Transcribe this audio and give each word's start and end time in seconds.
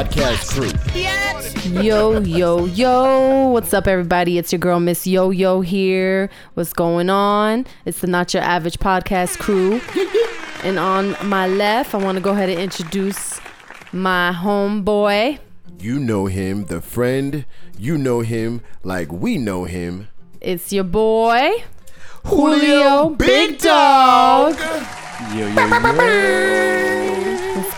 podcast 0.00 0.48
crew. 0.54 1.82
Yo, 1.82 2.20
yo, 2.20 2.64
yo. 2.64 3.48
What's 3.48 3.74
up, 3.74 3.86
everybody? 3.86 4.38
It's 4.38 4.50
your 4.50 4.58
girl, 4.58 4.80
Miss 4.80 5.06
Yo 5.06 5.28
Yo 5.30 5.60
here. 5.60 6.30
What's 6.54 6.72
going 6.72 7.10
on? 7.10 7.66
It's 7.84 8.00
the 8.00 8.06
Not 8.06 8.32
Your 8.32 8.42
Average 8.42 8.78
podcast 8.78 9.38
crew. 9.38 9.80
And 10.62 10.78
on 10.78 11.16
my 11.24 11.48
left, 11.48 11.94
I 11.94 11.96
want 11.96 12.16
to 12.16 12.22
go 12.22 12.32
ahead 12.32 12.50
and 12.50 12.60
introduce 12.60 13.40
my 13.94 14.30
homeboy. 14.30 15.38
You 15.78 15.98
know 15.98 16.26
him, 16.26 16.66
the 16.66 16.82
friend. 16.82 17.46
You 17.78 17.96
know 17.96 18.20
him 18.20 18.60
like 18.82 19.10
we 19.10 19.38
know 19.38 19.64
him. 19.64 20.08
It's 20.38 20.70
your 20.70 20.84
boy, 20.84 21.64
Julio 22.26 23.08
Big 23.08 23.56
Dog. 23.56 24.54
Yo, 25.34 25.46
yo, 25.48 25.66
yo. 25.66 27.09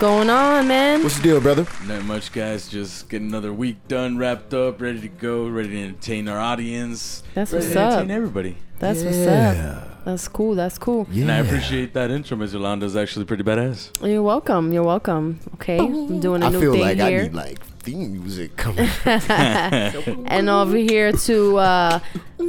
What's 0.03 0.11
going 0.11 0.29
on, 0.29 0.67
man? 0.67 1.01
What's 1.01 1.15
the 1.15 1.23
deal, 1.23 1.39
brother? 1.39 1.65
Not 1.87 2.03
much, 2.03 2.33
guys. 2.33 2.67
Just 2.67 3.07
get 3.07 3.21
another 3.21 3.53
week 3.53 3.87
done, 3.87 4.17
wrapped 4.17 4.53
up, 4.53 4.81
ready 4.81 4.99
to 4.99 5.07
go, 5.07 5.47
ready 5.47 5.69
to 5.69 5.81
entertain 5.81 6.27
our 6.27 6.39
audience. 6.39 7.23
That's 7.33 7.53
ready 7.53 7.63
what's 7.67 7.73
to 7.75 7.81
up. 7.81 7.91
entertain 7.93 8.11
everybody. 8.11 8.57
That's 8.79 9.01
what's 9.01 9.25
up. 9.25 10.03
That's 10.03 10.27
cool. 10.27 10.55
That's 10.55 10.77
cool. 10.77 11.07
Yeah. 11.09 11.21
And 11.21 11.31
I 11.31 11.37
appreciate 11.37 11.93
that 11.93 12.11
intro, 12.11 12.35
Ms. 12.35 12.51
Yolanda. 12.51 12.85
is 12.85 12.97
actually 12.97 13.23
pretty 13.23 13.43
badass. 13.43 14.05
You're 14.05 14.21
welcome. 14.21 14.73
You're 14.73 14.83
welcome. 14.83 15.39
Okay, 15.53 15.79
I'm 15.79 16.19
doing 16.19 16.43
a 16.43 16.47
I 16.47 16.49
new 16.49 16.59
feel 16.59 16.73
thing 16.73 16.81
like 16.81 16.97
here. 16.97 17.19
I 17.21 17.23
need 17.23 17.33
like 17.33 17.65
theme 17.83 18.11
music 18.11 18.57
coming. 18.57 18.89
And 20.27 20.49
over 20.49 20.75
here 20.75 21.13
to 21.13 21.57
uh, 21.57 21.99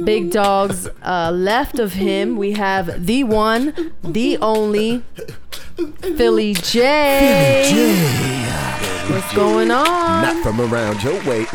Big 0.03 0.29
Dog's 0.31 0.89
uh, 1.01 1.31
left 1.33 1.79
of 1.79 1.93
him, 1.93 2.35
we 2.35 2.51
have 2.53 3.05
the 3.05 3.23
one, 3.23 3.93
the 4.03 4.37
only 4.39 5.03
Philly 5.75 6.53
J. 6.53 7.69
Philly 7.69 7.95
J. 7.95 9.13
What's 9.13 9.33
going 9.35 9.71
on? 9.71 10.21
Not 10.21 10.43
from 10.43 10.61
around 10.61 11.03
your 11.03 11.13
way. 11.25 11.45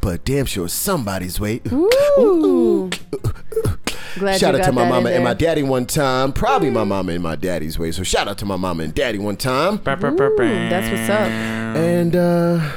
but 0.00 0.24
damn 0.24 0.46
sure 0.46 0.68
somebody's 0.68 1.38
way. 1.38 1.60
Ooh. 1.70 2.90
Glad 4.18 4.38
Shout 4.38 4.54
you 4.54 4.60
out 4.60 4.64
got 4.64 4.66
to 4.66 4.72
my 4.72 4.88
mama 4.88 5.10
and 5.10 5.24
my 5.24 5.34
daddy 5.34 5.62
one 5.62 5.86
time. 5.86 6.32
Probably 6.32 6.70
my 6.70 6.84
mama 6.84 7.12
and 7.12 7.22
my 7.22 7.36
daddy's 7.36 7.78
way. 7.78 7.92
So 7.92 8.02
shout 8.02 8.28
out 8.28 8.38
to 8.38 8.44
my 8.44 8.56
mama 8.56 8.82
and 8.84 8.94
daddy 8.94 9.18
one 9.18 9.36
time. 9.36 9.74
Ooh, 9.74 10.68
that's 10.68 10.90
what's 10.90 11.08
up. 11.10 11.28
And 11.76 12.16
uh 12.16 12.72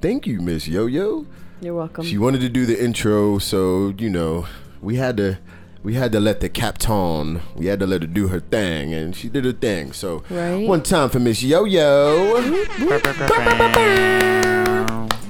thank 0.00 0.26
you, 0.26 0.40
Miss 0.40 0.68
Yo 0.68 0.86
Yo. 0.86 1.26
You're 1.60 1.74
welcome. 1.74 2.04
She 2.04 2.18
wanted 2.18 2.40
to 2.42 2.48
do 2.48 2.66
the 2.66 2.82
intro, 2.82 3.38
so 3.38 3.92
you 3.98 4.08
know, 4.10 4.46
we 4.80 4.96
had 4.96 5.16
to 5.16 5.38
we 5.82 5.94
had 5.94 6.12
to 6.12 6.20
let 6.20 6.40
the 6.40 6.48
captain, 6.48 7.40
we 7.56 7.66
had 7.66 7.78
to 7.80 7.86
let 7.86 8.02
her 8.02 8.08
do 8.08 8.28
her 8.28 8.40
thing, 8.40 8.92
and 8.92 9.14
she 9.14 9.28
did 9.28 9.44
her 9.44 9.52
thing. 9.52 9.92
So 9.92 10.22
Right. 10.28 10.66
one 10.66 10.82
time 10.82 11.08
for 11.08 11.18
Miss 11.20 11.42
Yo 11.42 11.64
Yo. 11.64 12.40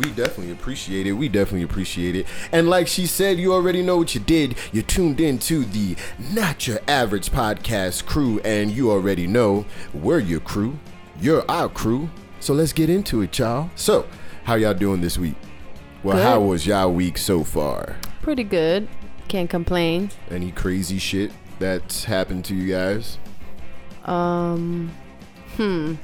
We 0.00 0.10
definitely 0.12 0.52
appreciate 0.52 1.06
it. 1.06 1.12
We 1.12 1.28
definitely 1.28 1.64
appreciate 1.64 2.14
it. 2.14 2.26
And 2.52 2.68
like 2.70 2.86
she 2.86 3.06
said, 3.06 3.38
you 3.38 3.52
already 3.52 3.82
know 3.82 3.96
what 3.96 4.14
you 4.14 4.20
did. 4.20 4.54
You 4.72 4.82
tuned 4.82 5.20
in 5.20 5.38
to 5.40 5.64
the 5.64 5.96
Not 6.32 6.66
Your 6.66 6.78
Average 6.86 7.30
Podcast 7.30 8.06
crew, 8.06 8.40
and 8.44 8.70
you 8.70 8.90
already 8.90 9.26
know 9.26 9.64
we're 9.92 10.20
your 10.20 10.40
crew. 10.40 10.78
You're 11.20 11.44
our 11.50 11.68
crew. 11.68 12.10
So 12.40 12.54
let's 12.54 12.72
get 12.72 12.88
into 12.88 13.22
it, 13.22 13.36
y'all. 13.38 13.70
So, 13.74 14.06
how 14.44 14.54
y'all 14.54 14.72
doing 14.74 15.00
this 15.00 15.18
week? 15.18 15.34
Well, 16.04 16.16
Good. 16.16 16.22
how 16.24 16.40
was 16.40 16.64
y'all 16.66 16.92
week 16.92 17.18
so 17.18 17.42
far? 17.42 17.96
Pretty 18.22 18.44
good. 18.44 18.86
Can't 19.28 19.50
complain. 19.50 20.10
Any 20.30 20.50
crazy 20.50 20.98
shit 20.98 21.30
that's 21.58 22.04
happened 22.04 22.44
to 22.46 22.54
you 22.54 22.72
guys? 22.72 23.18
Um, 24.04 24.90
hmm. 25.56 25.94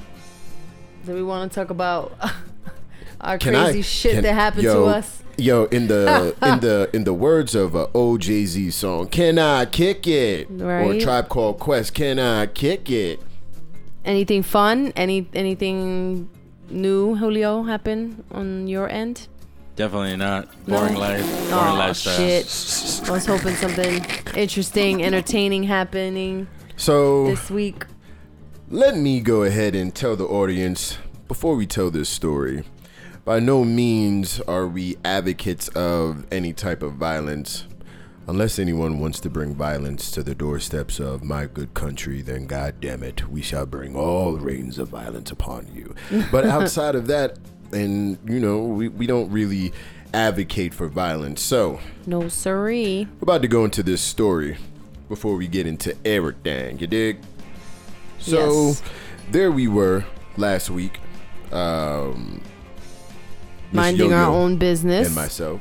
Do 1.07 1.15
we 1.15 1.23
want 1.23 1.51
to 1.51 1.55
talk 1.55 1.71
about 1.71 2.13
our 3.21 3.39
Can 3.39 3.55
crazy 3.55 3.79
I- 3.79 3.83
shit 3.83 4.13
can- 4.15 4.23
that 4.25 4.35
happened 4.35 4.65
yo, 4.65 4.85
to 4.85 4.91
us? 4.97 5.23
Yo, 5.37 5.65
in 5.65 5.89
the 5.89 6.35
in 6.43 6.61
the 6.61 6.91
in 6.93 7.05
the 7.05 7.13
words 7.15 7.55
of 7.55 7.75
a 7.75 7.89
Z 8.21 8.71
song, 8.71 9.09
"Can 9.09 9.39
I 9.39 9.65
kick 9.65 10.07
it?" 10.07 10.49
or 10.51 10.67
Right. 10.67 11.01
Tribe 11.01 11.29
Called 11.29 11.59
Quest, 11.59 11.95
"Can 11.95 12.19
I 12.19 12.47
kick 12.47 12.91
it?" 12.91 13.21
Anything 14.05 14.43
fun? 14.43 14.93
Any 14.95 15.27
anything 15.35 16.29
new, 16.71 17.17
Julio, 17.17 17.63
happen 17.65 18.23
on 18.31 18.69
your 18.69 18.89
end? 18.89 19.27
Definitely 19.77 20.17
not. 20.17 20.49
No. 20.69 20.79
Boring 20.79 20.95
life. 20.97 21.21
Boring 21.51 21.53
Oh 21.53 21.75
lifestyle. 21.77 22.17
shit! 22.17 22.45
I 23.09 23.13
was 23.13 23.27
hoping 23.27 23.57
something 23.57 24.05
interesting, 24.37 25.03
entertaining 25.03 25.65
happening 25.65 26.47
So 26.77 27.27
this 27.27 27.51
week. 27.51 27.85
let 28.71 28.97
me 28.97 29.21
go 29.21 29.43
ahead 29.43 29.75
and 29.75 29.93
tell 29.95 30.15
the 30.17 30.27
audience 30.27 30.99
before 31.27 31.57
we 31.57 31.67
tell 31.67 31.91
this 31.91 32.09
story. 32.09 32.65
By 33.25 33.41
no 33.41 33.65
means 33.65 34.41
are 34.43 34.67
we 34.67 34.97
advocates 35.05 35.69
of 35.69 36.27
any 36.31 36.53
type 36.53 36.83
of 36.83 36.95
violence. 36.95 37.67
Unless 38.27 38.59
anyone 38.59 39.01
wants 39.01 39.21
to 39.21 39.29
bring 39.31 39.55
violence 39.55 40.11
to 40.13 40.23
the 40.23 40.35
doorsteps 40.35 40.99
of 40.99 41.23
my 41.25 41.45
good 41.47 41.75
country, 41.75 42.23
then 42.23 42.47
god 42.47 42.77
damn 42.81 43.03
it, 43.03 43.29
we 43.29 43.43
shall 43.43 43.67
bring 43.67 43.95
all 43.97 44.37
reigns 44.39 44.79
of 44.79 44.89
violence 44.89 45.31
upon 45.31 45.69
you. 45.75 45.95
But 46.31 46.47
outside 46.47 46.95
of 46.95 47.07
that, 47.09 47.39
and 47.75 48.19
you 48.27 48.41
know, 48.41 48.63
we, 48.65 48.89
we 48.89 49.07
don't 49.07 49.31
really 49.31 49.73
advocate 50.13 50.73
for 50.73 50.89
violence. 50.89 51.43
So 51.43 51.81
No 52.07 52.29
siree. 52.29 53.07
we're 53.21 53.25
about 53.25 53.43
to 53.43 53.49
go 53.49 53.65
into 53.65 53.83
this 53.83 54.01
story 54.01 54.57
before 55.09 55.37
we 55.37 55.47
get 55.49 55.67
into 55.67 55.97
everything. 56.05 56.79
You 56.79 56.87
dig? 56.87 57.19
So 58.19 58.67
Yes. 58.69 58.83
there 59.31 59.51
we 59.53 59.67
were 59.69 60.05
last 60.37 60.71
week. 60.71 60.99
Um, 61.53 62.41
Minding 63.73 64.13
our 64.13 64.25
Yo-Yo 64.27 64.35
own 64.35 64.57
business. 64.57 65.07
and 65.09 65.15
myself 65.17 65.61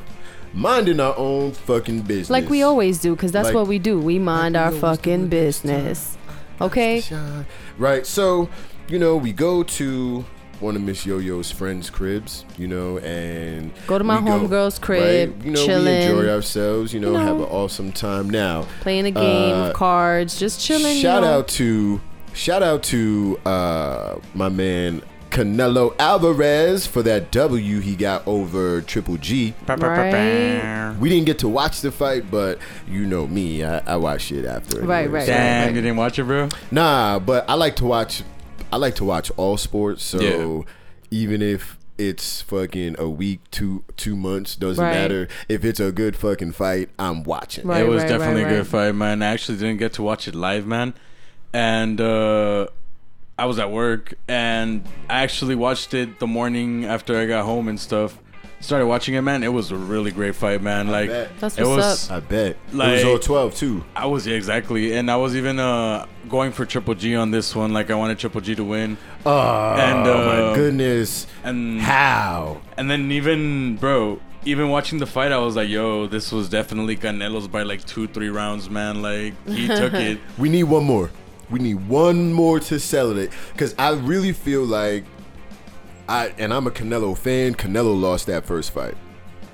minding 0.56 1.00
our 1.00 1.18
own 1.18 1.52
fucking 1.52 2.02
business. 2.02 2.30
Like 2.30 2.48
we 2.48 2.62
always 2.62 3.00
do, 3.00 3.16
because 3.16 3.32
that's 3.32 3.48
Like- 3.48 3.56
what 3.56 3.68
we 3.68 3.80
do. 3.80 4.00
We 4.00 4.20
mind 4.20 4.54
we 4.54 4.60
our 4.60 4.66
always 4.68 4.82
fucking 4.82 5.28
business. 5.30 6.16
Okay? 6.62 7.04
Right. 7.80 8.06
So, 8.06 8.50
you 8.88 9.00
know, 9.00 9.18
we 9.18 9.34
go 9.34 9.64
to 9.64 10.24
one 10.60 10.76
of 10.76 10.82
Miss 10.82 11.06
Yo-Yo's 11.06 11.52
friends' 11.52 11.90
cribs, 11.90 12.46
you 12.58 12.68
know, 12.68 12.98
and 13.00 13.72
Go 13.88 13.98
to 13.98 14.04
my 14.04 14.20
we 14.20 14.26
go- 14.26 14.40
homegirl's 14.40 14.80
crib, 14.80 15.36
right? 15.36 15.46
You 15.46 15.52
know, 15.52 15.66
chilling. 15.66 15.86
we 15.86 16.06
enjoy 16.20 16.30
ourselves, 16.30 16.94
you 16.94 17.00
know, 17.00 17.12
You 17.12 17.18
know. 17.18 17.24
have 17.26 17.38
an 17.38 17.44
awesome 17.44 17.92
time. 17.92 18.30
Now, 18.30 18.66
Playing 18.82 19.06
a 19.08 19.12
game 19.12 19.56
Uh, 19.56 19.68
of 19.70 19.74
cards, 19.74 20.40
just 20.40 20.62
chilling. 20.62 20.96
you 20.96 21.02
shout 21.02 21.24
know. 21.24 21.40
out 21.40 21.48
to 21.50 22.00
shout 22.34 22.64
out 22.64 22.82
to 22.84 23.40
uh 23.46 24.16
my 24.34 24.50
man 24.50 25.02
Canelo 25.30 25.94
Alvarez 26.00 26.86
for 26.88 27.02
that 27.04 27.32
W 27.32 27.80
he 27.80 27.96
got 27.96 28.22
over 28.28 28.82
Triple 28.82 29.18
G. 29.18 29.54
Right. 29.68 30.96
We 31.00 31.10
didn't 31.10 31.26
get 31.26 31.40
to 31.40 31.48
watch 31.48 31.82
the 31.82 31.92
fight, 31.92 32.30
but 32.30 32.60
you 32.88 33.06
know 33.08 33.26
me, 33.28 33.64
I, 33.64 33.80
I 33.80 33.96
watched 33.98 34.32
it 34.32 34.46
after. 34.46 34.82
Right, 34.82 35.06
anyway. 35.06 35.20
right, 35.20 35.26
Damn, 35.28 35.66
right. 35.68 35.76
you 35.76 35.82
didn't 35.82 35.98
watch 35.98 36.20
it, 36.20 36.24
bro? 36.26 36.50
Nah, 36.72 37.18
but 37.20 37.50
I 37.50 37.56
like 37.56 37.76
to 37.78 37.86
watch. 37.86 38.22
I 38.74 38.78
like 38.78 38.96
to 38.96 39.06
watch 39.06 39.32
all 39.38 39.56
sports. 39.58 40.04
So 40.04 40.20
Yeah. 40.20 40.74
even 41.12 41.44
if 41.44 41.78
it's 41.96 42.42
fucking 42.42 42.96
a 42.98 43.08
week, 43.08 43.40
two 43.52 43.84
two 43.98 44.16
months, 44.16 44.56
doesn't 44.56 44.84
Right. 44.84 44.92
matter. 44.94 45.28
If 45.48 45.64
it's 45.64 45.80
a 45.80 45.92
good 45.92 46.16
fucking 46.16 46.54
fight, 46.54 46.90
I'm 46.98 47.22
watching. 47.24 47.68
Right, 47.68 47.84
it 47.84 47.88
was 47.88 48.02
right, 48.02 48.10
definitely 48.10 48.44
right, 48.46 48.52
a 48.52 48.56
right. 48.56 48.64
good 48.64 48.68
fight, 48.68 48.96
man. 48.96 49.22
I 49.22 49.28
actually 49.28 49.60
didn't 49.60 49.78
get 49.78 49.94
to 49.94 50.02
watch 50.02 50.28
it 50.28 50.34
live, 50.34 50.66
man. 50.66 50.96
And 51.54 52.02
uh, 52.02 52.66
I 53.38 53.46
was 53.46 53.60
at 53.60 53.70
work, 53.70 54.16
and 54.28 54.84
I 55.08 55.22
actually 55.22 55.54
watched 55.54 55.94
it 55.94 56.18
the 56.18 56.26
morning 56.26 56.84
after 56.84 57.16
I 57.16 57.28
got 57.28 57.46
home 57.46 57.68
and 57.68 57.80
stuff. 57.80 58.18
Started 58.64 58.88
watching 58.88 59.16
it, 59.16 59.22
man. 59.22 59.44
It 59.44 59.52
was 59.52 59.72
a 59.72 59.76
really 59.76 60.12
great 60.12 60.36
fight, 60.36 60.62
man. 60.62 60.88
Like 60.88 61.10
bet. 61.10 61.32
That's 61.40 61.58
it 61.58 61.66
what's 61.66 61.76
was. 61.76 62.10
up. 62.12 62.16
I 62.18 62.20
bet. 62.22 62.58
Like, 62.72 62.88
it 62.88 62.92
was 62.94 63.04
Like- 63.04 63.12
all 63.12 63.20
twelve 63.20 63.56
too. 63.56 63.84
I 63.96 64.06
was 64.06 64.26
yeah, 64.26 64.36
exactly, 64.38 64.94
and 64.96 65.12
I 65.12 65.18
was 65.18 65.36
even 65.36 65.60
uh 65.60 66.06
going 66.30 66.54
for 66.54 66.66
Triple 66.66 66.96
G 66.96 67.14
on 67.16 67.30
this 67.32 67.54
one. 67.56 67.74
Like 67.74 67.92
I 67.92 67.96
wanted 67.96 68.20
Triple 68.20 68.40
G 68.40 68.56
to 68.56 68.64
win, 68.64 68.98
Oh 69.26 69.74
And, 69.74 70.00
my 70.06 70.10
uh, 70.12 70.56
goodness! 70.56 71.28
and 71.44 71.82
How? 71.82 72.62
and 72.78 72.90
then 72.90 73.12
even 73.12 73.76
bro, 73.76 74.22
even 74.46 74.70
watching 74.70 74.98
the 75.00 75.08
fight, 75.08 75.34
I 75.34 75.40
was 75.40 75.58
like, 75.58 75.68
yo, 75.68 76.08
this 76.08 76.32
was 76.32 76.48
definitely 76.48 76.96
Canelo's 76.96 77.50
by 77.50 77.64
like 77.64 77.84
two, 77.86 78.08
three 78.08 78.30
rounds, 78.30 78.70
man. 78.70 79.02
Like 79.02 79.34
he 79.46 79.68
took 79.82 79.94
it. 79.94 80.20
We 80.38 80.48
need 80.48 80.64
one 80.64 80.86
more. 80.86 81.12
We 81.50 81.60
need 81.60 81.88
one 81.90 82.32
more 82.32 82.62
to 82.62 82.80
sell 82.80 83.16
it 83.18 83.32
because 83.52 83.76
I 83.78 83.92
really 83.92 84.32
feel 84.32 84.64
like 84.64 85.04
I 86.10 86.34
and 86.38 86.54
I'm 86.54 86.68
a 86.68 86.72
Canelo 86.72 87.18
fan. 87.18 87.56
Canelo 87.56 88.00
lost 88.00 88.28
that 88.28 88.46
first 88.46 88.72
fight. 88.72 88.96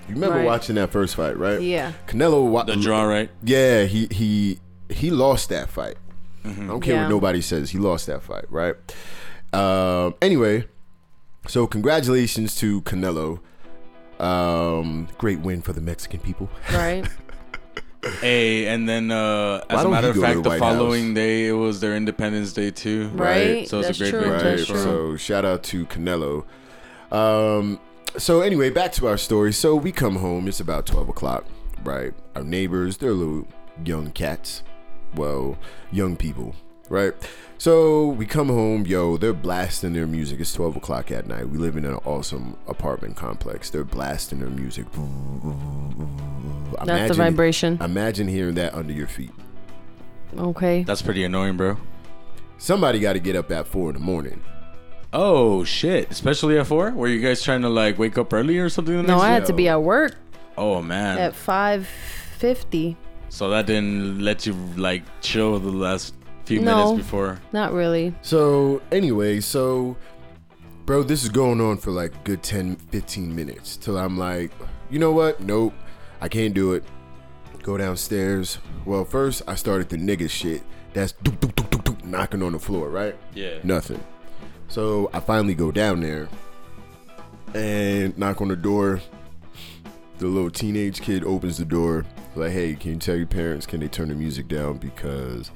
You 0.08 0.16
remember 0.16 0.38
Right. 0.38 0.46
watching 0.46 0.76
that 0.76 0.90
first 0.92 1.16
fight, 1.16 1.38
right? 1.38 1.62
Yeah. 1.62 1.92
Canelo 2.08 2.50
wa- 2.50 2.64
The 2.64 2.76
draw, 2.76 3.04
right? 3.04 3.30
Yeah, 3.44 3.84
he 3.84 4.08
he 4.12 4.60
he 4.90 5.12
lost 5.12 5.50
that 5.50 5.70
fight. 5.70 5.96
I 6.46 6.50
don't 6.50 6.82
care 6.82 6.96
Yeah. 6.96 7.02
what 7.04 7.10
nobody 7.10 7.42
says. 7.42 7.70
He 7.72 7.78
lost 7.78 8.08
that 8.08 8.24
fight, 8.24 8.46
right? 8.50 8.76
Um, 9.54 10.16
anyway, 10.22 10.66
so 11.48 11.68
congratulations 11.68 12.56
to 12.58 12.82
Canelo. 12.82 13.40
Um, 14.20 15.08
great 15.18 15.40
win 15.42 15.62
for 15.62 15.74
the 15.74 15.82
Mexican 15.82 16.20
people. 16.20 16.50
Right. 16.74 17.06
Hey, 18.22 18.68
and 18.68 18.88
then 18.88 19.12
uh, 19.12 19.64
as 19.70 19.84
a 19.84 19.90
matter 19.90 20.10
of 20.10 20.16
fact, 20.18 20.44
the 20.44 20.52
the 20.52 20.58
following 20.58 21.08
House? 21.08 21.16
day 21.16 21.48
it 21.48 21.52
was 21.52 21.82
their 21.82 21.96
Independence 21.96 22.54
Day 22.54 22.72
too. 22.72 23.10
Right. 23.10 23.68
So 23.68 23.80
it's 23.80 23.88
a 23.88 23.88
That's 23.90 23.98
great 23.98 24.10
true. 24.12 24.22
big 24.22 24.40
day 24.40 24.56
That's 24.56 24.66
true. 24.68 24.78
So 24.78 25.16
shout 25.18 25.44
out 25.44 25.64
to 25.64 25.86
Canelo. 25.86 26.46
Um, 27.12 27.80
so 28.18 28.42
anyway, 28.42 28.70
back 28.70 28.94
to 28.94 29.08
our 29.08 29.18
story. 29.18 29.52
So 29.52 29.76
we 29.76 29.92
come 29.92 30.16
home. 30.16 30.48
It's 30.48 30.60
about 30.62 30.86
twelve 30.86 31.10
o'clock, 31.10 31.46
right? 31.84 32.14
Our 32.36 32.44
neighbors, 32.44 32.98
they're 32.98 33.12
little 33.12 33.46
young 33.84 34.12
cats. 34.12 34.64
Well, 35.16 35.58
young 35.92 36.16
people, 36.16 36.56
right? 36.88 37.14
So 37.60 38.08
we 38.08 38.26
come 38.26 38.48
home, 38.48 38.86
yo. 38.86 39.18
They're 39.18 39.34
blasting 39.34 39.92
their 39.92 40.08
music. 40.08 40.40
It's 40.40 40.54
twelve 40.54 40.78
o'clock 40.78 41.12
at 41.12 41.28
night. 41.28 41.50
We 41.50 41.58
live 41.58 41.76
in 41.76 41.84
an 41.84 41.96
awesome 42.06 42.56
apartment 42.68 43.18
complex. 43.18 43.70
They're 43.70 43.84
blasting 43.84 44.40
their 44.40 44.50
music. 44.50 44.86
That's 46.86 47.10
the 47.10 47.16
vibration. 47.18 47.78
Imagine 47.82 48.30
hearing 48.30 48.56
that 48.56 48.74
under 48.74 48.94
your 48.94 49.08
feet. 49.08 49.32
Okay. 50.38 50.84
That's 50.84 51.02
pretty 51.02 51.26
annoying, 51.26 51.58
bro. 51.58 51.76
Somebody 52.60 53.02
got 53.02 53.14
to 53.14 53.20
get 53.20 53.36
up 53.36 53.52
at 53.52 53.68
four 53.68 53.90
in 53.90 53.96
the 53.96 54.00
morning. 54.02 54.42
Oh 55.12 55.66
shit! 55.66 56.10
Especially 56.12 56.58
at 56.58 56.68
four. 56.68 56.92
Were 56.92 57.08
you 57.10 57.20
guys 57.20 57.44
trying 57.44 57.64
to 57.64 57.70
like 57.70 58.00
wake 58.00 58.18
up 58.18 58.32
early 58.32 58.58
or 58.60 58.70
something? 58.70 59.06
No, 59.06 59.20
I 59.20 59.28
day? 59.28 59.34
had 59.34 59.46
to 59.48 59.54
be 59.54 59.68
at 59.68 59.82
work 59.84 60.16
Oh 60.58 60.82
man. 60.82 61.18
at 61.18 61.36
five 61.36 61.88
fifty. 62.38 62.96
So 63.28 63.50
that 63.50 63.66
didn't 63.66 64.22
let 64.22 64.46
you 64.46 64.54
like 64.78 65.04
chill 65.22 65.60
the 65.60 65.72
last 65.72 66.14
few 66.50 66.62
No. 66.62 66.78
minutes 66.94 67.06
before. 67.06 67.40
Not 67.54 67.74
really. 67.74 68.14
So 68.22 68.82
anyway, 68.92 69.40
so 69.40 69.96
bro, 70.86 71.04
this 71.04 71.24
is 71.24 71.30
going 71.30 71.62
on 71.62 71.78
for 71.78 71.92
like 71.92 72.14
a 72.14 72.20
good 72.24 72.42
10, 72.44 72.76
15 72.76 73.34
minutes 73.36 73.78
till 73.78 73.98
I'm 73.98 74.18
like, 74.18 74.52
you 74.90 74.98
know 75.00 75.12
what? 75.12 75.40
Nope, 75.42 75.74
I 76.22 76.28
can't 76.28 76.54
do 76.54 76.74
it. 76.74 76.84
Go 77.64 77.78
downstairs. 77.78 78.58
Well, 78.86 79.06
first 79.06 79.44
I 79.48 79.56
started 79.56 79.90
the 79.90 79.98
nigga 79.98 80.30
shit. 80.30 80.64
That's 80.94 81.14
doop, 81.14 81.38
doop, 81.40 81.54
doop, 81.54 81.70
doop, 81.70 81.84
doop, 81.84 82.04
knocking 82.06 82.42
on 82.42 82.54
the 82.54 82.60
floor, 82.60 82.90
right? 82.90 83.16
Yeah. 83.36 83.60
Nothing. 83.64 84.04
So 84.70 85.10
I 85.14 85.20
finally 85.20 85.54
go 85.56 85.72
down 85.72 86.02
there 86.02 86.28
and 87.54 88.18
knock 88.18 88.42
on 88.42 88.48
the 88.48 88.56
door. 88.56 89.02
The 90.18 90.26
little 90.28 90.50
teenage 90.52 91.02
kid 91.02 91.24
opens 91.24 91.58
the 91.58 91.66
door, 91.66 92.06
like, 92.36 92.52
"Hey, 92.52 92.76
can 92.76 92.92
you 92.94 92.98
tell 92.98 93.16
your 93.16 93.26
parents 93.28 93.66
can 93.66 93.80
they 93.80 93.88
turn 93.88 94.10
the 94.10 94.16
music 94.16 94.48
down 94.48 94.78
because, 94.78 95.50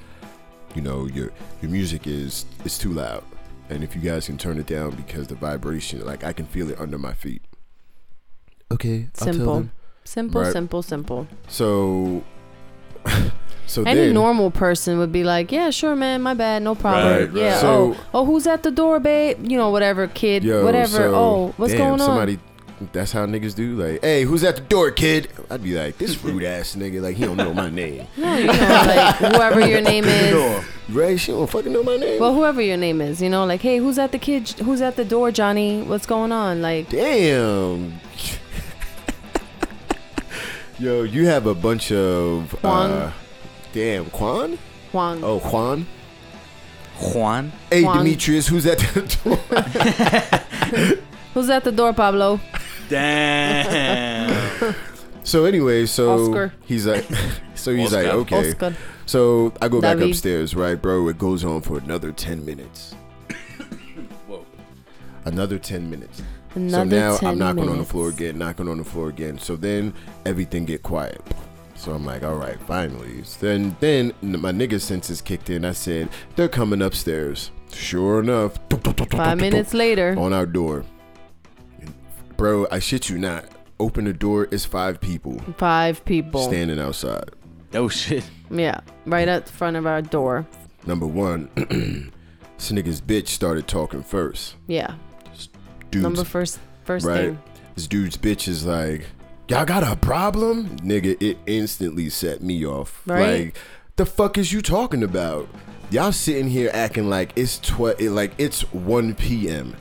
you 0.74 0.82
know, 0.82 1.06
your 1.06 1.30
your 1.62 1.70
music 1.70 2.06
is 2.06 2.44
is 2.64 2.78
too 2.78 2.92
loud, 2.92 3.24
and 3.70 3.82
if 3.84 3.94
you 3.94 4.00
guys 4.02 4.26
can 4.26 4.36
turn 4.38 4.58
it 4.58 4.66
down 4.66 4.90
because 4.92 5.26
the 5.28 5.34
vibration, 5.34 6.04
like 6.04 6.24
I 6.24 6.32
can 6.32 6.46
feel 6.46 6.70
it 6.70 6.78
under 6.80 6.98
my 6.98 7.12
feet." 7.14 7.42
Okay, 8.72 9.08
I'll 9.20 9.24
tell 9.24 9.34
Simple. 9.34 9.54
them. 9.54 9.70
Simple, 10.04 10.42
Right. 10.42 10.52
simple, 10.52 10.82
simple. 10.82 11.26
So, 11.48 12.24
so 13.66 13.82
Any 13.84 14.00
then, 14.06 14.14
normal 14.14 14.50
person 14.50 14.98
would 14.98 15.12
be 15.12 15.24
like, 15.24 15.50
"Yeah, 15.52 15.70
sure, 15.70 15.94
man, 15.96 16.20
my 16.22 16.34
bad, 16.34 16.62
no 16.62 16.74
problem." 16.74 17.06
Right, 17.12 17.32
right. 17.32 17.34
Yeah. 17.42 17.58
So- 17.60 17.94
oh, 17.94 18.20
oh, 18.20 18.24
who's 18.24 18.46
at 18.46 18.62
the 18.62 18.70
door, 18.70 19.00
babe? 19.00 19.38
You 19.50 19.56
know, 19.56 19.70
whatever, 19.70 20.06
kid, 20.08 20.44
Yo, 20.44 20.64
whatever. 20.64 20.86
so, 20.98 21.14
oh, 21.14 21.54
what's 21.56 21.72
damn, 21.72 21.80
going 21.80 22.00
on? 22.00 22.06
Somebody, 22.06 22.38
that's 22.92 23.12
how 23.12 23.26
niggas 23.26 23.54
do. 23.54 23.76
Like, 23.76 24.02
hey, 24.02 24.22
who's 24.24 24.42
at 24.44 24.56
the 24.56 24.62
door, 24.62 24.90
kid? 24.90 25.28
I'd 25.50 25.62
be 25.62 25.74
like, 25.74 25.98
this 25.98 26.22
rude 26.24 26.42
ass 26.44 26.74
nigga. 26.76 27.00
Like, 27.00 27.16
he 27.16 27.24
don't 27.24 27.36
know 27.36 27.54
my 27.54 27.70
name. 27.70 28.06
No, 28.16 28.36
you 28.36 28.46
know, 28.46 28.52
like 28.52 29.16
whoever 29.16 29.66
your 29.66 29.80
name 29.80 30.04
is. 30.08 30.64
Right? 30.88 31.18
She 31.18 31.32
don't 31.32 31.48
fucking 31.48 31.72
know 31.72 31.82
my 31.82 31.96
name. 31.96 32.20
Well, 32.20 32.34
whoever 32.34 32.60
your 32.60 32.76
name 32.76 33.00
is, 33.00 33.22
you 33.22 33.30
know, 33.30 33.44
like, 33.44 33.60
hey, 33.60 33.78
who's 33.78 33.98
at 33.98 34.12
the 34.12 34.18
kid? 34.18 34.48
Who's 34.50 34.82
at 34.82 34.96
the 34.96 35.04
door, 35.04 35.30
Johnny? 35.30 35.82
What's 35.82 36.06
going 36.06 36.32
on? 36.32 36.62
Like, 36.62 36.88
Damn. 36.90 38.00
Yo, 40.78 41.04
you 41.04 41.26
have 41.26 41.46
a 41.46 41.54
bunch 41.54 41.92
of 41.92 42.50
Juan. 42.62 42.90
Uh, 42.90 43.12
damn, 43.72 44.06
Quan? 44.10 44.58
Juan. 44.92 45.20
Oh, 45.22 45.38
Juan. 45.38 45.86
Juan. 46.98 47.52
Hey, 47.70 47.84
Juan. 47.84 47.98
Demetrius, 47.98 48.48
who's 48.48 48.66
at 48.66 48.78
the 48.78 49.18
door? 49.24 49.36
Who's 51.34 51.48
at 51.50 51.64
the 51.64 51.72
door, 51.72 51.92
Pablo? 51.92 52.40
Damn. 52.88 54.74
so 55.22 55.44
anyway, 55.44 55.86
so 55.86 56.28
Oscar. 56.28 56.52
he's 56.64 56.86
like, 56.86 57.06
so 57.54 57.74
he's 57.74 57.92
like, 57.92 58.06
okay. 58.06 58.50
Oscar. 58.50 58.76
So 59.06 59.52
I 59.60 59.68
go 59.68 59.80
back 59.80 59.96
David. 59.98 60.10
upstairs, 60.10 60.54
right, 60.54 60.80
bro? 60.80 61.08
It 61.08 61.18
goes 61.18 61.44
on 61.44 61.60
for 61.60 61.78
another 61.78 62.12
ten 62.12 62.44
minutes. 62.44 62.94
Whoa. 64.26 64.44
Another 65.24 65.58
ten 65.58 65.88
minutes. 65.90 66.22
Another 66.54 66.90
so 66.90 66.96
now 66.96 67.16
10 67.16 67.28
I'm 67.30 67.38
knocking 67.38 67.68
on 67.68 67.78
the 67.78 67.84
floor 67.84 68.08
again, 68.10 68.38
knocking 68.38 68.68
on 68.68 68.78
the 68.78 68.84
floor 68.84 69.08
again. 69.08 69.38
So 69.38 69.56
then 69.56 69.92
everything 70.24 70.64
get 70.64 70.82
quiet. 70.84 71.20
So 71.74 71.92
I'm 71.92 72.04
like, 72.04 72.22
all 72.22 72.36
right, 72.36 72.58
finally. 72.60 73.24
So 73.24 73.46
then 73.46 73.76
then 73.80 74.12
my 74.22 74.52
nigga 74.52 74.80
senses 74.80 75.20
kicked 75.20 75.50
in. 75.50 75.64
I 75.64 75.72
said, 75.72 76.08
they're 76.36 76.48
coming 76.48 76.80
upstairs. 76.80 77.50
Sure 77.72 78.20
enough, 78.20 78.56
Five 79.10 79.38
minutes 79.40 79.74
later. 79.74 80.14
on 80.16 80.32
our 80.32 80.46
door. 80.46 80.84
Bro, 82.36 82.66
I 82.70 82.78
shit 82.78 83.08
you 83.08 83.18
not. 83.18 83.44
Open 83.80 84.04
the 84.04 84.12
door, 84.12 84.46
it's 84.50 84.64
five 84.64 85.00
people 85.00 85.40
Five 85.58 86.04
people. 86.04 86.42
standing 86.42 86.78
outside. 86.78 87.30
Oh 87.74 87.88
shit. 87.88 88.28
Yeah, 88.50 88.80
right 89.04 89.26
at 89.26 89.46
the 89.46 89.52
front 89.52 89.76
of 89.76 89.86
our 89.86 90.00
door. 90.00 90.46
Number 90.86 91.06
one, 91.06 91.48
this 91.56 92.70
nigga's 92.70 93.00
bitch 93.00 93.28
started 93.28 93.66
talking 93.66 94.02
first. 94.02 94.54
Yeah. 94.68 94.94
Dude's 95.90 96.02
Number 96.02 96.24
first 96.24 96.60
first 96.84 97.04
right? 97.06 97.16
thing. 97.26 97.38
This 97.74 97.86
dude's 97.88 98.16
bitch 98.16 98.46
is 98.46 98.64
like, 98.64 99.06
y'all 99.48 99.64
got 99.64 99.82
a 99.82 99.96
problem? 99.96 100.76
Nigga, 100.78 101.20
it 101.20 101.38
instantly 101.46 102.08
set 102.10 102.42
me 102.42 102.64
off. 102.64 103.02
Right. 103.06 103.46
Like, 103.46 103.56
the 103.96 104.06
fuck 104.06 104.38
is 104.38 104.52
you 104.52 104.62
talking 104.62 105.02
about? 105.02 105.48
Y'all 105.90 106.12
sitting 106.12 106.48
here 106.48 106.70
acting 106.72 107.08
like 107.10 107.32
it's 107.36 107.58
tw- 107.58 107.98
it, 107.98 108.10
like 108.10 108.32
it's 108.38 108.62
1 108.72 109.14
p.m. 109.14 109.76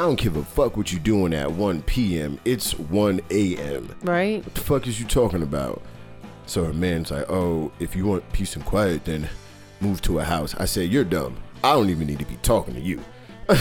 I 0.00 0.04
don't 0.04 0.18
give 0.18 0.36
a 0.36 0.42
fuck 0.42 0.78
what 0.78 0.90
you're 0.90 1.02
doing 1.02 1.34
at 1.34 1.52
1 1.52 1.82
p.m. 1.82 2.40
It's 2.46 2.72
1 2.72 3.20
a.m. 3.28 3.94
Right? 4.00 4.42
What 4.42 4.54
the 4.54 4.60
fuck 4.62 4.86
is 4.86 4.98
you 4.98 5.04
talking 5.06 5.42
about? 5.42 5.82
So 6.46 6.64
her 6.64 6.72
man's 6.72 7.10
like, 7.10 7.30
oh, 7.30 7.70
if 7.80 7.94
you 7.94 8.06
want 8.06 8.32
peace 8.32 8.56
and 8.56 8.64
quiet, 8.64 9.04
then 9.04 9.28
move 9.82 10.00
to 10.00 10.18
a 10.18 10.24
house. 10.24 10.54
I 10.54 10.64
said, 10.64 10.88
you're 10.88 11.04
dumb. 11.04 11.36
I 11.62 11.74
don't 11.74 11.90
even 11.90 12.06
need 12.06 12.18
to 12.18 12.24
be 12.24 12.36
talking 12.36 12.72
to 12.72 12.80
you. 12.80 12.98
I 13.50 13.58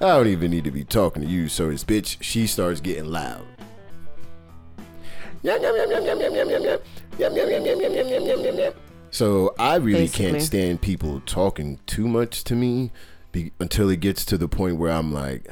don't 0.00 0.26
even 0.26 0.50
need 0.50 0.64
to 0.64 0.70
be 0.70 0.84
talking 0.84 1.22
to 1.22 1.28
you. 1.28 1.48
So 1.48 1.70
his 1.70 1.82
bitch, 1.82 2.18
she 2.20 2.46
starts 2.46 2.82
getting 2.82 3.06
loud. 3.06 3.46
Yum, 5.42 5.62
yum, 5.62 5.76
yum, 5.76 5.90
yum, 5.90 6.04
yum, 6.04 6.20
yum, 6.20 6.34
yum, 6.34 6.50
yum, 6.50 6.62
yum. 6.62 6.78
Yum, 7.18 7.36
yum, 7.36 7.48
yum, 7.48 7.64
yum, 7.64 7.80
yum, 7.80 7.94
yum, 7.94 8.08
yum, 8.08 8.26
yum, 8.26 8.44
yum, 8.44 8.58
yum. 8.58 8.72
So 9.10 9.54
I 9.58 9.76
really 9.76 10.00
Basically. 10.00 10.30
can't 10.32 10.42
stand 10.42 10.82
people 10.82 11.22
talking 11.24 11.78
too 11.86 12.06
much 12.06 12.44
to 12.44 12.54
me 12.54 12.92
be, 13.34 13.52
until 13.60 13.90
it 13.90 14.00
gets 14.00 14.24
to 14.26 14.38
the 14.38 14.48
point 14.48 14.78
where 14.78 14.92
I'm 14.92 15.12
like, 15.12 15.48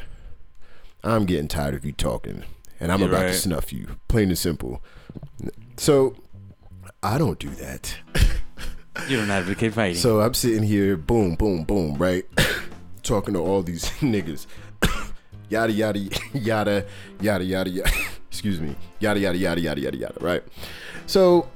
I'm 1.04 1.26
getting 1.26 1.48
tired 1.48 1.74
of 1.74 1.84
you 1.84 1.92
talking, 1.92 2.44
and 2.78 2.92
I'm 2.92 3.00
You're 3.00 3.08
about 3.08 3.22
to 3.22 3.34
snuff 3.34 3.72
you, 3.72 3.96
plain 4.08 4.28
and 4.28 4.38
simple. 4.38 4.82
So 5.76 6.14
I 7.02 7.18
don't 7.18 7.38
do 7.38 7.50
that. 7.50 7.96
You 9.08 9.16
don't 9.16 9.30
advocate 9.30 9.72
fighting. 9.72 9.96
So 9.96 10.20
I'm 10.20 10.34
sitting 10.34 10.62
here, 10.62 10.98
boom, 10.98 11.34
boom, 11.34 11.64
boom, 11.64 11.94
right? 11.94 12.24
Talking 13.02 13.32
to 13.34 13.40
all 13.40 13.62
these 13.62 13.84
niggas. 14.00 14.46
yada, 15.48 15.72
yada, 15.72 15.98
yada, 16.34 16.86
yada, 17.20 17.44
yada, 17.44 17.70
yada. 17.70 17.90
Excuse 18.28 18.60
me. 18.60 18.76
Yada, 19.00 19.20
yada, 19.20 19.38
yada, 19.38 19.60
yada, 19.60 19.80
yada, 19.80 19.96
yada, 19.96 20.16
right? 20.20 20.42
So 21.06 21.48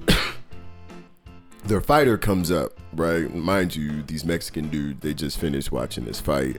their 1.65 1.81
fighter 1.81 2.19
comes 2.19 2.51
up, 2.51 2.73
right? 2.95 3.33
Mind 3.35 3.77
you, 3.77 4.03
these 4.03 4.25
Mexican 4.25 4.69
dudes, 4.69 5.01
they 5.01 5.15
just 5.15 5.39
finished 5.39 5.71
watching 5.73 6.05
this 6.05 6.21
fight. 6.21 6.57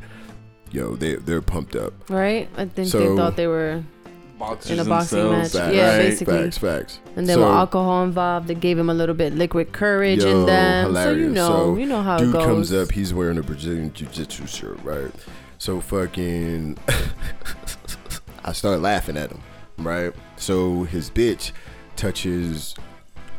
Yo, 0.72 0.96
they, 0.96 1.16
they're 1.16 1.42
pumped 1.42 1.76
up. 1.76 1.94
Right? 2.10 2.50
I 2.58 2.66
think 2.66 2.92
they 2.92 3.16
thought 3.16 3.36
they 3.36 3.48
were 3.48 3.84
Boxers 4.38 4.72
in 4.72 4.80
a 4.80 4.86
boxing 4.86 5.32
match. 5.32 5.52
Facts, 5.52 5.74
Yeah, 5.74 5.98
basically. 5.98 6.44
Facts, 6.44 6.58
facts. 6.60 7.00
and 7.16 7.28
there 7.28 7.38
So- 7.38 7.42
were 7.42 7.48
alcohol 7.52 8.04
involved. 8.04 8.48
They 8.48 8.54
gave 8.54 8.78
him 8.78 8.90
a 8.90 8.94
little 8.94 9.16
bit 9.16 9.34
liquid 9.34 9.72
courage 9.72 10.24
Yo, 10.24 10.42
in 10.42 10.46
them. 10.46 10.94
So 10.94 11.12
you 11.14 11.30
know, 11.30 11.48
So, 11.48 11.76
you 11.78 11.86
know 11.88 12.04
how 12.04 12.18
dude 12.20 12.30
it 12.30 12.34
goes. 12.34 12.46
comes 12.46 12.74
up 12.74 12.92
he's 12.92 13.14
wearing 13.16 13.38
a 13.40 13.42
brazilian 13.44 13.92
jiu-jitsu 13.94 14.46
shirt 14.46 14.78
right 14.84 15.12
so 15.58 15.82
fucking 15.82 16.78
i 18.46 18.52
start 18.52 18.80
laughing 18.82 19.18
at 19.18 19.32
him 19.32 19.42
right 19.80 20.14
so 20.36 20.84
his 20.84 21.10
bitch 21.10 21.52
touches 21.96 22.76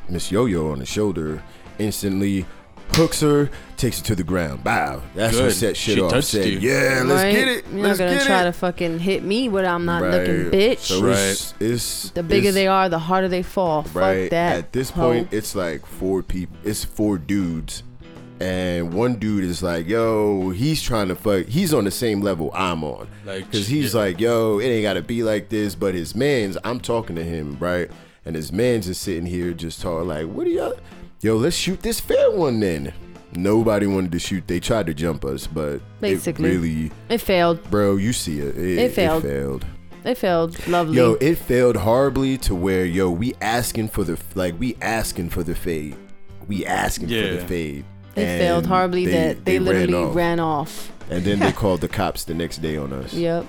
miss 0.09 0.33
yo-yo 0.33 0.73
on 0.73 0.79
the 0.81 0.87
shoulder 0.87 1.43
instantly 1.79 2.45
hooks 2.93 3.21
her 3.21 3.49
takes 3.77 3.99
her 4.01 4.05
to 4.07 4.15
the 4.17 4.25
ground 4.25 4.65
bow 4.65 5.01
that's 5.15 5.37
what 5.37 5.43
Good. 5.45 5.53
set 5.55 5.77
shit 5.77 5.95
She 5.97 6.01
off 6.01 6.11
touched 6.11 6.29
said 6.29 6.47
you. 6.49 6.59
yeah 6.59 7.03
let's 7.05 7.23
right? 7.23 7.33
get 7.33 7.49
it 7.49 7.65
You're 7.73 7.83
let's 7.83 7.99
not 8.01 8.07
gonna 8.07 8.19
get 8.19 8.27
try 8.27 8.41
it 8.43 8.45
to 8.45 8.53
fucking 8.53 8.99
hit 8.99 9.23
me 9.23 9.49
when 9.49 9.65
I'm 9.65 9.85
not 9.85 10.03
Right. 10.03 10.13
looking, 10.27 10.51
bitch. 10.51 10.79
so 10.79 11.07
it's, 11.07 11.55
it's 11.61 12.11
the 12.11 12.23
bigger 12.25 12.49
it's- 12.49 12.55
they 12.55 12.67
are, 12.67 12.89
the 12.89 12.99
harder 12.99 13.29
they 13.29 13.43
fall. 13.43 13.83
right 13.95 14.25
Fuck 14.25 14.31
that. 14.31 14.57
at 14.59 14.73
this 14.73 14.91
hoe. 14.91 15.13
point 15.13 15.29
it's 15.33 15.55
like 15.55 15.87
four 15.87 16.23
people 16.23 16.57
it's 16.65 16.85
four 16.85 17.19
dudes 17.19 17.85
and 18.41 18.93
one 18.93 19.17
dude 19.17 19.45
is 19.45 19.63
like 19.63 19.87
yo 19.89 20.51
he's 20.51 20.81
trying 20.83 21.09
to 21.09 21.15
fuck 21.17 21.47
he's 21.47 21.75
on 21.75 21.83
the 21.85 21.91
same 21.91 22.21
level 22.21 22.51
i'm 22.55 22.85
on 22.85 23.09
Like, 23.27 23.51
because 23.51 23.67
he's 23.67 23.95
yeah. 23.95 24.01
like 24.01 24.21
yo 24.21 24.59
it 24.61 24.67
ain't 24.67 24.83
gotta 24.85 25.03
be 25.03 25.23
like 25.25 25.49
this 25.49 25.75
but 25.75 25.95
his 25.95 26.15
man's 26.15 26.57
i'm 26.65 26.79
talking 26.81 27.17
to 27.17 27.25
him 27.25 27.57
right 27.61 27.91
and 28.25 28.37
his 28.37 28.53
man's 28.53 28.87
just 28.87 29.03
sitting 29.03 29.25
here 29.25 29.53
just 29.55 29.81
talking 29.81 30.07
like, 30.07 30.27
"What 30.27 30.47
are 30.47 30.51
y'all? 30.51 30.75
Yo, 31.21 31.37
let's 31.37 31.57
shoot 31.57 31.81
this 31.83 32.01
fair 32.01 32.31
one 32.31 32.61
then." 32.61 32.93
Nobody 33.35 33.87
wanted 33.87 34.13
to 34.13 34.19
shoot. 34.19 34.47
They 34.49 34.59
tried 34.59 34.87
to 34.87 34.95
jump 34.95 35.23
us, 35.25 35.47
but 35.47 35.81
Basically. 36.01 36.49
it 36.51 36.53
really, 36.55 36.91
It 37.11 37.19
failed. 37.19 37.63
bro, 37.71 37.97
you 37.97 38.15
see 38.15 38.41
it. 38.41 38.57
It, 38.57 38.79
It 38.79 38.93
failed. 38.93 39.23
It 39.25 39.29
failed. 39.29 39.67
It 40.05 40.15
failed. 40.17 40.67
Lovely. 40.67 40.97
Yo, 40.97 41.13
it 41.21 41.35
failed 41.37 41.77
horribly 41.77 42.39
to 42.39 42.55
where 42.55 42.87
yo, 42.87 43.11
we 43.11 43.35
asking 43.43 43.89
for 43.89 44.03
the 44.03 44.19
like 44.35 44.59
we 44.59 44.77
asking 44.81 45.29
for 45.29 45.43
the 45.43 45.55
fade. 45.55 45.95
We 46.47 46.65
asking 46.65 47.09
for 47.09 47.15
the 47.15 47.45
fade. 47.47 47.85
it 48.17 48.23
And 48.23 48.41
failed 48.41 48.67
horribly 48.67 49.05
that 49.07 49.45
they, 49.45 49.59
literally 49.59 49.93
ran, 49.93 50.05
off. 50.09 50.15
ran 50.17 50.41
off. 50.41 50.93
And 51.11 51.23
then 51.25 51.39
they 51.39 51.53
called 51.63 51.83
the 51.83 51.89
cops 51.89 52.25
the 52.25 52.33
next 52.35 52.59
day 52.63 52.79
on 52.79 52.95
us. 52.95 53.13
Yep. 53.13 53.45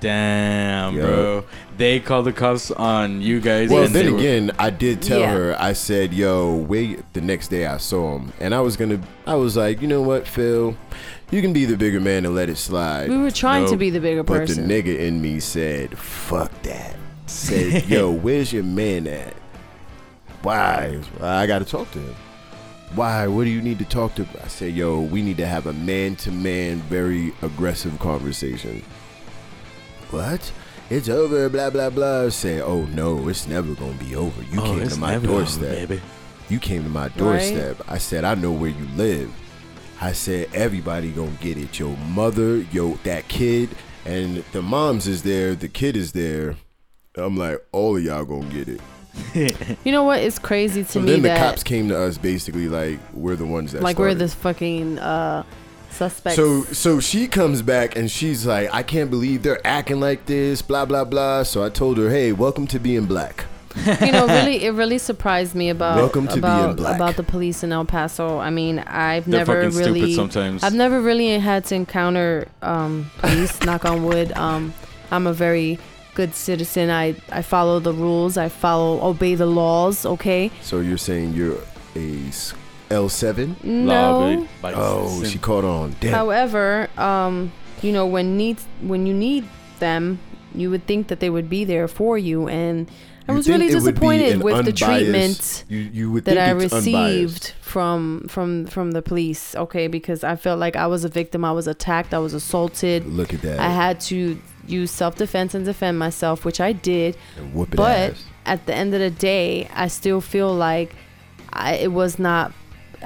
Damn, 0.00 0.94
Yo. 0.96 1.06
bro. 1.06 1.44
They 1.76 2.00
called 2.00 2.26
the 2.26 2.32
cops 2.32 2.70
on 2.70 3.20
you 3.22 3.40
guys. 3.40 3.70
Well, 3.70 3.84
and 3.84 3.94
then 3.94 4.06
they 4.06 4.12
were- 4.12 4.18
again, 4.18 4.50
I 4.58 4.70
did 4.70 5.02
tell 5.02 5.20
Yeah. 5.20 5.32
her. 5.32 5.56
I 5.58 5.72
said, 5.72 6.12
"Yo, 6.12 6.54
wait." 6.54 7.00
The 7.12 7.20
next 7.20 7.48
day, 7.48 7.66
I 7.66 7.76
saw 7.78 8.16
him, 8.16 8.32
and 8.40 8.54
I 8.54 8.60
was 8.60 8.76
gonna. 8.76 9.00
I 9.26 9.34
was 9.36 9.56
like, 9.56 9.80
you 9.82 9.88
know 9.88 10.02
what, 10.02 10.26
Phil, 10.28 10.76
you 11.30 11.42
can 11.42 11.52
be 11.52 11.64
the 11.64 11.76
bigger 11.76 12.00
man 12.00 12.24
and 12.24 12.34
let 12.34 12.48
it 12.48 12.56
slide. 12.58 13.08
We 13.08 13.16
were 13.18 13.30
trying 13.30 13.66
to 13.68 13.76
be 13.76 13.90
the 13.90 14.00
bigger 14.00 14.22
But 14.22 14.38
person. 14.46 14.66
But 14.66 14.68
the 14.68 14.82
nigga 14.82 14.98
in 14.98 15.20
me 15.20 15.40
said, 15.40 15.96
"Fuck 15.98 16.50
that." 16.62 16.96
Said, 17.26 17.84
"Yo, 17.88 18.10
where's 18.10 18.52
your 18.52 18.64
man 18.64 19.06
at? 19.06 19.34
Why? 20.42 20.98
I 21.20 21.46
got 21.46 21.58
to 21.60 21.64
talk 21.64 21.90
to 21.92 21.98
him. 21.98 22.14
Why? 22.94 23.26
What 23.26 23.44
do 23.44 23.50
you 23.50 23.60
need 23.62 23.78
to 23.80 23.84
talk 23.84 24.14
to?" 24.16 24.26
I 24.44 24.48
said, 24.48 24.74
"Yo, 24.74 25.00
we 25.00 25.20
need 25.22 25.36
to 25.38 25.46
have 25.46 25.66
a 25.66 25.72
man-to-man, 25.72 26.82
very 26.88 27.32
aggressive 27.42 27.98
conversation." 27.98 28.82
What? 30.10 30.52
It's 30.88 31.08
over. 31.08 31.48
Blah 31.48 31.70
blah 31.70 31.90
blah. 31.90 32.22
I 32.24 32.28
said, 32.28 32.62
"Oh 32.62 32.84
no, 32.86 33.28
it's 33.28 33.46
never 33.46 33.74
gonna 33.74 33.92
be 33.94 34.14
over. 34.14 34.42
You 34.52 34.60
Oh, 34.60 34.64
came 34.64 34.88
to 34.88 34.96
my 34.98 35.10
never 35.12 35.26
over, 35.26 35.36
doorstep, 35.38 35.88
baby. 35.88 36.00
You 36.48 36.58
came 36.60 36.84
to 36.84 36.88
my 36.88 37.08
doorstep." 37.08 37.80
I 37.88 37.98
said, 37.98 38.24
"I 38.24 38.34
know 38.34 38.52
where 38.52 38.70
you 38.70 38.86
live." 38.96 39.30
I 40.00 40.12
said, 40.12 40.48
"Everybody 40.54 41.10
gonna 41.10 41.30
get 41.40 41.56
it. 41.58 41.78
Your 41.78 41.96
mother, 41.96 42.58
yo, 42.70 42.94
that 43.02 43.26
kid, 43.28 43.70
and 44.04 44.44
the 44.52 44.62
moms 44.62 45.08
is 45.08 45.22
there. 45.22 45.54
The 45.54 45.68
kid 45.68 45.96
is 45.96 46.12
there." 46.12 46.54
I'm 47.16 47.36
like, 47.36 47.64
all 47.72 47.96
of 47.96 48.02
y'all 48.04 48.24
gonna 48.26 48.44
get 48.52 48.68
it. 48.68 48.80
you 49.84 49.90
know 49.90 50.02
what? 50.04 50.20
It's 50.20 50.38
crazy 50.38 50.84
to 50.84 50.88
So 50.90 51.00
me 51.00 51.12
then 51.12 51.22
the 51.22 51.28
that 51.28 51.38
cops 51.50 51.62
came 51.62 51.88
to 51.88 51.98
us, 51.98 52.18
basically 52.18 52.68
like 52.68 53.00
we're 53.14 53.36
the 53.36 53.46
ones 53.46 53.72
that 53.72 53.82
like 53.82 53.98
we're 53.98 54.14
this 54.14 54.34
fucking 54.34 54.98
uh 54.98 55.42
suspects. 55.96 56.36
So 56.36 56.62
so 56.64 57.00
she 57.00 57.26
comes 57.26 57.62
back 57.62 57.96
and 57.96 58.10
she's 58.10 58.46
like, 58.46 58.72
I 58.72 58.82
can't 58.82 59.10
believe 59.10 59.42
they're 59.42 59.64
acting 59.66 60.00
like 60.00 60.26
this, 60.26 60.62
blah 60.62 60.84
blah 60.84 61.04
blah. 61.04 61.42
So 61.42 61.64
I 61.64 61.68
told 61.70 61.98
her, 61.98 62.10
hey, 62.10 62.32
welcome 62.32 62.66
to 62.68 62.78
being 62.78 63.06
black. 63.06 63.46
you 64.00 64.10
know, 64.10 64.26
really, 64.26 64.64
it 64.64 64.70
really 64.70 64.96
surprised 64.96 65.54
me 65.54 65.68
about 65.68 65.96
Welcome 65.96 66.26
to 66.28 66.34
being 66.34 66.44
about 66.44 66.76
black. 66.76 66.96
about 66.96 67.16
the 67.16 67.22
police 67.22 67.62
in 67.62 67.72
El 67.72 67.84
Paso. 67.84 68.38
I 68.38 68.48
mean, 68.48 68.78
I've 68.78 69.26
They're 69.26 69.40
never 69.44 69.68
really, 69.68 70.14
sometimes. 70.14 70.64
I've 70.64 70.72
never 70.74 70.98
really 71.02 71.38
had 71.38 71.66
to 71.66 71.74
encounter 71.74 72.48
um, 72.62 73.10
police. 73.18 73.60
knock 73.66 73.84
on 73.84 74.04
wood. 74.04 74.32
Um, 74.32 74.72
I'm 75.10 75.26
a 75.26 75.34
very 75.34 75.78
good 76.14 76.34
citizen. 76.34 76.88
I 76.88 77.16
I 77.30 77.42
follow 77.42 77.78
the 77.78 77.92
rules. 77.92 78.38
I 78.38 78.48
follow 78.48 79.02
obey 79.06 79.34
the 79.34 79.46
laws. 79.46 80.06
Okay. 80.06 80.50
So 80.62 80.80
you're 80.80 80.96
saying 80.96 81.34
you're 81.34 81.58
a 81.94 82.30
L 82.90 83.08
seven? 83.08 83.56
No. 83.62 84.46
Oh, 84.64 85.24
she 85.24 85.38
caught 85.38 85.64
on. 85.64 85.96
Damn. 86.00 86.12
However, 86.14 86.88
um, 86.96 87.52
you 87.82 87.92
know, 87.92 88.06
when 88.06 88.36
needs 88.36 88.64
when 88.80 89.06
you 89.06 89.14
need 89.14 89.48
them, 89.80 90.18
you 90.54 90.70
would 90.70 90.86
think 90.86 91.08
that 91.08 91.20
they 91.20 91.30
would 91.30 91.48
be 91.50 91.64
there 91.64 91.88
for 91.88 92.16
you, 92.16 92.48
and 92.48 92.88
I 93.28 93.32
You 93.32 93.36
was 93.38 93.48
really 93.48 93.66
it 93.66 93.74
would 93.74 93.84
be 93.84 93.90
disappointed 93.90 94.32
an 94.34 94.40
with 94.40 94.64
the 94.64 94.72
treatment 94.72 95.64
you 95.68 95.78
you 95.78 96.10
would 96.12 96.24
that 96.26 96.38
I 96.38 96.50
received 96.50 96.94
unbiased. 96.94 97.54
from 97.60 98.26
from 98.28 98.66
from 98.66 98.92
the 98.92 99.02
police. 99.02 99.54
Okay, 99.56 99.88
because 99.88 100.22
I 100.24 100.36
felt 100.36 100.58
like 100.60 100.76
I 100.76 100.86
was 100.86 101.04
a 101.04 101.08
victim. 101.08 101.44
I 101.44 101.52
was 101.52 101.66
attacked. 101.66 102.14
I 102.14 102.18
was 102.18 102.34
assaulted. 102.34 103.04
Look 103.06 103.34
at 103.34 103.42
that. 103.42 103.58
I 103.58 103.68
had 103.70 104.00
to 104.02 104.40
use 104.68 104.90
self 104.92 105.16
defense 105.16 105.54
and 105.54 105.64
defend 105.64 105.98
myself, 105.98 106.44
which 106.44 106.60
I 106.60 106.72
did. 106.72 107.16
and 107.36 107.52
whoop 107.52 107.74
it 107.74 107.76
But 107.76 108.12
ass. 108.12 108.24
at 108.46 108.66
the 108.66 108.74
end 108.74 108.94
of 108.94 109.00
the 109.00 109.10
day, 109.10 109.68
I 109.74 109.88
still 109.88 110.20
feel 110.20 110.54
like 110.54 110.94
I, 111.52 111.74
it 111.74 111.92
was 111.92 112.18
not. 112.18 112.52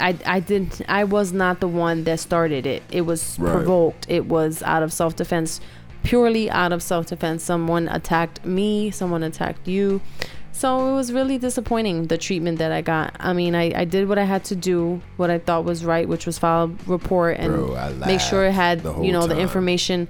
I, 0.00 0.16
I 0.26 0.40
didn't. 0.40 0.80
I 0.88 1.04
was 1.04 1.33
not 1.33 1.61
the 1.61 1.69
one 1.69 2.04
that 2.04 2.19
started 2.21 2.66
it. 2.66 2.83
It 2.90 3.02
was 3.02 3.37
Right. 3.38 3.52
provoked. 3.52 4.07
It 4.09 4.26
was 4.26 4.62
out 4.62 4.83
of 4.83 4.92
self 4.92 5.14
defense, 5.16 5.61
purely 6.02 6.50
out 6.50 6.73
of 6.73 6.83
self 6.83 7.07
defense. 7.07 7.42
Someone 7.45 7.88
attacked 7.88 8.45
me. 8.45 8.90
Someone 8.90 9.23
attacked 9.23 9.69
you. 9.69 10.00
So 10.52 10.90
it 10.90 10.95
was 10.95 11.12
really 11.12 11.38
disappointing 11.38 12.09
the 12.09 12.19
treatment 12.19 12.59
that 12.59 12.71
I 12.73 12.83
got. 12.83 13.14
I 13.21 13.33
mean, 13.33 13.54
I, 13.54 13.73
I 13.75 13.85
did 13.85 14.09
what 14.09 14.19
I 14.19 14.25
had 14.25 14.45
to 14.45 14.57
do, 14.57 15.00
what 15.16 15.30
I 15.30 15.38
thought 15.38 15.64
was 15.64 15.85
right, 15.85 16.07
which 16.09 16.26
was 16.26 16.38
file 16.38 16.64
a 16.64 16.90
report 16.90 17.38
and 17.38 17.54
Bro, 17.54 17.95
make 18.07 18.21
sure 18.21 18.45
it 18.45 18.52
had 18.52 18.83
you 19.00 19.12
know 19.12 19.26
the 19.26 19.38
information 19.38 20.09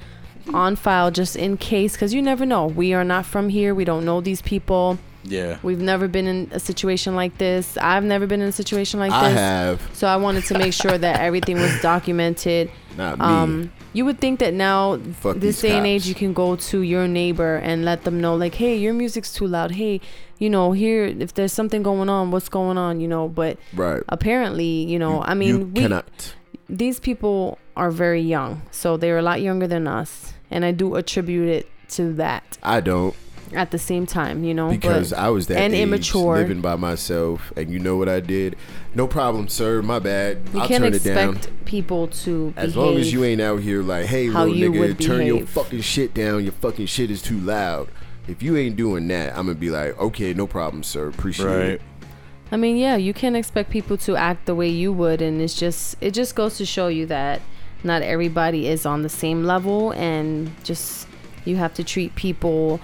on 0.54 0.74
file 0.74 1.10
just 1.10 1.36
in 1.36 1.56
case 1.56 1.92
because 1.92 2.12
you 2.14 2.22
never 2.22 2.44
know 2.46 2.66
we 2.66 2.94
are 2.94 3.04
not 3.04 3.26
from 3.26 3.50
here 3.50 3.74
we 3.74 3.84
don't 3.84 4.04
know 4.04 4.20
these 4.22 4.40
people 4.42 4.98
Yeah. 5.24 5.58
we've 5.62 5.80
never 5.80 6.08
been 6.08 6.26
in 6.26 6.48
a 6.52 6.60
situation 6.60 7.14
like 7.14 7.36
this. 7.38 7.76
I've 7.76 8.04
never 8.04 8.26
been 8.26 8.40
in 8.40 8.48
a 8.48 8.52
situation 8.52 9.00
like 9.00 9.12
I 9.12 9.28
this. 9.28 9.38
I 9.38 9.40
have. 9.40 9.90
So 9.92 10.06
i 10.06 10.16
wanted 10.16 10.44
to 10.44 10.58
make 10.58 10.72
sure 10.72 10.96
that 10.96 11.20
everything 11.20 11.56
was 11.60 11.80
documented. 11.82 12.70
Not 12.96 13.18
me. 13.18 13.24
um 13.24 13.72
you 13.92 14.04
would 14.04 14.18
think 14.20 14.38
that 14.40 14.54
now 14.54 14.98
Fuck 15.20 15.36
this 15.38 15.60
day 15.60 15.76
and 15.76 15.86
age 15.86 16.06
you 16.06 16.14
can 16.14 16.32
go 16.32 16.54
to 16.56 16.82
your 16.82 17.08
neighbor 17.08 17.56
and 17.56 17.84
let 17.84 18.04
them 18.04 18.20
know 18.20 18.34
like 18.36 18.54
hey 18.54 18.76
your 18.76 18.94
music's 18.94 19.32
too 19.32 19.46
loud. 19.46 19.72
Hey 19.72 20.00
you 20.38 20.48
know 20.48 20.72
here 20.72 21.04
if 21.04 21.34
there's 21.34 21.52
something 21.52 21.82
going 21.82 22.08
on 22.08 22.30
what's 22.30 22.48
going 22.48 22.78
on? 22.78 23.00
You 23.00 23.08
know 23.08 23.28
but 23.28 23.58
right. 23.74 24.02
apparently 24.08 24.84
you 24.92 24.98
know 24.98 25.16
You- 25.16 25.22
i 25.32 25.34
mean 25.34 25.74
we 25.74 25.80
cannot. 25.82 26.34
these 26.68 26.98
people 27.00 27.58
are 27.76 27.90
very 27.90 28.20
young 28.22 28.62
so 28.70 28.96
they're 28.96 29.18
a 29.18 29.22
lot 29.22 29.40
younger 29.42 29.66
than 29.66 29.86
us 29.86 30.32
and 30.50 30.64
i 30.64 30.70
do 30.72 30.94
attribute 30.96 31.48
it 31.48 31.68
to 31.88 32.12
that. 32.14 32.56
I 32.62 32.80
don't 32.80 33.14
at 33.52 33.70
the 33.72 33.78
same 33.78 34.06
time 34.06 34.44
you 34.44 34.54
know 34.54 34.70
because 34.70 35.10
but 35.10 35.18
I 35.18 35.30
was 35.30 35.46
that 35.48 35.58
and 35.58 35.74
age, 35.74 35.82
immature. 35.82 36.36
living 36.36 36.60
by 36.60 36.76
myself, 36.76 37.52
and 37.56 37.68
you 37.70 37.78
know 37.80 37.96
what 37.96 38.08
I 38.08 38.20
did. 38.20 38.56
No 38.94 39.06
problem, 39.06 39.48
sir. 39.48 39.82
My 39.82 39.98
bad. 39.98 40.38
you 40.52 40.60
I'll 40.60 40.68
can't 40.68 40.84
turn 40.84 40.94
it 40.94 41.02
down. 41.04 41.34
expect 41.36 41.64
people 41.64 42.08
to 42.08 42.52
As 42.56 42.76
long 42.76 42.96
as 42.96 43.12
you 43.12 43.24
ain't 43.24 43.40
out 43.40 43.60
here 43.60 43.82
like, 43.82 44.06
hey, 44.06 44.28
how 44.28 44.44
little 44.44 44.56
you 44.56 44.70
nigga, 44.72 44.78
would 44.80 45.00
turn 45.00 45.26
your 45.26 45.46
fucking 45.46 45.80
shit 45.80 46.12
down. 46.14 46.42
Your 46.44 46.52
fucking 46.52 46.86
shit 46.86 47.10
is 47.10 47.22
too 47.22 47.38
loud. 47.38 47.88
If 48.28 48.42
you 48.42 48.56
ain't 48.56 48.76
doing 48.76 49.08
that, 49.08 49.30
I'm 49.30 49.46
gonna 49.46 49.54
be 49.54 49.70
like, 49.70 49.98
okay, 49.98 50.32
no 50.34 50.46
problem, 50.46 50.82
sir. 50.82 51.08
Appreciate 51.08 51.46
Right. 51.46 51.64
it. 51.70 51.82
I 52.52 52.56
mean, 52.56 52.76
yeah, 52.76 52.96
you 52.96 53.14
can't 53.14 53.36
expect 53.36 53.70
people 53.70 53.96
to 53.98 54.16
act 54.16 54.46
the 54.46 54.54
way 54.54 54.68
you 54.68 54.92
would, 54.92 55.22
and 55.22 55.40
it's 55.40 55.54
just 55.54 55.96
it 56.00 56.12
just 56.12 56.34
goes 56.34 56.56
to 56.58 56.66
show 56.66 56.88
you 56.88 57.06
that 57.06 57.40
not 57.84 58.02
everybody 58.02 58.66
is 58.68 58.84
on 58.86 59.02
the 59.02 59.08
same 59.08 59.44
level, 59.44 59.92
and 59.92 60.50
just 60.64 61.06
you 61.44 61.56
have 61.56 61.74
to 61.74 61.84
treat 61.84 62.14
people 62.16 62.80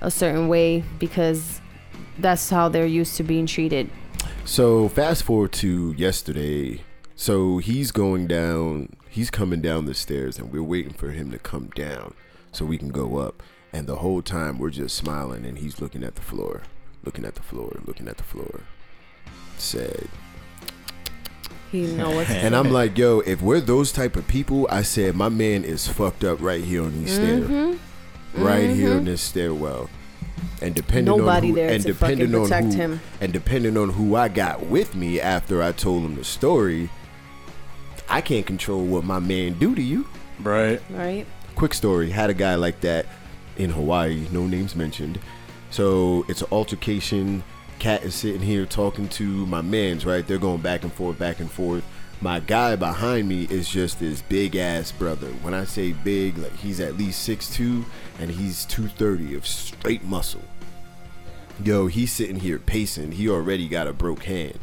a 0.00 0.10
certain 0.10 0.48
way 0.48 0.84
because 0.98 1.60
that's 2.18 2.50
how 2.50 2.68
they're 2.68 2.86
used 2.86 3.16
to 3.16 3.22
being 3.22 3.46
treated. 3.46 3.90
So 4.44 4.88
fast 4.88 5.24
forward 5.24 5.52
to 5.54 5.92
yesterday. 5.92 6.80
So 7.14 7.58
he's 7.58 7.90
going 7.90 8.26
down. 8.26 8.90
He's 9.08 9.30
coming 9.30 9.60
down 9.60 9.86
the 9.86 9.94
stairs, 9.94 10.38
and 10.38 10.52
we're 10.52 10.62
waiting 10.62 10.92
for 10.92 11.10
him 11.10 11.30
to 11.32 11.38
come 11.38 11.70
down 11.74 12.14
so 12.52 12.64
we 12.64 12.78
can 12.78 12.90
go 12.90 13.16
up. 13.18 13.42
And 13.72 13.86
the 13.86 13.96
whole 13.96 14.22
time 14.22 14.58
we're 14.58 14.70
just 14.70 14.96
smiling, 14.96 15.44
and 15.44 15.58
he's 15.58 15.80
looking 15.80 16.04
at 16.04 16.14
the 16.14 16.22
floor, 16.22 16.62
looking 17.04 17.24
at 17.24 17.34
the 17.34 17.42
floor, 17.42 17.80
looking 17.84 18.08
at 18.08 18.16
the 18.16 18.22
floor. 18.22 18.60
Sad. 19.56 20.08
You 21.72 21.88
know 21.88 22.10
what's 22.10 22.30
And 22.30 22.56
I'm 22.56 22.70
like, 22.72 22.96
yo, 22.96 23.20
if 23.20 23.42
we're 23.42 23.60
those 23.60 23.92
type 23.92 24.16
of 24.16 24.26
people, 24.26 24.66
I 24.70 24.82
said 24.82 25.14
my 25.14 25.28
man 25.28 25.64
is 25.64 25.86
fucked 25.86 26.24
up 26.24 26.40
right 26.40 26.64
here 26.64 26.82
on 26.82 26.98
these 26.98 27.14
stairs, 27.14 27.48
mm-hmm. 27.48 27.76
Mm-hmm. 28.32 28.42
right 28.42 28.70
here 28.70 28.92
in 28.92 29.04
this 29.04 29.22
stairwell. 29.22 29.88
And 30.60 30.74
depending 30.74 31.16
nobody 31.16 31.48
on 31.48 31.50
who, 31.50 31.54
there 31.54 31.70
and 31.70 31.82
to 31.82 31.92
depending 31.92 32.34
on 32.34 32.48
who, 32.48 32.76
him. 32.76 33.00
and 33.20 33.32
depending 33.32 33.76
on 33.76 33.90
who 33.90 34.16
I 34.16 34.28
got 34.28 34.66
with 34.66 34.94
me 34.94 35.20
after 35.20 35.62
I 35.62 35.72
told 35.72 36.04
him 36.04 36.16
the 36.16 36.24
story, 36.24 36.90
I 38.08 38.20
can't 38.20 38.46
control 38.46 38.84
what 38.84 39.04
my 39.04 39.18
man 39.18 39.58
do 39.58 39.74
to 39.74 39.82
you. 39.82 40.06
Right. 40.40 40.80
Right? 40.90 41.26
Quick 41.54 41.74
story: 41.74 42.10
had 42.10 42.30
a 42.30 42.34
guy 42.34 42.54
like 42.56 42.80
that 42.80 43.06
in 43.56 43.70
Hawaii, 43.70 44.26
no 44.30 44.46
names 44.46 44.74
mentioned. 44.74 45.18
So 45.70 46.24
it's 46.28 46.42
an 46.42 46.48
altercation. 46.50 47.42
Cat 47.78 48.02
is 48.02 48.14
sitting 48.14 48.40
here 48.40 48.66
talking 48.66 49.08
to 49.10 49.46
my 49.46 49.62
man's 49.62 50.04
right. 50.04 50.26
They're 50.26 50.38
going 50.38 50.60
back 50.60 50.82
and 50.82 50.92
forth, 50.92 51.18
back 51.18 51.38
and 51.40 51.50
forth. 51.50 51.84
My 52.20 52.40
guy 52.40 52.74
behind 52.74 53.28
me 53.28 53.44
is 53.44 53.68
just 53.68 54.00
this 54.00 54.22
big 54.22 54.56
ass 54.56 54.90
brother. 54.90 55.28
When 55.42 55.54
I 55.54 55.64
say 55.64 55.92
big, 55.92 56.36
like 56.36 56.56
he's 56.56 56.80
at 56.80 56.96
least 56.96 57.28
6'2 57.28 57.84
and 58.18 58.28
he's 58.28 58.64
230 58.64 59.36
of 59.36 59.46
straight 59.46 60.02
muscle. 60.02 60.42
Yo, 61.62 61.86
he's 61.86 62.12
sitting 62.12 62.40
here 62.40 62.58
pacing. 62.58 63.12
He 63.12 63.28
already 63.28 63.68
got 63.68 63.86
a 63.86 63.92
broke 63.92 64.24
hand 64.24 64.58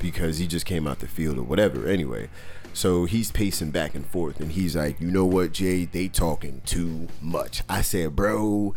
because 0.00 0.38
he 0.38 0.46
just 0.46 0.66
came 0.66 0.86
out 0.86 1.00
the 1.00 1.08
field 1.08 1.38
or 1.38 1.42
whatever. 1.42 1.84
Anyway, 1.88 2.28
so 2.72 3.06
he's 3.06 3.32
pacing 3.32 3.72
back 3.72 3.96
and 3.96 4.06
forth 4.06 4.38
and 4.38 4.52
he's 4.52 4.76
like, 4.76 5.00
you 5.00 5.10
know 5.10 5.26
what, 5.26 5.50
Jay? 5.50 5.86
They 5.86 6.06
talking 6.06 6.62
too 6.64 7.08
much. 7.20 7.62
I 7.68 7.82
said, 7.82 8.14
bro, 8.14 8.72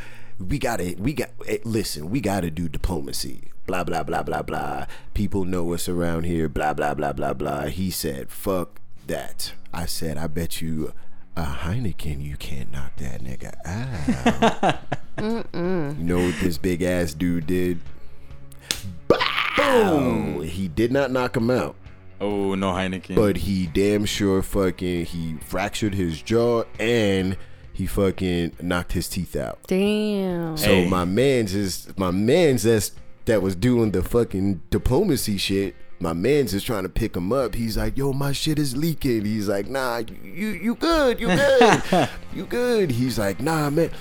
we 0.47 0.59
gotta 0.59 0.95
we 0.99 1.13
got 1.13 1.29
eh, 1.47 1.57
listen 1.63 2.09
we 2.09 2.19
gotta 2.21 2.49
do 2.51 2.67
diplomacy. 2.69 3.49
Blah 3.65 3.83
blah 3.83 4.03
blah 4.03 4.23
blah 4.23 4.41
blah. 4.41 4.85
People 5.13 5.45
know 5.45 5.73
us 5.73 5.87
around 5.87 6.25
here 6.25 6.49
blah 6.49 6.73
blah 6.73 6.93
blah 6.93 7.13
blah 7.13 7.33
blah. 7.33 7.65
He 7.65 7.89
said 7.91 8.29
fuck 8.29 8.79
that. 9.07 9.53
I 9.73 9.85
said 9.87 10.17
i 10.17 10.27
bet 10.27 10.61
you 10.61 10.93
a 11.35 11.43
heineken 11.43 12.23
you 12.23 12.37
can't 12.37 12.71
knock 12.71 12.95
that 12.97 13.21
nigga 13.23 13.53
out. 13.65 14.79
You 15.19 15.93
know 16.03 16.25
what 16.25 16.35
this 16.41 16.57
big 16.57 16.81
ass 16.81 17.13
dude 17.13 17.45
did? 17.45 17.79
Boom! 19.55 20.41
he 20.43 20.67
did 20.67 20.91
not 20.91 21.11
knock 21.11 21.37
him 21.37 21.49
out. 21.51 21.75
Oh 22.19 22.55
no, 22.55 22.71
Heineken. 22.71 23.15
but 23.15 23.37
he 23.37 23.67
damn 23.67 24.05
sure 24.05 24.41
fucking 24.41 25.05
he 25.05 25.35
fractured 25.45 25.93
his 25.93 26.21
jaw 26.21 26.63
and 26.79 27.37
he 27.73 27.85
fucking 27.87 28.55
knocked 28.61 28.93
his 28.93 29.07
teeth 29.09 29.35
out 29.35 29.59
Damn. 29.67 30.55
so 30.57 30.67
Hey. 30.67 30.87
my 30.87 31.05
man's 31.05 31.53
is 31.55 31.91
my 31.97 32.11
man's 32.11 32.63
that's 32.63 32.91
that 33.25 33.41
was 33.41 33.55
doing 33.55 33.91
the 33.91 34.03
fucking 34.03 34.61
diplomacy 34.69 35.37
shit. 35.37 35.75
My 35.99 36.11
man's 36.11 36.53
is 36.53 36.61
trying 36.63 36.83
to 36.83 36.89
pick 36.89 37.15
him 37.15 37.31
up. 37.31 37.55
He's 37.55 37.77
like, 37.77 37.97
"Yo, 37.97 38.11
my 38.11 38.33
shit 38.33 38.59
is 38.59 38.75
leaking." 38.75 39.23
He's 39.23 39.47
like, 39.47 39.69
"Nah, 39.69 39.99
you 39.99 40.17
you, 40.23 40.47
you 40.49 40.75
good, 40.75 41.21
you 41.21 41.27
good, 41.27 42.09
you 42.35 42.45
good." 42.45 42.91
He's 42.91 43.17
like, 43.17 43.39
"Nah, 43.39 43.69
man, 43.69 43.91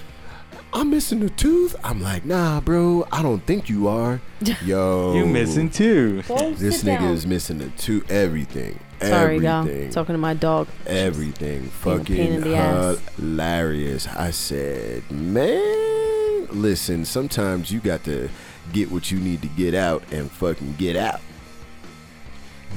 I'm 0.73 0.91
missing 0.91 1.23
a 1.23 1.29
tooth." 1.29 1.77
I'm 1.85 2.03
like, 2.03 2.25
"Nah, 2.25 2.61
bro, 2.61 3.07
I 3.13 3.23
don't 3.23 3.47
think 3.47 3.69
you 3.69 3.87
are." 3.87 4.21
Yo, 4.65 5.15
you 5.15 5.25
missing 5.27 5.71
too. 5.71 6.23
This 6.57 6.83
nigga 6.83 7.13
is 7.13 7.25
missing 7.25 7.61
a 7.63 7.69
tooth. 7.79 8.11
Everything. 8.11 8.81
Sorry, 9.09 9.39
y'all. 9.39 9.91
Talking 9.91 10.15
to 10.15 10.19
my 10.19 10.35
dog. 10.35 10.69
everything 10.87 11.61
Being 11.61 11.71
fucking 11.71 12.17
in 12.17 12.41
the 12.43 12.55
ass. 12.57 12.99
hilarious. 13.17 14.07
I 14.09 14.31
said, 14.31 15.09
man, 15.11 16.47
listen, 16.51 17.05
sometimes 17.05 17.71
you 17.71 17.81
got 17.81 18.05
to 18.05 18.29
get 18.73 18.91
what 18.91 19.11
you 19.11 19.19
need 19.19 19.43
to 19.43 19.49
get 19.49 19.75
out 19.75 20.03
and 20.13 20.31
fucking 20.31 20.75
get 20.79 20.97
out. 20.97 21.21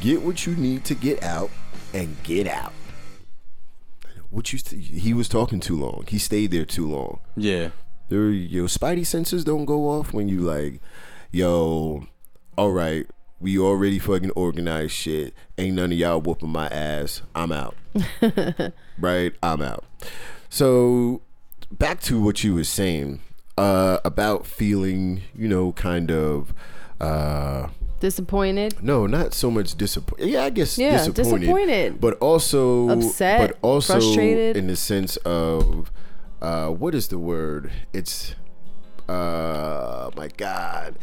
Get 0.01 0.21
what 0.21 0.45
you 0.45 0.55
need 0.55 0.83
to 0.85 0.95
get 0.95 1.23
out 1.23 1.49
and 1.93 2.15
get 2.23 2.47
out. 2.47 2.73
What 4.29 4.51
you 4.51 4.59
st- 4.59 4.81
he 4.83 5.13
was 5.13 5.29
talking 5.29 5.59
too 5.59 5.77
long. 5.77 6.03
He 6.07 6.17
stayed 6.17 6.51
there 6.51 6.65
too 6.65 6.87
long. 6.89 7.19
Yeah. 7.37 7.69
There, 8.09 8.29
your 8.29 8.67
spidey 8.67 9.05
senses 9.05 9.43
don't 9.43 9.65
go 9.65 9.89
off 9.89 10.13
when 10.13 10.27
you 10.27 10.39
like, 10.41 10.81
yo, 11.31 12.05
all 12.57 12.71
right, 12.71 13.07
we 13.39 13.59
already 13.59 13.99
fucking 13.99 14.31
organized 14.31 14.93
shit. 14.93 15.33
Ain't 15.57 15.75
none 15.75 15.91
of 15.91 15.97
y'all 15.97 16.21
whooping 16.21 16.49
my 16.49 16.67
ass. 16.67 17.21
I'm 17.35 17.51
out. 17.51 17.75
right? 18.99 19.33
I'm 19.43 19.61
out. 19.61 19.83
So 20.49 21.21
back 21.71 21.99
to 22.01 22.21
what 22.21 22.43
you 22.43 22.53
were 22.55 22.63
saying 22.63 23.19
uh, 23.57 23.99
about 24.05 24.45
feeling, 24.45 25.21
you 25.35 25.47
know, 25.47 25.71
kind 25.73 26.11
of. 26.11 26.53
Uh, 26.99 27.67
Disappointed. 27.99 28.83
no, 28.83 29.07
not 29.07 29.33
so 29.33 29.49
much 29.49 29.75
disappointed. 29.75 30.27
Yeah, 30.29 30.43
I 30.43 30.49
guess 30.49 30.77
Yeah, 30.77 30.91
disappointed, 30.91 31.39
disappointed. 31.41 32.01
but 32.01 32.17
also 32.19 32.89
Upset, 32.89 33.39
but 33.51 33.57
also 33.61 33.93
frustrated. 33.93 34.57
in 34.57 34.67
the 34.67 34.75
sense 34.75 35.15
of 35.17 35.91
uh, 36.41 36.67
what 36.69 36.93
is 36.93 37.07
the 37.07 37.17
word? 37.17 37.71
It's 37.93 38.35
uh, 39.09 40.11
my 40.15 40.27
God, 40.37 40.95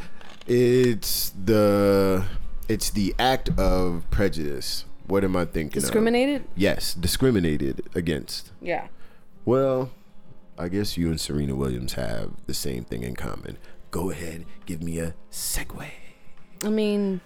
it's 0.47 1.31
the 1.31 2.25
it's 2.69 2.91
the 2.91 3.15
act 3.19 3.51
of 3.59 4.05
prejudice. 4.11 4.85
What 5.07 5.25
am 5.25 5.37
I 5.37 5.45
thinking? 5.45 5.79
of? 5.79 5.83
Discriminated. 5.83 6.45
Yes, 6.57 6.95
discriminated 6.95 7.83
against. 7.95 8.53
Yeah. 8.61 8.89
Well, 9.45 9.91
I 10.59 10.69
guess 10.69 10.97
you 10.97 11.09
and 11.09 11.21
Serena 11.21 11.55
Williams 11.55 11.95
have 11.95 12.31
the 12.47 12.55
same 12.55 12.85
thing 12.85 13.03
in 13.03 13.17
common. 13.17 13.59
Go 13.91 14.11
ahead, 14.11 14.47
give 14.65 14.83
me 14.83 14.99
a 15.01 15.15
segue. 15.31 15.87
I 16.65 16.69
mean, 16.69 17.21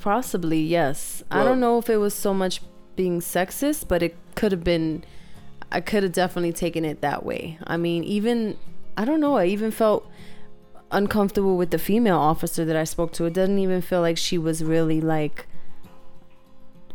possibly 0.00 0.60
yes. 0.60 1.22
I 1.30 1.44
don't 1.44 1.60
know 1.60 1.78
if 1.78 1.88
it 1.88 1.98
was 1.98 2.12
so 2.12 2.34
much 2.34 2.60
being 2.96 3.20
sexist, 3.20 3.88
but 3.88 4.02
it 4.02 4.16
could 4.34 4.52
have 4.52 4.64
been. 4.64 5.04
I 5.70 5.80
could 5.80 6.02
have 6.02 6.12
definitely 6.12 6.52
taken 6.52 6.84
it 6.84 7.00
that 7.00 7.24
way. 7.24 7.58
I 7.64 7.76
mean, 7.78 8.04
even 8.04 8.58
I 8.96 9.04
don't 9.04 9.20
know. 9.20 9.36
I 9.36 9.46
even 9.46 9.70
felt 9.70 10.10
uncomfortable 10.92 11.56
with 11.56 11.70
the 11.70 11.78
female 11.78 12.18
officer 12.18 12.64
that 12.64 12.76
I 12.76 12.84
spoke 12.84 13.12
to. 13.14 13.24
It 13.24 13.32
doesn't 13.34 13.58
even 13.58 13.80
feel 13.82 14.00
like 14.00 14.16
she 14.18 14.38
was 14.38 14.62
really 14.62 15.00
like 15.00 15.46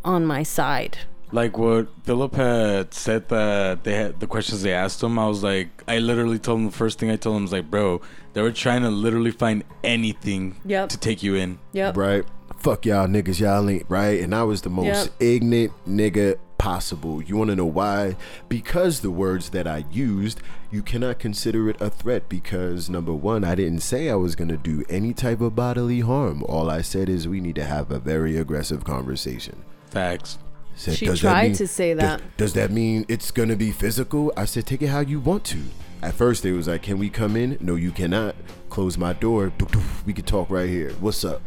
on 0.05 0.25
my 0.25 0.43
side. 0.43 0.99
Like 1.31 1.57
what 1.57 1.87
Philip 2.03 2.35
had 2.35 2.93
said 2.93 3.27
that 3.29 3.83
they 3.83 3.93
had 3.95 4.19
the 4.21 4.27
questions 4.27 4.61
they 4.61 4.73
asked 4.73 5.03
him, 5.03 5.19
I 5.19 5.27
was 5.27 5.43
like, 5.43 5.67
I 5.87 5.99
literally 5.99 6.39
told 6.39 6.59
him 6.59 6.65
the 6.67 6.71
first 6.71 6.99
thing 6.99 7.11
I 7.11 7.17
told 7.17 7.35
him 7.35 7.41
was 7.41 7.51
like, 7.51 7.69
bro, 7.69 8.01
they 8.33 8.41
were 8.41 8.51
trying 8.53 8.83
to 8.83 8.89
literally 8.89 9.31
find 9.31 9.63
anything 9.83 10.55
Yep. 10.65 10.89
to 10.89 10.97
take 10.97 11.23
you 11.23 11.35
in. 11.35 11.59
Yep. 11.73 11.97
right? 11.97 12.23
Fuck 12.59 12.85
y'all 12.85 13.07
niggas, 13.07 13.39
y'all 13.41 13.69
ain't 13.69 13.85
right. 13.89 14.21
And 14.21 14.33
I 14.33 14.43
was 14.43 14.61
the 14.61 14.69
most 14.69 14.85
Yep. 14.87 15.09
ignorant 15.19 15.73
nigga 15.87 16.37
possible. 16.57 17.21
You 17.21 17.37
want 17.37 17.49
to 17.49 17.55
know 17.55 17.65
why? 17.65 18.15
Because 18.49 19.01
the 19.01 19.11
words 19.11 19.49
that 19.51 19.67
I 19.67 19.85
used, 19.91 20.41
you 20.71 20.81
cannot 20.81 21.19
consider 21.19 21.69
it 21.69 21.79
a 21.81 21.89
threat. 21.89 22.27
Because 22.29 22.89
number 22.89 23.13
one, 23.13 23.43
I 23.43 23.55
didn't 23.55 23.81
say 23.81 24.09
I 24.09 24.15
was 24.15 24.35
gonna 24.35 24.57
do 24.57 24.83
any 24.89 25.13
type 25.13 25.41
of 25.41 25.55
bodily 25.55 26.01
harm. 26.01 26.43
All 26.43 26.69
I 26.69 26.81
said 26.81 27.09
is 27.09 27.27
we 27.27 27.41
need 27.41 27.55
to 27.55 27.65
have 27.65 27.91
a 27.91 27.99
very 27.99 28.37
aggressive 28.37 28.83
conversation. 28.83 29.63
Facts. 29.89 30.37
Said, 30.75 30.95
She 30.95 31.05
"Does 31.07 31.21
that 31.21 31.29
tried 31.31 31.43
mean- 31.47 31.55
to 31.55 31.67
say 31.67 31.93
that. 31.95 32.21
Does, 32.37 32.53
that 32.53 32.71
mean 32.71 33.05
it's 33.07 33.31
gonna 33.31 33.55
be 33.55 33.71
physical? 33.71 34.31
I 34.37 34.45
said, 34.45 34.65
take 34.67 34.81
it 34.83 34.87
how 34.89 34.99
you 34.99 35.19
want 35.19 35.43
to. 35.45 35.57
At 36.03 36.13
first, 36.13 36.43
they 36.43 36.51
was 36.51 36.67
like, 36.67 36.83
"Can 36.83 36.99
we 36.99 37.09
come 37.09 37.35
in?" 37.35 37.57
No, 37.59 37.73
you 37.73 37.89
cannot. 37.91 38.35
Close 38.69 38.95
my 38.99 39.13
door. 39.13 39.51
Doof, 39.57 39.71
doof. 39.71 40.05
We 40.05 40.13
can 40.13 40.25
talk 40.25 40.51
right 40.51 40.69
here. 40.69 40.91
What's 40.99 41.25
up? 41.25 41.41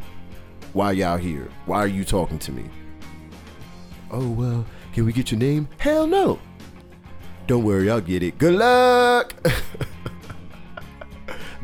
Why 0.72 0.90
y'all 0.90 1.16
here? 1.18 1.48
Why 1.66 1.78
are 1.78 1.86
you 1.86 2.04
talking 2.04 2.40
to 2.40 2.50
me? 2.50 2.64
Oh 4.10 4.28
well, 4.28 4.66
can 4.92 5.04
we 5.04 5.12
get 5.12 5.30
your 5.30 5.40
name? 5.40 5.68
Hell 5.78 6.06
no. 6.06 6.38
Don't 7.46 7.64
worry, 7.64 7.90
I'll 7.90 8.00
get 8.00 8.22
it. 8.22 8.38
Good 8.38 8.54
luck. 8.54 9.34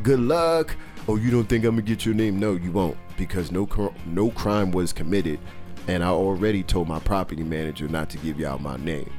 Good 0.03 0.19
luck. 0.19 0.75
Oh, 1.07 1.15
you 1.15 1.31
don't 1.31 1.47
think 1.47 1.63
I'm 1.65 1.71
gonna 1.71 1.81
get 1.81 2.05
your 2.05 2.15
name? 2.15 2.39
No, 2.39 2.53
you 2.53 2.71
won't, 2.71 2.97
because 3.17 3.51
no 3.51 3.65
cr- 3.65 3.87
no 4.05 4.29
crime 4.31 4.71
was 4.71 4.93
committed, 4.93 5.39
and 5.87 6.03
I 6.03 6.09
already 6.09 6.63
told 6.63 6.87
my 6.87 6.99
property 6.99 7.43
manager 7.43 7.87
not 7.87 8.09
to 8.11 8.17
give 8.17 8.39
y'all 8.39 8.59
my 8.59 8.77
name. 8.77 9.11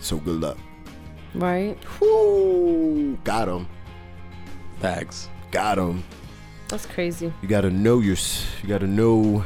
So 0.00 0.18
good 0.18 0.40
luck. 0.40 0.58
Right. 1.34 1.76
Whoo, 2.00 3.16
got 3.24 3.48
him, 3.48 3.68
Facts. 4.80 5.28
got 5.50 5.78
him. 5.78 6.02
That's 6.68 6.86
crazy. 6.86 7.32
You 7.42 7.48
gotta 7.48 7.70
know 7.70 8.00
your. 8.00 8.16
You 8.62 8.68
gotta 8.68 8.86
know. 8.86 9.44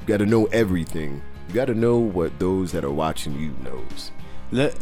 You 0.00 0.06
gotta 0.06 0.26
know 0.26 0.46
everything. 0.46 1.20
You 1.48 1.54
gotta 1.54 1.74
know 1.74 1.96
what 1.98 2.38
those 2.38 2.72
that 2.72 2.84
are 2.84 2.90
watching 2.90 3.38
you 3.38 3.54
knows. 3.64 4.12
Let, 4.52 4.76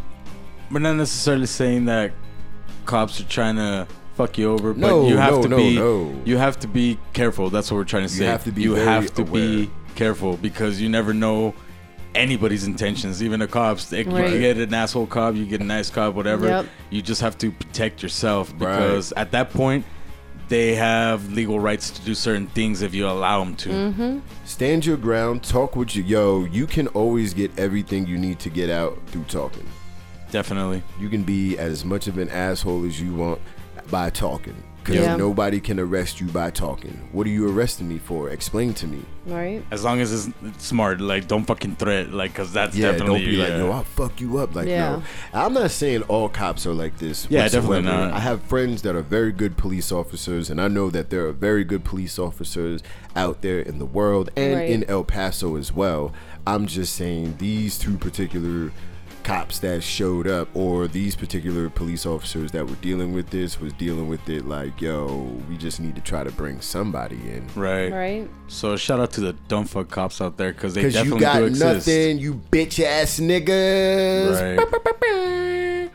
we're 0.71 0.81
not 0.81 0.95
necessarily 0.97 1.47
saying 1.47 1.85
that 1.87 2.13
cops 2.85 3.21
are 3.21 3.25
trying 3.25 3.57
to 3.57 3.87
fuck 4.15 4.37
you 4.39 4.51
over, 4.51 4.75
No, 4.75 5.03
but 5.03 5.09
you 5.09 5.17
have 5.17 5.35
no, 5.35 5.43
to 5.43 5.49
no, 5.49 5.57
be 5.57 5.75
no. 5.77 6.23
you 6.25 6.37
have 6.39 6.59
to 6.61 6.69
be 6.69 6.99
careful. 7.13 7.51
That's 7.51 7.71
what 7.71 7.77
we're 7.77 7.85
trying 7.85 8.05
to 8.05 8.09
say. 8.09 8.17
You 8.17 8.21
say. 8.23 8.27
have 8.33 8.45
to 8.45 8.53
be 8.53 8.63
you 8.63 8.75
very 8.75 8.87
have 8.87 9.15
to 9.15 9.23
aware. 9.23 9.31
be 9.43 9.71
careful 9.95 10.37
because 10.37 10.81
you 10.81 10.89
never 10.89 11.15
know 11.15 11.55
anybody's 12.15 12.67
intentions, 12.67 13.23
even 13.23 13.41
the 13.41 13.47
cops. 13.47 13.91
They, 13.91 14.03
Right. 14.05 14.33
You 14.33 14.41
get 14.41 14.57
an 14.57 14.73
asshole 14.75 15.07
cop, 15.07 15.35
you 15.35 15.45
get 15.45 15.61
a 15.61 15.65
nice 15.65 15.91
cop, 15.91 16.15
whatever. 16.15 16.47
Yep. 16.49 16.67
You 16.91 17.03
just 17.03 17.21
have 17.21 17.37
to 17.39 17.51
protect 17.53 18.03
yourself 18.03 18.57
because 18.59 19.13
at 19.13 19.31
that 19.33 19.51
point 19.51 19.85
they 20.49 20.75
have 20.75 21.33
legal 21.33 21.59
rights 21.59 21.91
to 21.91 22.03
do 22.03 22.15
certain 22.15 22.47
things 22.49 22.83
if 22.83 22.95
you 22.95 23.09
allow 23.09 23.43
them 23.43 23.57
to. 23.57 23.69
Mm-hmm. 23.69 24.19
Stand 24.45 24.87
your 24.87 24.97
ground. 24.97 25.43
Talk 25.43 25.77
with 25.77 25.97
you. 25.97 26.03
Yo, 26.03 26.45
you 26.45 26.67
can 26.67 26.87
always 26.89 27.35
get 27.35 27.57
everything 27.59 28.07
you 28.07 28.19
need 28.19 28.39
to 28.41 28.51
get 28.51 28.71
out 28.71 28.99
through 29.09 29.25
talking. 29.25 29.67
Definitely. 30.31 30.83
You 31.01 31.09
can 31.09 31.23
be 31.23 31.59
as 31.59 31.85
much 31.85 32.07
of 32.07 32.19
an 32.19 32.29
asshole 32.31 32.85
as 32.85 33.01
you 33.01 33.15
want 33.15 33.41
by 33.91 34.11
talking. 34.11 34.57
Because 34.87 35.05
Yeah. 35.05 35.17
nobody 35.17 35.59
can 35.59 35.81
arrest 35.81 36.21
you 36.21 36.29
by 36.29 36.51
talking. 36.51 37.09
What 37.11 37.27
are 37.27 37.31
you 37.31 37.51
arresting 37.51 37.89
me 37.89 37.99
for? 37.99 38.31
Explain 38.31 38.73
to 38.75 38.87
me. 38.87 39.01
Right. 39.27 39.65
As 39.73 39.83
long 39.83 40.01
as 40.01 40.13
it's 40.13 40.35
it's 40.45 40.65
smart, 40.65 41.01
like 41.01 41.27
don't 41.27 41.45
fucking 41.45 41.75
threat, 41.75 42.13
like, 42.13 42.33
cause 42.35 42.53
that's 42.53 42.77
Yeah, 42.77 42.93
definitely 42.93 43.23
don't 43.23 43.31
be 43.33 43.37
like, 43.37 43.49
yeah. 43.49 43.59
yo, 43.59 43.71
I'll 43.73 43.83
fuck 43.83 44.21
you 44.21 44.39
up. 44.39 44.55
Like, 44.55 44.69
Yeah. 44.69 44.91
no. 44.93 45.03
I'm 45.35 45.53
not 45.55 45.73
saying 45.73 46.03
all 46.03 46.29
cops 46.29 46.67
are 46.67 46.73
like 46.73 46.99
this. 46.99 47.27
Yeah, 47.29 47.49
definitely 47.49 47.83
not. 47.83 48.13
I 48.13 48.21
have 48.21 48.43
friends 48.43 48.83
that 48.83 48.95
are 48.95 49.03
very 49.03 49.33
good 49.33 49.57
police 49.57 49.91
officers, 49.91 50.51
and 50.51 50.61
I 50.61 50.69
know 50.69 50.89
that 50.91 51.11
there 51.11 51.27
are 51.27 51.33
very 51.33 51.65
good 51.65 51.83
police 51.83 52.17
officers 52.17 52.81
out 53.17 53.43
there 53.43 53.59
in 53.59 53.79
the 53.81 53.87
world 53.87 54.31
and 54.37 54.55
Right. 54.55 54.71
in 54.71 54.85
El 54.85 55.03
Paso 55.03 55.57
as 55.57 55.73
well. 55.75 56.13
I'm 56.47 56.67
just 56.67 56.95
saying 56.95 57.37
these 57.39 57.77
two 57.77 57.97
particular 57.97 58.71
cops 59.27 59.59
that 59.59 59.83
showed 59.83 60.29
up 60.29 60.49
or 60.55 60.87
these 60.87 61.17
particular 61.17 61.69
police 61.69 62.07
officers 62.07 62.53
that 62.53 62.65
were 62.65 62.77
dealing 62.77 63.13
with 63.13 63.29
this 63.31 63.61
was 63.61 63.73
dealing 63.73 64.09
with 64.09 64.29
it 64.29 64.47
like 64.47 64.81
yo 64.81 65.07
we 65.49 65.57
just 65.57 65.81
need 65.81 65.97
to 65.97 66.01
try 66.01 66.23
to 66.23 66.31
bring 66.31 66.61
somebody 66.61 67.17
in 67.17 67.45
right. 67.57 67.93
Right. 67.93 68.31
So 68.47 68.77
shout 68.77 69.01
out 69.01 69.11
to 69.13 69.21
the 69.21 69.33
dumb 69.49 69.65
fuck 69.65 69.89
cops 69.89 70.21
out 70.21 70.37
there 70.37 70.53
because 70.53 70.75
they 70.75 70.83
Cause 70.83 70.95
definitely 70.95 71.19
you 71.19 71.21
got 71.21 71.39
do 71.39 71.45
exist. 71.47 71.87
nothing, 71.89 72.19
you 72.19 72.35
bitch 72.53 72.85
ass 72.85 73.19
niggas. 73.19 74.57
Right. 74.57 75.91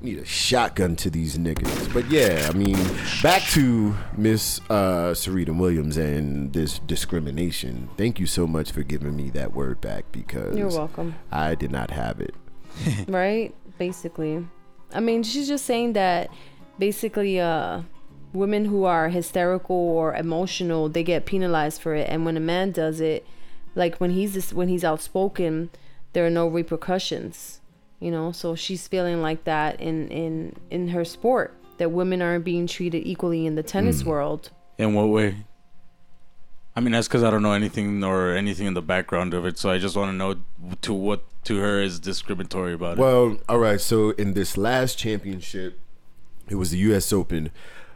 need 0.00 0.18
a 0.18 0.24
shotgun 0.24 0.94
to 0.96 1.10
these 1.10 1.36
niggas. 1.36 1.92
But 1.92 2.08
yeah, 2.08 2.48
I 2.48 2.56
mean, 2.56 2.78
back 3.22 3.42
to 3.50 3.96
Miss 4.16 4.60
uh, 4.70 5.12
Serena 5.14 5.52
Williams 5.52 5.96
and 5.96 6.52
this 6.52 6.78
discrimination. 6.78 7.88
Thank 7.96 8.20
you 8.20 8.26
so 8.26 8.46
much 8.46 8.70
for 8.70 8.84
giving 8.84 9.16
me 9.16 9.30
that 9.30 9.52
word 9.52 9.80
back 9.80 10.04
because 10.12 10.56
You're 10.56 10.68
welcome. 10.68 11.16
I 11.32 11.56
did 11.56 11.72
not 11.72 11.90
have 11.90 12.20
it. 12.20 12.34
right? 13.08 13.54
Basically. 13.78 14.46
I 14.92 15.00
mean, 15.00 15.22
she's 15.22 15.48
just 15.48 15.64
saying 15.64 15.94
that 15.94 16.30
basically 16.78 17.40
uh 17.40 17.82
women 18.32 18.66
who 18.66 18.84
are 18.84 19.08
hysterical 19.08 19.76
or 19.76 20.14
emotional, 20.14 20.88
they 20.88 21.02
get 21.02 21.24
penalized 21.24 21.80
for 21.80 21.94
it 21.94 22.08
and 22.08 22.24
when 22.24 22.36
a 22.36 22.40
man 22.40 22.70
does 22.70 23.00
it, 23.00 23.26
like 23.74 23.96
when 23.96 24.10
he's 24.10 24.34
this, 24.34 24.52
when 24.52 24.68
he's 24.68 24.84
outspoken, 24.84 25.70
there 26.12 26.26
are 26.26 26.30
no 26.30 26.46
repercussions. 26.46 27.60
You 28.00 28.10
know, 28.10 28.30
so 28.30 28.54
she's 28.54 28.86
feeling 28.86 29.22
like 29.22 29.44
that 29.44 29.80
in 29.80 30.08
in 30.08 30.56
in 30.70 30.88
her 30.88 31.04
sport 31.04 31.54
that 31.78 31.90
women 31.90 32.22
aren't 32.22 32.44
being 32.44 32.66
treated 32.66 33.06
equally 33.06 33.46
in 33.46 33.54
the 33.54 33.62
tennis 33.62 34.04
world. 34.04 34.50
In 34.78 34.94
what 34.94 35.08
way? 35.08 35.36
I 36.74 36.80
mean, 36.80 36.92
that's 36.92 37.08
because 37.08 37.22
I 37.22 37.30
don't 37.30 37.42
know 37.42 37.52
anything 37.52 38.04
or 38.04 38.32
anything 38.32 38.66
in 38.66 38.74
the 38.74 38.82
background 38.82 39.32
of 39.32 39.46
it, 39.46 39.58
so 39.58 39.70
I 39.70 39.78
just 39.78 39.96
want 39.96 40.10
to 40.10 40.16
know 40.16 40.36
to 40.82 40.92
what 40.92 41.24
to 41.46 41.58
her 41.58 41.80
is 41.80 41.98
discriminatory 41.98 42.74
about 42.74 42.98
it. 42.98 43.00
Well, 43.00 43.38
all 43.48 43.58
right. 43.58 43.80
So 43.80 44.10
in 44.10 44.34
this 44.34 44.56
last 44.56 44.98
championship, 44.98 45.78
it 46.48 46.56
was 46.56 46.70
the 46.70 46.78
U.S. 46.78 47.12
Open. 47.12 47.50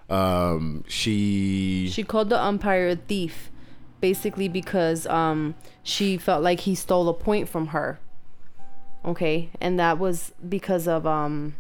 Um, 0.09 0.85
she, 0.89 1.89
She 1.93 2.03
called 2.03 2.31
the 2.31 2.43
umpire 2.43 2.89
a 2.89 2.97
thief, 2.97 3.51
basically 4.01 4.49
because 4.49 5.07
um 5.07 5.55
she 5.83 6.17
felt 6.17 6.43
like 6.43 6.61
he 6.61 6.75
stole 6.75 7.09
a 7.09 7.15
point 7.15 7.49
from 7.49 7.69
her. 7.69 8.01
Okay, 9.05 9.51
and 9.61 9.79
that 9.79 9.99
was 9.99 10.33
because 10.49 10.89
of 10.89 11.07
um. 11.07 11.55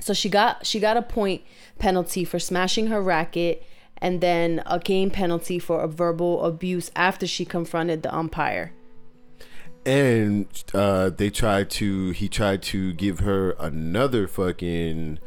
So 0.00 0.12
she 0.12 0.28
got 0.28 0.66
she 0.66 0.80
got 0.80 0.96
a 0.96 1.02
point 1.02 1.42
penalty 1.78 2.24
for 2.24 2.38
smashing 2.38 2.88
her 2.88 3.02
racket, 3.02 3.62
and 3.98 4.20
then 4.20 4.62
a 4.66 4.78
game 4.78 5.10
penalty 5.10 5.58
for 5.58 5.82
a 5.82 5.88
verbal 5.88 6.44
abuse 6.44 6.90
after 6.96 7.26
she 7.26 7.44
confronted 7.44 8.02
the 8.02 8.14
umpire. 8.14 8.72
And 9.86 10.46
uh, 10.72 11.10
they 11.10 11.30
tried 11.30 11.70
to. 11.70 12.10
He 12.10 12.28
tried 12.28 12.62
to 12.64 12.92
give 12.92 13.20
her 13.20 13.52
another 13.52 14.26
fucking 14.26 15.18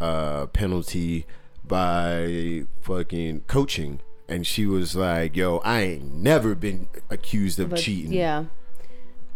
uh, 0.00 0.46
penalty 0.46 1.26
by 1.64 2.64
fucking 2.82 3.42
coaching, 3.48 4.00
and 4.28 4.46
she 4.46 4.66
was 4.66 4.94
like, 4.94 5.36
"Yo, 5.36 5.58
I 5.58 5.80
ain't 5.82 6.14
never 6.14 6.54
been 6.54 6.88
accused 7.10 7.58
of 7.58 7.70
But 7.70 7.80
cheating." 7.80 8.12
yeah. 8.12 8.44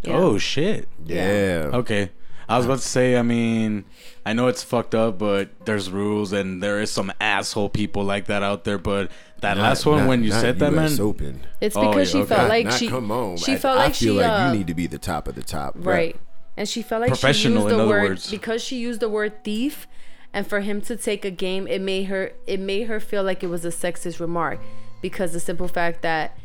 Yeah. 0.03 0.17
Oh 0.17 0.37
shit. 0.37 0.87
yeah. 1.05 1.69
Okay. 1.73 2.09
I 2.49 2.57
was 2.57 2.65
about 2.65 2.79
to 2.79 2.87
say, 2.87 3.15
I 3.15 3.21
mean, 3.21 3.85
I 4.25 4.33
know 4.33 4.47
it's 4.47 4.61
fucked 4.61 4.93
up, 4.93 5.17
but 5.17 5.51
there's 5.65 5.89
rules 5.89 6.33
and 6.33 6.61
there 6.61 6.81
is 6.81 6.91
some 6.91 7.13
asshole 7.21 7.69
people 7.69 8.03
like 8.03 8.25
that 8.25 8.43
out 8.43 8.65
there. 8.65 8.77
But 8.77 9.09
that 9.41 9.57
Not- 9.57 9.63
last 9.63 9.85
one, 9.85 9.99
not- 9.99 10.07
when 10.07 10.23
you 10.23 10.31
said 10.31 10.59
that, 10.59 10.71
US 10.73 10.97
man, 10.97 11.01
Open. 11.07 11.41
It's 11.59 11.75
Oh, 11.75 11.89
because 11.89 12.09
yeah, 12.13 12.19
she 12.19 12.23
okay. 12.23 12.35
felt 12.35 12.49
like 12.49 12.65
not 12.65 12.73
she 12.79 12.87
come 12.87 13.11
on. 13.11 13.37
she 13.37 13.53
I, 13.53 13.57
felt 13.57 13.77
I 13.79 13.83
like 13.85 13.95
feel 13.95 14.13
she 14.15 14.19
like 14.21 14.29
uh, 14.39 14.51
you 14.51 14.57
need 14.57 14.67
to 14.67 14.73
be 14.73 14.87
the 14.87 14.97
top 14.97 15.27
of 15.27 15.35
the 15.35 15.43
top. 15.43 15.73
Right. 15.77 16.15
And 16.57 16.67
she 16.69 16.81
felt 16.81 17.01
like 17.01 17.07
she 17.09 17.11
used 17.13 17.21
Professional, 17.21 17.65
the 17.65 17.75
other 17.75 17.87
word 17.87 18.03
words. 18.09 18.29
because 18.31 18.63
she 18.63 18.77
used 18.77 18.99
the 18.99 19.09
word 19.09 19.43
thief 19.43 19.87
and 20.33 20.45
for 20.47 20.59
him 20.61 20.79
to 20.81 20.95
take 20.95 21.25
a 21.25 21.31
game 21.31 21.67
it 21.67 21.81
made 21.81 22.03
her 22.03 22.31
it 22.47 22.59
made 22.59 22.87
her 22.87 22.99
feel 22.99 23.23
like 23.23 23.43
it 23.43 23.47
was 23.47 23.65
a 23.65 23.69
sexist 23.69 24.19
remark 24.19 24.59
because 25.01 25.33
the 25.33 25.39
simple 25.39 25.67
fact 25.67 26.01
that 26.03 26.37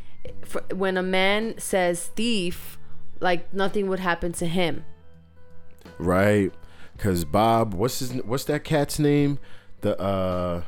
for, 0.44 0.62
when 0.74 0.96
a 0.96 1.02
man 1.02 1.54
says 1.59 2.06
thief 2.16 2.78
like 3.20 3.52
nothing 3.52 3.88
would 3.88 4.00
happen 4.00 4.32
to 4.32 4.46
him. 4.46 4.85
Right. 5.98 6.52
Cause 6.98 7.24
Bob, 7.24 7.74
what's 7.74 7.98
his 7.98 8.12
what's 8.24 8.44
that 8.44 8.64
cat's 8.64 8.98
name? 8.98 9.38
The 9.82 9.98
uh 10.00 10.62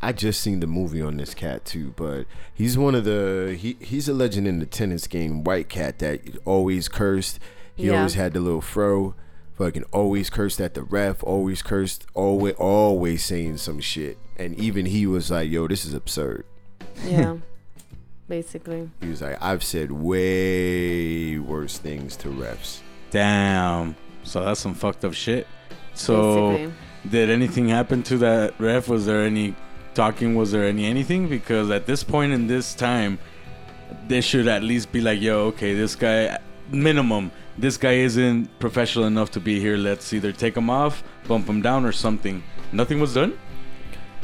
I 0.00 0.12
just 0.12 0.40
seen 0.40 0.60
the 0.60 0.66
movie 0.68 1.02
on 1.02 1.16
this 1.16 1.34
cat 1.34 1.64
too, 1.64 1.92
but 1.96 2.24
he's 2.54 2.78
one 2.78 2.94
of 2.94 3.04
the 3.04 3.56
he 3.58 3.76
he's 3.80 4.08
a 4.08 4.14
legend 4.14 4.46
in 4.46 4.60
the 4.60 4.66
tennis 4.66 5.06
game, 5.06 5.42
White 5.44 5.68
Cat 5.68 5.98
that 5.98 6.20
always 6.44 6.88
cursed. 6.88 7.40
He 7.74 7.86
Yeah. 7.88 7.98
always 7.98 8.14
had 8.14 8.32
the 8.34 8.40
little 8.40 8.60
fro, 8.60 9.14
fucking 9.56 9.84
always 9.92 10.30
cursed 10.30 10.60
at 10.60 10.74
the 10.74 10.82
ref, 10.84 11.22
always 11.24 11.62
cursed, 11.62 12.06
always 12.14 12.54
always 12.54 13.24
saying 13.24 13.56
some 13.56 13.80
shit. 13.80 14.18
And 14.36 14.54
even 14.58 14.86
he 14.86 15.04
was 15.06 15.30
like, 15.32 15.50
"Yo, 15.50 15.66
this 15.66 15.84
is 15.84 15.94
absurd." 15.94 16.44
Yeah. 17.04 17.38
Basically. 18.28 18.90
He 19.00 19.08
was 19.08 19.22
like, 19.22 19.36
"I've 19.42 19.64
said 19.64 19.90
way 19.90 21.38
worse 21.38 21.78
things 21.78 22.16
to 22.18 22.28
refs." 22.28 22.80
damn. 23.10 23.96
So 24.24 24.44
that's 24.44 24.60
some 24.60 24.74
fucked 24.74 25.04
up 25.04 25.14
shit. 25.14 25.46
So, 25.94 26.50
basically. 26.52 26.74
did 27.10 27.30
anything 27.30 27.68
happen 27.68 28.02
to 28.04 28.18
that 28.18 28.54
ref? 28.60 28.86
Was 28.88 29.06
there 29.06 29.22
any 29.24 29.54
talking? 29.98 30.34
Was 30.36 30.52
there 30.52 30.64
any 30.64 30.84
anything? 30.86 31.28
Because 31.28 31.70
at 31.78 31.84
this 31.90 32.02
point 32.14 32.32
in 32.32 32.46
this 32.46 32.74
time, 32.74 33.18
they 34.06 34.20
should 34.20 34.46
at 34.56 34.62
least 34.62 34.92
be 34.92 35.00
like, 35.00 35.20
yo, 35.20 35.36
okay, 35.50 35.74
this 35.74 35.96
guy, 35.96 36.38
minimum, 36.70 37.32
this 37.58 37.76
guy 37.76 37.94
isn't 38.08 38.46
professional 38.60 39.06
enough 39.06 39.30
to 39.32 39.40
be 39.40 39.58
here. 39.60 39.76
Let's 39.76 40.12
either 40.12 40.32
take 40.32 40.56
him 40.56 40.70
off, 40.70 41.02
bump 41.26 41.48
him 41.48 41.60
down, 41.62 41.84
or 41.84 41.92
something. 41.92 42.42
Nothing 42.72 43.00
was 43.00 43.12
done. 43.14 43.32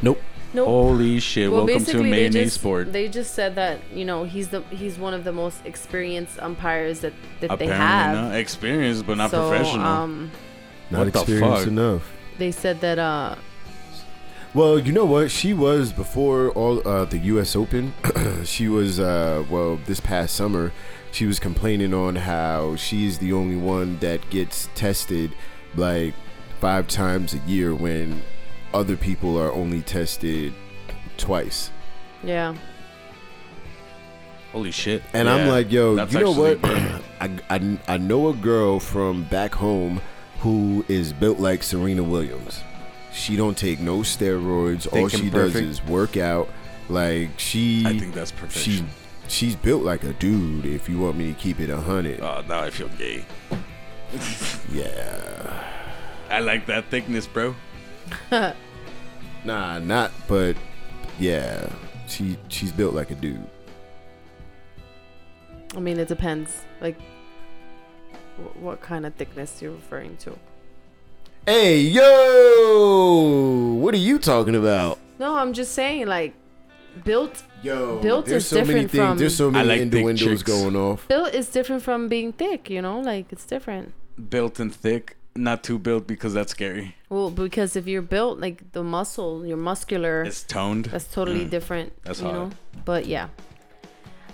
Nope. 0.00 0.20
Nope. 0.54 0.68
Holy 0.68 1.18
shit! 1.18 1.50
Welcome 1.50 1.66
to 1.66 1.74
basically, 1.80 2.02
they 2.04 2.10
Mayonnaise 2.10 2.52
just, 2.52 2.60
Sport. 2.60 2.92
They 2.92 3.08
just 3.08 3.34
said 3.34 3.56
that 3.56 3.80
you 3.92 4.04
know 4.04 4.22
he's 4.22 4.48
the 4.54 4.60
he's 4.70 4.96
one 5.06 5.12
of 5.12 5.24
the 5.24 5.32
most 5.32 5.58
experienced 5.64 6.38
umpires 6.38 7.00
that 7.00 7.12
that 7.40 7.58
they 7.58 7.66
have. 7.66 8.14
not 8.14 8.36
experienced, 8.36 9.04
but 9.04 9.16
not 9.16 9.32
so, 9.32 9.48
professional. 9.48 9.84
Um, 9.84 10.30
Not 10.92 11.06
What 11.06 11.12
the 11.12 11.18
experienced 11.18 11.62
fuck? 11.62 11.66
enough. 11.66 12.04
they 12.38 12.52
said 12.52 12.80
that 12.86 13.00
uh 13.00 13.34
Well, 14.54 14.78
you 14.78 14.92
know 14.92 15.04
what? 15.04 15.32
She 15.32 15.52
was 15.52 15.92
before 15.92 16.50
all 16.50 16.86
uh, 16.86 17.06
the 17.06 17.18
U.S. 17.18 17.56
Open. 17.56 17.92
she 18.44 18.68
was 18.68 19.00
uh, 19.00 19.44
well 19.50 19.80
this 19.84 19.98
past 19.98 20.36
summer. 20.36 20.70
She 21.10 21.26
was 21.26 21.40
complaining 21.40 21.92
on 21.92 22.14
how 22.14 22.76
she's 22.76 23.18
the 23.18 23.32
only 23.32 23.56
one 23.56 23.98
that 23.98 24.30
gets 24.30 24.68
tested 24.76 25.34
like 25.74 26.14
five 26.60 26.86
times 26.86 27.34
a 27.34 27.38
year 27.38 27.74
when 27.74 28.22
other 28.72 28.96
people 28.96 29.36
are 29.36 29.52
only 29.52 29.82
tested 29.82 30.54
twice. 31.16 31.70
yeah 32.22 32.54
Holy 34.52 34.70
shit! 34.70 35.02
And 35.12 35.28
I'm 35.28 35.48
like, 35.48 35.72
yo, 35.72 35.96
that's 35.96 36.12
you 36.12 36.20
know 36.20 36.30
what? 36.30 36.60
I, 37.20 37.28
I 37.50 37.78
I 37.88 37.96
know 37.96 38.28
a 38.28 38.34
girl 38.34 38.78
from 38.78 39.24
back 39.24 39.52
home 39.52 40.00
who 40.38 40.84
is 40.86 41.12
built 41.12 41.40
like 41.40 41.64
Serena 41.64 42.04
Williams. 42.04 42.60
She 43.14 43.36
don't 43.36 43.56
take 43.56 43.80
no 43.80 43.98
steroids. 44.00 44.92
All 44.92 45.08
she 45.08 45.30
perfect. 45.30 45.54
does 45.54 45.80
is 45.80 45.84
work 45.84 46.16
out. 46.16 46.48
Like 46.88 47.30
she 47.38 47.84
I 47.86 47.96
think 47.98 48.12
that's 48.12 48.32
she 48.50 48.84
she's 49.28 49.56
built 49.56 49.84
like 49.84 50.04
a 50.04 50.12
dude. 50.14 50.66
If 50.66 50.88
you 50.88 50.98
want 50.98 51.16
me 51.16 51.32
to 51.32 51.38
keep 51.38 51.60
it 51.60 51.70
a 51.70 51.80
hundred, 51.80 52.20
Oh, 52.20 52.42
now 52.48 52.60
I 52.60 52.70
feel 52.70 52.88
gay. 52.98 53.24
yeah. 54.72 55.64
I 56.28 56.40
like 56.40 56.66
that 56.66 56.86
thickness, 56.90 57.26
bro. 57.26 57.54
Nah, 59.44 59.78
not. 59.78 60.10
But 60.26 60.56
yeah, 61.18 61.68
she 62.08 62.36
she's 62.48 62.72
built 62.72 62.94
like 62.94 63.10
a 63.10 63.14
dude. 63.14 63.46
I 65.76 65.80
mean 65.80 65.98
it 65.98 66.08
depends 66.08 66.62
like 66.80 66.98
wh- 68.36 68.56
what 68.62 68.80
kind 68.80 69.04
of 69.06 69.14
thickness 69.14 69.60
you're 69.60 69.72
referring 69.72 70.16
to. 70.18 70.36
Hey 71.46 71.80
yo, 71.80 73.74
what 73.78 73.92
are 73.94 73.98
you 73.98 74.18
talking 74.18 74.54
about? 74.54 74.98
No, 75.18 75.36
I'm 75.36 75.52
just 75.52 75.72
saying 75.74 76.06
like 76.06 76.34
built 77.04 77.42
Yo, 77.62 77.98
Built 78.00 78.26
there's 78.26 78.42
is 78.44 78.48
so 78.48 78.56
many 78.56 78.66
different 78.66 78.90
things. 78.90 79.04
from- 79.08 79.18
there's 79.18 79.36
so 79.36 79.50
many 79.50 79.66
like 79.68 79.78
thick 79.80 79.92
innuendos 79.94 80.18
chicks. 80.40 80.42
going 80.42 80.76
off. 80.76 81.06
built 81.08 81.34
is 81.34 81.48
different 81.48 81.82
from 81.82 82.08
being 82.08 82.32
thick, 82.32 82.68
you 82.68 82.80
know? 82.82 83.00
Like 83.00 83.26
it's 83.32 83.44
different. 83.46 83.92
Built 84.30 84.60
and 84.60 84.74
thick, 84.74 85.16
not 85.34 85.62
too 85.64 85.78
built 85.78 86.06
because 86.06 86.34
that's 86.34 86.52
scary. 86.52 86.94
Well, 87.08 87.30
because 87.30 87.74
if 87.76 87.86
you're 87.86 88.02
built 88.02 88.38
like 88.38 88.72
the 88.72 88.82
muscle, 88.82 89.46
you're 89.46 89.56
muscular, 89.56 90.22
It's 90.24 90.42
toned. 90.42 90.86
that's 90.86 91.06
totally 91.12 91.46
Mm. 91.46 91.50
different, 91.50 91.92
That's 92.04 92.20
you 92.20 92.26
hot. 92.26 92.34
know? 92.34 92.50
But 92.84 93.06
yeah. 93.06 93.28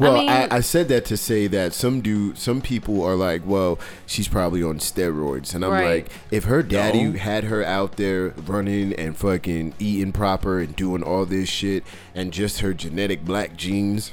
Well, 0.00 0.16
I 0.16 0.18
mean, 0.18 0.28
I, 0.28 0.56
I 0.56 0.60
said 0.60 0.88
that 0.88 1.04
to 1.06 1.16
say 1.16 1.46
that 1.48 1.72
some 1.74 2.00
do 2.00 2.34
some 2.34 2.60
people 2.60 3.02
are 3.02 3.14
like, 3.14 3.42
well, 3.44 3.78
she's 4.06 4.28
probably 4.28 4.62
on 4.62 4.78
steroids, 4.78 5.54
and 5.54 5.64
I'm 5.64 5.70
Right. 5.72 6.04
like, 6.04 6.12
if 6.30 6.44
her 6.44 6.62
daddy 6.62 7.04
No. 7.04 7.18
had 7.18 7.44
her 7.44 7.62
out 7.64 7.96
there 7.96 8.30
running 8.46 8.92
and 8.94 9.16
fucking 9.16 9.74
eating 9.78 10.12
proper 10.12 10.58
and 10.60 10.74
doing 10.74 11.02
all 11.02 11.26
this 11.26 11.48
shit, 11.48 11.84
and 12.14 12.32
just 12.32 12.60
her 12.60 12.72
genetic 12.74 13.24
black 13.24 13.56
genes 13.56 14.12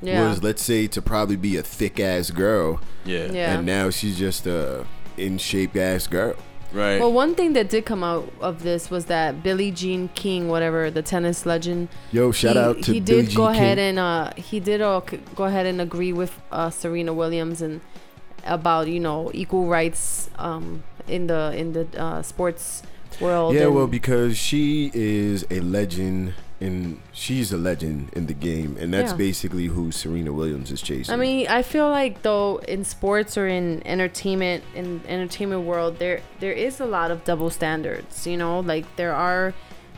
yeah. 0.00 0.28
was, 0.28 0.42
let's 0.42 0.62
say, 0.62 0.86
to 0.88 1.02
probably 1.02 1.36
be 1.36 1.56
a 1.56 1.62
thick 1.62 2.00
ass 2.00 2.30
girl, 2.30 2.80
yeah. 3.04 3.30
Yeah. 3.30 3.54
and 3.56 3.66
now 3.66 3.90
she's 3.90 4.18
just 4.18 4.46
a 4.46 4.86
in 5.16 5.36
shape 5.38 5.76
ass 5.76 6.06
girl. 6.06 6.34
Right. 6.72 6.98
Well, 7.00 7.12
one 7.12 7.34
thing 7.34 7.52
that 7.52 7.68
did 7.68 7.84
come 7.84 8.02
out 8.02 8.32
of 8.40 8.62
this 8.62 8.90
was 8.90 9.04
that 9.06 9.42
Billie 9.42 9.70
Jean 9.70 10.08
King, 10.14 10.48
whatever 10.48 10.90
the 10.90 11.02
tennis 11.02 11.44
legend, 11.44 11.88
Yo, 12.12 12.32
shout 12.32 12.56
he, 12.56 12.58
out 12.62 12.82
to 12.84 12.92
he 12.94 13.00
Billie 13.00 13.22
did 13.22 13.30
Jean 13.30 13.36
go 13.36 13.46
ahead 13.48 13.76
King. 13.78 13.88
and 13.90 13.98
uh, 13.98 14.32
he 14.36 14.58
did 14.58 14.80
uh, 14.80 15.00
c- 15.08 15.20
go 15.34 15.44
ahead 15.44 15.66
and 15.66 15.80
agree 15.80 16.12
with 16.14 16.40
uh, 16.50 16.70
Serena 16.70 17.12
Williams 17.12 17.60
and 17.60 17.80
about 18.44 18.88
you 18.88 18.98
know 18.98 19.30
equal 19.34 19.66
rights 19.68 20.30
um, 20.38 20.82
in 21.06 21.26
the 21.26 21.52
in 21.56 21.72
the 21.74 21.86
uh, 22.00 22.22
sports 22.22 22.82
world. 23.20 23.54
Yeah, 23.54 23.66
well, 23.66 23.86
because 23.86 24.38
she 24.38 24.90
is 24.94 25.44
a 25.50 25.60
legend 25.60 26.34
in 26.62 27.00
she's 27.12 27.52
a 27.52 27.56
legend 27.56 28.10
in 28.14 28.26
the 28.26 28.34
game, 28.34 28.76
and 28.80 28.94
that's 28.94 29.10
Yeah. 29.12 29.16
basically 29.28 29.66
who 29.66 29.90
Serena 29.90 30.32
Williams 30.32 30.70
is 30.70 30.80
chasing. 30.80 31.12
I 31.12 31.16
mean, 31.16 31.48
I 31.48 31.62
feel 31.62 31.88
like 31.90 32.22
though 32.22 32.60
in 32.68 32.84
sports 32.84 33.36
or 33.36 33.48
in 33.48 33.82
entertainment 33.84 34.62
in 34.74 35.00
entertainment 35.08 35.62
world, 35.62 35.98
there 35.98 36.20
there 36.40 36.52
is 36.52 36.80
a 36.80 36.86
lot 36.86 37.10
of 37.10 37.24
double 37.24 37.50
standards. 37.50 38.26
You 38.26 38.36
know, 38.36 38.60
like 38.60 38.84
there 38.96 39.12
are, 39.12 39.54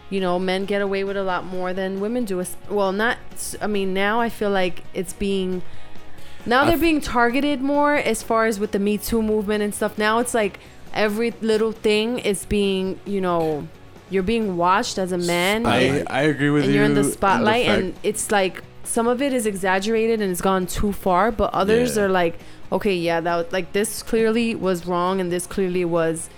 you 0.09 0.21
know, 0.21 0.39
men 0.39 0.65
get 0.65 0.81
away 0.81 1.05
with 1.05 1.19
a 1.19 1.23
lot 1.23 1.45
more 1.45 1.75
than 1.75 2.01
women 2.01 2.25
do. 2.25 2.43
Well, 2.71 2.93
not. 2.93 3.19
I 3.61 3.67
mean, 3.67 3.93
now 3.93 4.21
I 4.21 4.29
feel 4.31 4.51
like 4.51 4.85
it's 4.95 5.13
being. 5.13 5.63
Now 6.47 6.65
they're 6.67 6.77
being 6.91 7.01
targeted 7.01 7.61
more 7.63 7.95
as 7.95 8.23
far 8.23 8.47
as 8.47 8.59
with 8.61 8.73
the 8.73 8.79
Me 8.79 8.99
Too 8.99 9.23
movement 9.23 9.63
and 9.63 9.75
stuff. 9.75 9.97
Now 9.99 10.19
it's 10.19 10.35
like 10.35 10.59
every 10.93 11.33
little 11.41 11.73
thing 11.73 12.19
is 12.19 12.45
being, 12.47 13.01
you 13.07 13.21
know, 13.21 13.67
you're 14.15 14.23
being 14.23 14.57
watched 14.57 14.97
as 14.99 15.13
a 15.13 15.19
man. 15.19 15.67
I. 15.67 16.05
I 16.09 16.23
agree 16.23 16.51
with 16.51 16.63
you. 16.65 16.69
and 16.69 16.73
you. 16.75 16.77
you're 16.77 16.85
in 16.85 16.95
the 16.95 17.05
spotlight 17.05 17.67
fact- 17.67 17.81
and 17.83 17.95
it's 18.03 18.31
like 18.31 18.63
some 18.85 19.07
of 19.09 19.21
it 19.21 19.33
is 19.33 19.45
exaggerated 19.47 20.21
and 20.23 20.31
it's 20.31 20.41
gone 20.41 20.67
too 20.67 20.93
far 20.93 21.31
but 21.33 21.53
others 21.53 21.97
Yeah. 21.97 22.03
are 22.05 22.09
like 22.09 22.35
okay 22.71 22.95
yeah 22.95 23.21
that 23.21 23.37
was, 23.37 23.47
like 23.53 23.73
this 23.73 24.03
clearly 24.03 24.55
was 24.55 24.87
wrong 24.87 25.21
and 25.21 25.33
this 25.33 25.47
clearly 25.47 25.85
was 25.85 26.29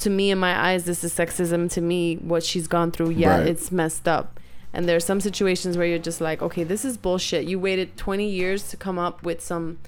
to 0.00 0.10
me 0.10 0.30
in 0.30 0.38
my 0.38 0.54
eyes 0.68 0.84
this 0.84 1.04
is 1.04 1.12
sexism 1.14 1.70
to 1.72 1.80
me 1.80 2.16
what 2.16 2.42
she's 2.42 2.66
gone 2.66 2.90
through 2.90 3.10
yeah 3.10 3.38
Right. 3.38 3.46
it's 3.46 3.70
messed 3.70 4.08
up 4.08 4.40
and 4.72 4.88
there 4.88 4.96
are 4.96 5.06
some 5.12 5.20
situations 5.20 5.76
where 5.78 5.86
you're 5.86 5.98
just 6.10 6.20
like 6.20 6.42
okay 6.42 6.64
this 6.64 6.84
is 6.84 6.96
bullshit 6.96 7.44
you 7.46 7.58
waited 7.60 7.96
20 7.96 8.28
years 8.28 8.68
to 8.70 8.76
come 8.76 8.98
up 8.98 9.22
with 9.22 9.40
some 9.40 9.78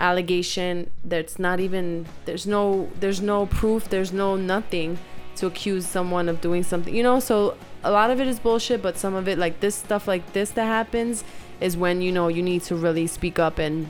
allegation 0.00 0.90
that's 1.04 1.38
not 1.38 1.60
even 1.60 2.06
there's 2.24 2.46
no 2.46 2.88
there's 3.00 3.20
no 3.20 3.46
proof 3.46 3.88
there's 3.88 4.12
no 4.12 4.36
nothing 4.36 4.98
to 5.38 5.46
accuse 5.46 5.86
someone 5.86 6.28
of 6.28 6.40
doing 6.40 6.62
something 6.62 6.94
you 6.94 7.02
know 7.02 7.18
so 7.20 7.56
a 7.84 7.90
lot 7.90 8.10
of 8.10 8.20
it 8.20 8.26
is 8.26 8.38
bullshit 8.38 8.82
but 8.82 8.96
some 8.98 9.14
of 9.14 9.28
it 9.28 9.38
like 9.38 9.60
this 9.60 9.74
stuff 9.74 10.06
like 10.08 10.32
this 10.32 10.50
that 10.50 10.66
happens 10.66 11.24
is 11.60 11.76
when 11.76 12.00
you 12.02 12.10
know 12.12 12.28
you 12.28 12.42
need 12.42 12.62
to 12.62 12.74
really 12.76 13.06
speak 13.06 13.38
up 13.38 13.58
and 13.58 13.88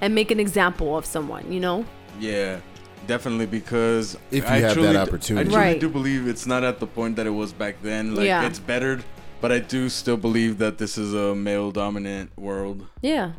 and 0.00 0.14
make 0.14 0.30
an 0.30 0.38
example 0.40 0.96
of 0.96 1.04
someone 1.06 1.50
you 1.52 1.60
know 1.60 1.84
Yeah, 2.20 2.60
definitely 3.06 3.46
because 3.46 4.16
If 4.30 4.44
you 4.44 4.50
I 4.50 4.58
have 4.58 4.62
that 4.62 4.74
truly 4.74 4.92
d- 4.92 4.96
opportunity. 4.98 5.48
I 5.48 5.52
truly 5.52 5.66
Right. 5.72 5.80
do 5.80 5.88
believe 5.88 6.28
it's 6.28 6.46
not 6.46 6.62
at 6.62 6.78
the 6.78 6.86
point 6.86 7.16
that 7.16 7.26
it 7.26 7.30
was 7.42 7.52
back 7.52 7.76
then. 7.82 8.14
Like 8.14 8.26
Yeah. 8.26 8.46
it's 8.46 8.58
bettered, 8.60 9.02
but 9.40 9.50
I 9.50 9.58
do 9.60 9.88
still 9.88 10.18
believe 10.18 10.58
that 10.58 10.76
this 10.76 10.98
is 10.98 11.14
a 11.14 11.34
male 11.34 11.70
dominant 11.72 12.30
world. 12.36 12.86
yeah 13.00 13.32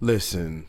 Listen, 0.00 0.66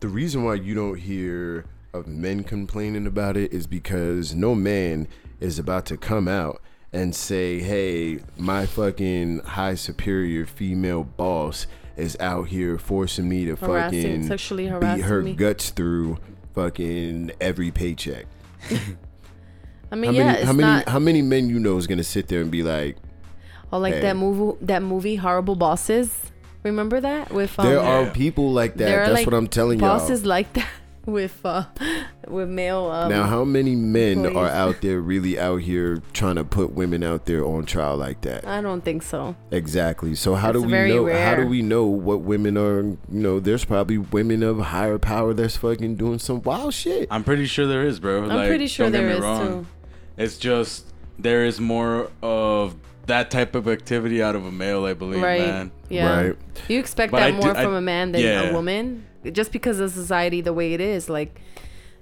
the 0.00 0.08
reason 0.08 0.42
why 0.44 0.54
you 0.54 0.74
don't 0.74 0.98
hear 0.98 1.66
of 1.92 2.06
men 2.06 2.44
complaining 2.44 3.06
about 3.06 3.36
it 3.36 3.52
is 3.52 3.66
because 3.66 4.34
no 4.34 4.54
man 4.54 5.08
is 5.40 5.58
about 5.58 5.86
to 5.86 5.96
come 5.96 6.28
out 6.28 6.60
and 6.92 7.14
say, 7.14 7.60
"Hey, 7.60 8.20
my 8.36 8.66
fucking 8.66 9.40
high 9.40 9.74
superior 9.74 10.46
female 10.46 11.04
boss 11.04 11.66
is 11.96 12.16
out 12.20 12.48
here 12.48 12.78
forcing 12.78 13.28
me 13.28 13.44
to 13.46 13.56
harassing 13.56 14.02
fucking 14.02 14.26
sexually 14.26 14.64
beat 14.64 15.02
her 15.02 15.22
me 15.22 15.34
guts 15.34 15.70
through 15.70 16.18
fucking 16.54 17.32
every 17.40 17.70
paycheck." 17.70 18.26
i 19.92 19.96
mean 19.96 20.12
how 20.14 20.18
yeah 20.18 20.32
many 20.32 20.44
how 20.44 20.52
many 20.52 20.68
not 20.68 20.88
how 20.88 20.98
many 20.98 21.22
men 21.22 21.48
you 21.48 21.58
know 21.58 21.76
is 21.76 21.86
gonna 21.86 22.04
sit 22.04 22.28
there 22.28 22.40
and 22.40 22.50
be 22.50 22.62
like, 22.62 22.96
or 23.72 23.78
like 23.78 23.94
hey. 23.94 24.00
that 24.00 24.16
movie 24.16 24.56
that 24.64 24.82
movie 24.82 25.16
horrible 25.16 25.56
bosses 25.56 26.30
remember 26.62 27.00
that 27.00 27.32
with 27.32 27.58
um, 27.58 27.66
there 27.66 27.80
are 27.80 28.10
people 28.10 28.52
like 28.52 28.74
that. 28.74 29.06
That's 29.06 29.12
like, 29.12 29.26
what 29.26 29.34
I'm 29.34 29.48
telling 29.48 29.80
y'all. 29.80 29.98
bosses 29.98 30.24
like 30.24 30.52
that 30.54 30.68
with 31.06 31.40
uh 31.44 31.64
with 32.28 32.48
male 32.48 32.86
um, 32.90 33.10
Now, 33.10 33.24
how 33.24 33.42
many 33.44 33.74
men 33.74 34.36
are 34.36 34.48
out 34.48 34.82
there 34.82 35.00
really 35.00 35.38
out 35.38 35.62
here 35.62 36.02
trying 36.12 36.36
to 36.36 36.44
put 36.44 36.72
women 36.72 37.02
out 37.02 37.24
there 37.26 37.44
on 37.44 37.64
trial 37.64 37.96
like 37.96 38.20
that? 38.22 38.46
i 38.46 38.60
don't 38.60 38.84
think 38.84 39.02
so 39.02 39.34
Exactly. 39.50 40.14
So 40.14 40.34
how 40.34 40.52
do 40.52 40.62
we 40.62 40.70
very 40.70 40.90
know? 40.94 41.06
How 41.12 41.34
do 41.36 41.46
we 41.46 41.62
know 41.62 41.86
what 41.86 42.20
women 42.20 42.56
are? 42.56 42.82
You 42.82 42.98
know, 43.10 43.40
there's 43.40 43.64
probably 43.64 43.98
women 43.98 44.42
of 44.42 44.58
higher 44.58 44.98
power 44.98 45.32
that's 45.34 45.56
fucking 45.56 45.96
doing 45.96 46.18
some 46.18 46.42
wild 46.42 46.74
shit. 46.74 47.08
I'm 47.10 47.24
pretty 47.24 47.46
sure 47.46 47.66
there 47.66 47.84
is, 47.86 47.98
bro. 47.98 48.28
i'm 48.28 48.46
pretty 48.46 48.66
sure 48.66 48.90
there 48.90 49.08
is 49.10 49.20
too 49.20 49.66
It's 50.16 50.38
just 50.38 50.86
there 51.18 51.44
is 51.44 51.60
more 51.60 52.10
of 52.22 52.76
that 53.06 53.30
type 53.30 53.54
of 53.54 53.66
activity 53.66 54.22
out 54.22 54.36
of 54.36 54.44
a 54.46 54.52
male, 54.52 54.84
I 54.84 54.92
believe, 54.94 55.20
right 55.22 55.40
man. 55.40 55.72
yeah 55.88 56.20
Right. 56.20 56.36
you 56.68 56.78
expect 56.78 57.10
But 57.10 57.18
that 57.20 57.26
I 57.28 57.30
do- 57.32 57.36
more 57.38 57.56
I- 57.56 57.64
from 57.64 57.74
a 57.74 57.80
man 57.80 58.12
than 58.12 58.20
yeah. 58.22 58.50
a 58.50 58.52
woman 58.52 59.04
just 59.32 59.52
because 59.52 59.80
of 59.80 59.90
society 59.90 60.40
the 60.40 60.52
way 60.52 60.72
it 60.74 60.80
is 60.80 61.08
like 61.10 61.40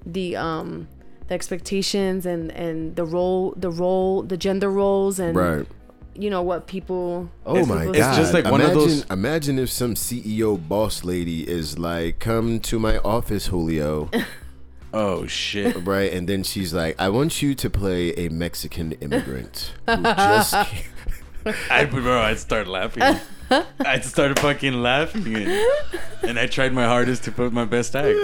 the 0.06 0.36
um 0.36 0.86
the 1.28 1.34
expectations 1.34 2.24
and 2.26 2.50
and 2.52 2.96
the 2.96 3.04
role 3.04 3.52
the 3.56 3.70
role 3.70 4.22
the 4.22 4.36
gender 4.36 4.70
roles 4.70 5.18
and 5.18 5.36
Right. 5.36 5.66
you 6.14 6.30
know 6.30 6.42
what 6.42 6.66
people 6.66 7.28
Oh 7.44 7.52
It's- 7.56 7.68
my 7.68 7.84
god! 7.86 7.96
it's 7.96 8.16
just 8.16 8.32
like 8.34 8.44
one 8.50 8.60
of 8.60 8.72
those- 8.74 9.04
Imagine 9.10 9.58
if 9.58 9.70
some 9.70 9.94
CEO 9.94 10.56
boss 10.56 11.04
lady 11.04 11.48
is 11.48 11.78
like, 11.78 12.18
"Come 12.20 12.60
to 12.60 12.78
my 12.78 12.98
office, 12.98 13.46
Julio," 13.48 14.08
Oh 14.94 15.26
shit. 15.26 15.76
right? 15.86 16.10
And 16.12 16.26
then 16.28 16.42
she's 16.44 16.72
like, 16.72 16.94
"I 16.98 17.08
want 17.10 17.42
you 17.42 17.54
to 17.56 17.68
play 17.68 18.10
a 18.16 18.28
Mexican 18.30 18.92
immigrant 18.92 19.74
who 19.86 20.02
just 20.02 20.54
came 20.66 21.54
I 21.70 21.84
bro, 21.84 22.20
I'd 22.22 22.38
start 22.38 22.66
laughing. 22.68 23.20
I'd 23.50 24.04
start 24.04 24.38
fucking 24.38 24.74
laughing, 24.82 25.34
and, 25.36 25.66
and 26.22 26.38
I 26.38 26.46
tried 26.46 26.72
my 26.72 26.84
hardest 26.86 27.24
to 27.24 27.32
put 27.32 27.52
my 27.52 27.64
best 27.64 27.94
act. 27.96 28.16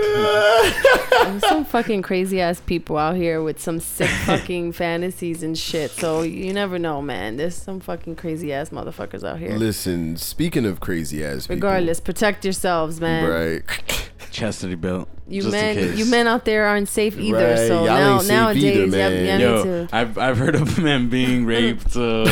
There's 1.10 1.46
some 1.48 1.64
fucking 1.64 2.02
crazy 2.02 2.40
ass 2.40 2.60
people 2.60 2.98
out 2.98 3.16
here 3.16 3.42
with 3.42 3.60
some 3.60 3.80
sick 3.80 4.10
fucking 4.26 4.72
fantasies 4.80 5.42
and 5.42 5.56
shit. 5.56 5.90
So 5.90 6.22
you 6.22 6.52
never 6.52 6.78
know, 6.78 7.00
man. 7.00 7.36
There's 7.36 7.54
some 7.56 7.80
fucking 7.80 8.16
crazy 8.16 8.52
ass 8.52 8.70
motherfuckers 8.70 9.24
out 9.24 9.38
here. 9.38 9.56
Listen, 9.56 10.16
speaking 10.16 10.66
of 10.66 10.80
crazy 10.80 11.24
ass 11.24 11.46
people, 11.46 11.56
Regardless, 11.56 12.00
protect 12.00 12.44
yourselves, 12.44 13.00
man. 13.00 13.28
right? 13.28 14.10
Chastity 14.34 14.74
belt. 14.74 15.08
You 15.28 15.48
men, 15.48 15.96
you 15.96 16.04
men 16.06 16.26
out 16.26 16.44
there 16.44 16.66
aren't 16.66 16.88
safe 16.88 17.16
either. 17.18 17.38
Right, 17.50 17.56
So 17.68 17.84
y'all 17.86 17.86
now 17.86 18.20
nowadays, 18.22 18.64
either, 18.64 18.86
man. 18.88 19.38
need 19.38 19.42
Yo, 19.44 19.64
to. 19.64 19.88
I've 19.92 20.18
I've 20.18 20.36
heard 20.36 20.54
of 20.56 20.76
men 20.78 21.08
being 21.08 21.46
raped. 21.54 21.96
Uh, 21.96 22.24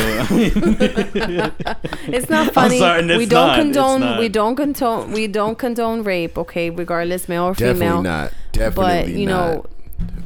It's 2.07 2.29
not 2.29 2.53
funny. 2.53 2.77
sorry, 2.79 3.03
it's 3.05 3.17
we 3.17 3.25
don't 3.25 3.47
not, 3.47 3.57
condone. 3.59 4.19
We 4.19 4.29
don't 4.29 4.55
condone. 4.55 5.11
We 5.11 5.27
don't 5.27 5.57
condone 5.57 6.03
rape. 6.03 6.37
Okay, 6.37 6.69
regardless, 6.69 7.27
male 7.29 7.45
or 7.45 7.53
Definitely 7.53 7.79
female. 7.79 8.01
not. 8.03 8.33
Definitely 8.51 8.83
But 8.83 9.07
you 9.19 9.25
know, 9.27 9.53
not. 9.55 9.69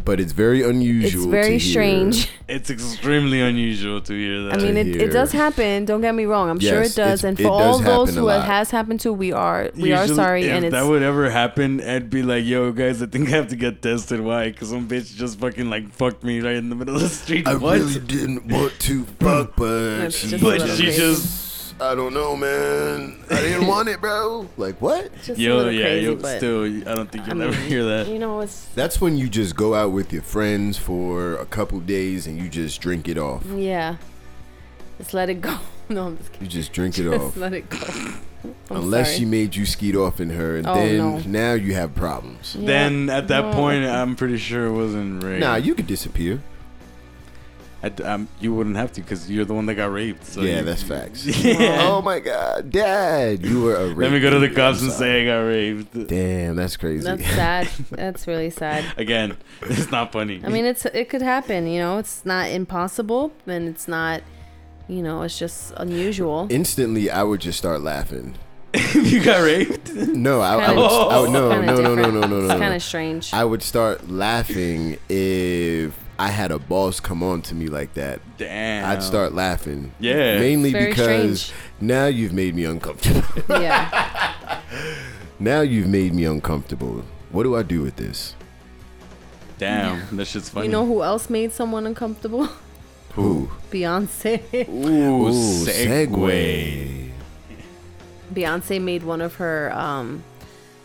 But 0.05 0.21
it's 0.21 0.31
very 0.31 0.63
unusual. 0.63 1.23
it's 1.23 1.25
very 1.25 1.43
to 1.43 1.57
hear. 1.57 1.71
strange. 1.71 2.29
it's 2.47 2.69
extremely 2.69 3.41
unusual 3.41 3.99
to 4.01 4.13
hear 4.13 4.43
that. 4.43 4.53
I 4.53 4.57
mean, 4.57 4.77
it, 4.77 4.87
it 4.95 5.11
does 5.11 5.33
happen. 5.33 5.83
Don't 5.85 5.99
get 6.01 6.15
me 6.15 6.25
wrong. 6.25 6.49
I'm 6.49 6.59
sure 6.59 6.81
it 6.81 6.95
does. 6.95 7.23
And 7.23 7.37
it 7.39 7.43
for 7.43 7.49
all 7.49 7.79
those 7.79 8.15
who 8.15 8.29
it 8.29 8.41
has 8.41 8.71
happened 8.71 9.01
to, 9.01 9.11
we 9.11 9.33
are 9.33 9.69
we 9.75 9.91
are 9.93 10.07
sorry. 10.07 10.45
If 10.45 10.51
And 10.51 10.65
it's 10.65 10.71
that 10.71 10.85
would 10.85 11.03
ever 11.03 11.29
happen, 11.29 11.81
I'd 11.81 12.09
be 12.09 12.23
like, 12.23 12.45
"Yo, 12.45 12.71
guys, 12.71 13.01
I 13.01 13.07
think 13.07 13.27
I 13.27 13.31
have 13.31 13.49
to 13.49 13.55
get 13.55 13.81
tested. 13.81 14.21
Why? 14.21 14.49
Because 14.49 14.69
some 14.69 14.87
bitch 14.87 15.13
just 15.15 15.39
fucking 15.39 15.69
like 15.69 15.91
fucked 15.91 16.23
me 16.23 16.39
right 16.39 16.55
in 16.55 16.69
the 16.69 16.75
middle 16.75 16.95
of 16.95 17.01
the 17.01 17.09
street. 17.09 17.47
I 17.47 17.55
what? 17.55 17.79
really 17.79 17.99
didn't 17.99 18.47
want 18.47 18.79
to 18.79 19.03
fuck, 19.19 19.55
but 19.57 19.97
That's 19.97 20.15
she, 20.15 20.37
But 20.37 20.61
she 20.69 20.91
just 20.91 21.46
I 21.79 21.93
don't 21.93 22.13
know, 22.13 22.35
man. 22.35 23.19
I 23.29 23.35
didn't 23.41 23.67
want 23.73 23.87
it, 23.87 24.01
bro. 24.01 24.49
Like 24.57 24.81
what? 24.81 25.13
just 25.23 25.29
a 25.29 25.41
yo, 25.41 25.57
little 25.57 25.71
yeah, 25.71 25.83
crazy, 25.83 26.05
yo, 26.05 26.15
but 26.15 26.37
still, 26.37 26.63
I 26.65 26.95
don't 26.95 27.11
think 27.11 27.27
you'll 27.27 27.41
ever 27.41 27.51
mean, 27.51 27.67
hear 27.69 27.83
that. 27.85 28.07
You 28.07 28.17
know, 28.17 28.39
it's 28.41 28.65
That's 28.73 28.99
when 28.99 29.15
you 29.17 29.29
just 29.29 29.55
go 29.55 29.75
out 29.75 29.91
with 29.91 30.11
your 30.11 30.23
friends 30.23 30.77
for 30.77 31.35
a 31.35 31.45
couple 31.45 31.79
days 31.79 32.25
and 32.25 32.37
you 32.39 32.49
just 32.49 32.81
drink 32.81 33.07
it 33.07 33.17
off. 33.17 33.45
yeah. 33.45 33.97
Just 34.97 35.13
let 35.13 35.29
it 35.29 35.41
go. 35.41 35.57
No, 35.89 36.07
I'm 36.07 36.17
just 36.17 36.33
kidding. 36.33 36.45
You 36.47 36.51
just 36.51 36.73
drink 36.73 36.97
it 36.99 37.03
Just 37.09 37.15
off. 37.23 37.37
let 37.37 37.53
it 37.53 37.69
go. 37.69 37.77
I'm 38.43 38.53
Unless 38.69 39.07
sorry. 39.07 39.19
she 39.19 39.23
made 39.25 39.55
you 39.55 39.65
skeet 39.65 39.95
off 39.95 40.19
in 40.19 40.31
her, 40.31 40.57
and 40.57 40.67
Oh, 40.67 40.73
then 40.73 40.97
no. 40.97 41.19
now 41.25 41.53
you 41.53 41.75
have 41.75 41.95
problems. 41.95 42.57
Yeah. 42.59 42.67
Then 42.67 43.09
at 43.09 43.29
that 43.29 43.45
No. 43.45 43.53
point, 43.53 43.85
I'm 43.85 44.17
pretty 44.17 44.35
sure 44.35 44.65
it 44.65 44.73
wasn't 44.73 45.23
rape. 45.23 45.39
Nah, 45.39 45.55
you 45.55 45.75
could 45.75 45.87
disappear. 45.87 46.41
I 47.87 47.89
d 47.89 48.03
um, 48.03 48.27
you 48.39 48.53
wouldn't 48.53 48.75
have 48.75 48.91
to 48.93 49.01
because 49.01 49.29
you're 49.31 49.45
the 49.45 49.53
one 49.53 49.65
that 49.67 49.75
got 49.75 49.91
raped. 49.91 50.25
So 50.25 50.41
yeah, 50.41 50.57
you- 50.59 50.63
that's 50.69 50.83
facts. 50.93 51.25
Yeah. 51.25 51.87
Oh 51.89 52.01
my 52.01 52.19
god, 52.19 52.69
Dad, 52.71 53.45
you 53.45 53.61
were 53.63 53.75
a. 53.75 53.85
Let 54.03 54.11
me 54.11 54.19
go 54.19 54.29
to 54.29 54.39
the 54.39 54.49
cops 54.49 54.81
and 54.81 54.91
say 54.91 55.21
I 55.21 55.25
got 55.25 55.39
raped. 55.47 56.07
Damn, 56.07 56.55
that's 56.55 56.75
crazy. 56.77 57.03
That's 57.03 57.25
sad. 57.25 57.67
That's 57.91 58.27
really 58.27 58.49
sad. 58.49 58.83
Again, 58.97 59.37
it's 59.61 59.89
not 59.91 60.11
funny. 60.11 60.41
I 60.43 60.49
mean, 60.49 60.65
it's 60.65 60.85
it 60.85 61.09
could 61.09 61.21
happen. 61.21 61.67
You 61.67 61.79
know, 61.79 61.97
it's 61.97 62.25
not 62.25 62.49
impossible, 62.49 63.31
and 63.45 63.67
it's 63.69 63.87
not. 63.87 64.21
You 64.89 65.01
know, 65.03 65.23
it's 65.23 65.37
just 65.37 65.73
unusual. 65.77 66.47
Instantly, 66.49 67.09
I 67.11 67.21
would 67.23 67.41
just 67.41 67.57
start 67.57 67.81
laughing. 67.81 68.35
you 68.95 69.21
got 69.23 69.41
raped. 69.43 69.93
No, 69.93 70.39
I, 70.39 70.55
I 70.55 70.65
Kinda- 70.67 70.81
would. 70.81 70.91
I 70.91 71.19
would 71.21 71.31
no, 71.31 71.49
no, 71.49 71.75
no, 71.75 71.95
no, 71.95 72.09
no, 72.11 72.21
no, 72.21 72.27
no, 72.27 72.45
It's 72.51 72.59
kind 72.59 72.73
of 72.73 72.81
strange. 72.83 73.33
I 73.33 73.43
would 73.43 73.63
start 73.63 74.09
laughing 74.09 74.97
if 75.09 75.91
I 76.19 76.29
had 76.29 76.51
a 76.51 76.57
boss 76.59 76.99
come 76.99 77.21
on 77.21 77.41
to 77.43 77.55
me 77.55 77.67
like 77.67 77.93
that. 77.93 78.19
Damn. 78.37 78.89
I'd 78.89 79.03
start 79.03 79.33
laughing. 79.33 79.93
Yeah. 79.99 80.39
Mainly 80.39 80.71
Very 80.71 80.89
because 80.89 81.41
strange. 81.41 81.59
now 81.79 82.07
you've 82.07 82.33
made 82.33 82.55
me 82.55 82.65
uncomfortable. 82.65 83.23
yeah. 83.61 84.61
now 85.39 85.61
you've 85.61 85.87
made 85.87 86.13
me 86.13 86.25
uncomfortable. 86.25 87.03
What 87.31 87.43
do 87.43 87.55
I 87.55 87.61
do 87.63 87.81
with 87.81 87.97
this? 87.97 88.35
Damn, 89.59 90.15
that 90.17 90.25
shit's 90.25 90.49
funny. 90.49 90.67
You 90.67 90.71
know 90.71 90.85
who 90.85 91.01
else 91.03 91.29
made 91.29 91.51
someone 91.51 91.85
uncomfortable? 91.87 92.47
Who? 93.13 93.49
Beyonce. 93.71 94.67
Ooh, 94.69 95.27
Ooh, 95.27 95.65
segue. 95.65 96.07
segue. 96.07 97.11
Beyonce 98.33 98.81
made 98.81 99.03
one 99.03 99.21
of 99.21 99.35
her 99.35 99.71
um 99.73 100.23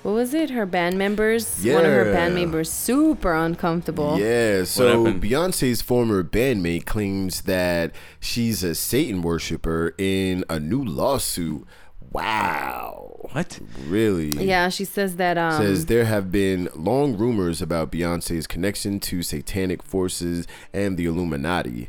what 0.03 0.13
was 0.13 0.35
it? 0.35 0.51
Her 0.51 0.67
band 0.67 0.99
members, 0.99 1.65
Yeah. 1.65 1.75
one 1.75 1.85
of 1.85 1.93
her 1.93 2.13
band 2.13 2.35
members 2.35 2.71
super 2.71 3.35
uncomfortable. 3.35 4.19
Yeah, 4.19 4.65
so? 4.65 5.05
Beyonce's 5.07 5.83
former 5.83 6.23
bandmate 6.25 6.85
claims 6.87 7.43
that 7.43 7.93
she's 8.21 8.63
a 8.65 8.75
Satan 8.75 9.23
worshiper 9.23 9.95
in 9.99 10.45
a 10.49 10.59
new 10.59 10.83
lawsuit. 10.85 11.65
Wow. 12.11 13.29
What? 13.33 13.59
Really? 13.89 14.31
Yeah, 14.47 14.69
she 14.69 14.85
says 14.85 15.17
that 15.17 15.39
um 15.39 15.63
Says 15.63 15.87
there 15.87 16.05
have 16.05 16.31
been 16.31 16.69
long 16.75 17.17
rumors 17.17 17.63
about 17.63 17.91
Beyonce's 17.91 18.47
connection 18.47 19.01
to 19.01 19.23
satanic 19.23 19.83
forces 19.83 20.47
and 20.75 20.97
the 20.99 21.07
Illuminati. 21.07 21.89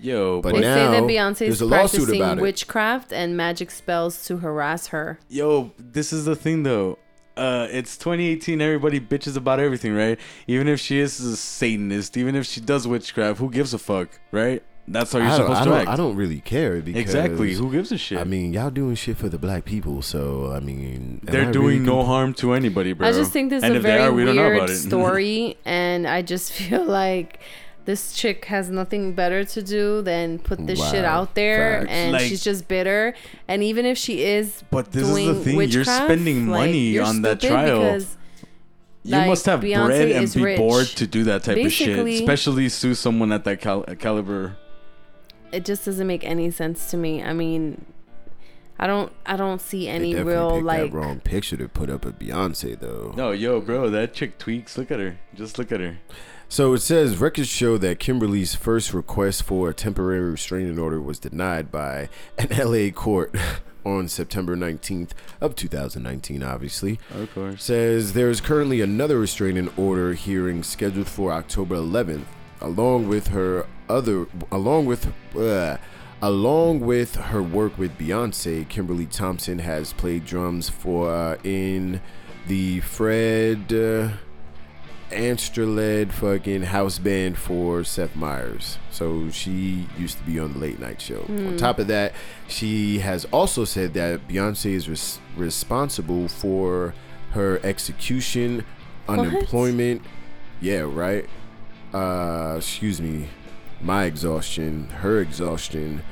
Yo, 0.00 0.40
But 0.40 0.54
they 0.54 0.60
but 0.60 0.74
say 0.74 0.86
that 0.92 1.02
Beyonce 1.02 1.38
there's 1.38 1.54
is 1.54 1.60
a 1.60 1.66
lawsuit 1.66 2.08
practicing 2.08 2.40
witchcraft 2.40 3.12
and 3.12 3.36
magic 3.36 3.70
spells 3.70 4.24
to 4.26 4.38
harass 4.38 4.88
her. 4.88 5.18
yo, 5.28 5.72
this 5.78 6.12
is 6.12 6.24
the 6.24 6.36
thing 6.36 6.62
though. 6.62 6.98
Uh, 7.38 7.68
it's 7.70 7.96
2018. 7.96 8.60
Everybody 8.60 9.00
bitches 9.00 9.36
about 9.36 9.60
everything, 9.60 9.94
right? 9.94 10.18
Even 10.46 10.68
if 10.68 10.80
she 10.80 10.98
is 10.98 11.20
a 11.20 11.36
Satanist, 11.36 12.16
even 12.16 12.34
if 12.34 12.46
she 12.46 12.60
does 12.60 12.86
witchcraft, 12.86 13.38
who 13.38 13.50
gives 13.50 13.72
a 13.72 13.78
fuck, 13.78 14.08
right? 14.32 14.62
That's 14.90 15.12
how 15.12 15.18
you're 15.18 15.28
I 15.28 15.36
don't, 15.36 15.46
supposed 15.46 15.62
to 15.64 15.68
don't, 15.68 15.78
act. 15.80 15.88
I 15.90 15.96
don't 15.96 16.16
really 16.16 16.40
care 16.40 16.80
because 16.80 17.00
exactly. 17.00 17.52
Who 17.52 17.70
gives 17.70 17.92
a 17.92 17.98
shit? 17.98 18.18
I 18.18 18.24
mean, 18.24 18.54
y'all 18.54 18.70
doing 18.70 18.94
shit 18.94 19.18
for 19.18 19.28
the 19.28 19.38
black 19.38 19.66
people, 19.66 20.00
so 20.00 20.50
I 20.50 20.60
mean, 20.60 21.20
They're 21.24 21.48
I 21.48 21.52
doing 21.52 21.66
really 21.66 21.78
no 21.80 21.96
comp- 21.96 22.06
harm 22.06 22.34
to 22.34 22.54
anybody, 22.54 22.94
bro. 22.94 23.06
I 23.06 23.12
just 23.12 23.30
think 23.30 23.50
this 23.50 23.62
is 23.62 23.68
And 23.68 23.76
a 23.76 23.80
very 23.80 24.00
are, 24.00 24.12
we 24.12 24.24
don't 24.24 24.36
know 24.36 24.46
about 24.46 24.68
weird 24.68 24.70
it. 24.70 24.76
story, 24.88 25.58
and 25.66 26.06
I 26.06 26.22
just 26.22 26.52
feel 26.52 26.84
like 26.84 27.38
this 27.88 28.12
chick 28.12 28.44
has 28.44 28.68
nothing 28.68 29.14
better 29.14 29.44
to 29.44 29.62
do 29.62 30.02
than 30.02 30.38
put 30.38 30.66
this 30.66 30.78
shit 30.90 31.06
out 31.06 31.34
there, 31.34 31.80
Facts. 31.80 31.90
and 31.90 32.12
Like- 32.12 32.28
she's 32.28 32.44
just 32.44 32.68
bitter. 32.68 33.14
And 33.48 33.62
even 33.62 33.86
if 33.86 33.96
she 33.96 34.24
is, 34.24 34.62
But 34.70 34.92
this 34.92 35.08
is 35.08 35.14
the 35.14 35.34
thing, 35.36 35.52
you're 35.54 35.56
witchcraft, 35.56 36.04
spending 36.04 36.48
like, 36.48 36.66
money 36.68 36.78
you're 36.90 37.04
on 37.06 37.22
that 37.22 37.40
trial. 37.40 37.80
because 37.80 38.18
you 39.04 39.12
like, 39.16 39.26
must 39.28 39.46
have 39.46 39.60
Beyonce 39.60 39.86
bread 39.86 40.10
and 40.10 40.34
be 40.34 40.42
rich. 40.42 40.58
bored 40.58 40.86
to 40.86 41.06
do 41.06 41.24
that 41.24 41.44
type 41.44 41.56
of 41.64 41.72
shit, 41.72 41.98
especially 41.98 42.68
sue 42.68 42.94
someone 42.94 43.32
at 43.32 43.44
that 43.44 43.58
cal- 43.62 43.84
caliber. 43.98 44.58
it 45.50 45.64
just 45.64 45.86
doesn't 45.86 46.06
make 46.06 46.24
any 46.24 46.50
sense 46.50 46.90
to 46.90 46.98
me. 46.98 47.22
I 47.22 47.32
mean, 47.32 47.86
I 48.78 48.86
don't, 48.86 49.10
I 49.24 49.36
don't 49.38 49.62
see 49.62 49.88
any 49.88 50.12
definitely 50.12 50.32
real 50.34 50.60
like. 50.60 50.90
that 50.90 50.92
wrong 50.92 51.20
picture 51.20 51.56
to 51.56 51.68
put 51.70 51.88
up 51.88 52.04
of 52.04 52.18
Beyonce 52.18 52.78
though. 52.78 53.14
No, 53.16 53.30
yo, 53.30 53.62
bro, 53.62 53.88
that 53.88 54.12
chick 54.12 54.36
tweaks. 54.36 54.76
Look 54.76 54.90
at 54.90 55.00
her. 55.00 55.16
Just 55.34 55.56
look 55.58 55.72
at 55.72 55.80
her. 55.80 55.96
So 56.50 56.72
it 56.72 56.80
says 56.80 57.18
records 57.18 57.48
show 57.48 57.76
that 57.76 57.98
Kimberly's 57.98 58.54
first 58.54 58.94
request 58.94 59.42
for 59.42 59.68
a 59.68 59.74
temporary 59.74 60.30
restraining 60.30 60.78
order 60.78 61.00
was 61.00 61.18
denied 61.18 61.70
by 61.70 62.08
an 62.38 62.48
LA 62.58 62.90
court 62.90 63.34
on 63.84 64.08
September 64.08 64.56
19th 64.56 65.10
of 65.42 65.54
2019 65.54 66.42
obviously. 66.42 66.98
Of 67.14 67.32
course. 67.34 67.62
Says 67.62 68.14
there 68.14 68.30
is 68.30 68.40
currently 68.40 68.80
another 68.80 69.18
restraining 69.18 69.70
order 69.76 70.14
hearing 70.14 70.62
scheduled 70.62 71.06
for 71.06 71.32
October 71.32 71.76
11th 71.76 72.24
along 72.62 73.08
with 73.08 73.28
her 73.28 73.66
other 73.88 74.26
along 74.50 74.86
with 74.86 75.12
uh, 75.36 75.76
along 76.22 76.80
with 76.80 77.14
her 77.16 77.42
work 77.42 77.76
with 77.76 77.96
Beyonce, 77.98 78.66
Kimberly 78.68 79.06
Thompson 79.06 79.58
has 79.60 79.92
played 79.92 80.24
drums 80.24 80.68
for 80.70 81.10
uh, 81.10 81.36
in 81.44 82.00
the 82.46 82.80
Fred 82.80 83.72
uh, 83.72 84.08
Armisen-led 85.10 86.12
fucking 86.12 86.62
house 86.62 86.98
band 86.98 87.38
for 87.38 87.84
Seth 87.84 88.14
Meyers. 88.14 88.78
So 88.90 89.30
she 89.30 89.86
used 89.98 90.18
to 90.18 90.24
be 90.24 90.38
on 90.38 90.52
the 90.54 90.58
late 90.58 90.78
night 90.78 91.00
show. 91.00 91.24
On 91.28 91.56
top 91.56 91.78
of 91.78 91.86
that, 91.88 92.12
she 92.48 92.98
has 93.00 93.24
also 93.26 93.64
said 93.64 93.94
that 93.94 94.28
Beyonce 94.28 94.66
is 94.72 94.88
res- 94.88 95.18
responsible 95.36 96.28
for 96.28 96.94
her 97.32 97.60
execution, 97.64 98.64
unemployment. 99.08 100.02
Yeah, 100.60 100.80
right. 100.80 101.28
Uh, 101.94 102.54
excuse 102.58 103.00
me, 103.00 103.28
my 103.80 104.04
exhaustion, 104.04 104.88
her 105.00 105.20
exhaustion, 105.20 106.02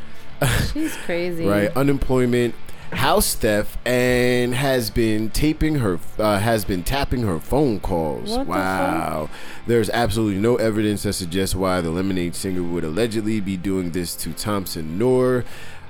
She's 0.72 0.94
crazy. 0.98 1.46
right? 1.46 1.74
Unemployment, 1.76 2.54
house 2.92 3.34
theft, 3.34 3.78
and 3.86 4.54
has 4.54 4.90
been 4.90 5.30
taping 5.30 5.76
her, 5.76 5.98
uh, 6.18 6.38
has 6.38 6.64
been 6.64 6.82
tapping 6.82 7.22
her 7.22 7.38
phone 7.38 7.80
calls. 7.80 8.30
What 8.30 8.44
the 8.44 8.50
wow. 8.50 9.30
There's 9.66 9.90
absolutely 9.90 10.40
no 10.40 10.56
evidence 10.56 11.02
that 11.02 11.14
suggests 11.14 11.54
why 11.54 11.80
the 11.80 11.90
Lemonade 11.90 12.34
singer 12.34 12.62
would 12.62 12.84
allegedly 12.84 13.40
be 13.40 13.56
doing 13.56 13.90
this 13.90 14.14
to 14.16 14.32
Thompson, 14.32 14.98
nor 14.98 15.44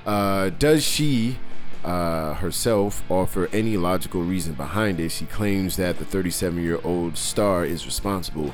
uh, 0.05 0.49
does 0.49 0.83
she 0.83 1.37
uh, 1.83 2.33
herself 2.35 3.03
offer 3.09 3.49
any 3.53 3.77
logical 3.77 4.21
reason 4.21 4.53
behind 4.53 4.99
it. 4.99 5.09
She 5.09 5.25
claims 5.25 5.77
that 5.77 5.97
the 5.97 6.05
37 6.05 6.61
year 6.61 6.79
old 6.83 7.17
star 7.17 7.63
is 7.65 7.85
responsible. 7.85 8.53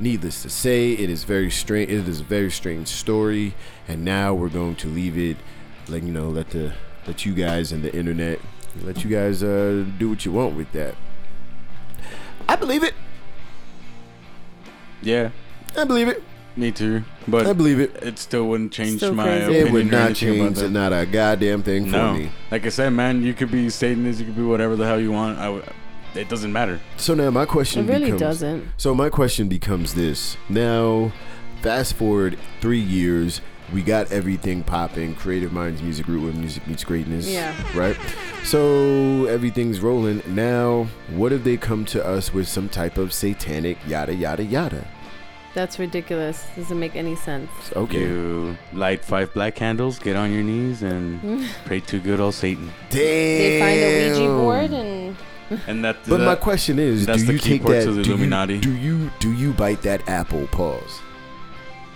Needless 0.00 0.42
to 0.42 0.50
say, 0.50 0.92
it 0.92 1.08
is 1.08 1.22
very 1.22 1.50
strange. 1.50 1.90
It 1.90 2.08
is 2.08 2.20
a 2.20 2.24
very 2.24 2.50
strange 2.50 2.88
story, 2.88 3.54
and 3.86 4.04
now 4.04 4.34
we're 4.34 4.48
going 4.48 4.74
to 4.76 4.88
leave 4.88 5.16
it, 5.16 5.36
like 5.88 6.02
you 6.02 6.10
know, 6.10 6.28
let 6.28 6.50
the 6.50 6.72
let 7.06 7.24
you 7.26 7.34
guys 7.34 7.72
and 7.72 7.82
the 7.82 7.94
internet 7.94 8.38
let 8.84 9.04
you 9.04 9.10
guys 9.10 9.42
uh, 9.42 9.84
do 9.98 10.08
what 10.08 10.24
you 10.24 10.32
want 10.32 10.56
with 10.56 10.70
that. 10.72 10.94
I 12.48 12.56
believe 12.56 12.82
it. 12.82 12.94
Yeah, 15.02 15.30
I 15.76 15.84
believe 15.84 16.08
it. 16.08 16.22
me 16.56 16.70
too. 16.70 17.04
But 17.26 17.46
I 17.46 17.52
believe 17.52 17.80
it. 17.80 17.94
it 18.02 18.18
still 18.18 18.46
wouldn't 18.48 18.72
change 18.72 18.96
Still 18.98 19.14
my 19.14 19.24
crazy. 19.24 19.44
opinion. 19.44 19.66
It 19.66 19.72
would 19.72 19.86
not 19.90 19.94
anything 20.06 20.28
about 20.40 20.44
change 20.46 20.58
that. 20.58 20.70
not 20.70 20.92
a 20.92 21.06
goddamn 21.06 21.62
thing 21.62 21.90
for 21.90 22.12
me. 22.14 22.30
like 22.50 22.64
I 22.66 22.68
said, 22.68 22.90
man, 22.90 23.22
you 23.22 23.34
could 23.34 23.50
be 23.50 23.68
Satanist, 23.68 24.20
you 24.20 24.26
could 24.26 24.36
be 24.36 24.42
whatever 24.42 24.76
the 24.76 24.86
hell 24.86 25.00
you 25.00 25.12
want. 25.12 25.38
I 25.38 25.44
w- 25.46 25.64
it 26.14 26.28
doesn't 26.28 26.52
matter. 26.52 26.80
So 26.96 27.14
now 27.14 27.30
my 27.30 27.46
question. 27.46 27.84
It 27.88 27.92
really 27.92 28.04
becomes, 28.12 28.20
doesn't. 28.20 28.68
So 28.76 28.94
my 28.94 29.08
question 29.08 29.48
becomes 29.48 29.94
this: 29.94 30.36
Now, 30.48 31.12
fast 31.62 31.94
forward 31.94 32.38
three 32.60 32.80
years, 32.80 33.40
we 33.72 33.82
got 33.82 34.10
everything 34.12 34.62
popping. 34.62 35.14
Creative 35.14 35.52
Minds 35.52 35.82
Music 35.82 36.06
Group 36.06 36.24
where 36.24 36.32
Music 36.32 36.66
Meets 36.66 36.84
Greatness. 36.84 37.28
Yeah. 37.28 37.54
Right. 37.76 37.96
So 38.44 39.26
everything's 39.26 39.80
rolling. 39.80 40.22
Now, 40.26 40.88
what 41.10 41.32
if 41.32 41.44
they 41.44 41.56
come 41.56 41.84
to 41.86 42.04
us 42.04 42.34
with 42.34 42.48
some 42.48 42.68
type 42.68 42.98
of 42.98 43.12
satanic 43.12 43.78
yada 43.86 44.14
yada 44.14 44.44
yada? 44.44 44.86
That's 45.54 45.78
ridiculous. 45.78 46.46
Doesn't 46.56 46.78
make 46.80 46.96
any 46.96 47.14
sense. 47.14 47.50
Okay. 47.76 48.00
You 48.00 48.56
light 48.72 49.04
five 49.04 49.32
black 49.34 49.54
candles, 49.54 49.98
get 49.98 50.16
on 50.16 50.32
your 50.32 50.42
knees, 50.42 50.82
and 50.82 51.46
pray 51.66 51.80
to 51.80 52.00
good 52.00 52.20
old 52.20 52.34
Satan. 52.34 52.72
Damn. 52.90 52.98
They 52.98 53.60
find 53.60 53.80
a 53.80 54.18
Ouija 54.18 54.32
board 54.42 54.70
and 54.72 55.16
And 55.68 55.84
that. 55.84 55.96
But 56.08 56.18
that- 56.18 56.24
my 56.26 56.34
question 56.36 56.78
is, 56.78 57.04
that's 57.04 57.20
do 57.20 57.26
the 57.26 57.32
you 57.34 57.38
key 57.38 57.48
take 57.50 57.62
part 57.62 57.74
that? 57.74 57.84
to 57.84 57.92
the 57.92 58.02
do 58.02 58.16
you- 58.16 58.60
do 58.60 58.72
you 58.74 59.10
do 59.20 59.32
you 59.32 59.52
bite 59.52 59.82
that 59.82 60.08
apple? 60.08 60.46
Pause. 60.48 61.00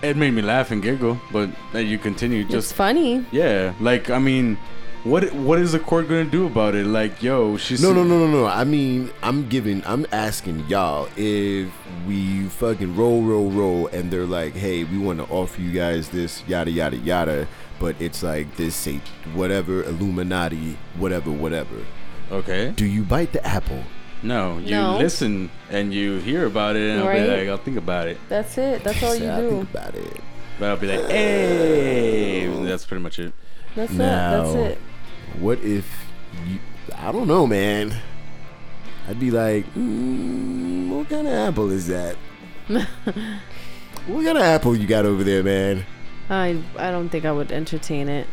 It 0.09 0.17
made 0.17 0.33
me 0.33 0.43
laugh 0.43 0.71
and 0.71 0.83
giggle, 0.83 1.21
but 1.33 1.51
uh, 1.75 1.79
you 1.79 1.99
continue. 1.99 2.43
it's 2.43 2.51
Just 2.51 2.75
funny. 2.75 3.25
yeah, 3.33 3.75
like 3.81 4.11
I 4.11 4.19
mean, 4.19 4.57
what 5.05 5.33
what 5.35 5.59
is 5.59 5.73
the 5.73 5.79
court 5.79 6.09
gonna 6.09 6.25
do 6.25 6.47
about 6.47 6.75
it? 6.75 6.87
Like, 6.87 7.23
yo, 7.23 7.57
she's 7.57 7.83
No, 7.83 7.93
no, 7.93 8.03
no, 8.05 8.19
no, 8.19 8.27
no. 8.27 8.47
I 8.47 8.65
mean, 8.65 9.11
I'm 9.23 9.49
giving, 9.49 9.83
I'm 9.87 10.07
asking 10.13 10.67
y'all 10.69 11.09
if 11.17 11.69
we 12.07 12.45
fucking 12.49 12.97
roll, 12.97 13.23
roll, 13.23 13.51
roll, 13.51 13.87
and 13.89 14.11
they're 14.11 14.27
like, 14.27 14.55
hey, 14.55 14.85
we 14.85 14.99
want 14.99 15.19
to 15.21 15.27
offer 15.33 15.61
you 15.61 15.73
guys 15.73 16.09
this, 16.09 16.43
yada, 16.49 16.71
yada, 16.71 16.97
yada, 16.97 17.47
but 17.79 17.95
it's 18.01 18.23
like 18.23 18.57
this, 18.57 18.75
say, 18.75 19.01
whatever, 19.35 19.83
Illuminati, 19.85 20.77
whatever, 20.99 21.31
whatever. 21.31 21.77
Okay, 22.33 22.73
Do 22.75 22.85
you 22.85 23.03
bite 23.05 23.33
the 23.33 23.45
apple? 23.47 23.85
No, 24.27 24.59
you 24.59 24.71
No. 24.73 24.99
listen 24.99 25.51
and 25.71 25.93
you 25.95 26.19
hear 26.19 26.47
about 26.47 26.77
it, 26.77 26.91
and 26.91 27.01
I'll 27.03 27.15
be 27.15 27.27
like, 27.27 27.49
I'll 27.49 27.57
think 27.65 27.77
about 27.77 28.09
it, 28.09 28.19
That's 28.29 28.59
it. 28.59 28.83
That's 28.85 29.03
all 29.03 29.15
you 29.15 29.21
Say, 29.23 29.31
I 29.31 29.41
do. 29.41 29.51
Think 29.51 29.71
about 29.71 29.95
it. 29.95 30.21
but 30.59 30.69
I'll 30.71 30.77
be 30.77 30.87
like, 30.87 31.11
hey, 31.11 32.47
that's 32.65 32.85
pretty 32.85 33.03
much 33.03 33.19
it. 33.19 33.33
That's 33.75 33.93
Now- 33.93 34.05
it. 34.05 34.43
That's 34.45 34.55
it. 34.73 34.79
What 35.41 35.59
if 35.61 35.87
you, 36.47 36.59
I 36.97 37.13
don't 37.13 37.27
know, 37.29 37.47
man. 37.47 37.95
I'd 39.09 39.21
be 39.21 39.31
like, 39.31 39.65
mm, 39.75 40.89
what 40.89 41.09
kind 41.09 41.27
of 41.27 41.33
apple 41.33 41.71
is 41.71 41.87
that? 41.89 42.17
what 42.69 44.25
kind 44.25 44.39
of 44.39 44.43
apple 44.43 44.77
you 44.77 44.87
got 44.87 45.05
over 45.07 45.23
there, 45.23 45.43
man? 45.43 45.85
I 46.29 46.61
I 46.77 46.91
don't 46.91 47.09
think 47.09 47.25
I 47.25 47.31
would 47.33 47.53
entertain 47.53 48.09
it. 48.09 48.27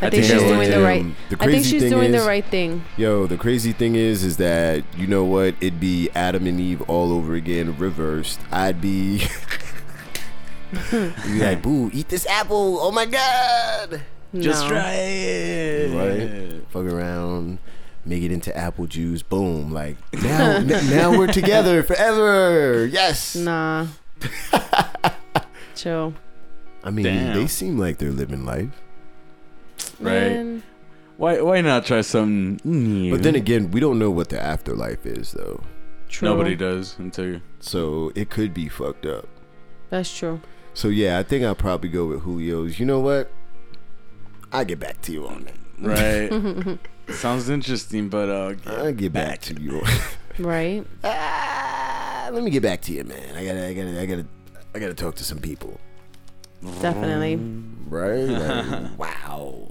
I, 0.00 0.06
I 0.06 0.10
think 0.10 0.24
think 0.24 0.40
she's 0.40 0.42
doing 0.50 0.70
the 0.70 0.80
right. 0.80 1.04
The 1.30 1.36
I 1.40 1.46
think 1.46 1.64
she's 1.64 1.82
thing 1.82 1.90
doing 1.90 2.14
is- 2.14 2.22
the 2.22 2.26
right 2.28 2.44
thing. 2.44 2.84
Yo, 2.96 3.26
the 3.26 3.36
crazy 3.36 3.72
thing 3.72 3.94
is, 3.94 4.22
is 4.24 4.36
that 4.38 4.84
you 4.96 5.06
know 5.06 5.24
what? 5.24 5.54
It'd 5.60 5.80
be 5.80 6.10
Adam 6.14 6.46
and 6.46 6.60
Eve 6.60 6.82
all 6.82 7.12
over 7.12 7.34
again, 7.34 7.76
reversed. 7.78 8.40
I'd 8.50 8.80
be, 8.80 9.18
be 10.90 11.38
like, 11.40 11.62
"Boo, 11.62 11.90
eat 11.92 12.08
this 12.08 12.26
apple! 12.26 12.78
Oh 12.80 12.90
my 12.90 13.06
god!" 13.06 14.02
Just 14.36 14.66
try 14.66 14.92
it. 14.94 15.94
Right? 15.94 16.62
Fuck 16.70 16.86
around, 16.92 17.58
make 18.04 18.22
it 18.24 18.32
into 18.32 18.54
apple 18.56 18.86
juice. 18.86 19.22
Boom! 19.22 19.70
Like 19.72 19.96
now, 20.12 20.56
n- 20.56 20.66
now 20.66 21.16
we're 21.16 21.28
together 21.28 21.82
forever. 21.84 22.86
Yes. 22.86 23.36
Nah. 23.36 23.86
Chill. 25.76 26.14
I 26.82 26.90
mean, 26.90 27.04
Damn. 27.06 27.34
they 27.36 27.46
seem 27.46 27.78
like 27.78 27.98
they're 27.98 28.10
living 28.10 28.44
life. 28.44 28.80
Right. 30.00 30.30
Man, 30.32 30.62
Why 31.16 31.40
why 31.40 31.60
not 31.60 31.86
try 31.86 32.00
something 32.00 32.60
new? 32.64 33.10
But 33.12 33.22
then 33.22 33.34
again, 33.34 33.70
we 33.70 33.80
don't 33.80 33.98
know 33.98 34.10
what 34.10 34.28
the 34.30 34.40
afterlife 34.40 35.06
is, 35.06 35.32
though. 35.32 35.62
true. 36.08 36.28
nobody 36.28 36.56
does 36.56 36.96
until 36.98 37.26
you. 37.26 37.40
So 37.60 38.10
it 38.14 38.30
could 38.30 38.52
be 38.52 38.68
fucked 38.68 39.06
up. 39.06 39.28
That's 39.90 40.16
true. 40.16 40.40
So 40.74 40.88
yeah, 40.88 41.18
I 41.18 41.22
think 41.22 41.44
I'll 41.44 41.54
probably 41.54 41.88
go 41.88 42.06
with 42.06 42.24
Julio's. 42.24 42.80
You 42.80 42.86
know 42.86 42.98
what? 43.00 43.30
I'll 44.52 44.64
get 44.64 44.80
back 44.80 45.00
to 45.02 45.12
you 45.12 45.26
on 45.26 45.44
that. 45.44 45.54
Right. 45.78 46.78
Sounds 47.14 47.48
interesting, 47.48 48.08
but 48.08 48.28
uh, 48.28 48.54
I'll 48.66 48.92
get 48.92 49.12
back, 49.12 49.40
to 49.42 49.60
you. 49.60 49.82
Right. 50.38 50.84
ah, 51.04 52.28
let 52.32 52.42
me 52.42 52.50
get 52.50 52.62
back 52.64 52.80
to 52.82 52.92
you, 52.92 53.04
man. 53.04 53.36
I 53.36 53.44
gotta, 53.44 53.66
I 53.68 53.74
gotta, 53.74 54.00
I 54.00 54.06
gotta, 54.06 54.26
I 54.74 54.78
gotta 54.80 54.94
talk 54.94 55.14
to 55.16 55.24
some 55.24 55.38
people. 55.38 55.78
Definitely. 56.80 57.36
Right? 57.88 58.24
Like, 58.24 58.98
wow, 58.98 59.68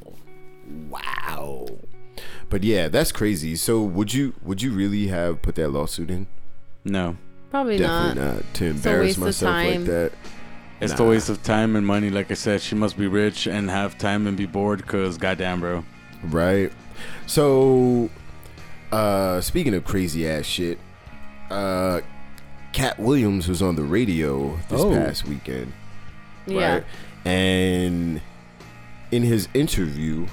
wow. 0.90 1.68
But 2.50 2.64
yeah, 2.64 2.88
that's 2.88 3.12
crazy. 3.12 3.56
So 3.56 3.82
would 3.82 4.14
you, 4.14 4.34
would 4.44 4.62
you 4.62 4.72
really 4.72 5.08
have 5.08 5.42
put 5.42 5.56
that 5.56 5.70
lawsuit 5.70 6.10
in? 6.10 6.28
no. 6.84 7.18
Probably 7.50 7.78
Definitely 7.78 8.20
not. 8.24 8.34
not, 8.38 8.54
to 8.56 8.66
embarrass 8.66 9.16
myself 9.16 9.54
like 9.54 9.86
that. 9.86 10.12
It's 10.82 10.92
Nah. 10.94 10.98
the 10.98 11.04
waste 11.06 11.30
of 11.30 11.44
time 11.44 11.76
and 11.76 11.86
money. 11.86 12.10
Like 12.10 12.32
I 12.32 12.34
said, 12.34 12.62
she 12.62 12.74
must 12.74 12.98
be 12.98 13.06
rich 13.06 13.46
and 13.46 13.70
have 13.70 13.96
time 14.00 14.26
and 14.26 14.36
be 14.36 14.48
bored. 14.48 14.88
Cause 14.88 15.20
goddamn, 15.20 15.60
bro. 15.60 15.86
Right. 16.24 16.72
So, 17.28 18.10
uh, 18.92 19.40
speaking 19.42 19.76
of 19.76 19.86
crazy 19.86 20.28
ass 20.28 20.46
shit, 20.46 20.80
uh, 21.52 22.02
Katt 22.72 22.98
Williams 23.00 23.48
was 23.48 23.62
on 23.62 23.76
the 23.76 23.84
radio 23.84 24.58
this 24.70 24.82
Oh. 24.82 24.90
past 24.92 25.28
weekend. 25.28 25.74
Yeah. 26.48 26.74
Right? 26.74 26.84
And 27.24 28.20
in 29.12 29.22
his 29.22 29.48
interview, 29.54 30.26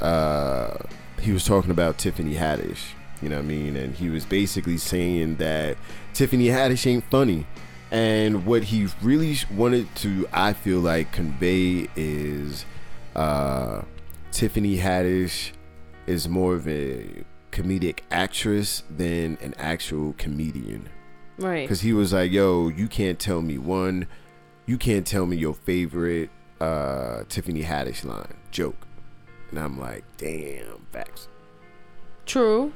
uh, 0.00 0.76
he 1.20 1.32
was 1.32 1.44
talking 1.44 1.70
about 1.70 1.98
Tiffany 1.98 2.34
Haddish. 2.34 2.92
You 3.20 3.28
know 3.28 3.36
what 3.36 3.44
I 3.44 3.48
mean? 3.48 3.76
And 3.76 3.94
he 3.94 4.10
was 4.10 4.24
basically 4.24 4.76
saying 4.76 5.36
that 5.36 5.76
Tiffany 6.14 6.46
Haddish 6.46 6.86
ain't 6.86 7.04
funny. 7.10 7.46
And 7.90 8.44
what 8.44 8.64
he 8.64 8.88
really 9.02 9.36
wanted 9.54 9.94
to, 9.96 10.28
I 10.32 10.52
feel 10.52 10.78
like, 10.78 11.10
convey 11.10 11.88
is 11.96 12.64
uh, 13.16 13.82
Tiffany 14.30 14.76
Haddish 14.76 15.52
is 16.06 16.28
more 16.28 16.54
of 16.54 16.68
a 16.68 17.24
comedic 17.50 18.00
actress 18.10 18.82
than 18.90 19.38
an 19.40 19.54
actual 19.58 20.14
comedian. 20.18 20.88
Right. 21.38 21.62
Because 21.62 21.80
he 21.80 21.92
was 21.92 22.12
like, 22.12 22.30
yo, 22.30 22.68
you 22.68 22.88
can't 22.88 23.18
tell 23.18 23.42
me 23.42 23.58
one, 23.58 24.06
you 24.66 24.76
can't 24.76 25.06
tell 25.06 25.26
me 25.26 25.36
your 25.36 25.54
favorite 25.54 26.30
uh, 26.60 27.24
Tiffany 27.28 27.62
Haddish 27.62 28.04
line, 28.04 28.34
joke. 28.50 28.87
And 29.50 29.58
I'm 29.58 29.78
like, 29.78 30.04
damn, 30.16 30.86
facts. 30.92 31.28
True. 32.26 32.72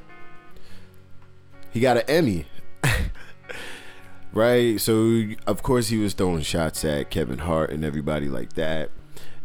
He 1.71 1.79
got 1.79 1.97
an 1.97 2.03
Emmy. 2.07 2.45
right? 4.33 4.79
So, 4.81 5.23
of 5.45 5.63
course, 5.63 5.89
he 5.89 5.97
was 5.97 6.13
throwing 6.13 6.41
shots 6.41 6.83
at 6.83 7.09
Kevin 7.09 7.39
Hart 7.39 7.69
and 7.69 7.85
everybody 7.85 8.29
like 8.29 8.53
that. 8.53 8.89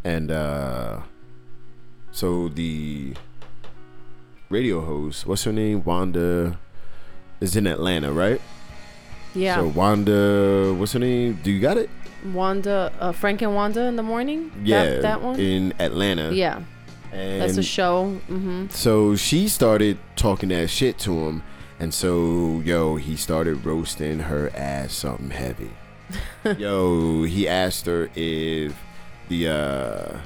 And 0.03 0.31
uh, 0.31 1.01
so 2.11 2.47
the 2.49 3.13
radio 4.49 4.81
host, 4.81 5.27
what's 5.27 5.43
her 5.43 5.51
name? 5.51 5.83
Wanda 5.83 6.57
is 7.39 7.55
in 7.55 7.67
Atlanta, 7.67 8.11
right? 8.11 8.41
Yeah. 9.35 9.57
So, 9.57 9.67
Wanda, 9.67 10.73
what's 10.73 10.93
her 10.93 10.99
name? 10.99 11.39
Do 11.43 11.51
you 11.51 11.59
got 11.59 11.77
it? 11.77 11.89
Wanda, 12.33 12.91
uh, 12.99 13.11
Frank 13.11 13.41
and 13.41 13.53
Wanda 13.55 13.81
in 13.83 13.95
the 13.95 14.03
morning. 14.03 14.51
Yeah. 14.63 14.83
That, 14.85 15.01
that 15.03 15.21
one. 15.21 15.39
In 15.39 15.73
Atlanta. 15.79 16.33
yeah. 16.33 16.63
And 17.11 17.41
That's 17.41 17.57
a 17.57 17.63
show. 17.63 18.19
Mm-hmm. 18.29 18.67
So 18.69 19.15
she 19.15 19.47
started 19.47 19.97
talking 20.15 20.49
that 20.49 20.69
shit 20.69 20.99
to 20.99 21.27
him, 21.27 21.43
and 21.79 21.93
so 21.93 22.61
yo, 22.63 22.97
he 22.97 23.15
started 23.15 23.65
roasting 23.65 24.19
her 24.19 24.51
ass 24.55 24.93
something 24.93 25.31
heavy. 25.31 25.71
yo, 26.57 27.23
he 27.23 27.47
asked 27.47 27.85
her 27.85 28.09
if 28.15 28.75
the 29.27 29.47
uh 29.47 30.17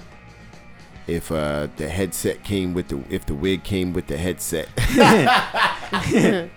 if 1.07 1.31
uh 1.31 1.67
the 1.77 1.89
headset 1.89 2.43
came 2.43 2.73
with 2.73 2.87
the 2.87 3.03
if 3.09 3.25
the 3.25 3.33
wig 3.33 3.63
came 3.63 3.93
with 3.93 4.07
the 4.07 4.17
headset. 4.17 4.69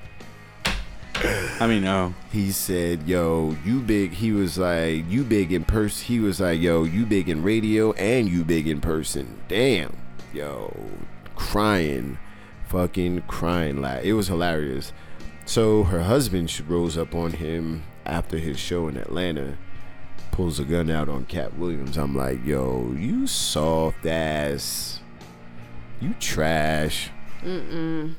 I 1.59 1.67
mean, 1.67 1.83
no. 1.83 2.15
he 2.31 2.53
said, 2.53 3.09
"Yo, 3.09 3.57
you 3.65 3.81
big." 3.81 4.13
He 4.13 4.33
was 4.33 4.59
like, 4.59 5.09
"You 5.09 5.25
big 5.25 5.53
in 5.53 5.65
person." 5.65 6.05
He 6.07 6.21
was 6.21 6.41
like, 6.41 6.61
"Yo, 6.61 6.85
you 6.85 7.07
big 7.07 7.29
in 7.29 7.43
radio 7.43 7.93
and 7.93 8.29
you 8.29 8.45
big 8.45 8.69
in 8.69 8.81
person." 8.81 9.39
Damn, 9.49 9.97
yo, 10.37 10.75
crying, 11.35 12.19
fucking 12.69 13.23
crying. 13.29 13.81
Like 13.81 14.05
it 14.05 14.13
was 14.13 14.29
hilarious. 14.29 14.93
So 15.45 15.85
her 15.85 16.03
husband 16.03 16.51
sh- 16.51 16.61
rose 16.63 16.97
up 16.99 17.15
on 17.15 17.33
him 17.33 17.83
after 18.05 18.39
his 18.39 18.59
show 18.59 18.89
in 18.89 18.97
Atlanta, 18.97 19.57
pulls 20.33 20.59
a 20.61 20.65
gun 20.65 20.91
out 20.91 21.09
on 21.09 21.25
Katt 21.27 21.57
Williams. 21.59 21.97
I'm 21.97 22.15
like, 22.17 22.45
"Yo, 22.45 22.95
you 22.99 23.27
soft 23.27 24.05
ass, 24.07 25.01
you 26.01 26.15
trash." 26.21 27.11
Mm-mm. 27.43 28.15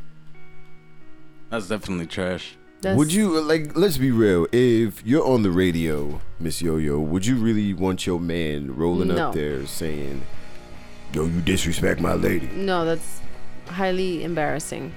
That's 1.49 1.67
definitely 1.67 2.07
trash. 2.07 2.57
That's, 2.81 2.97
Would 2.97 3.11
you 3.11 3.39
like? 3.41 3.75
Let's 3.75 3.97
be 3.97 4.11
real. 4.11 4.47
If 4.51 5.03
you're 5.05 5.25
on 5.25 5.41
the 5.43 5.49
radio, 5.51 6.21
Miss 6.39 6.61
Yo 6.61 6.77
Yo, 6.77 6.99
would 6.99 7.25
you 7.25 7.35
really 7.35 7.73
want 7.73 8.05
your 8.05 8.19
man 8.19 8.75
rolling 8.75 9.07
No. 9.07 9.29
up 9.29 9.33
there 9.33 9.65
saying, 9.65 10.21
"Yo, 11.13 11.25
you 11.25 11.41
disrespect 11.41 11.99
my 12.01 12.13
lady"? 12.13 12.47
No, 12.53 12.85
that's 12.85 13.21
highly 13.67 14.23
embarrassing. 14.23 14.91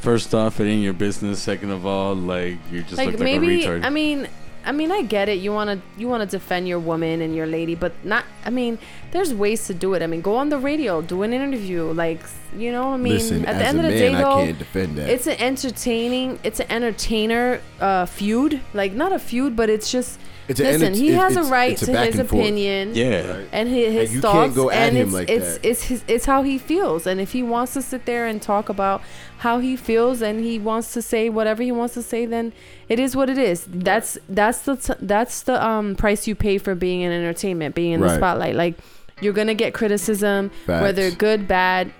First 0.00 0.34
off, 0.34 0.60
it 0.60 0.64
ain't 0.64 0.82
your 0.82 0.92
business. 0.92 1.40
Second 1.42 1.70
of 1.70 1.84
all, 1.84 2.14
like 2.14 2.58
you 2.70 2.82
just 2.82 2.96
like 2.98 3.10
look 3.10 3.20
like 3.20 3.28
a 3.28 3.38
retard. 3.38 3.84
I 3.84 3.90
mean 3.90 4.28
I 4.64 4.72
mean 4.72 4.92
I 4.92 5.02
get 5.02 5.28
it. 5.28 5.38
You 5.38 5.52
wanna 5.52 5.80
you 5.96 6.08
wanna 6.08 6.26
defend 6.26 6.68
your 6.68 6.78
woman 6.78 7.20
and 7.20 7.34
your 7.34 7.46
lady, 7.46 7.74
but 7.74 7.92
not 8.04 8.24
I 8.44 8.50
mean, 8.50 8.78
there's 9.12 9.32
ways 9.34 9.66
to 9.66 9.74
do 9.74 9.94
it. 9.94 10.02
I 10.02 10.06
mean 10.06 10.20
go 10.20 10.36
on 10.36 10.50
the 10.50 10.58
radio, 10.58 11.02
do 11.02 11.22
an 11.22 11.32
interview, 11.32 11.84
like 11.92 12.20
you 12.56 12.70
know, 12.70 12.92
I 12.92 12.96
mean 12.96 13.14
Listen, 13.14 13.44
at 13.44 13.58
the 13.58 13.64
end 13.66 13.78
of 13.78 13.84
the 13.84 13.90
man, 13.90 13.98
day 13.98 14.14
I 14.14 14.22
though 14.22 14.44
can't 14.44 14.58
defend 14.58 14.98
that. 14.98 15.08
it's 15.10 15.26
an 15.26 15.36
entertaining 15.40 16.38
it's 16.44 16.60
an 16.60 16.70
entertainer 16.70 17.60
uh 17.80 18.06
feud. 18.06 18.60
Like 18.74 18.92
not 18.92 19.12
a 19.12 19.18
feud, 19.18 19.56
but 19.56 19.68
it's 19.68 19.90
just 19.90 20.20
It's 20.48 20.60
an 20.60 20.66
listen, 20.66 20.82
enter- 20.88 20.98
he 20.98 21.10
it- 21.10 21.14
has 21.16 21.36
a 21.36 21.42
right 21.44 21.72
it's 21.72 21.82
a 21.82 21.86
to 21.92 21.98
his 21.98 22.18
and 22.18 22.28
opinion 22.28 22.94
yeah. 22.94 23.30
Right. 23.36 23.48
and 23.52 23.68
his, 23.68 23.92
his 23.92 24.04
And 24.08 24.14
you 24.14 24.20
thoughts 24.22 24.34
can't 24.46 24.54
go 24.54 24.70
at 24.70 24.76
and 24.88 24.96
him 24.96 25.06
it's 25.08 25.14
like 25.14 25.28
it's 25.30 25.54
that. 25.58 25.68
it's 25.68 25.82
his 25.84 26.04
it's 26.08 26.24
how 26.24 26.42
he 26.42 26.56
feels. 26.58 27.06
And 27.06 27.20
if 27.20 27.32
he 27.32 27.42
wants 27.42 27.74
to 27.74 27.82
sit 27.82 28.06
there 28.06 28.26
and 28.26 28.40
talk 28.40 28.68
about 28.70 29.02
how 29.38 29.58
he 29.58 29.76
feels 29.76 30.22
and 30.22 30.40
he 30.40 30.58
wants 30.58 30.92
to 30.94 31.02
say 31.02 31.28
whatever 31.28 31.62
he 31.62 31.70
wants 31.70 31.94
to 31.94 32.02
say 32.02 32.24
then 32.26 32.52
it 32.88 32.98
is 32.98 33.14
what 33.14 33.28
it 33.28 33.38
is. 33.38 33.66
That's 33.68 34.16
that's 34.28 34.60
the 34.62 34.76
t- 34.76 34.94
that's 35.00 35.42
the 35.42 35.62
um 35.64 35.94
price 35.96 36.26
you 36.26 36.34
pay 36.34 36.56
for 36.58 36.74
being 36.74 37.02
in 37.02 37.12
entertainment 37.12 37.74
being 37.74 37.92
in 37.92 38.00
the 38.00 38.14
spotlight. 38.16 38.54
Like 38.54 38.74
you're 39.20 39.34
gonna 39.34 39.54
get 39.54 39.74
criticism 39.74 40.50
whether 40.66 41.10
good 41.10 41.46
bad 41.46 41.92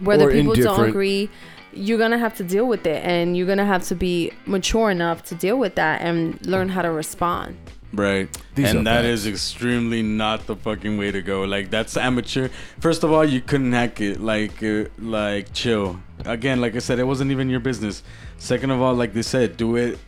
whether 0.00 0.28
Or 0.28 0.32
people 0.32 0.54
don't 0.54 0.88
agree 0.88 1.30
you're 1.74 1.98
gonna 1.98 2.18
have 2.18 2.34
to 2.38 2.42
deal 2.42 2.66
with 2.66 2.86
it. 2.86 3.04
And 3.04 3.36
you're 3.36 3.46
gonna 3.46 3.66
have 3.66 3.84
to 3.88 3.94
be 3.94 4.32
mature 4.46 4.90
enough 4.90 5.22
to 5.24 5.34
deal 5.34 5.58
with 5.58 5.74
that 5.76 6.00
and 6.00 6.44
learn 6.46 6.70
how 6.70 6.82
to 6.82 6.90
respond 6.90 7.56
Right. 7.92 8.28
These 8.54 8.70
and 8.70 8.86
that 8.86 9.02
facts. 9.02 9.06
is 9.06 9.26
extremely 9.26 10.02
not 10.02 10.46
the 10.46 10.56
fucking 10.56 10.98
way 10.98 11.10
to 11.10 11.22
go. 11.22 11.44
Like 11.44 11.70
that's 11.70 11.96
amateur. 11.96 12.48
First 12.80 13.02
of 13.02 13.12
all, 13.12 13.24
you 13.24 13.40
couldn't 13.40 13.72
hack 13.72 14.00
it. 14.00 14.20
Like 14.20 14.62
uh, 14.62 14.84
like 14.98 15.52
chill. 15.52 16.00
Again, 16.24 16.60
like 16.60 16.74
I 16.74 16.80
said, 16.80 16.98
it 16.98 17.04
wasn't 17.04 17.30
even 17.30 17.48
your 17.48 17.60
business. 17.60 18.02
Second 18.36 18.70
of 18.70 18.80
all, 18.80 18.94
like 18.94 19.14
they 19.14 19.22
said, 19.22 19.56
do 19.56 19.76
it 19.76 19.98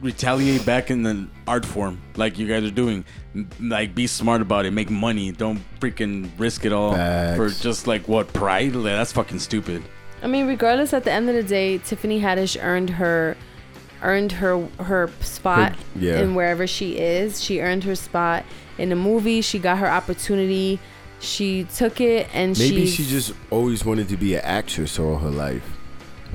retaliate 0.00 0.64
back 0.66 0.90
in 0.90 1.02
the 1.02 1.26
art 1.46 1.64
form 1.64 2.00
like 2.16 2.38
you 2.38 2.46
guys 2.46 2.64
are 2.64 2.70
doing. 2.70 3.04
Like 3.60 3.94
be 3.94 4.06
smart 4.06 4.40
about 4.40 4.66
it, 4.66 4.70
make 4.70 4.90
money. 4.90 5.32
Don't 5.32 5.60
freaking 5.80 6.30
risk 6.38 6.64
it 6.64 6.72
all 6.72 6.92
Facts. 6.92 7.36
for 7.36 7.48
just 7.48 7.86
like 7.86 8.08
what 8.08 8.32
pride? 8.32 8.74
Like, 8.74 8.84
that's 8.84 9.12
fucking 9.12 9.38
stupid. 9.38 9.82
I 10.22 10.26
mean, 10.26 10.46
regardless, 10.46 10.94
at 10.94 11.04
the 11.04 11.12
end 11.12 11.28
of 11.28 11.34
the 11.34 11.42
day, 11.42 11.78
Tiffany 11.78 12.20
Haddish 12.20 12.56
earned 12.62 12.90
her 12.90 13.36
earned 14.02 14.32
her 14.32 14.66
her 14.78 15.10
spot 15.20 15.72
Her- 15.72 15.78
yeah. 15.98 16.20
in 16.20 16.34
wherever 16.34 16.66
she 16.66 16.98
is. 16.98 17.42
She 17.42 17.60
earned 17.60 17.84
her 17.84 17.94
spot 17.94 18.44
in 18.78 18.88
the 18.90 18.96
movie. 18.96 19.40
She 19.40 19.58
got 19.58 19.78
her 19.78 19.88
opportunity. 19.88 20.78
She 21.18 21.64
took 21.74 22.00
it, 22.00 22.28
and 22.34 22.58
Maybe 22.58 22.86
she 22.86 23.04
just 23.06 23.32
always 23.50 23.84
wanted 23.84 24.08
to 24.10 24.16
be 24.16 24.34
an 24.34 24.42
actress 24.42 24.98
all 24.98 25.16
her 25.18 25.30
life. 25.30 25.64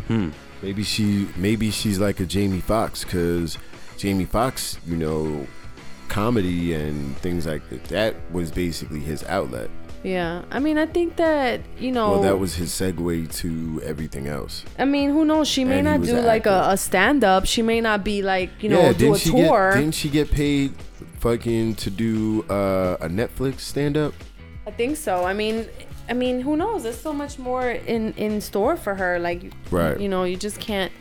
Hmm. 0.07 0.29
Maybe 0.63 0.83
she, 0.83 1.27
maybe 1.35 1.69
she's 1.71 1.99
like 1.99 2.19
a 2.19 2.25
Jamie 2.25 2.61
Foxx, 2.61 3.03
because 3.03 3.57
Jamie 3.97 4.25
Foxx, 4.25 4.79
you 4.87 4.97
know, 4.97 5.45
comedy 6.07 6.73
and 6.73 7.15
things 7.17 7.45
like 7.45 7.67
that. 7.69 7.83
That 7.85 8.15
was 8.31 8.51
basically 8.51 8.99
his 8.99 9.23
outlet. 9.25 9.69
Yeah. 10.03 10.43
I 10.51 10.59
mean, 10.59 10.77
I 10.77 10.85
think 10.85 11.15
that 11.17 11.61
you 11.79 11.91
know. 11.91 12.11
Well, 12.11 12.21
that 12.21 12.39
was 12.39 12.55
his 12.55 12.71
segue 12.71 13.33
to 13.37 13.81
everything 13.83 14.27
else. 14.27 14.63
I 14.77 14.85
mean, 14.85 15.09
who 15.11 15.25
knows? 15.25 15.47
She 15.47 15.63
may 15.63 15.79
And 15.79 15.85
not 15.85 16.01
do 16.03 16.19
like 16.19 16.45
a, 16.45 16.69
a 16.69 16.77
stand 16.77 17.23
up. 17.23 17.45
She 17.45 17.61
may 17.61 17.81
not 17.81 18.03
be 18.03 18.21
like 18.21 18.49
you 18.61 18.69
know 18.69 18.81
yeah, 18.81 18.93
do 18.93 19.13
a 19.13 19.17
tour. 19.17 19.71
get? 19.73 19.79
Didn't 19.79 19.95
she 19.95 20.09
get 20.09 20.31
paid 20.31 20.73
fucking 21.19 21.75
to 21.75 21.89
do 21.89 22.43
uh, 22.49 22.97
a 22.99 23.07
Netflix 23.07 23.59
stand 23.61 23.97
up? 23.97 24.13
I 24.67 24.71
think 24.71 24.97
so. 24.97 25.25
I 25.25 25.33
mean, 25.33 25.67
I 26.09 26.13
mean, 26.13 26.41
who 26.41 26.55
knows? 26.57 26.83
There's 26.83 26.99
so 26.99 27.13
much 27.13 27.37
more 27.39 27.69
in 27.71 28.13
in 28.13 28.41
store 28.41 28.75
for 28.77 28.95
her. 28.95 29.19
Like, 29.19 29.51
Right. 29.69 29.99
You 29.99 30.09
know, 30.09 30.23
you 30.23 30.37
just 30.37 30.59
can't 30.59 30.91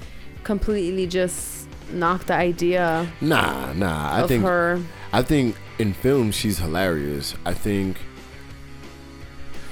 completely 0.45 1.07
just 1.07 1.69
knock 1.93 2.25
the 2.27 2.35
idea 2.35 3.07
Nah, 3.21 3.73
nah. 3.73 4.13
I 4.13 4.21
of 4.23 4.29
think 4.29 4.45
her. 4.45 4.81
I 5.13 5.23
think 5.23 5.57
in 5.79 5.93
film 5.93 6.31
she's 6.31 6.59
hilarious. 6.59 7.35
I 7.45 7.53
think 7.53 7.99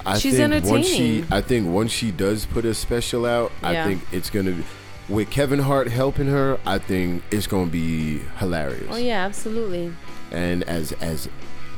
I 0.09 0.19
She's 0.19 0.37
think 0.37 0.65
once 0.65 0.87
she 0.87 1.19
entertaining. 1.19 1.27
I 1.33 1.41
think 1.41 1.69
once 1.69 1.91
she 1.93 2.11
does 2.11 2.47
put 2.47 2.65
a 2.65 2.75
special 2.75 3.27
out, 3.27 3.53
I 3.63 3.85
think 3.85 4.03
it's 4.13 4.31
gonna 4.31 4.53
be 4.53 4.65
with 5.09 5.31
Kevin 5.31 5.59
Hart 5.59 5.89
helping 5.89 6.27
her, 6.27 6.59
I 6.67 6.79
think 6.79 7.23
it's 7.31 7.47
gonna 7.47 7.71
be 7.71 8.19
hilarious. 8.39 8.89
Oh 8.91 8.97
yeah, 8.97 9.25
absolutely. 9.25 9.93
And 10.31 10.63
as 10.65 10.93
as 10.93 11.29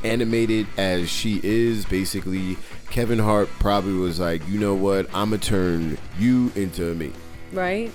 animated 0.03 0.67
as 0.77 1.09
she 1.09 1.39
is, 1.43 1.85
basically 1.85 2.57
Kevin 2.89 3.19
Hart 3.19 3.47
probably 3.59 3.93
was 3.93 4.19
like, 4.19 4.41
you 4.49 4.59
know 4.59 4.73
what, 4.75 5.07
I'ma 5.13 5.37
turn 5.37 5.97
you 6.19 6.51
into 6.55 6.93
me. 6.95 7.11
Right? 7.53 7.91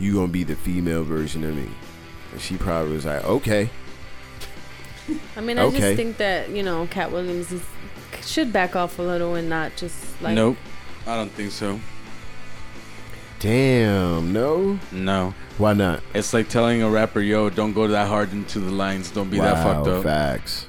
You 0.00 0.14
gonna 0.14 0.28
be 0.28 0.44
the 0.44 0.56
female 0.56 1.04
version 1.04 1.44
of 1.44 1.54
me. 1.56 1.68
And 2.32 2.40
she 2.40 2.56
probably 2.56 2.92
was 2.94 3.04
like, 3.06 3.24
okay. 3.24 3.70
I 5.36 5.40
mean, 5.40 5.58
I 5.58 5.62
Okay. 5.62 5.78
just 5.80 5.96
think 5.96 6.16
that 6.18 6.50
you 6.50 6.62
know, 6.62 6.86
Katt 6.90 7.10
Williams 7.12 7.50
is, 7.52 7.62
should 8.22 8.52
back 8.52 8.76
off 8.76 8.98
a 8.98 9.02
little 9.02 9.34
and 9.34 9.48
not 9.48 9.76
just 9.76 10.20
like. 10.22 10.34
nope. 10.34 10.56
I 11.06 11.16
don't 11.16 11.30
think 11.32 11.52
so. 11.52 11.80
Damn, 13.40 14.32
no? 14.32 14.78
No. 14.90 15.32
Why 15.58 15.72
not? 15.72 16.02
It's 16.12 16.34
like 16.34 16.48
telling 16.48 16.82
a 16.82 16.90
rapper, 16.90 17.20
yo, 17.20 17.50
don't 17.50 17.72
go 17.72 17.86
that 17.86 18.08
hard 18.08 18.32
into 18.32 18.58
the 18.58 18.72
lines. 18.72 19.10
Don't 19.10 19.30
be 19.30 19.38
that 19.38 19.62
fucked 19.62 19.86
up. 19.86 20.02
Facts. 20.02 20.66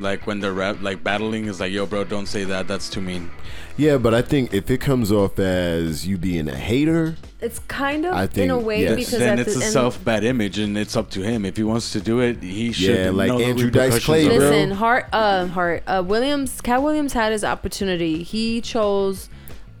Like 0.00 0.26
when 0.26 0.40
they're 0.40 0.52
rap, 0.52 0.78
like 0.82 1.04
battling 1.04 1.46
is 1.46 1.60
like, 1.60 1.72
yo, 1.72 1.86
bro, 1.86 2.04
don't 2.04 2.26
say 2.26 2.44
that. 2.44 2.66
That's 2.66 2.88
too 2.90 3.00
mean. 3.00 3.30
Yeah, 3.78 3.96
but 3.96 4.12
I 4.12 4.22
think 4.22 4.52
if 4.52 4.70
it 4.70 4.78
comes 4.78 5.12
off 5.12 5.38
as 5.38 6.04
you 6.06 6.18
being 6.18 6.48
a 6.48 6.54
hater, 6.56 7.14
It's 7.40 7.60
kind 7.68 8.04
of 8.04 8.12
I 8.14 8.22
in 8.24 8.28
think- 8.28 8.52
a 8.52 8.58
way 8.58 8.82
yes. 8.82 8.96
because 8.96 9.18
then 9.20 9.38
it's 9.38 9.54
the 9.54 9.60
a 9.60 9.70
self 9.70 10.04
bad 10.04 10.24
image, 10.24 10.58
and 10.58 10.76
it's 10.76 10.96
up 10.96 11.10
to 11.10 11.22
him. 11.22 11.44
If 11.44 11.56
he 11.56 11.62
wants 11.62 11.92
to 11.92 12.00
do 12.00 12.18
it, 12.20 12.42
he 12.42 12.72
should. 12.72 12.96
Yeah, 12.98 13.10
like 13.10 13.28
know 13.28 13.38
the 13.38 13.44
Andrew 13.44 13.70
Dice 13.70 14.04
Clay, 14.04 14.26
of 14.26 14.32
it. 14.32 14.38
bro. 14.38 14.48
Listen, 14.50 14.70
Hart, 14.72 15.06
uh, 15.12 15.46
Hart, 15.46 15.84
uh, 15.86 16.02
Williams, 16.04 16.60
Katt 16.60 16.82
Williams 16.82 17.12
had 17.12 17.30
his 17.30 17.44
opportunity. 17.44 18.24
He 18.24 18.60
chose, 18.60 19.28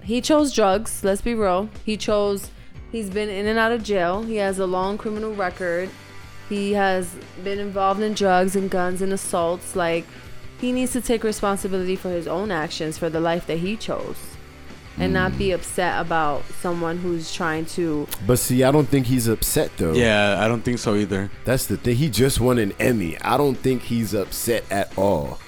he 0.02 0.20
chose 0.20 0.52
drugs. 0.54 1.02
Let's 1.02 1.20
be 1.20 1.34
real. 1.34 1.68
He 1.84 1.96
chose. 1.96 2.50
He's 2.92 3.10
been 3.10 3.28
in 3.28 3.46
and 3.48 3.58
out 3.58 3.72
of 3.72 3.82
jail. 3.82 4.22
He 4.22 4.36
has 4.36 4.60
a 4.60 4.66
long 4.66 4.96
criminal 4.96 5.34
record. 5.34 5.90
He 6.48 6.72
has 6.74 7.14
been 7.44 7.58
involved 7.58 8.00
in 8.00 8.14
drugs 8.14 8.54
and 8.56 8.70
guns 8.70 9.02
and 9.02 9.12
assaults. 9.12 9.74
Like, 9.76 10.06
he 10.60 10.72
needs 10.72 10.92
to 10.92 11.00
take 11.00 11.22
responsibility 11.24 11.96
for 11.96 12.10
his 12.10 12.26
own 12.26 12.50
actions 12.50 12.98
for 12.98 13.08
the 13.08 13.20
life 13.20 13.46
that 13.46 13.58
he 13.58 13.76
chose, 13.76 14.16
and 14.98 15.12
not 15.12 15.32
Mm. 15.32 15.38
be 15.38 15.50
upset 15.52 16.00
about 16.00 16.42
someone 16.60 16.98
who's 16.98 17.32
trying 17.32 17.64
to. 17.66 18.06
but 18.26 18.38
see, 18.38 18.64
I 18.64 18.70
don't 18.72 18.88
think 18.88 19.06
he's 19.06 19.28
upset 19.28 19.70
though. 19.76 19.92
Yeah, 19.92 20.38
I 20.40 20.48
don't 20.48 20.62
think 20.62 20.78
so 20.78 20.94
either. 20.96 21.30
That's 21.44 21.66
the 21.66 21.76
thing. 21.76 21.96
He 21.96 22.08
just 22.10 22.40
won 22.40 22.58
an 22.58 22.72
Emmy. 22.80 23.16
I 23.22 23.36
don't 23.36 23.56
think 23.56 23.82
he's 23.82 24.14
upset 24.14 24.64
at 24.70 24.96
all. 24.98 25.38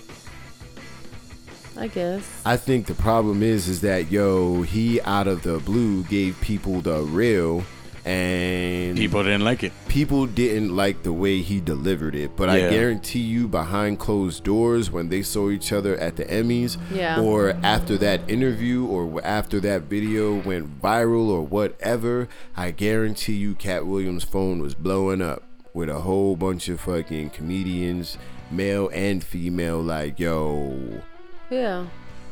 I 1.77 1.87
guess. 1.89 2.23
I 2.45 2.57
think 2.57 2.87
the 2.87 2.95
problem 2.95 3.43
is 3.43 3.67
is 3.69 3.81
that 3.81 4.11
yo, 4.13 4.63
he 4.63 5.01
out 5.03 5.27
of 5.27 5.43
the 5.43 5.59
blue 5.61 6.03
gave 6.05 6.39
people 6.41 6.81
the 6.83 7.01
real 7.03 7.65
and 8.05 8.97
People 8.97 9.23
didn't 9.23 9.45
like 9.45 9.63
it. 9.63 9.73
people 9.89 10.27
didn't 10.27 10.75
like 10.75 11.03
the 11.03 11.13
way 11.13 11.41
he 11.41 11.61
delivered 11.61 12.15
it, 12.15 12.37
but 12.37 12.49
I 12.49 12.61
guarantee 12.71 13.21
you, 13.21 13.49
behind 13.49 13.99
closed 13.99 14.45
doors, 14.45 14.91
when 14.91 15.09
they 15.09 15.23
saw 15.23 15.51
each 15.51 15.73
other 15.73 15.97
at 15.97 16.17
the 16.17 16.25
Emmys, 16.25 16.77
Yeah. 16.93 17.21
or 17.21 17.51
after 17.63 17.97
that 17.99 18.21
interview, 18.29 18.85
or 18.87 19.21
after 19.25 19.61
that 19.61 19.83
video 19.83 20.41
went 20.41 20.81
viral, 20.81 21.29
or 21.29 21.43
whatever, 21.43 22.29
I 22.57 22.71
guarantee 22.71 23.35
you, 23.35 23.55
Katt 23.55 23.87
Williams' 23.87 24.25
phone 24.25 24.61
was 24.61 24.75
blowing 24.75 25.23
up 25.23 25.43
with 25.75 25.89
a 25.89 26.01
whole 26.01 26.37
bunch 26.37 26.69
of 26.69 26.81
fucking 26.81 27.31
comedians, 27.31 28.19
male 28.51 28.91
and 28.93 29.23
female, 29.23 29.81
like, 29.81 30.19
yo, 30.19 31.03
Yeah. 31.51 31.87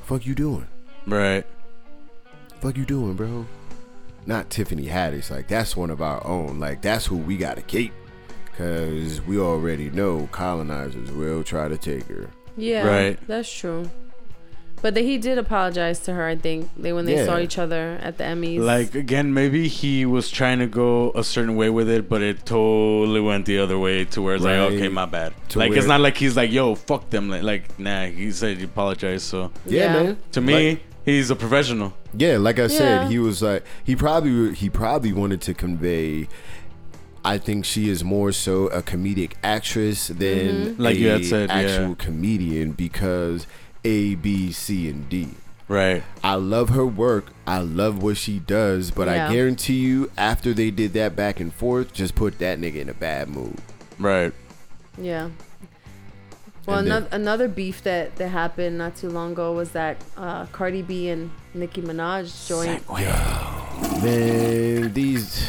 fuck 0.05 0.27
you 0.27 0.35
doing? 0.35 0.66
Right. 1.07 1.45
Fuck 2.61 2.77
you 2.77 2.85
doing, 2.85 3.14
bro? 3.14 3.47
Not 4.27 4.51
Tiffany 4.51 4.87
Haddish. 4.87 5.31
Like 5.31 5.49
that's 5.49 5.77
one 5.77 5.91
of 5.91 6.03
our 6.03 6.25
own. 6.27 6.59
Like 6.61 6.83
that's 6.83 7.07
who 7.07 7.16
we 7.16 7.37
gotta 7.37 7.62
keep. 7.62 7.93
Cause 8.57 9.21
we 9.23 9.39
already 9.39 9.89
know 9.91 10.29
colonizers 10.33 11.12
will 11.12 11.45
try 11.45 11.69
to 11.69 11.77
take 11.79 12.05
her. 12.09 12.29
Yeah, 12.57 12.87
Right. 12.87 13.19
That's 13.29 13.51
true. 13.53 13.89
But 14.81 14.95
they, 14.95 15.05
he 15.05 15.19
did 15.19 15.39
apologize 15.39 15.99
to 16.01 16.12
her. 16.14 16.25
I 16.27 16.37
think 16.37 16.71
they 16.77 16.93
when 16.93 17.05
they 17.05 17.25
saw 17.25 17.39
each 17.39 17.59
other 17.59 17.99
at 18.01 18.16
the 18.19 18.25
Emmys. 18.25 18.61
Like 18.61 18.95
again, 18.95 19.35
maybe 19.35 19.66
he 19.66 20.07
was 20.07 20.31
trying 20.31 20.61
to 20.61 20.66
go 20.69 21.11
a 21.16 21.25
certain 21.25 21.57
way 21.57 21.69
with 21.69 21.89
it, 21.89 22.09
but 22.09 22.23
it 22.23 22.47
totally 22.47 23.21
went 23.21 23.47
the 23.47 23.59
other 23.59 23.77
way 23.79 24.05
to 24.07 24.23
where 24.23 24.37
it's 24.37 24.45
Right. 24.45 24.59
like, 24.61 24.73
okay, 24.75 24.89
my 24.89 25.07
bad. 25.07 25.35
To 25.51 25.59
like 25.61 25.73
it's 25.73 25.87
not 25.89 26.01
like 26.01 26.16
he's 26.16 26.37
like, 26.37 26.53
yo, 26.53 26.77
fuck 26.77 27.11
them. 27.11 27.29
Like, 27.29 27.43
like 27.43 27.79
nah, 27.79 28.07
he 28.07 28.31
said 28.31 28.59
he 28.59 28.64
apologized. 28.64 29.25
So 29.25 29.51
Yeah, 29.66 29.83
Yeah. 29.95 30.03
man. 30.03 30.19
to 30.33 30.41
me, 30.41 30.71
Like- 30.71 30.83
he's 31.09 31.30
a 31.30 31.36
professional. 31.36 31.94
yeah, 32.14 32.36
like 32.36 32.59
I 32.59 32.66
said, 32.66 33.11
he 33.11 33.18
was 33.18 33.42
like 33.42 33.64
he 33.84 33.96
probably 33.96 34.54
he 34.54 34.70
probably 34.70 35.12
wanted 35.12 35.40
to 35.42 35.54
convey. 35.54 36.28
I 37.24 37.36
think 37.38 37.64
she 37.64 37.88
is 37.88 38.04
more 38.04 38.32
so 38.32 38.68
a 38.68 38.82
comedic 38.82 39.32
actress 39.42 40.09
than 40.09 40.74
mm-hmm. 40.74 40.82
Like 40.82 40.96
a 40.96 40.98
you 40.98 41.09
had 41.09 41.24
said, 41.24 41.50
actual 41.50 41.88
yeah. 41.90 41.94
comedian 41.98 42.72
because 42.72 43.46
A, 43.84 44.14
B, 44.14 44.52
C, 44.52 44.88
and 44.88 45.09
D. 45.09 45.30
Right. 45.66 46.02
I 46.24 46.36
love 46.36 46.70
her 46.70 46.86
work. 46.86 47.26
I 47.46 47.59
love 47.59 48.02
what 48.02 48.16
she 48.16 48.38
does, 48.38 48.90
but 48.90 49.09
Yeah. 49.09 49.28
I 49.28 49.32
guarantee 49.32 49.80
you, 49.80 50.11
after 50.16 50.54
they 50.54 50.70
did 50.70 50.94
that 50.94 51.14
back 51.14 51.40
and 51.40 51.52
forth, 51.52 51.92
just 51.92 52.14
put 52.14 52.38
that 52.38 52.59
nigga 52.59 52.76
in 52.76 52.88
a 52.88 52.94
bad 52.94 53.28
mood. 53.28 53.59
Right. 53.98 54.32
yeah. 54.96 55.28
Well, 56.69 56.83
then- 56.83 56.87
another, 56.87 57.09
another 57.12 57.49
beef 57.49 57.83
that, 57.85 58.16
that 58.16 58.29
happened 58.29 58.79
not 58.79 58.97
too 58.97 59.09
long 59.09 59.33
ago 59.33 59.53
was 59.53 59.71
that 59.71 59.97
uh, 60.16 60.47
Cardi 60.47 60.83
B 60.83 61.09
and 61.09 61.31
Nicki 61.55 61.83
Minaj 61.83 62.47
joined. 62.47 62.87
Man, 64.03 64.93
these 64.93 65.47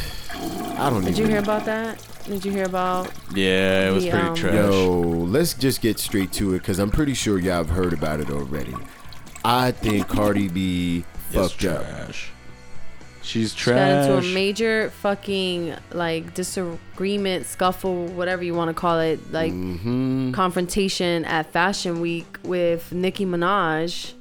I 0.77 0.89
don't 0.89 1.03
Did 1.03 1.11
even 1.11 1.23
you 1.23 1.27
hear 1.29 1.39
about 1.39 1.65
that? 1.65 2.01
Did 2.25 2.45
you 2.45 2.51
hear 2.51 2.63
about? 2.65 3.11
Yeah, 3.35 3.89
it 3.89 3.93
was 3.93 4.05
The, 4.05 4.11
pretty 4.11 4.27
um, 4.27 4.35
trash. 4.35 4.53
Yo, 4.53 4.99
let's 5.01 5.53
just 5.53 5.81
get 5.81 5.99
straight 5.99 6.31
to 6.33 6.53
it 6.53 6.59
because 6.59 6.79
I'm 6.79 6.91
pretty 6.91 7.13
sure 7.13 7.37
y'all 7.37 7.57
have 7.57 7.69
heard 7.69 7.91
about 7.91 8.21
it 8.21 8.29
already. 8.29 8.75
I 9.43 9.71
think 9.71 10.07
Cardi 10.07 10.47
B 10.47 11.03
It's 11.31 11.35
fucked 11.35 11.65
up. 11.65 11.85
Trash. 13.33 13.53
She's 13.53 13.53
She 13.55 13.71
got 13.71 13.89
into 13.91 14.29
a 14.29 14.33
major 14.33 14.89
fucking 15.01 15.75
like 15.91 16.33
disagreement, 16.33 17.45
scuffle, 17.45 18.07
whatever 18.07 18.43
you 18.43 18.53
want 18.53 18.69
to 18.69 18.73
call 18.73 18.99
it, 18.99 19.31
like 19.31 19.51
hmm 19.51 20.31
confrontation 20.33 21.25
at 21.25 21.51
Fashion 21.51 22.01
Week 22.01 22.37
with 22.43 22.91
Nicki 22.91 23.25
Minaj. 23.25 24.13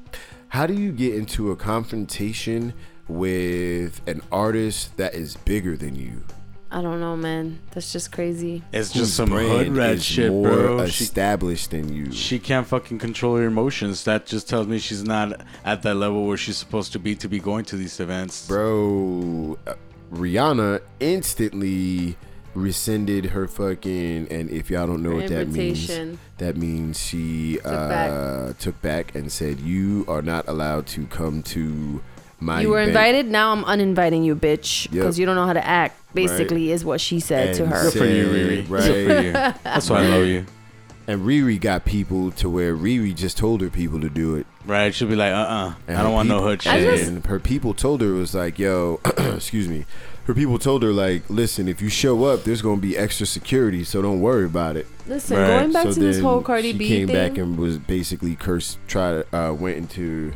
How 0.48 0.66
do 0.66 0.74
you 0.74 0.92
get 0.92 1.14
into 1.14 1.50
a 1.50 1.56
confrontation 1.56 2.72
with 3.06 4.00
an 4.06 4.22
artist 4.32 4.96
that 4.96 5.14
is 5.14 5.36
bigger 5.36 5.76
than 5.76 5.94
you? 5.96 6.22
I 6.70 6.82
don't 6.82 7.00
know, 7.00 7.16
man. 7.16 7.60
That's 7.70 7.92
just 7.92 8.12
crazy. 8.12 8.62
It's 8.72 8.92
just 8.92 9.14
some 9.14 9.30
hood 9.30 9.72
brand 9.72 9.76
rat 9.76 10.02
shit, 10.02 10.30
more 10.30 10.42
bro. 10.50 10.86
She, 10.86 11.04
established 11.04 11.70
than 11.70 11.90
you. 11.94 12.12
she 12.12 12.38
can't 12.38 12.66
fucking 12.66 12.98
control 12.98 13.36
her 13.36 13.44
emotions. 13.44 14.04
That 14.04 14.26
just 14.26 14.48
tells 14.50 14.66
me 14.66 14.78
she's 14.78 15.02
not 15.02 15.40
at 15.64 15.82
that 15.82 15.94
level 15.94 16.26
where 16.26 16.36
she's 16.36 16.58
supposed 16.58 16.92
to 16.92 16.98
be 16.98 17.14
to 17.16 17.28
be 17.28 17.38
going 17.38 17.64
to 17.66 17.76
these 17.76 17.98
events. 18.00 18.46
bro 18.46 19.58
uh, 19.66 19.74
rihanna 20.12 20.80
instantly 21.00 22.16
rescinded 22.54 23.26
her 23.26 23.46
fucking 23.46 24.26
and 24.30 24.50
if 24.50 24.70
y'all 24.70 24.86
don't 24.86 25.02
know 25.02 25.10
Her 25.10 25.16
what 25.16 25.28
that 25.28 25.48
means 25.48 26.18
that 26.38 26.56
means 26.56 26.98
she 27.00 27.60
uh 27.64 27.88
back. 28.48 28.58
took 28.58 28.80
back 28.82 29.14
and 29.14 29.30
said 29.30 29.60
you 29.60 30.04
are 30.08 30.22
not 30.22 30.48
allowed 30.48 30.86
to 30.88 31.06
come 31.06 31.42
to 31.44 32.02
my 32.40 32.60
You 32.62 32.70
were 32.70 32.78
event." 32.78 32.90
invited. 32.90 33.26
Now 33.28 33.52
I'm 33.52 33.64
uninviting 33.64 34.22
you, 34.24 34.34
bitch, 34.36 34.84
Yep. 34.86 34.92
because 34.92 35.18
you 35.18 35.26
don't 35.26 35.36
know 35.36 35.46
how 35.46 35.52
to 35.52 35.66
act. 35.66 35.96
Basically, 36.14 36.72
is 36.72 36.84
what 36.84 37.00
she 37.00 37.20
said 37.20 37.54
to 37.56 37.66
her. 37.66 37.82
Good 37.90 37.98
for 37.98 38.04
you, 38.06 38.24
said, 38.24 38.34
Riri. 38.66 38.70
right 38.70 38.82
Good 38.82 39.16
for 39.16 39.22
you. 39.22 39.32
That's 39.64 39.90
why 39.90 40.04
I 40.04 40.06
love 40.08 40.26
you. 40.26 40.46
and 41.06 41.22
riri 41.22 41.58
got 41.60 41.84
people 41.86 42.30
to 42.32 42.50
where 42.50 42.74
riri 42.76 43.14
just 43.14 43.36
told 43.38 43.60
her 43.62 43.70
people 43.70 43.98
to 44.00 44.10
do 44.10 44.34
it 44.36 44.46
Right? 44.66 44.94
She'll 44.94 45.08
be 45.08 45.16
like, 45.16 45.32
uh, 45.32 45.36
uh 45.36 45.72
And 45.86 45.96
I 45.96 46.02
don't 46.02 46.12
want 46.12 46.28
no 46.28 46.36
people- 46.36 46.48
hood 46.50 46.62
shit. 46.62 46.98
just- 46.98 47.08
and 47.10 47.24
her 47.26 47.38
people 47.40 47.72
told 47.72 48.00
her 48.02 48.08
it 48.14 48.18
was 48.18 48.34
like 48.34 48.58
yo 48.58 49.00
excuse 49.18 49.68
me 49.68 49.86
her 50.26 50.34
people 50.34 50.58
told 50.58 50.82
her 50.82 50.92
like 50.92 51.22
listen 51.30 51.66
if 51.68 51.80
you 51.80 51.88
show 51.88 52.24
up 52.24 52.44
there's 52.44 52.60
gonna 52.60 52.78
be 52.80 52.94
extra 52.96 53.24
security 53.26 53.84
so 53.84 54.02
don't 54.02 54.20
worry 54.20 54.44
about 54.44 54.76
it 54.76 54.86
Listen, 55.06 55.38
Right. 55.38 55.46
going 55.60 55.72
back 55.72 55.84
so 55.84 55.92
to 55.94 56.00
this 56.00 56.20
whole 56.20 56.42
Cardi 56.42 56.72
she 56.72 56.78
B 56.78 56.88
came 56.88 57.06
thing. 57.06 57.16
back 57.16 57.38
and 57.38 57.56
was 57.56 57.78
basically 57.78 58.34
cursed. 58.34 58.76
Tried 58.86 59.24
uh, 59.32 59.54
went 59.58 59.78
into 59.78 60.34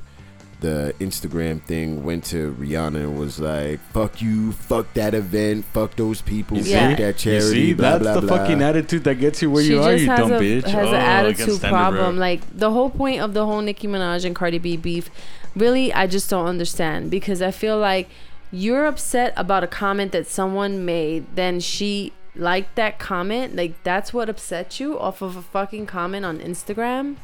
the 0.63 0.95
Instagram 0.99 1.63
thing 1.63 2.03
went 2.03 2.25
to 2.27 2.55
Rihanna 2.59 2.97
and 2.97 3.19
was 3.19 3.39
like, 3.39 3.81
"Fuck 3.93 4.23
you, 4.23 4.53
fuck 4.53 4.93
that 4.95 5.13
event, 5.13 5.67
fuck 5.67 5.95
those 5.97 6.23
people, 6.23 6.57
You 6.57 6.63
see? 6.65 6.73
fuck 6.73 6.97
that 6.99 7.19
charity." 7.19 7.61
You 7.61 7.67
see, 7.67 7.75
blah, 7.75 7.99
that's 7.99 8.03
blah, 8.03 8.15
the 8.15 8.27
blah. 8.27 8.37
fucking 8.39 8.63
attitude 8.63 9.05
that 9.05 9.17
gets 9.17 9.43
you 9.43 9.51
where 9.51 9.63
she 9.63 9.73
you 9.73 9.83
are, 9.83 9.95
you 9.95 10.07
has 10.09 10.19
dumb 10.19 10.33
a, 10.33 10.41
bitch. 10.41 10.65
has 10.65 10.87
oh, 10.87 10.95
an 10.95 10.95
attitude 10.95 11.57
stand 11.57 11.57
it, 11.57 11.61
bro. 11.61 11.71
problem. 11.71 12.17
Like 12.17 12.41
the 12.57 12.71
whole 12.71 12.89
point 12.89 13.21
of 13.21 13.35
the 13.35 13.45
whole 13.45 13.61
Nicki 13.61 13.87
Minaj 13.87 14.25
and 14.25 14.35
Cardi 14.35 14.59
B 14.59 14.77
beef, 14.79 15.11
really, 15.55 15.93
I 15.93 16.07
just 16.07 16.31
don't 16.31 16.47
understand 16.47 17.11
because 17.11 17.43
I 17.43 17.51
feel 17.51 17.79
like 17.79 18.09
you're 18.51 18.87
upset 18.87 19.33
about 19.37 19.65
a 19.65 19.67
comment 19.67 20.13
that 20.13 20.27
someone 20.27 20.85
made, 20.85 21.27
then 21.35 21.61
she 21.61 22.13
liked 22.35 22.77
that 22.77 22.99
comment. 22.99 23.57
Like 23.57 23.83
that's 23.83 24.13
what 24.15 24.29
upset 24.29 24.81
you 24.81 24.99
off 24.99 25.23
of 25.23 25.37
a 25.37 25.43
fucking 25.43 25.87
comment 25.87 26.25
on 26.25 26.39
Instagram. 26.39 27.17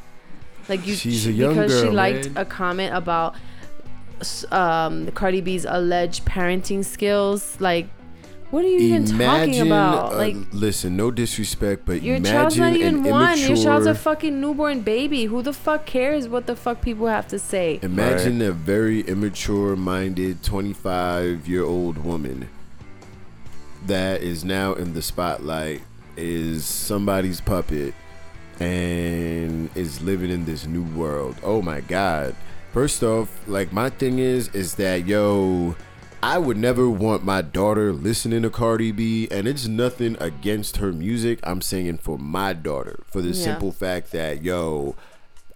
Like 0.69 0.85
you, 0.85 0.95
She's 0.95 1.25
a 1.27 1.31
young 1.31 1.55
because 1.55 1.81
she 1.81 1.89
liked 1.89 2.25
man. 2.31 2.37
a 2.37 2.45
comment 2.45 2.93
about 2.95 3.35
s- 4.21 4.45
um 4.51 5.07
Cardi 5.11 5.41
B's 5.41 5.65
alleged 5.65 6.25
parenting 6.25 6.85
skills. 6.85 7.57
Like, 7.59 7.87
what 8.51 8.63
are 8.63 8.67
you 8.67 8.79
even 8.79 9.05
talking 9.05 9.15
Imagine, 9.19 9.67
about? 9.67 10.13
uh, 10.13 10.17
Like. 10.17 10.35
listen, 10.51 10.95
no 10.97 11.11
disrespect, 11.11 11.85
but 11.85 12.01
Your 12.01 12.15
imagine 12.17 12.33
child's 12.33 12.57
not 12.57 12.75
even 12.75 12.95
an 13.05 13.11
one. 13.11 13.37
Your 13.39 13.55
child's 13.57 13.85
a 13.87 13.93
fucking 13.95 14.39
newborn 14.41 14.81
baby. 14.81 15.25
Who 15.25 15.41
the 15.41 15.53
fuck 15.53 15.85
cares 15.85 16.27
what 16.27 16.45
the 16.47 16.55
fuck 16.55 16.81
people 16.81 17.07
have 17.07 17.27
to 17.29 17.37
say? 17.39 17.79
Imagine 17.81 18.41
a 18.41 18.51
very 18.51 19.01
immature 19.01 19.75
minded 19.75 20.43
25 20.43 21.47
year 21.47 21.63
old 21.63 21.97
woman 22.03 22.49
that 23.85 24.21
is 24.21 24.43
now 24.43 24.73
in 24.73 24.93
the 24.93 25.01
spotlight, 25.01 25.81
is 26.17 26.65
somebody's 26.65 27.39
puppet, 27.41 27.93
and 28.59 29.69
is 29.75 30.01
living 30.01 30.29
in 30.29 30.45
this 30.45 30.65
new 30.65 30.83
world. 30.83 31.37
Oh 31.43 31.61
my 31.61 31.81
God. 31.81 32.35
First 32.73 33.01
off, 33.03 33.29
like, 33.47 33.73
my 33.73 33.89
thing 33.89 34.19
is, 34.19 34.49
is 34.49 34.75
that, 34.75 35.07
yo, 35.07 35.75
I 36.21 36.37
would 36.37 36.57
never 36.57 36.89
want 36.89 37.23
my 37.23 37.41
daughter 37.41 37.91
listening 37.93 38.43
to 38.43 38.49
Cardi 38.49 38.91
B, 38.91 39.27
and 39.31 39.47
it's 39.47 39.67
nothing 39.67 40.17
against 40.19 40.77
her 40.77 40.91
music. 40.91 41.39
I'm 41.43 41.61
saying 41.61 41.99
for 41.99 42.17
my 42.19 42.53
daughter, 42.53 42.99
for 43.07 43.21
the 43.21 43.29
Yeah. 43.29 43.43
simple 43.43 43.71
fact 43.71 44.11
that, 44.11 44.43
yo, 44.43 44.95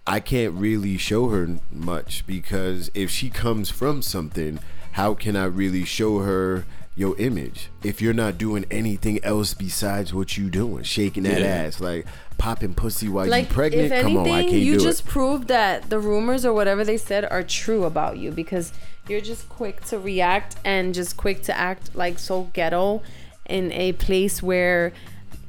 I 0.06 0.20
can't 0.20 0.54
really 0.54 0.96
show 0.98 1.28
her 1.28 1.58
much 1.70 2.26
because 2.26 2.90
if 2.94 3.10
she 3.10 3.30
comes 3.30 3.70
from 3.70 4.02
something, 4.02 4.58
how 4.92 5.14
can 5.14 5.36
I 5.36 5.44
really 5.44 5.84
show 5.84 6.18
her 6.20 6.64
your 6.96 7.16
image 7.18 7.70
if 7.82 8.00
you're 8.00 8.14
not 8.14 8.38
doing 8.38 8.64
anything 8.70 9.22
else 9.24 9.52
besides 9.54 10.14
what 10.14 10.36
you 10.38 10.48
doing, 10.48 10.84
shaking 10.84 11.24
that 11.24 11.40
Yeah. 11.40 11.46
ass, 11.46 11.80
like 11.80 12.06
popping 12.38 12.72
pussy 12.74 13.08
while 13.08 13.26
Like, 13.26 13.48
you 13.48 13.54
pregnant? 13.54 13.86
if 13.86 13.92
anything, 13.92 14.14
Come 14.16 14.26
on, 14.26 14.38
I 14.38 14.42
can't 14.42 14.54
you 14.54 14.74
do 14.78 14.80
just 14.84 15.00
it. 15.00 15.06
proved 15.06 15.48
that 15.48 15.90
the 15.90 15.98
rumors 15.98 16.44
or 16.44 16.52
whatever 16.52 16.84
they 16.84 16.96
said 16.96 17.24
are 17.24 17.42
true 17.42 17.84
about 17.84 18.18
you 18.18 18.30
because 18.30 18.72
you're 19.08 19.20
just 19.20 19.48
quick 19.48 19.84
to 19.86 19.98
react 19.98 20.56
and 20.64 20.94
just 20.94 21.16
quick 21.16 21.42
to 21.42 21.56
act 21.56 21.94
like 21.96 22.18
so 22.18 22.48
ghetto 22.52 23.02
in 23.46 23.72
a 23.72 23.92
place 23.92 24.42
where, 24.42 24.92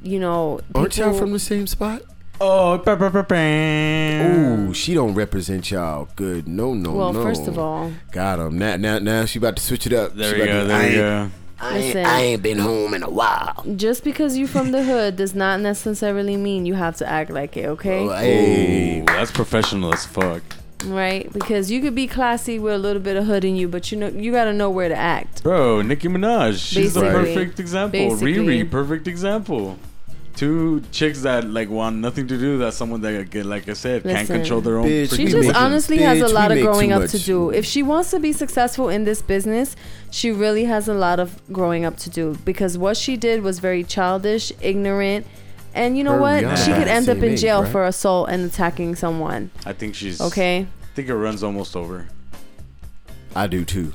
you 0.02 0.18
know, 0.18 0.60
Aren't 0.74 0.96
y'all 0.98 1.14
from 1.14 1.32
the 1.32 1.38
same 1.38 1.66
spot? 1.66 2.02
Oh, 2.40 2.76
ba, 2.78 2.96
ba, 2.96 3.08
ba, 3.10 3.22
ba. 3.22 4.66
Ooh, 4.68 4.74
she 4.74 4.94
don't 4.94 5.14
represent 5.14 5.70
y'all 5.70 6.08
good. 6.16 6.46
No, 6.46 6.74
no, 6.74 6.92
Well, 6.92 7.12
no. 7.12 7.22
first 7.22 7.46
of 7.48 7.58
all, 7.58 7.90
got 8.12 8.38
him. 8.38 8.58
Now, 8.58 8.76
now, 8.76 8.98
now 8.98 9.24
she 9.24 9.38
about 9.38 9.56
to 9.56 9.62
switch 9.62 9.86
it 9.86 9.92
up. 9.92 10.14
There 10.14 10.34
She 10.34 10.40
we 10.40 10.46
go. 10.46 10.60
to- 10.62 10.66
There 10.66 10.76
I 10.76 10.80
we 10.80 10.86
ain't- 10.86 10.96
go. 10.96 11.30
I 11.58 11.76
ain't, 11.78 11.86
Listen. 11.86 12.04
I 12.04 12.20
ain't 12.20 12.42
been 12.42 12.58
home 12.58 12.92
in 12.92 13.02
a 13.02 13.08
while. 13.08 13.64
just 13.76 14.04
because 14.04 14.36
you're 14.36 14.46
from 14.48 14.72
the 14.72 14.82
hood 14.82 15.16
does 15.16 15.34
not 15.34 15.60
necessarily 15.60 16.36
mean 16.36 16.66
you 16.66 16.74
have 16.74 16.96
to 16.98 17.08
act 17.08 17.30
like 17.30 17.56
it, 17.56 17.64
okay? 17.70 18.00
Oh, 18.06 18.10
hey. 18.14 19.00
Ooh, 19.00 19.04
that's 19.06 19.30
professional 19.30 19.94
as 19.94 20.04
fuck. 20.04 20.42
right? 20.84 21.32
Because 21.32 21.70
you 21.70 21.80
could 21.80 21.94
be 21.94 22.06
classy 22.06 22.58
with 22.58 22.74
a 22.74 22.78
little 22.78 23.00
bit 23.00 23.16
of 23.16 23.24
hood 23.24 23.42
in 23.46 23.56
you, 23.56 23.66
but 23.68 23.90
you 23.90 23.96
know 23.96 24.08
you 24.08 24.30
got 24.30 24.44
to 24.44 24.52
know 24.52 24.68
where 24.68 24.90
to 24.90 24.94
act. 24.94 25.42
Bro, 25.42 25.80
Nicki 25.82 26.08
Minaj. 26.08 26.58
She's 26.62 26.92
the 26.92 27.00
perfect 27.00 27.58
example. 27.58 27.98
Basically. 28.10 28.34
Riri, 28.62 28.70
perfect 28.70 29.08
example. 29.08 29.78
Two 30.36 30.82
chicks 30.92 31.22
that 31.22 31.44
like 31.48 31.70
want 31.70 31.96
nothing 31.96 32.28
to 32.28 32.38
do. 32.38 32.58
That's 32.58 32.76
someone 32.76 33.00
that 33.00 33.30
get 33.30 33.46
like 33.46 33.68
I 33.68 33.72
said 33.72 34.02
can't 34.02 34.28
control 34.28 34.60
their 34.60 34.78
own. 34.78 34.86
Bitch, 34.86 35.16
She 35.16 35.24
just 35.24 35.34
make- 35.34 35.44
emotions. 35.44 35.56
honestly 35.56 35.96
has 35.98 36.20
a 36.20 36.28
lot 36.28 36.52
of 36.52 36.60
growing 36.60 36.90
too 36.90 36.96
up 36.96 37.08
to 37.10 37.18
do. 37.18 37.50
If 37.50 37.64
she 37.64 37.82
wants 37.82 38.10
to 38.10 38.20
be 38.20 38.32
successful 38.34 38.90
in 38.90 39.04
this 39.04 39.22
business, 39.22 39.74
she 40.10 40.30
really 40.30 40.64
has 40.66 40.88
a 40.88 40.94
lot 40.94 41.18
of 41.20 41.40
growing 41.52 41.86
up 41.86 41.96
to 41.98 42.10
do 42.10 42.36
because 42.44 42.76
what 42.76 42.98
she 42.98 43.16
did 43.16 43.42
was 43.42 43.60
very 43.60 43.82
childish, 43.82 44.52
ignorant, 44.60 45.26
and 45.74 45.96
you 45.96 46.04
know 46.04 46.12
Her 46.12 46.20
what? 46.20 46.44
Rihanna 46.44 46.64
She 46.66 46.72
could 46.72 46.88
end 46.88 47.08
up 47.08 47.16
in 47.18 47.24
age, 47.32 47.40
jail 47.40 47.62
right? 47.62 47.72
for 47.72 47.86
assault 47.86 48.28
and 48.28 48.44
attacking 48.44 48.94
someone. 48.96 49.50
I 49.64 49.72
think 49.72 49.94
she's 49.94 50.20
Okay? 50.20 50.60
I 50.60 50.94
think 50.94 51.08
it 51.08 51.14
runs 51.16 51.42
almost 51.42 51.74
over. 51.76 52.08
I 53.34 53.46
do 53.46 53.64
too. 53.64 53.94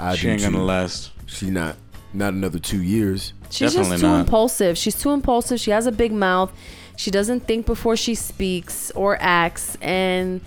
I 0.00 0.14
she 0.16 0.22
do 0.26 0.30
ain't 0.32 0.40
too. 0.42 0.50
gonna 0.50 0.64
last. 0.64 1.10
She 1.26 1.50
not 1.50 1.76
not 2.14 2.32
another 2.32 2.58
two 2.58 2.82
years. 2.82 3.34
She's 3.52 3.74
Definitely 3.74 3.90
just 3.96 4.00
too 4.02 4.08
not. 4.08 4.20
impulsive. 4.20 4.78
She's 4.78 4.94
too 5.00 5.10
impulsive. 5.10 5.60
She 5.60 5.70
has 5.72 5.86
a 5.86 5.92
big 5.92 6.10
mouth. 6.12 6.50
She 6.96 7.10
doesn't 7.10 7.46
think 7.46 7.66
before 7.66 7.96
she 7.96 8.14
speaks 8.14 8.90
or 8.92 9.18
acts, 9.20 9.76
and 9.82 10.40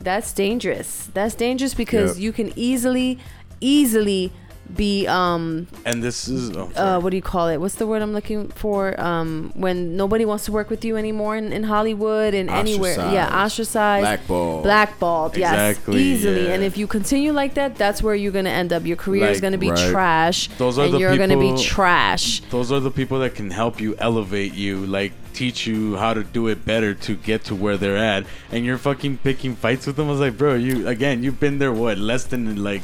that's 0.00 0.32
dangerous. 0.32 1.08
That's 1.14 1.34
dangerous 1.34 1.72
because 1.74 2.18
Yep. 2.18 2.22
you 2.24 2.32
can 2.32 2.52
easily, 2.56 3.18
easily 3.60 4.32
be 4.74 5.06
um 5.06 5.66
And 5.84 6.02
this 6.02 6.28
is 6.28 6.56
oh, 6.56 6.70
uh 6.76 7.00
what 7.00 7.10
do 7.10 7.16
you 7.16 7.22
call 7.22 7.48
it? 7.48 7.58
What's 7.58 7.76
the 7.76 7.86
word 7.86 8.02
I'm 8.02 8.12
looking 8.12 8.48
for? 8.48 8.98
Um 9.00 9.52
when 9.54 9.96
nobody 9.96 10.24
wants 10.24 10.44
to 10.46 10.52
work 10.52 10.70
with 10.70 10.84
you 10.84 10.96
anymore 10.96 11.36
in, 11.36 11.52
in 11.52 11.64
Hollywood 11.64 12.34
and 12.34 12.50
anywhere. 12.50 12.96
Yeah, 12.96 13.44
ostracized. 13.44 14.02
blackballed 14.02 14.62
Blackballed, 14.62 15.36
yes, 15.36 15.78
easily. 15.88 16.46
yeah. 16.46 16.54
And 16.54 16.62
if 16.62 16.76
you 16.76 16.86
continue 16.86 17.32
like 17.32 17.54
that, 17.54 17.76
that's 17.76 18.02
where 18.02 18.14
you're 18.14 18.32
gonna 18.32 18.50
end 18.50 18.72
up. 18.72 18.84
Your 18.84 18.96
career 18.96 19.26
is 19.26 19.40
gonna 19.40 19.58
be 19.58 19.70
right. 19.70 19.90
trash, 19.90 20.48
Those 20.58 20.78
are 20.78 20.84
and 20.86 20.94
the 20.94 20.98
you're 20.98 21.16
gonna 21.16 21.38
be 21.38 21.56
trash. 21.62 22.40
Those 22.50 22.72
are 22.72 22.80
the 22.80 22.90
people 22.90 23.18
that 23.20 23.34
can 23.34 23.50
help 23.50 23.80
you 23.80 23.94
elevate 23.98 24.54
you, 24.54 24.84
like 24.86 25.12
teach 25.32 25.66
you 25.66 25.96
how 25.96 26.12
to 26.14 26.24
do 26.24 26.48
it 26.48 26.64
better 26.64 26.94
to 26.94 27.14
get 27.14 27.44
to 27.44 27.54
where 27.54 27.76
they're 27.76 27.96
at. 27.96 28.26
And 28.50 28.64
you're 28.64 28.78
fucking 28.78 29.18
picking 29.18 29.54
fights 29.54 29.86
with 29.86 29.96
them. 29.96 30.08
I 30.08 30.10
was 30.10 30.20
like, 30.20 30.36
bro, 30.36 30.54
you 30.54 30.88
again, 30.88 31.22
you've 31.22 31.40
been 31.40 31.58
there 31.58 31.72
what 31.72 31.98
less 31.98 32.24
than 32.24 32.62
like 32.62 32.82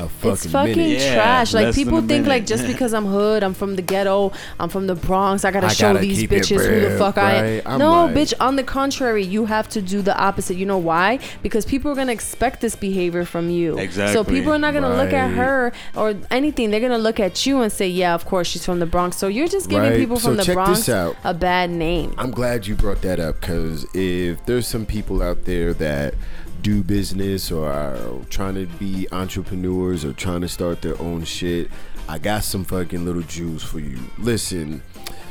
a 0.00 0.08
fucking, 0.08 0.32
it's 0.32 0.46
fucking 0.46 0.76
minute. 0.76 0.98
Yeah, 1.00 1.14
trash. 1.14 1.54
Like 1.54 1.74
people 1.74 1.98
a 1.98 2.02
think 2.02 2.26
like 2.26 2.46
just 2.46 2.66
because 2.66 2.92
I'm 2.94 3.06
hood, 3.06 3.42
I'm 3.42 3.54
from 3.54 3.76
the 3.76 3.82
ghetto, 3.82 4.32
I'm 4.58 4.68
from 4.68 4.86
the 4.86 4.94
Bronx, 4.94 5.44
I 5.44 5.50
gotta 5.50 5.66
I 5.68 5.70
show 5.70 5.92
gotta 5.92 5.98
these 6.00 6.18
keep 6.20 6.32
it 6.32 6.42
bitches 6.42 6.64
who 6.66 6.80
the 6.80 6.88
real, 6.88 6.98
fuck 6.98 7.18
I 7.18 7.32
am. 7.34 7.44
right? 7.44 7.62
I'm 7.66 7.78
no, 7.78 8.04
like- 8.06 8.14
bitch. 8.14 8.34
On 8.40 8.56
the 8.56 8.62
contrary, 8.64 9.24
you 9.24 9.46
have 9.46 9.68
to 9.70 9.82
do 9.82 10.02
the 10.02 10.16
opposite. 10.18 10.56
You 10.56 10.66
know 10.66 10.78
why? 10.78 11.18
Because 11.42 11.64
people 11.64 11.90
are 11.90 11.94
gonna 11.94 12.12
expect 12.12 12.60
this 12.60 12.74
behavior 12.76 13.24
from 13.24 13.50
you. 13.50 13.78
Exactly. 13.78 14.14
So 14.14 14.24
people 14.24 14.52
are 14.52 14.58
not 14.58 14.74
gonna 14.74 14.96
look 14.96 15.12
at 15.12 15.30
her 15.32 15.72
or 15.96 16.14
anything. 16.30 16.70
They're 16.70 16.80
gonna 16.80 16.98
look 16.98 17.20
at 17.20 17.44
you 17.46 17.60
and 17.62 17.70
say, 17.72 17.88
"Yeah, 17.88 18.14
of 18.14 18.24
course 18.26 18.48
she's 18.48 18.64
from 18.64 18.78
the 18.80 18.86
Bronx." 18.86 19.16
So 19.16 19.28
you're 19.28 19.48
just 19.48 19.68
giving 19.68 19.90
Right. 19.90 19.98
people 19.98 20.18
So 20.18 20.28
from 20.28 20.36
the 20.36 20.52
Bronx 20.52 20.88
out. 20.88 21.16
a 21.24 21.34
bad 21.34 21.70
name. 21.70 22.14
I'm 22.18 22.30
glad 22.30 22.66
you 22.66 22.74
brought 22.74 23.02
that 23.02 23.20
up 23.20 23.40
because 23.40 23.86
if 23.94 24.44
there's 24.46 24.66
some 24.66 24.86
people 24.86 25.22
out 25.22 25.44
there 25.44 25.72
that 25.74 26.14
do 26.62 26.82
business 26.82 27.50
or 27.50 27.70
are 27.70 28.20
trying 28.30 28.54
to 28.54 28.66
be 28.78 29.06
entrepreneurs 29.12 30.04
or 30.04 30.12
trying 30.12 30.40
to 30.42 30.48
start 30.48 30.82
their 30.82 31.00
own 31.00 31.24
shit, 31.24 31.70
I 32.08 32.18
got 32.18 32.44
some 32.44 32.64
fucking 32.64 33.04
little 33.04 33.22
jewels 33.22 33.62
for 33.62 33.78
you. 33.78 33.98
Listen, 34.18 34.82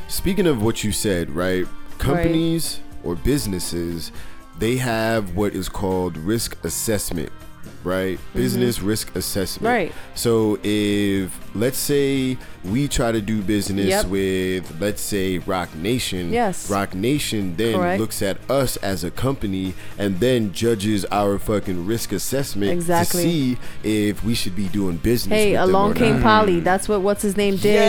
speaking 0.07 0.47
of 0.47 0.61
what 0.61 0.83
you 0.83 0.91
said, 0.91 1.29
right? 1.29 1.65
Companies 1.97 2.79
or 3.03 3.15
businesses, 3.15 4.11
they 4.57 4.77
have 4.77 5.35
what 5.35 5.53
is 5.53 5.69
called 5.69 6.17
risk 6.17 6.57
assessment, 6.63 7.31
right? 7.83 8.19
Business 8.33 8.81
risk 8.81 9.15
assessment. 9.15 9.65
Mm-hmm. 9.71 9.85
Right. 9.89 9.93
So 10.15 10.59
if 10.63 11.37
let's 11.55 11.77
say 11.77 12.37
we 12.63 12.87
try 12.87 13.11
to 13.11 13.21
do 13.21 13.41
business 13.41 13.87
Yep. 13.87 14.05
with 14.07 14.79
let's 14.81 15.01
say 15.01 15.37
Roc 15.39 15.73
Nation, 15.75 16.31
Yes. 16.31 16.69
Roc 16.69 16.93
Nation 16.93 17.55
then 17.55 17.75
Correct. 17.75 17.99
looks 18.01 18.21
at 18.21 18.37
us 18.51 18.75
as 18.77 19.03
a 19.03 19.09
company 19.11 19.73
and 19.97 20.19
then 20.19 20.51
judges 20.53 21.05
our 21.05 21.39
fucking 21.39 21.85
risk 21.87 22.11
assessment 22.11 22.71
Exactly. 22.71 23.23
to 23.23 23.29
see 23.29 23.57
if 23.83 24.23
we 24.23 24.35
should 24.35 24.55
be 24.55 24.67
doing 24.67 24.97
business. 24.97 25.37
Hey, 25.37 25.55
along 25.55 25.93
came 25.95 26.15
not. 26.15 26.23
Polly. 26.23 26.59
That's 26.59 26.87
what 26.89 27.01
what's 27.01 27.21
his 27.23 27.37
name 27.37 27.55
did 27.55 27.81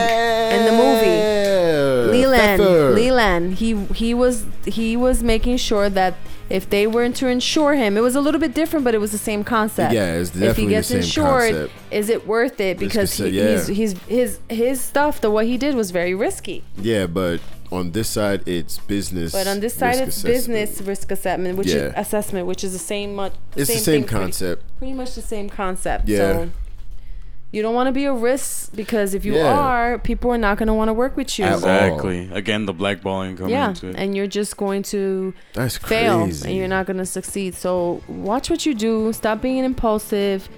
in 0.53 0.65
the 0.67 0.73
movie. 0.73 1.07
Yeah, 1.07 2.07
Leland, 2.11 2.63
Feffer. 2.63 2.95
Leland, 2.95 3.55
he 3.55 3.75
he 3.95 4.15
was 4.15 4.45
he 4.67 4.97
was 4.97 5.23
making 5.23 5.57
sure 5.59 5.89
that 5.91 6.15
if 6.51 6.69
they 6.69 6.87
weren't 6.87 7.17
to 7.17 7.29
insure 7.29 7.75
him, 7.75 7.97
it 7.97 8.01
was 8.01 8.17
a 8.17 8.21
little 8.21 8.41
bit 8.41 8.55
different, 8.55 8.85
but 8.85 8.95
it 8.95 8.99
was 8.99 9.13
the 9.13 9.19
same 9.19 9.45
concept. 9.45 9.95
Yeah, 9.95 10.15
it's 10.15 10.31
if 10.31 10.35
he 10.35 10.41
definitely 10.41 10.65
the 10.67 10.71
gets 10.71 10.89
same 10.89 10.97
insured, 10.99 11.55
concept. 11.55 11.73
is 11.93 12.09
it 12.09 12.27
worth 12.27 12.61
it? 12.61 12.79
Because 12.79 13.15
he, 13.15 13.29
yeah. 13.29 13.53
he's, 13.53 13.67
he's 13.69 13.93
his 14.03 14.39
his 14.49 14.81
stuff, 14.81 15.21
the 15.21 15.31
what 15.31 15.47
he 15.47 15.57
did 15.57 15.75
was 15.77 15.93
very 15.93 16.15
risky. 16.15 16.65
Yeah, 16.77 17.07
but 17.07 17.41
on 17.73 17.93
this 17.93 18.09
side 18.09 18.47
it's 18.49 18.79
business. 18.79 19.31
But 19.33 19.47
on 19.47 19.61
this 19.61 19.75
side, 19.75 19.97
it's 19.97 20.17
assessment. 20.25 20.35
business 20.35 20.81
risk 20.83 21.11
assessment, 21.13 21.57
which 21.57 21.69
Yeah. 21.69 21.75
is 21.77 21.93
assessment, 21.97 22.47
which 22.49 22.65
is 22.65 22.73
the 22.73 22.79
same 22.81 23.15
much. 23.15 23.33
It's 23.55 23.71
the 23.71 23.77
same 23.77 23.85
thing, 23.85 24.05
pretty- 24.05 24.25
concept. 24.25 24.63
Pretty, 24.79 24.93
much 24.95 25.15
the 25.15 25.23
same 25.23 25.49
concept. 25.49 26.09
Yeah. 26.09 26.19
So 26.19 26.51
You 27.53 27.63
don't 27.63 27.75
want 27.75 27.89
to 27.89 27.93
be 27.93 28.05
a 28.05 28.13
risk 28.13 28.75
because 28.77 29.13
if 29.13 29.25
you 29.25 29.35
Yeah. 29.35 29.53
are, 29.59 29.99
people 29.99 30.31
are 30.31 30.39
not 30.39 30.57
going 30.57 30.69
to 30.69 30.75
want 30.75 30.89
to 30.89 30.93
work 30.93 31.17
with 31.17 31.37
you. 31.39 31.47
Exactly. 31.47 32.31
Again, 32.33 32.67
the 32.67 32.73
blackballing 32.73 33.37
coming 33.37 33.51
yeah, 33.53 33.71
into 33.71 33.89
it. 33.89 33.97
and 33.97 34.15
you're 34.15 34.29
just 34.29 34.57
going 34.57 34.85
to 34.85 35.35
That's 35.55 35.77
fail 35.77 36.23
crazy. 36.25 36.49
and 36.49 36.57
you're 36.57 36.69
not 36.69 36.87
going 36.87 36.99
to 36.99 37.07
succeed. 37.07 37.55
So 37.57 38.03
watch 38.07 38.51
what 38.51 38.65
you 38.67 38.75
do. 38.75 39.13
Stop 39.13 39.43
being 39.43 39.65
impulsive. 39.65 40.49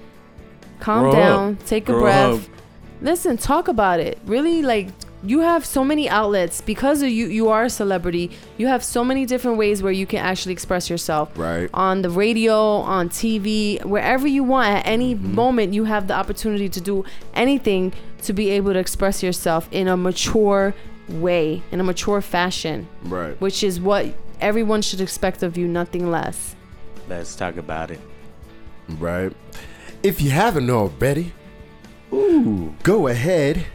Calm 0.79 1.03
Grow 1.03 1.11
down. 1.13 1.55
Take 1.65 1.89
a 1.89 1.93
Grow 1.93 2.01
breath. 2.01 2.33
up. 2.45 2.55
Listen, 3.01 3.37
talk 3.37 3.67
about 3.67 3.99
it. 3.99 4.19
Really, 4.25 4.61
like 4.61 4.89
you 5.25 5.39
have 5.39 5.65
so 5.65 5.83
many 5.85 6.09
outlets 6.09 6.59
because 6.61 7.01
of 7.01 7.09
you. 7.09 7.27
You 7.27 7.49
are 7.49 7.63
a 7.63 7.69
celebrity. 7.69 8.31
You 8.57 8.67
have 8.67 8.83
so 8.83 9.03
many 9.05 9.25
different 9.25 9.57
ways 9.57 9.81
where 9.81 9.91
you 9.91 10.05
can 10.05 10.19
actually 10.19 10.51
express 10.53 10.89
yourself. 10.89 11.31
Right. 11.37 11.69
On 11.73 12.01
the 12.01 12.09
radio, 12.09 12.55
on 12.59 13.09
TV, 13.09 13.83
wherever 13.85 14.27
you 14.27 14.43
want. 14.43 14.67
At 14.69 14.85
any 14.87 15.15
Mm-hmm. 15.15 15.35
moment, 15.35 15.73
you 15.73 15.85
have 15.85 16.07
the 16.07 16.13
opportunity 16.13 16.67
to 16.69 16.81
do 16.81 17.05
anything 17.33 17.93
to 18.23 18.33
be 18.33 18.49
able 18.51 18.73
to 18.73 18.79
express 18.79 19.23
yourself 19.23 19.67
in 19.71 19.87
a 19.87 19.95
mature 19.95 20.73
way, 21.07 21.61
in 21.71 21.79
a 21.79 21.83
mature 21.83 22.21
fashion, 22.21 22.87
Right. 23.03 23.39
which 23.41 23.63
is 23.63 23.79
what 23.79 24.07
everyone 24.41 24.81
should 24.81 25.01
expect 25.01 25.41
of 25.43 25.57
you, 25.57 25.67
nothing 25.67 26.09
less. 26.11 26.55
Let's 27.09 27.35
talk 27.35 27.57
about 27.57 27.91
it. 27.91 27.99
Right. 28.99 29.31
If 30.01 30.21
you 30.21 30.31
haven't 30.31 30.69
already, 30.69 31.31
ooh, 32.11 32.73
go 32.83 33.07
ahead 33.07 33.65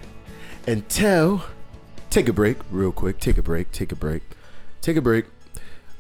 and 0.69 0.89
tell. 0.89 1.47
Take 2.11 2.29
a 2.29 2.33
break, 2.33 2.59
real 2.71 2.93
quick. 2.93 3.19
Take 3.19 3.39
a 3.39 3.43
break. 3.43 3.73
Take 3.73 3.93
a 3.93 3.97
break. 3.97 4.23
Take 4.81 4.97
a 4.97 5.03
break. 5.03 5.27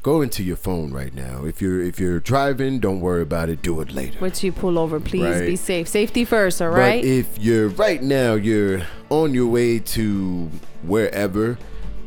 Go 0.02 0.22
into 0.22 0.42
your 0.42 0.56
phone 0.56 0.92
right 0.92 1.12
now. 1.12 1.44
If 1.44 1.60
you're 1.60 1.82
if 1.82 1.98
you're 1.98 2.20
driving, 2.20 2.78
don't 2.78 3.00
worry 3.00 3.22
about 3.22 3.48
it. 3.48 3.62
Do 3.62 3.80
it 3.80 3.92
later. 3.92 4.18
Once 4.20 4.44
you 4.44 4.52
pull 4.52 4.78
over, 4.78 5.00
please 5.00 5.24
Right. 5.24 5.46
be 5.46 5.56
safe. 5.56 5.88
Safety 5.88 6.24
first, 6.24 6.62
all 6.62 6.68
right? 6.68 7.02
But 7.02 7.08
if 7.08 7.38
you're 7.38 7.68
right 7.68 8.02
now, 8.02 8.34
you're 8.34 8.82
on 9.10 9.34
your 9.34 9.48
way 9.48 9.80
to 9.80 10.50
wherever, 10.82 11.58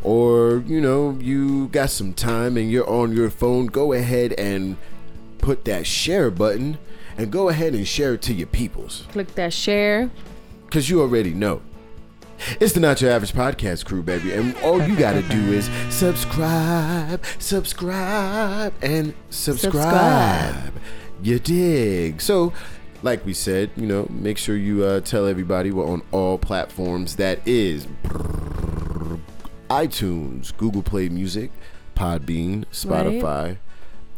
or 0.04 0.64
you 0.66 0.80
know, 0.82 1.18
you 1.22 1.68
got 1.68 1.90
some 1.90 2.14
time 2.14 2.58
and 2.58 2.72
you're 2.72 2.90
on 2.90 3.12
your 3.16 3.30
phone, 3.30 3.68
go 3.68 3.92
ahead 3.94 4.34
and 4.34 4.78
put 5.40 5.66
that 5.66 5.86
share 5.86 6.32
button 6.32 6.78
and 7.18 7.30
go 7.30 7.50
ahead 7.50 7.74
and 7.74 7.88
share 7.88 8.14
it 8.14 8.22
to 8.24 8.34
your 8.34 8.48
peoples. 8.48 9.06
Click 9.12 9.36
that 9.36 9.52
share. 9.54 10.10
Cause 10.72 10.90
you 10.90 11.02
already 11.02 11.34
know. 11.34 11.62
It's 12.60 12.74
the 12.74 12.80
Not 12.80 13.02
Your 13.02 13.12
Average 13.12 13.34
Podcast 13.34 13.86
crew, 13.86 14.02
baby. 14.02 14.34
And 14.34 14.56
all 14.58 14.82
you 14.82 14.96
gotta 14.96 15.22
do 15.24 15.54
is 15.54 15.70
subscribe, 15.90 17.24
subscribe, 17.40 18.74
and 18.82 19.14
subscribe. 19.30 19.74
Subscribe. 19.74 20.74
You 21.22 21.40
dig. 21.40 22.22
So, 22.22 22.54
like 23.04 23.26
we 23.26 23.34
said, 23.34 23.70
you 23.76 23.86
know, 23.86 24.08
make 24.10 24.38
sure 24.38 24.56
you 24.56 24.84
uh, 24.84 25.02
tell 25.02 25.28
everybody 25.28 25.72
we're 25.72 25.88
on 25.88 26.02
all 26.12 26.38
platforms. 26.38 27.16
That 27.18 27.40
is 27.48 27.88
iTunes, 29.70 30.56
Google 30.58 30.84
Play 30.84 31.10
Music, 31.10 31.52
Podbean, 31.96 32.66
Spotify. 32.72 33.58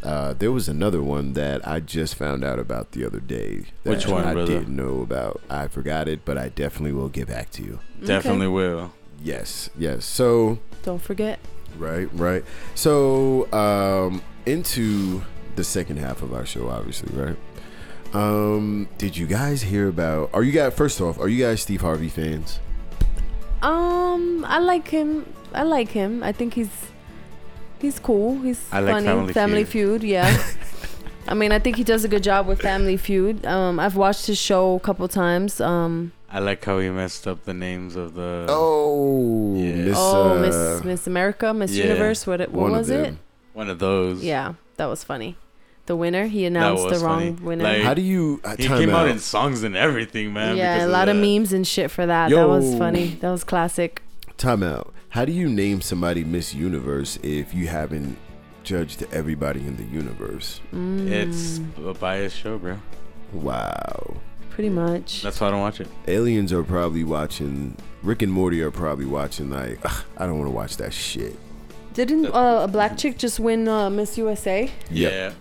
Uh, 0.04 0.34
there 0.34 0.52
was 0.52 0.68
another 0.68 1.02
one 1.02 1.32
that 1.32 1.66
I 1.66 1.80
just 1.80 2.14
found 2.14 2.44
out 2.44 2.58
about 2.58 2.92
the 2.92 3.06
other 3.06 3.20
day. 3.20 3.64
That 3.84 3.90
Which 3.90 4.06
one, 4.06 4.24
I 4.24 4.34
brother? 4.34 4.52
didn't 4.60 4.76
know 4.76 5.00
about. 5.00 5.40
I 5.48 5.66
forgot 5.66 6.08
it, 6.08 6.24
but 6.26 6.36
I 6.36 6.50
definitely 6.50 6.92
will 6.92 7.08
get 7.08 7.26
back 7.28 7.50
to 7.52 7.62
you. 7.62 7.80
Definitely 8.04 8.48
will. 8.48 8.92
Yes, 9.22 9.70
yes. 9.78 10.04
So, 10.04 10.58
Don't 10.82 11.00
forget. 11.00 11.38
right, 11.78 12.08
right. 12.12 12.44
So, 12.74 13.50
um, 13.52 14.20
into 14.44 15.22
the 15.56 15.64
second 15.64 15.96
half 15.98 16.22
of 16.22 16.34
our 16.34 16.44
show, 16.44 16.68
obviously, 16.68 17.16
right? 17.18 17.36
Um, 18.12 18.88
did 18.98 19.16
you 19.16 19.26
guys 19.26 19.62
hear 19.62 19.88
about? 19.88 20.30
Are 20.34 20.42
you 20.42 20.52
guys? 20.52 20.74
First 20.74 21.00
off, 21.00 21.18
are 21.18 21.28
you 21.28 21.42
guys 21.42 21.62
Steve 21.62 21.80
Harvey 21.80 22.08
fans? 22.10 22.60
Um, 23.62 24.44
I 24.46 24.58
like 24.58 24.88
him. 24.88 25.24
I 25.54 25.62
like 25.62 25.88
him. 25.88 26.22
I 26.22 26.32
think 26.32 26.54
he's 26.54 26.68
he's 27.84 27.98
cool. 27.98 28.40
He's 28.40 28.60
I 28.72 28.80
like 28.80 29.04
funny. 29.04 29.32
Family 29.32 29.64
Feud. 29.64 30.02
yeah. 30.02 30.42
I 31.28 31.34
mean, 31.34 31.52
I 31.52 31.58
think 31.58 31.76
he 31.76 31.84
does 31.84 32.04
a 32.04 32.08
good 32.08 32.22
job 32.22 32.46
with 32.46 32.60
Family 32.60 32.96
Feud. 32.96 33.46
Um, 33.46 33.78
I've 33.80 33.96
watched 33.96 34.26
his 34.26 34.38
show 34.38 34.74
a 34.74 34.80
couple 34.80 35.06
times. 35.08 35.60
Um, 35.60 36.12
I 36.30 36.38
like 36.40 36.64
how 36.64 36.78
he 36.80 36.90
messed 36.90 37.26
up 37.26 37.44
the 37.44 37.54
names 37.54 37.96
of 37.96 38.14
the. 38.14 38.46
Oh, 38.48 39.54
Yeah. 39.56 39.72
Miss, 39.76 39.96
oh, 39.98 40.36
uh, 40.36 40.40
Miss 40.40 40.84
Miss 40.84 41.06
America, 41.06 41.54
Miss 41.54 41.72
yeah, 41.72 41.84
Universe. 41.84 42.26
What 42.26 42.40
it, 42.40 42.50
what 42.52 42.62
one 42.62 42.70
of 42.72 42.78
was 42.78 42.90
it? 42.90 43.14
One 43.52 43.68
of 43.70 43.78
those. 43.78 44.22
Yeah, 44.24 44.54
that 44.76 44.86
was 44.86 45.04
funny. 45.04 45.36
The 45.86 45.94
winner. 45.96 46.26
He 46.26 46.44
announced 46.46 46.88
the 46.88 46.98
wrong 47.04 47.36
funny. 47.36 47.46
winner. 47.46 47.64
Like, 47.64 47.82
How 47.82 47.92
do 47.94 48.00
you? 48.02 48.40
Uh, 48.42 48.56
He 48.56 48.66
time 48.66 48.78
came 48.78 48.90
out 48.90 49.04
out. 49.06 49.08
in 49.08 49.18
songs 49.18 49.62
and 49.62 49.76
everything, 49.76 50.32
man. 50.32 50.56
yeah, 50.56 50.84
a 50.84 50.88
lot 50.88 51.08
of 51.10 51.16
that. 51.16 51.22
memes 51.22 51.52
and 51.52 51.66
shit 51.66 51.90
for 51.90 52.06
that. 52.06 52.30
That 52.30 52.48
was 52.48 52.74
funny. 52.78 53.18
That 53.20 53.30
was 53.30 53.44
classic. 53.44 54.02
Time 54.38 54.62
out. 54.62 54.93
How 55.14 55.24
do 55.24 55.30
you 55.30 55.48
name 55.48 55.80
somebody 55.80 56.24
Miss 56.24 56.52
Universe 56.52 57.20
if 57.22 57.54
you 57.54 57.68
haven't 57.68 58.18
judged 58.64 59.06
everybody 59.12 59.60
in 59.60 59.76
the 59.76 59.84
universe? 59.84 60.60
Mm, 60.72 61.08
It's 61.08 61.60
a 61.84 61.94
biased 61.94 62.36
show, 62.36 62.58
bro. 62.58 62.78
Wow. 63.32 64.16
pretty 64.50 64.70
much. 64.70 65.22
That's 65.22 65.40
why 65.40 65.46
I 65.46 65.50
don't 65.52 65.60
watch 65.60 65.80
it. 65.80 65.86
Aliens 66.08 66.52
are 66.52 66.64
probably 66.64 67.04
watching. 67.04 67.76
Rick 68.02 68.22
and 68.22 68.32
Morty 68.32 68.60
are 68.60 68.72
probably 68.72 69.04
watching. 69.06 69.50
Like, 69.50 69.78
"Ugh, 69.84 70.04
I 70.16 70.26
don't 70.26 70.36
want 70.40 70.48
to 70.50 70.54
watch 70.54 70.78
that 70.78 70.92
shit. 70.92 71.36
Didn't 71.92 72.26
uh, 72.26 72.62
a 72.64 72.68
black 72.68 72.96
chick 72.96 73.16
just 73.16 73.38
win 73.38 73.68
uh, 73.68 73.90
Miss 73.90 74.18
USA? 74.18 74.68
Yep. 74.90 75.12
Yeah. 75.12 75.32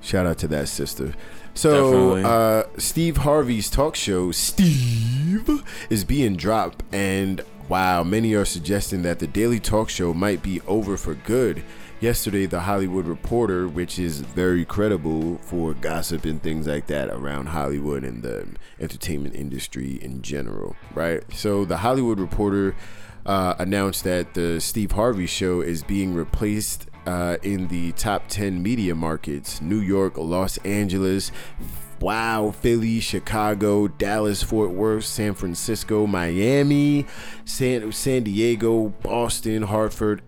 Shout 0.00 0.26
out 0.26 0.38
to 0.38 0.48
that 0.48 0.66
sister. 0.66 1.14
So, 1.54 2.16
uh, 2.16 2.64
Steve 2.78 3.18
Harvey's 3.18 3.70
talk 3.70 3.94
show, 3.94 4.32
Steve, 4.32 5.62
is 5.88 6.02
being 6.02 6.34
dropped. 6.34 6.82
And 6.92 7.42
wow, 7.68 8.02
many 8.02 8.34
are 8.34 8.44
suggesting 8.44 9.02
that 9.02 9.18
the 9.18 9.26
Daily 9.26 9.60
Talk 9.60 9.88
Show 9.88 10.12
might 10.12 10.42
be 10.42 10.60
over 10.62 10.96
for 10.96 11.14
good. 11.14 11.62
Yesterday, 12.00 12.44
The 12.46 12.60
Hollywood 12.60 13.06
Reporter, 13.06 13.66
which 13.66 13.98
is 13.98 14.20
very 14.20 14.64
credible 14.64 15.38
for 15.38 15.72
gossip 15.74 16.24
and 16.24 16.42
things 16.42 16.66
like 16.66 16.86
that 16.88 17.08
around 17.08 17.46
Hollywood 17.46 18.04
and 18.04 18.22
the 18.22 18.46
entertainment 18.78 19.34
industry 19.34 19.98
in 20.02 20.20
general, 20.20 20.76
right? 20.94 21.22
So, 21.32 21.64
The 21.64 21.78
Hollywood 21.78 22.20
Reporter 22.20 22.74
uh, 23.24 23.54
announced 23.58 24.04
that 24.04 24.34
the 24.34 24.60
Steve 24.60 24.92
Harvey 24.92 25.26
show 25.26 25.60
is 25.62 25.82
being 25.82 26.14
replaced 26.14 26.88
uh, 27.06 27.36
in 27.42 27.68
the 27.68 27.92
top 27.92 28.28
10 28.28 28.62
media 28.62 28.94
markets 28.94 29.60
New 29.60 29.80
York, 29.80 30.18
Los 30.18 30.58
Angeles, 30.58 31.30
wow, 32.04 32.50
Philly, 32.50 33.00
Chicago, 33.00 33.88
Dallas, 33.88 34.42
Fort 34.42 34.70
Worth, 34.70 35.04
San 35.04 35.34
Francisco, 35.34 36.06
Miami, 36.06 37.06
San, 37.44 37.90
San 37.92 38.22
Diego, 38.24 38.88
Boston, 39.02 39.62
Hartford, 39.62 40.22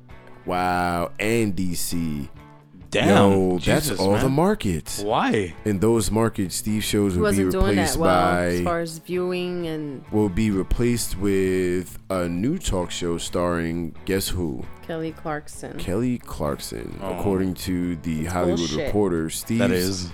wow, 0.47 1.11
and 1.19 1.55
DC. 1.55 2.29
Damn. 2.89 3.09
Yo, 3.09 3.59
Jesus, 3.59 3.89
that's 3.89 4.01
all 4.01 4.13
man. 4.13 4.23
the 4.23 4.29
markets. 4.31 5.01
Why? 5.01 5.55
In 5.67 5.81
those 5.81 6.11
markets, 6.11 6.55
Steve 6.57 6.83
shows 6.85 7.15
He 7.15 7.21
will 7.21 7.33
be 7.33 7.45
wasn't 7.45 7.53
doing 7.53 7.67
replaced 7.77 7.95
that 7.95 8.01
well 8.01 8.11
as 8.39 8.59
by 8.61 8.65
far 8.65 8.81
as 8.81 8.99
viewing 8.99 9.67
and 9.67 10.05
will 10.13 10.29
be 10.31 10.51
replaced 10.51 11.19
with 11.19 11.99
a 12.09 12.29
new 12.29 12.57
talk 12.59 12.91
show 12.91 13.19
starring 13.19 13.95
guess 14.07 14.29
who? 14.29 14.65
Kelly 14.87 15.13
Clarkson. 15.13 15.77
Kelly 15.79 16.17
Clarkson, 16.19 16.99
Oh. 17.03 17.19
according 17.19 17.55
to 17.55 17.97
the 17.97 18.25
Hollywood 18.27 18.59
bullshit. 18.61 18.87
Reporter. 18.87 19.31
Steve's, 19.31 19.59
That 19.59 19.71
is. 19.73 20.11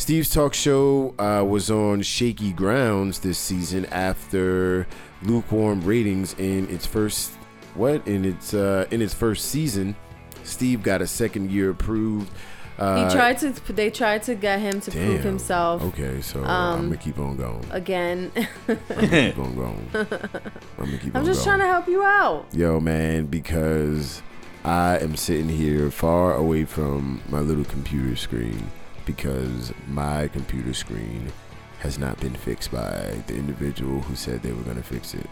Steve's 0.00 0.30
talk 0.30 0.54
show 0.54 1.14
uh, 1.18 1.44
was 1.44 1.70
on 1.70 2.00
shaky 2.00 2.54
grounds 2.54 3.18
this 3.20 3.36
season 3.36 3.84
after 3.86 4.86
lukewarm 5.22 5.82
ratings 5.84 6.34
in 6.38 6.66
its 6.70 6.86
first 6.86 7.32
what 7.74 8.04
in 8.08 8.24
its 8.24 8.54
uh, 8.54 8.86
in 8.90 9.02
its 9.02 9.12
first 9.12 9.50
season. 9.50 9.94
Steve 10.42 10.82
got 10.82 11.02
a 11.02 11.06
second 11.06 11.50
year 11.50 11.68
approved. 11.70 12.32
Uh, 12.78 13.06
he 13.10 13.14
tried 13.14 13.36
to. 13.40 13.50
They 13.74 13.90
tried 13.90 14.22
to 14.22 14.34
get 14.34 14.58
him 14.60 14.80
to 14.80 14.90
prove 14.90 15.20
himself 15.22 15.82
Okay, 15.82 16.22
so 16.22 16.42
I'm 16.44 16.48
Um, 16.48 16.84
gonna 16.86 16.96
keep 16.96 17.18
on 17.18 17.36
going. 17.36 17.62
again. 17.70 18.32
I'm 18.66 18.78
gonna 18.88 19.08
keep 19.32 19.38
on 19.38 19.54
going. 19.54 19.90
I'm 19.94 20.86
gonna 20.86 20.96
keep 20.98 21.14
I'm 21.14 21.26
just 21.26 21.44
going. 21.44 21.58
trying 21.58 21.58
to 21.60 21.66
help 21.66 21.86
you 21.88 22.02
out. 22.02 22.46
Yo, 22.54 22.80
man, 22.80 23.26
because 23.26 24.22
I 24.64 24.96
am 24.98 25.14
sitting 25.14 25.50
here 25.50 25.90
far 25.90 26.34
away 26.34 26.64
from 26.64 27.20
my 27.28 27.40
little 27.40 27.64
computer 27.64 28.16
screen 28.16 28.70
because 29.06 29.72
my 29.88 30.28
computer 30.28 30.74
screen 30.74 31.32
has 31.80 31.98
not 31.98 32.18
been 32.20 32.34
fixed 32.34 32.70
by 32.70 33.22
the 33.26 33.34
individual 33.34 34.00
who 34.00 34.14
said 34.14 34.42
they 34.42 34.52
were 34.52 34.62
going 34.62 34.76
to 34.76 34.82
fix 34.82 35.14
it. 35.14 35.26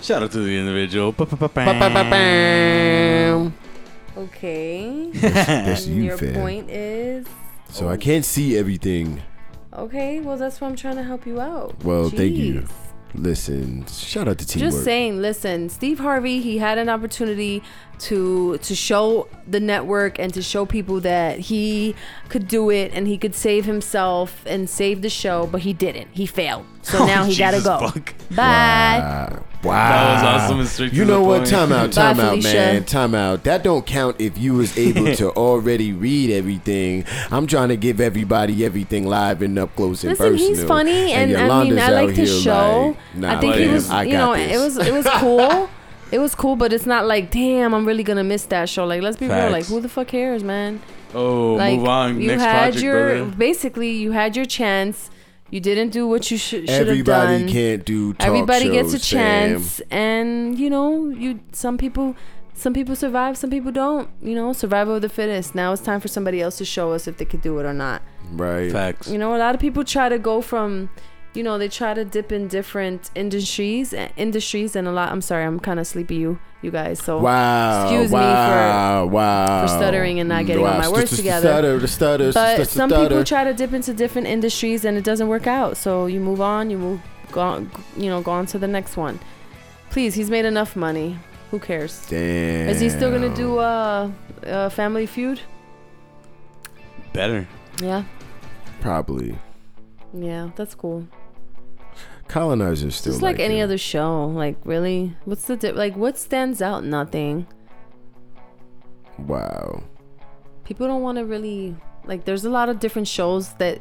Shout 0.00 0.22
out 0.22 0.30
to 0.32 0.40
the 0.40 0.56
individual. 0.56 1.12
Okay. 4.16 5.10
That's 5.14 5.86
and 5.86 5.96
you, 5.96 6.02
your 6.04 6.18
fam. 6.18 6.34
point 6.34 6.70
is 6.70 7.26
So 7.68 7.88
I 7.88 7.96
can't 7.96 8.24
see 8.24 8.56
everything. 8.56 9.22
okay. 9.72 10.20
Well, 10.20 10.36
that's 10.36 10.60
why 10.60 10.68
I'm 10.68 10.76
trying 10.76 10.96
to 10.96 11.02
help 11.02 11.26
you 11.26 11.40
out. 11.40 11.82
Well, 11.84 12.10
thank 12.10 12.34
you. 12.34 12.66
Listen, 13.14 13.86
shout 13.86 14.28
out 14.28 14.38
to 14.38 14.46
teamwork. 14.46 14.72
Just 14.72 14.84
saying, 14.84 15.20
listen, 15.20 15.68
Steve 15.68 15.98
Harvey, 15.98 16.40
he 16.40 16.58
had 16.58 16.78
an 16.78 16.88
opportunity 16.88 17.62
to 18.00 18.58
to 18.58 18.74
show 18.74 19.28
the 19.46 19.60
network 19.60 20.18
and 20.18 20.32
to 20.34 20.42
show 20.42 20.64
people 20.66 21.00
that 21.00 21.38
he 21.38 21.94
could 22.28 22.46
do 22.48 22.70
it 22.70 22.92
and 22.94 23.06
he 23.08 23.16
could 23.18 23.34
save 23.34 23.64
himself 23.64 24.42
and 24.46 24.68
save 24.68 25.02
the 25.02 25.10
show, 25.10 25.46
but 25.46 25.62
he 25.62 25.72
didn't. 25.72 26.08
He 26.12 26.26
failed. 26.26 26.64
So 26.82 26.98
Oh, 27.02 27.06
now 27.06 27.24
he 27.24 27.36
gotta 27.36 27.58
Jesus 27.58 27.68
go. 27.68 27.88
fuck. 27.88 28.14
Bye. 28.30 28.98
Wow. 29.00 29.44
wow. 29.64 29.90
That 29.90 30.12
was 30.14 30.42
awesome 30.42 30.60
and 30.60 30.68
straight 30.68 30.92
You 30.92 31.04
to 31.04 31.10
know 31.10 31.22
what? 31.22 31.38
point. 31.38 31.50
Time 31.50 31.72
out, 31.72 31.86
Bye, 31.90 31.92
time 32.14 32.20
out, 32.20 32.30
Felicia. 32.30 32.52
man. 32.54 32.84
Time 32.84 33.14
out. 33.14 33.44
That 33.44 33.62
don't 33.64 33.84
count 33.86 34.16
if 34.20 34.38
you 34.38 34.54
was 34.54 34.76
able 34.78 35.14
to 35.16 35.30
already 35.36 35.92
read 35.92 36.30
everything. 36.30 37.04
I'm 37.30 37.46
trying 37.46 37.68
to 37.70 37.76
give 37.76 38.00
everybody 38.00 38.64
everything 38.64 39.06
live 39.06 39.42
and 39.42 39.58
up 39.58 39.74
close 39.76 40.04
and 40.04 40.10
Listen, 40.10 40.32
personal. 40.32 40.48
he's 40.54 40.64
funny, 40.64 41.12
and, 41.12 41.36
I 41.36 41.62
mean, 41.64 41.74
Yolanda's 41.74 41.78
I 41.78 41.82
out 41.86 41.92
like 42.06 42.16
his 42.16 42.30
here 42.30 42.40
show. 42.42 42.86
like, 43.14 43.16
nah, 43.16 43.36
I 43.36 43.40
think 43.40 43.54
he 43.56 43.68
was, 43.68 43.90
I 43.90 44.02
you 44.04 44.12
got 44.12 44.18
know, 44.18 44.36
this. 44.44 44.52
it 44.52 44.64
was 44.64 44.86
it 44.88 44.92
was 44.94 45.06
cool. 45.18 45.68
It 46.10 46.18
was 46.18 46.34
cool, 46.34 46.56
but 46.56 46.72
it's 46.72 46.86
not 46.86 47.06
like, 47.06 47.30
damn, 47.30 47.74
I'm 47.74 47.84
really 47.86 48.02
gonna 48.02 48.24
miss 48.24 48.44
that 48.46 48.68
show. 48.68 48.86
Like, 48.86 49.02
let's 49.02 49.16
be 49.16 49.26
real. 49.26 49.50
Like, 49.50 49.66
who 49.66 49.80
the 49.80 49.88
fuck 49.88 50.08
cares, 50.08 50.42
man? 50.42 50.80
Oh, 51.14 51.54
like, 51.54 51.78
move 51.78 51.88
on. 51.88 52.20
you 52.20 52.28
Next 52.28 52.42
had 52.42 52.62
project, 52.72 52.82
your 52.84 53.16
brother. 53.16 53.36
basically, 53.36 53.90
you 53.90 54.12
had 54.12 54.36
your 54.36 54.44
chance. 54.44 55.10
You 55.50 55.60
didn't 55.60 55.90
do 55.90 56.06
what 56.06 56.30
you 56.30 56.36
should 56.36 56.68
should 56.68 56.68
have 56.68 56.88
Everybody 56.88 57.38
done. 57.44 57.48
can't 57.48 57.84
do 57.84 58.12
talk 58.12 58.26
Everybody 58.26 58.68
gets 58.70 58.92
a 58.92 58.98
shows, 58.98 59.08
chance, 59.08 59.80
and 59.90 60.58
you 60.58 60.68
know, 60.70 61.08
you 61.08 61.40
some 61.52 61.78
people. 61.78 62.16
Some 62.54 62.74
people 62.74 62.96
survive, 62.96 63.38
some 63.38 63.50
people 63.50 63.70
don't. 63.70 64.10
You 64.20 64.34
know, 64.34 64.52
survival 64.52 64.96
of 64.96 65.02
the 65.02 65.08
fittest. 65.08 65.54
Now 65.54 65.72
it's 65.72 65.80
time 65.80 66.00
for 66.00 66.08
somebody 66.08 66.42
else 66.42 66.58
to 66.58 66.64
show 66.64 66.90
us 66.92 67.06
if 67.06 67.16
they 67.16 67.24
could 67.24 67.40
do 67.40 67.56
it 67.60 67.64
or 67.64 67.72
not. 67.72 68.02
Right. 68.32 68.72
Facts. 68.72 69.08
You 69.08 69.16
know, 69.16 69.36
a 69.36 69.38
lot 69.38 69.54
of 69.54 69.60
people 69.60 69.84
try 69.84 70.08
to 70.08 70.18
go 70.18 70.40
from, 70.40 70.90
you 71.38 71.44
know, 71.44 71.56
they 71.56 71.68
try 71.68 71.94
to 71.94 72.04
dip 72.04 72.32
in 72.32 72.48
different 72.48 73.12
industries, 73.14 73.94
uh, 73.94 74.08
industries, 74.16 74.74
and 74.74 74.88
a 74.88 74.90
lot. 74.92 75.12
I'm 75.12 75.20
sorry, 75.22 75.44
I'm 75.44 75.60
kind 75.60 75.78
of 75.78 75.86
sleepy, 75.86 76.16
you, 76.16 76.40
you 76.62 76.72
guys. 76.72 76.98
So 77.00 77.20
Wow. 77.20 77.84
Excuse 77.84 78.10
me 78.10 78.18
for- 78.18 78.24
wow, 78.24 79.06
wow. 79.06 79.62
for 79.62 79.68
stuttering 79.68 80.18
and 80.18 80.28
not 80.28 80.46
getting 80.46 80.66
all 80.66 80.76
my 80.78 80.88
words 80.88 81.10
St- 81.10 81.10
st- 81.10 81.16
together. 81.18 81.48
Stutter, 81.48 81.78
the 81.78 81.88
stutter, 81.88 82.32
but 82.32 82.56
st- 82.56 82.68
some 82.68 82.90
people 82.90 83.22
try 83.22 83.44
to 83.44 83.54
dip 83.54 83.72
into 83.72 83.94
different 83.94 84.26
industries, 84.26 84.84
and 84.84 84.96
it 84.98 85.04
doesn't 85.04 85.28
work 85.28 85.46
out. 85.46 85.76
So 85.76 86.06
you 86.06 86.18
move 86.18 86.40
on, 86.40 86.70
you 86.70 86.78
move, 86.78 87.00
go, 87.30 87.40
on, 87.40 87.70
you 87.96 88.10
know, 88.10 88.20
go 88.20 88.32
on 88.32 88.46
to 88.46 88.58
the 88.58 88.66
next 88.68 88.96
one. 88.96 89.20
Please, 89.90 90.14
he's 90.14 90.30
made 90.30 90.44
enough 90.44 90.74
money. 90.74 91.16
Who 91.52 91.60
cares? 91.60 92.04
Damn. 92.10 92.68
Is 92.68 92.80
he 92.80 92.90
still 92.90 93.12
gonna 93.12 93.34
do 93.34 93.58
uh, 93.58 94.10
uh 94.44 94.68
Family 94.70 95.06
Feud? 95.06 95.40
Better. 97.12 97.46
Yeah, 97.80 98.02
Probably. 98.80 99.38
yeah, 100.12 100.50
that's 100.56 100.74
cool. 100.74 101.06
Colonizers 102.28 102.94
still 102.96 103.12
Just 103.12 103.22
like, 103.22 103.38
any 103.40 103.58
him. 103.58 103.64
other 103.64 103.78
show. 103.78 104.26
Like 104.26 104.56
really, 104.64 105.16
what's 105.24 105.46
the 105.46 105.56
di- 105.56 105.72
like? 105.72 105.96
What 105.96 106.18
stands 106.18 106.60
out? 106.62 106.84
Nothing. 106.84 107.46
Wow. 109.18 109.82
People 110.64 110.86
don't 110.86 111.02
want 111.02 111.18
to 111.18 111.24
really 111.24 111.74
like. 112.04 112.24
There's 112.24 112.44
a 112.44 112.50
lot 112.50 112.68
of 112.68 112.78
different 112.80 113.08
shows 113.08 113.54
that 113.54 113.80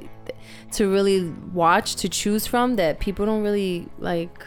to 0.72 0.90
really 0.92 1.30
watch 1.54 1.96
to 1.98 2.10
choose 2.10 2.48
from 2.48 2.78
that 2.78 3.00
people 3.00 3.26
don't 3.26 3.44
really 3.44 3.88
like 4.00 4.46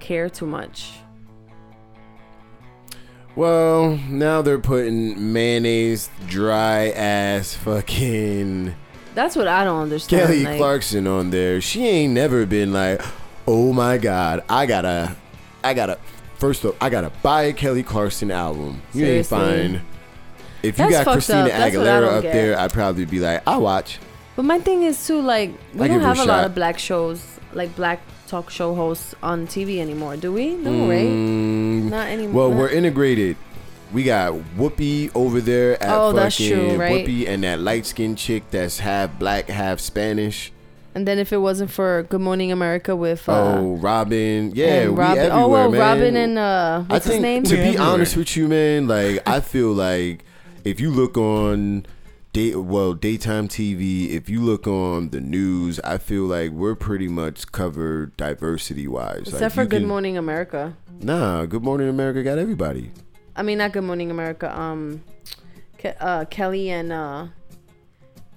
care 0.00 0.28
too 0.30 0.46
much. 0.46 0.92
Well, 3.36 3.98
now 4.08 4.42
they're 4.42 4.60
putting 4.60 5.32
mayonnaise, 5.32 6.08
dry 6.28 6.90
ass 6.90 7.52
fucking 7.54 8.74
That's 9.14 9.36
what 9.36 9.46
I 9.46 9.64
don't 9.64 9.82
understand. 9.82 10.26
Kelly 10.26 10.44
like, 10.44 10.58
Clarkson 10.58 11.06
on 11.06 11.30
there. 11.30 11.60
She 11.60 11.86
ain't 11.86 12.12
never 12.12 12.46
been 12.46 12.72
like, 12.72 13.00
oh 13.46 13.72
my 13.72 13.98
god, 13.98 14.42
I 14.48 14.66
gotta, 14.66 15.16
I 15.62 15.74
gotta. 15.74 15.98
First 16.36 16.64
up, 16.64 16.74
I 16.80 16.90
gotta 16.90 17.10
buy 17.22 17.44
a 17.44 17.52
Kelly 17.52 17.82
Clarkson 17.82 18.30
album. 18.30 18.82
You 18.92 19.06
ain't 19.06 19.26
fine. 19.26 19.80
If 20.62 20.78
you 20.78 20.88
That's 20.88 21.04
got 21.04 21.12
Christina 21.12 21.46
up. 21.46 21.52
I 21.52 21.70
Aguilera 21.70 22.08
up 22.08 22.22
get. 22.22 22.32
there, 22.32 22.58
I'd 22.58 22.72
probably 22.72 23.04
be 23.04 23.20
like, 23.20 23.42
I'll 23.46 23.60
watch. 23.60 23.98
But 24.34 24.44
my 24.44 24.58
thing 24.58 24.82
is 24.82 25.06
too 25.06 25.20
like 25.20 25.50
we 25.74 25.84
I 25.84 25.88
don't 25.88 25.98
give 25.98 26.02
her 26.02 26.12
a 26.12 26.14
have 26.16 26.26
a 26.26 26.28
lot 26.28 26.44
of 26.44 26.54
black 26.54 26.78
shows 26.78 27.22
like 27.52 27.74
black 27.76 28.00
talk 28.26 28.50
show 28.50 28.74
hosts 28.74 29.14
on 29.22 29.46
TV 29.46 29.78
anymore, 29.78 30.16
do 30.16 30.32
we? 30.32 30.54
No, 30.54 30.88
right? 30.88 31.06
Mm, 31.06 31.90
Not 31.90 32.08
anymore. 32.08 32.48
Well, 32.48 32.58
we're 32.58 32.70
integrated. 32.70 33.36
We 33.94 34.02
got 34.02 34.34
Whoopi 34.58 35.10
over 35.14 35.40
there 35.40 35.82
at 35.82 35.88
Oh, 35.88 36.10
fucking 36.10 36.16
that's 36.16 36.36
true, 36.36 36.76
right? 36.76 37.06
Whoopi 37.06 37.28
and 37.28 37.44
that 37.44 37.60
light 37.60 37.86
skinned 37.86 38.18
chick 38.18 38.42
that's 38.50 38.80
half 38.80 39.18
black, 39.18 39.48
half 39.48 39.78
Spanish. 39.80 40.52
and 40.96 41.06
then 41.08 41.18
if 41.18 41.32
it 41.32 41.38
wasn't 41.38 41.70
for 41.70 42.02
Good 42.02 42.20
Morning 42.20 42.50
America 42.52 42.94
with 42.96 43.28
uh, 43.28 43.54
oh, 43.58 43.76
Robin. 43.76 44.52
Yeah, 44.54 44.82
and 44.82 44.92
we 44.92 44.98
Robin, 45.00 45.18
everywhere, 45.18 45.44
oh 45.44 45.48
well, 45.48 45.70
man. 45.70 45.80
Robin 45.80 46.16
and 46.16 46.38
uh, 46.38 46.84
I 46.90 46.92
what's 46.92 47.06
think 47.06 47.14
his 47.14 47.22
name? 47.22 47.42
to 47.44 47.54
We 47.54 47.56
be 47.62 47.68
everywhere. 47.68 47.88
honest 47.88 48.16
with 48.16 48.36
you, 48.36 48.48
man, 48.48 48.88
like 48.88 49.22
I 49.28 49.40
feel 49.52 49.72
like 49.72 50.24
if 50.64 50.80
you 50.80 50.90
look 50.90 51.16
on 51.16 51.86
day 52.32 52.54
well 52.56 52.94
daytime 52.94 53.46
TV, 53.48 54.10
if 54.10 54.28
you 54.28 54.40
look 54.40 54.66
on 54.66 55.10
the 55.10 55.20
news, 55.20 55.78
I 55.84 55.98
feel 55.98 56.24
like 56.24 56.50
we're 56.50 56.74
pretty 56.74 57.06
much 57.08 57.52
covered 57.52 58.16
diversity 58.16 58.88
wise. 58.88 59.28
Except 59.28 59.54
for 59.54 59.64
Good 59.64 59.84
Morning 59.84 60.16
America. 60.18 60.76
Nah, 61.00 61.44
Good 61.46 61.62
Morning 61.62 61.88
America 61.88 62.22
got 62.24 62.38
everybody. 62.38 62.90
I 63.36 63.42
mean, 63.42 63.58
not 63.58 63.72
Good 63.72 63.84
Morning 63.84 64.10
America. 64.10 64.56
Um, 64.58 65.02
Ke- 65.78 65.96
uh, 66.00 66.24
Kelly 66.26 66.70
and 66.70 66.92
uh, 66.92 67.26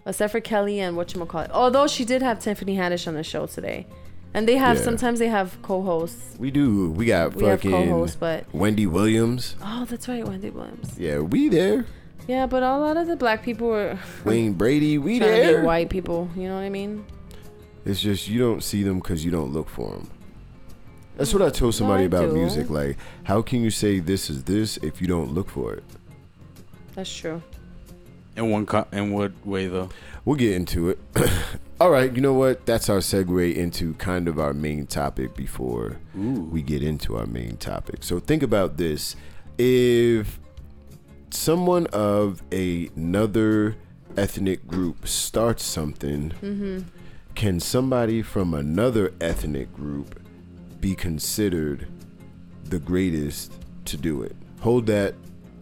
except 0.05 0.31
for 0.31 0.39
Kelly 0.39 0.79
and 0.79 0.95
what 0.97 1.13
you 1.13 1.23
call 1.25 1.41
it. 1.41 1.51
Although 1.51 1.87
she 1.87 2.03
did 2.05 2.21
have 2.21 2.39
Tiffany 2.39 2.75
Haddish 2.75 3.07
on 3.07 3.13
the 3.13 3.23
show 3.23 3.45
today, 3.45 3.85
and 4.33 4.47
they 4.47 4.55
have 4.57 4.77
Yeah. 4.77 4.83
sometimes 4.83 5.19
they 5.19 5.27
have 5.27 5.61
co-hosts. 5.61 6.35
We 6.39 6.51
do. 6.51 6.91
We 6.91 7.05
got 7.05 7.35
We 7.35 7.45
have 7.45 7.59
fucking 7.61 7.71
co-hosts, 7.71 8.15
but 8.15 8.45
Wendy 8.53 8.85
Williams. 8.87 9.55
oh, 9.63 9.85
that's 9.85 10.07
right, 10.07 10.25
Wendy 10.27 10.49
Williams. 10.49 10.97
Yeah, 10.97 11.19
we 11.19 11.47
there. 11.49 11.85
Yeah, 12.27 12.45
but 12.45 12.61
a 12.63 12.77
lot 12.77 12.97
of 12.97 13.07
the 13.07 13.15
black 13.15 13.43
people 13.43 13.67
were 13.69 13.97
Wayne 14.25 14.53
Brady, 14.53 14.97
we 14.97 15.19
trying 15.19 15.31
to 15.31 15.35
there. 15.37 15.59
be 15.61 15.65
white 15.65 15.89
people. 15.89 16.29
You 16.35 16.49
know 16.49 16.55
what 16.55 16.61
I 16.63 16.69
mean? 16.69 17.05
It's 17.85 18.01
just 18.01 18.27
you 18.27 18.37
don't 18.39 18.61
see 18.61 18.83
them 18.83 18.97
because 18.99 19.23
you 19.23 19.31
don't 19.31 19.53
look 19.53 19.69
for 19.69 19.91
them. 19.91 20.09
That's 21.17 21.33
what 21.33 21.41
I 21.41 21.49
told 21.49 21.73
somebody 21.73 22.03
I 22.03 22.05
about 22.05 22.29
do. 22.29 22.33
music. 22.35 22.69
Like, 22.69 22.97
how 23.23 23.41
can 23.41 23.63
you 23.63 23.71
say 23.71 23.99
this 23.99 24.29
is 24.29 24.43
this 24.43 24.77
if 24.77 25.01
you 25.01 25.07
don't 25.07 25.33
look 25.33 25.49
for 25.49 25.73
it? 25.73 25.83
That's 26.93 27.13
true. 27.13 27.41
In 28.35 28.51
one 28.51 28.67
co- 28.67 28.87
in 28.91 29.11
what 29.11 29.31
way 29.45 29.67
though? 29.67 29.89
We'll 30.25 30.35
get 30.35 30.53
into 30.53 30.89
it. 30.89 30.99
All 31.79 31.89
right, 31.89 32.13
you 32.13 32.21
know 32.21 32.33
what? 32.33 32.65
That's 32.67 32.87
our 32.89 32.99
segue 32.99 33.55
into 33.55 33.93
kind 33.95 34.27
of 34.27 34.39
our 34.39 34.53
main 34.53 34.85
topic 34.85 35.35
before 35.35 35.97
we 36.13 36.61
get 36.61 36.83
into 36.83 37.15
our 37.15 37.25
main 37.25 37.57
topic. 37.57 38.03
So 38.03 38.19
think 38.19 38.43
about 38.43 38.77
this. 38.77 39.15
If 39.57 40.39
someone 41.29 41.87
of 41.87 42.43
a- 42.51 42.89
another 42.95 43.75
ethnic 44.15 44.67
group 44.67 45.07
starts 45.07 45.63
something, 45.63 46.31
mm-hmm. 46.41 46.79
can 47.35 47.59
somebody 47.59 48.21
from 48.21 48.53
another 48.53 49.13
ethnic 49.21 49.71
group 49.73 50.19
be 50.79 50.95
considered 50.95 51.87
the 52.65 52.79
greatest 52.79 53.53
to 53.85 53.97
do 53.97 54.21
it? 54.23 54.35
Hold 54.61 54.85
that, 54.87 55.15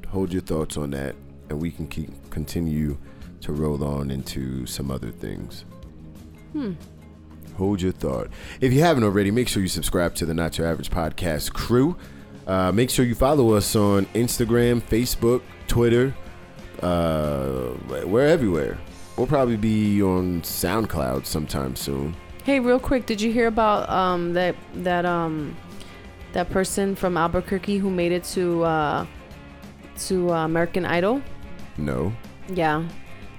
hold 0.08 0.32
your 0.32 0.42
thoughts 0.42 0.78
on 0.78 0.92
that, 0.92 1.16
and 1.50 1.62
we 1.62 1.72
can 1.72 1.88
keep 1.88 2.10
continue 2.30 2.98
to 3.42 3.54
roll 3.54 3.84
on 3.84 4.12
into 4.12 4.66
some 4.66 4.90
other 4.90 5.12
things. 5.12 5.66
Hold 7.58 7.82
your 7.82 7.92
thought. 7.92 8.30
If 8.60 8.74
you 8.74 8.82
haven't 8.82 9.04
already, 9.04 9.32
make 9.32 9.48
sure 9.48 9.62
you 9.62 9.70
subscribe 9.70 10.16
to 10.16 10.26
the 10.26 10.34
Not 10.34 10.58
Your 10.58 10.68
Average 10.68 10.90
Podcast 10.90 11.54
crew. 11.54 11.96
Uh, 12.48 12.72
make 12.72 12.90
sure 12.90 13.06
you 13.06 13.16
follow 13.16 13.54
us 13.54 13.76
on 13.76 14.06
Instagram, 14.08 14.82
Facebook, 14.82 15.42
Twitter. 15.68 16.14
Uh, 16.82 17.72
we're 18.06 18.28
everywhere. 18.28 18.78
We'll 19.18 19.28
probably 19.28 19.58
be 19.58 20.02
on 20.02 20.42
SoundCloud 20.42 21.26
sometime 21.26 21.76
soon. 21.76 22.16
Hey, 22.46 22.60
real 22.60 22.80
quick, 22.80 23.06
did 23.06 23.22
you 23.22 23.32
hear 23.32 23.48
about 23.48 23.90
um 23.90 24.34
that 24.34 24.56
that 24.76 25.06
um 25.06 25.56
that 26.34 26.50
person 26.50 26.96
from 26.96 27.18
Albuquerque 27.18 27.78
who 27.78 27.90
made 27.90 28.12
it 28.12 28.24
to 28.36 28.64
uh 28.64 29.06
to 30.08 30.32
uh, 30.32 30.46
American 30.46 30.86
Idol? 30.86 31.22
No, 31.78 32.14
Yeah, 32.50 32.88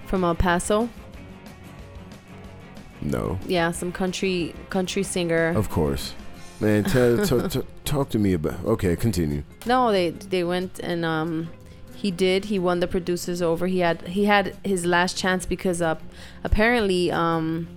from 0.06 0.24
El 0.24 0.34
Paso. 0.34 0.88
no, 3.00 3.38
Yeah, 3.46 3.70
some 3.72 3.92
country 3.92 4.54
country 4.70 5.02
singer. 5.02 5.48
of 5.56 5.70
course. 5.70 6.14
Man, 6.60 6.84
tell, 6.84 7.18
t- 7.26 7.48
t- 7.48 7.66
talk 7.84 8.08
to 8.10 8.18
me 8.18 8.32
about. 8.32 8.64
Okay, 8.64 8.96
continue. 8.96 9.42
No, 9.66 9.92
they 9.92 10.10
they 10.10 10.42
went 10.42 10.80
and 10.80 11.04
um 11.04 11.48
he 11.94 12.10
did. 12.10 12.46
He 12.46 12.58
won 12.58 12.80
the 12.80 12.86
producers 12.88 13.40
over. 13.40 13.66
He 13.68 13.78
had 13.80 14.08
he 14.08 14.24
had 14.24 14.56
his 14.64 14.84
last 14.84 15.16
chance 15.16 15.46
because 15.46 15.80
uh 15.80 15.96
apparently 16.42 17.10
um 17.12 17.68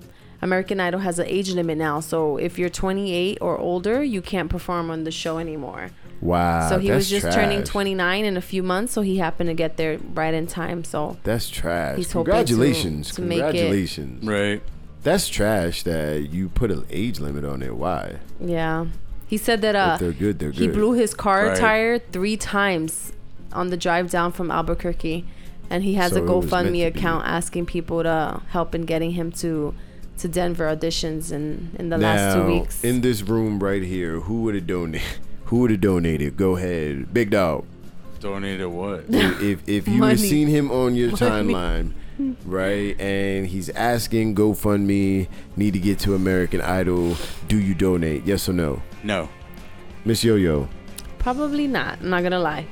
American 0.42 0.80
Idol 0.80 1.02
has 1.02 1.20
an 1.20 1.28
age 1.28 1.52
limit 1.52 1.78
now. 1.78 2.00
So 2.00 2.38
if 2.38 2.58
you're 2.58 2.70
28 2.70 3.38
or 3.42 3.58
older, 3.58 4.02
you 4.04 4.22
can't 4.22 4.50
perform 4.50 4.90
on 4.90 5.04
the 5.04 5.12
show 5.12 5.38
anymore. 5.38 5.92
Wow. 6.22 6.68
so 6.68 6.80
he 6.80 6.92
was 6.92 7.10
that's 7.10 7.24
just 7.24 7.34
turning 7.36 7.64
29 7.64 8.26
in 8.26 8.36
a 8.36 8.42
few 8.42 8.62
months, 8.62 8.92
so 8.92 9.02
he 9.02 9.18
happened 9.20 9.48
to 9.50 9.54
get 9.54 9.78
there 9.78 9.98
right 10.14 10.34
in 10.34 10.48
time. 10.48 10.84
So 10.84 11.18
That's 11.24 11.50
trash. 11.50 11.96
He's 11.98 12.12
hoping 12.12 12.26
to- 12.34 12.38
Congratulations. 12.40 13.18
make 13.20 13.38
it- 13.40 13.42
Congratulations. 13.42 14.28
Right. 14.28 14.62
That's 15.04 15.30
trash 15.30 15.84
that 15.84 16.30
you 16.30 16.50
put 16.50 16.72
an 16.72 16.86
age 16.90 17.20
limit 17.22 17.46
on 17.46 17.62
it. 17.62 17.76
Why? 17.78 18.16
Yeah. 18.40 18.88
He 19.28 19.38
said 19.38 19.62
that 19.62 19.76
uh 19.76 19.92
if 19.94 20.00
they're 20.02 20.12
good, 20.12 20.40
they're 20.40 20.52
good. 20.52 20.60
he 20.60 20.68
good. 20.68 20.76
blew 20.76 20.92
his 20.94 21.14
car 21.14 21.48
Right. 21.48 21.58
tire 21.58 22.00
three 22.00 22.36
times 22.36 23.14
on 23.54 23.70
the 23.70 23.78
drive 23.78 24.10
down 24.12 24.34
from 24.34 24.52
Albuquerque, 24.52 25.24
and 25.70 25.84
he 25.86 25.94
has 25.94 26.12
So 26.12 26.18
a 26.18 26.20
it 26.20 26.26
was 26.36 26.52
meant 26.52 26.68
GoFundMe 26.68 26.86
account 26.88 27.26
asking 27.28 27.66
people 27.68 28.04
to 28.04 28.42
help 28.50 28.76
in 28.76 28.82
getting 28.84 29.12
him 29.12 29.32
to 29.44 29.74
to 30.20 30.28
Denver 30.28 30.66
auditions 30.66 31.32
in 31.32 31.72
in 31.80 31.90
the 31.90 31.98
last 31.98 32.34
two 32.36 32.44
Now, 32.44 32.48
weeks. 32.62 32.84
in 32.84 33.02
this 33.02 33.22
room 33.24 33.60
right 33.60 33.84
here, 33.84 34.20
who 34.22 34.44
would 34.44 34.56
have 34.56 34.68
donated? 34.68 35.08
Who 35.46 35.62
would 35.62 35.72
have 35.72 35.82
donated? 35.82 36.38
Go 36.38 36.58
ahead, 36.58 37.12
big 37.12 37.32
dog. 37.32 37.66
Donated 38.20 38.68
what? 38.68 39.06
if 39.10 39.42
if, 39.42 39.58
if 39.68 39.88
you 39.88 39.98
Money. 39.98 40.12
have 40.12 40.20
seen 40.20 40.48
him 40.48 40.70
on 40.70 40.94
your 40.94 41.10
Money. 41.10 41.18
timeline, 41.54 41.94
right, 42.46 43.00
and 43.02 43.48
he's 43.48 43.70
asking 43.72 44.36
GoFundMe, 44.36 45.28
need 45.56 45.74
to 45.74 45.80
get 45.80 45.98
to 46.00 46.14
American 46.14 46.62
Idol, 46.62 47.16
do 47.48 47.58
you 47.58 47.74
donate? 47.74 48.26
Yes 48.26 48.48
or 48.48 48.54
no? 48.54 48.82
No. 49.04 49.28
Miss 50.06 50.24
Yo 50.24 50.36
Yo, 50.36 50.68
Probably 51.18 51.66
not. 51.66 51.98
I'm 52.02 52.10
not 52.12 52.22
gonna 52.22 52.40
lie. 52.40 52.68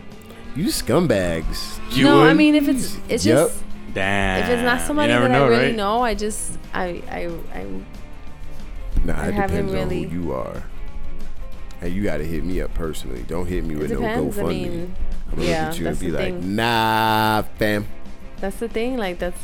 you 0.56 0.66
scumbags. 0.68 1.80
You 1.96 2.04
no, 2.06 2.24
I 2.24 2.34
mean 2.34 2.54
if 2.56 2.68
it's 2.68 2.98
it's 3.10 3.26
Yep. 3.26 3.38
just 3.50 3.64
Damn. 3.94 4.44
if 4.44 4.50
it's 4.50 4.64
not 4.64 4.82
somebody 4.82 5.12
that 5.14 5.32
know, 5.32 5.46
I 5.46 5.48
really 5.48 5.66
right? 5.68 5.76
know, 5.76 6.02
I 6.04 6.14
just 6.14 6.58
I 6.74 7.02
I 7.10 7.32
I 7.60 7.66
Nah, 9.06 9.14
I 9.22 9.28
it 9.28 9.34
haven't 9.34 9.66
depends 9.68 9.74
really- 9.74 10.06
on 10.06 10.12
who 10.12 10.22
you 10.24 10.34
are. 10.34 10.64
Hey, 11.80 11.90
you 11.90 12.04
gotta 12.04 12.24
hit 12.24 12.44
me 12.44 12.60
up 12.62 12.74
personally. 12.74 13.24
Don't 13.28 13.46
hit 13.46 13.64
me 13.64 13.76
it 13.76 13.80
with 13.80 13.90
depends. 13.90 14.38
no 14.38 14.44
I 14.44 14.46
GoFundMe. 14.46 14.50
mean, 14.62 14.96
I'm 15.32 15.36
gonna 15.38 15.48
yeah, 15.48 15.60
look 15.66 15.70
at 15.74 15.80
you 15.80 15.86
and 15.88 15.96
that's 15.96 16.00
be 16.00 16.10
the 16.10 16.18
like, 16.18 16.26
thing. 16.42 16.56
nah, 16.56 17.42
fam. 17.60 17.88
that's 18.42 18.58
the 18.58 18.68
thing. 18.70 18.98
Like 18.98 19.20
that's 19.20 19.40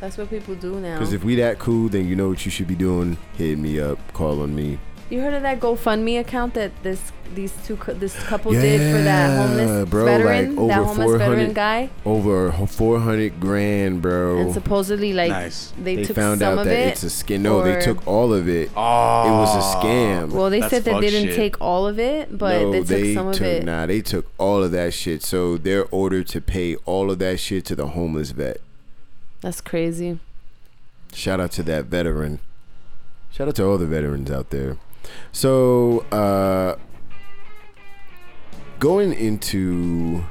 that's 0.00 0.16
what 0.18 0.30
people 0.30 0.54
do 0.54 0.80
now. 0.80 0.94
Because 0.98 1.12
if 1.12 1.22
we 1.24 1.34
that 1.36 1.58
cool, 1.58 1.88
then 1.88 2.08
you 2.08 2.16
know 2.16 2.28
what 2.28 2.44
you 2.44 2.50
should 2.50 2.66
be 2.68 2.74
doing. 2.74 3.16
Hit 3.36 3.58
me 3.58 3.78
up, 3.80 3.98
call 4.12 4.40
on 4.42 4.54
me. 4.54 4.78
You 5.10 5.20
heard 5.20 5.34
of 5.34 5.42
that 5.42 5.60
GoFundMe 5.60 6.18
account 6.18 6.54
that 6.54 6.72
this 6.82 7.12
these 7.34 7.52
two 7.66 7.76
cou- 7.76 7.94
this 7.94 8.14
couple 8.24 8.52
did 8.52 8.78
for 8.96 9.02
that 9.02 9.36
homeless 9.36 9.88
bro, 9.88 10.04
veteran, 10.04 10.56
like 10.56 10.68
that 10.68 10.84
homeless 10.84 11.12
veteran 11.18 11.52
guy, 11.52 11.90
Over 12.04 12.52
400 12.52 13.40
grand, 13.40 14.02
bro. 14.02 14.38
and 14.38 14.52
supposedly 14.52 15.12
like 15.12 15.30
nice. 15.30 15.72
they, 15.78 15.96
they 15.96 16.04
took 16.04 16.16
found 16.16 16.40
some 16.40 16.52
out 16.52 16.58
of 16.60 16.64
that 16.66 16.78
it. 16.78 16.88
it's 16.92 17.02
a 17.02 17.06
scam. 17.06 17.40
No, 17.40 17.62
they 17.62 17.80
took 17.80 18.06
all 18.06 18.32
of 18.32 18.48
it. 18.48 18.70
Oh, 18.76 19.26
It 19.26 19.30
was 19.30 19.56
a 19.56 19.76
scam. 19.78 20.30
well, 20.30 20.50
they 20.50 20.60
said 20.68 20.84
that 20.84 21.00
they 21.00 21.10
didn't 21.10 21.28
shit. 21.30 21.36
take 21.36 21.60
all 21.60 21.86
of 21.86 21.98
it, 21.98 22.36
but 22.36 22.60
no, 22.60 22.72
they 22.72 22.78
took 22.80 22.88
they 22.88 23.14
some 23.14 23.32
took 23.32 23.40
of 23.40 23.46
it. 23.46 23.64
nah. 23.64 23.86
They 23.86 24.00
took 24.00 24.26
all 24.38 24.62
of 24.62 24.70
that 24.72 24.92
shit. 24.94 25.22
So 25.22 25.56
they're 25.56 25.86
ordered 25.90 26.28
to 26.28 26.40
pay 26.40 26.76
all 26.84 27.10
of 27.10 27.18
that 27.20 27.40
shit 27.40 27.64
to 27.66 27.74
the 27.76 27.88
homeless 27.88 28.30
vet. 28.30 28.58
That's 29.40 29.60
crazy. 29.60 30.20
Shout 31.12 31.40
out 31.40 31.52
to 31.52 31.62
that 31.64 31.86
veteran. 31.86 32.38
Shout 33.30 33.48
out 33.48 33.56
to 33.56 33.64
all 33.66 33.78
the 33.78 33.86
veterans 33.86 34.30
out 34.30 34.50
there. 34.50 34.76
So, 35.32 36.00
uh, 36.10 36.76
going 38.84 39.14
into, 39.14 40.22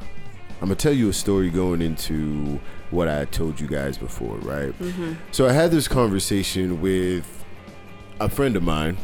I'm 0.62 0.68
gonna 0.68 0.76
tell 0.76 0.93
you 0.93 1.10
a 1.10 1.14
story 1.14 1.49
going 1.49 1.82
into 1.82 2.60
what 2.91 3.08
I 3.08 3.26
told 3.26 3.60
you 3.60 3.66
guys 3.68 3.97
before, 3.97 4.36
right? 4.38 4.72
hmm 4.76 5.14
So 5.32 5.47
I 5.47 5.51
had 5.54 5.72
this 5.72 5.88
conversation 5.88 6.80
with 6.80 7.26
a 8.20 8.30
friend 8.30 8.56
of 8.56 8.62
mine, 8.62 8.95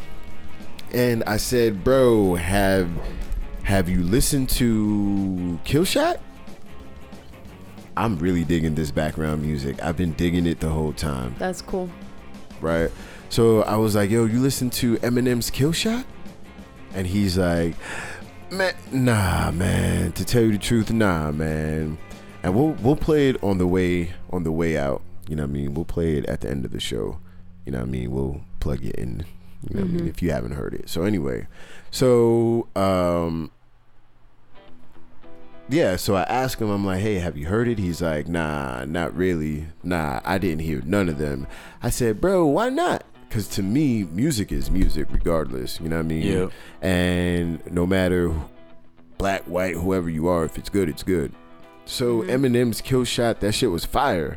and 0.92 1.24
I 1.24 1.36
said, 1.36 1.82
"Bro, 1.82 2.36
have 2.36 2.88
have 3.64 3.88
you 3.88 4.04
listened 4.04 4.50
to 4.50 5.58
Killshot?" 5.64 6.20
I'm 7.96 8.20
really 8.20 8.44
digging 8.44 8.76
this 8.76 8.92
background 8.92 9.42
music. 9.42 9.82
I've 9.82 9.96
been 9.96 10.12
digging 10.12 10.46
it 10.46 10.60
the 10.60 10.68
whole 10.68 10.92
time, 10.92 11.34
That's 11.40 11.60
cool. 11.60 11.90
right? 12.60 12.90
So 13.30 13.62
I 13.62 13.76
was 13.76 13.96
like, 13.96 14.10
"Yo, 14.10 14.26
you 14.26 14.38
listen 14.38 14.70
to 14.70 14.96
Eminem's 14.98 15.50
Killshot?" 15.50 16.04
And 16.94 17.06
he's 17.08 17.36
like, 17.36 17.74
"Man, 18.50 18.74
nah, 18.92 19.50
man. 19.50 20.12
To 20.12 20.24
tell 20.24 20.42
you 20.42 20.52
the 20.52 20.58
truth, 20.58 20.90
nah, 20.92 21.30
man." 21.30 21.98
And 22.42 22.54
we'll 22.54 22.72
we'll 22.82 22.96
play 22.96 23.28
it 23.28 23.42
on 23.42 23.58
the 23.58 23.66
way 23.66 24.12
on 24.30 24.44
the 24.44 24.52
way 24.52 24.76
out. 24.76 25.02
You 25.28 25.36
know 25.36 25.42
what 25.44 25.50
I 25.50 25.52
mean? 25.52 25.74
We'll 25.74 25.84
play 25.84 26.16
it 26.16 26.26
at 26.26 26.40
the 26.40 26.50
end 26.50 26.64
of 26.64 26.72
the 26.72 26.80
show. 26.80 27.20
You 27.64 27.72
know 27.72 27.78
what 27.78 27.88
I 27.88 27.90
mean? 27.90 28.10
We'll 28.10 28.40
plug 28.60 28.84
it 28.84 28.96
in. 28.96 29.24
You 29.68 29.76
know 29.76 29.82
what 29.82 29.90
I 29.90 29.92
mean? 29.92 30.04
Mhm. 30.06 30.08
If 30.08 30.22
you 30.22 30.30
haven't 30.32 30.52
heard 30.52 30.74
it. 30.74 30.88
So 30.88 31.02
anyway, 31.04 31.46
so 31.90 32.68
um 32.74 33.50
yeah, 35.68 35.94
so 35.96 36.16
I 36.16 36.22
asked 36.22 36.60
him, 36.60 36.68
I'm 36.68 36.84
like, 36.84 37.00
hey, 37.00 37.20
have 37.20 37.36
you 37.36 37.46
heard 37.46 37.68
it? 37.68 37.78
He's 37.78 38.02
like, 38.02 38.26
nah, 38.26 38.84
not 38.86 39.14
really. 39.14 39.68
Nah, 39.84 40.20
I 40.24 40.38
didn't 40.38 40.62
hear 40.62 40.82
none 40.84 41.08
of 41.08 41.18
them. 41.18 41.46
I 41.80 41.90
said, 41.90 42.20
bro, 42.20 42.44
why 42.44 42.70
not? 42.70 43.04
Because 43.30 43.46
to 43.50 43.62
me, 43.62 44.02
music 44.10 44.50
is 44.50 44.70
music 44.72 45.06
regardless. 45.12 45.78
You 45.80 45.88
know 45.88 45.96
what 45.98 46.04
I 46.04 46.08
mean? 46.08 46.22
Yeah. 46.26 46.48
And 46.82 47.62
no 47.72 47.86
matter 47.86 48.34
black, 49.18 49.42
white, 49.44 49.76
whoever 49.76 50.10
you 50.10 50.26
are, 50.26 50.44
if 50.44 50.58
it's 50.58 50.68
good, 50.68 50.88
it's 50.88 51.04
good. 51.04 51.32
So 51.84 52.22
Mhm. 52.22 52.28
Eminem's 52.28 52.82
Killshot, 52.82 53.38
that 53.38 53.52
shit 53.52 53.70
was 53.70 53.84
fire. 53.84 54.36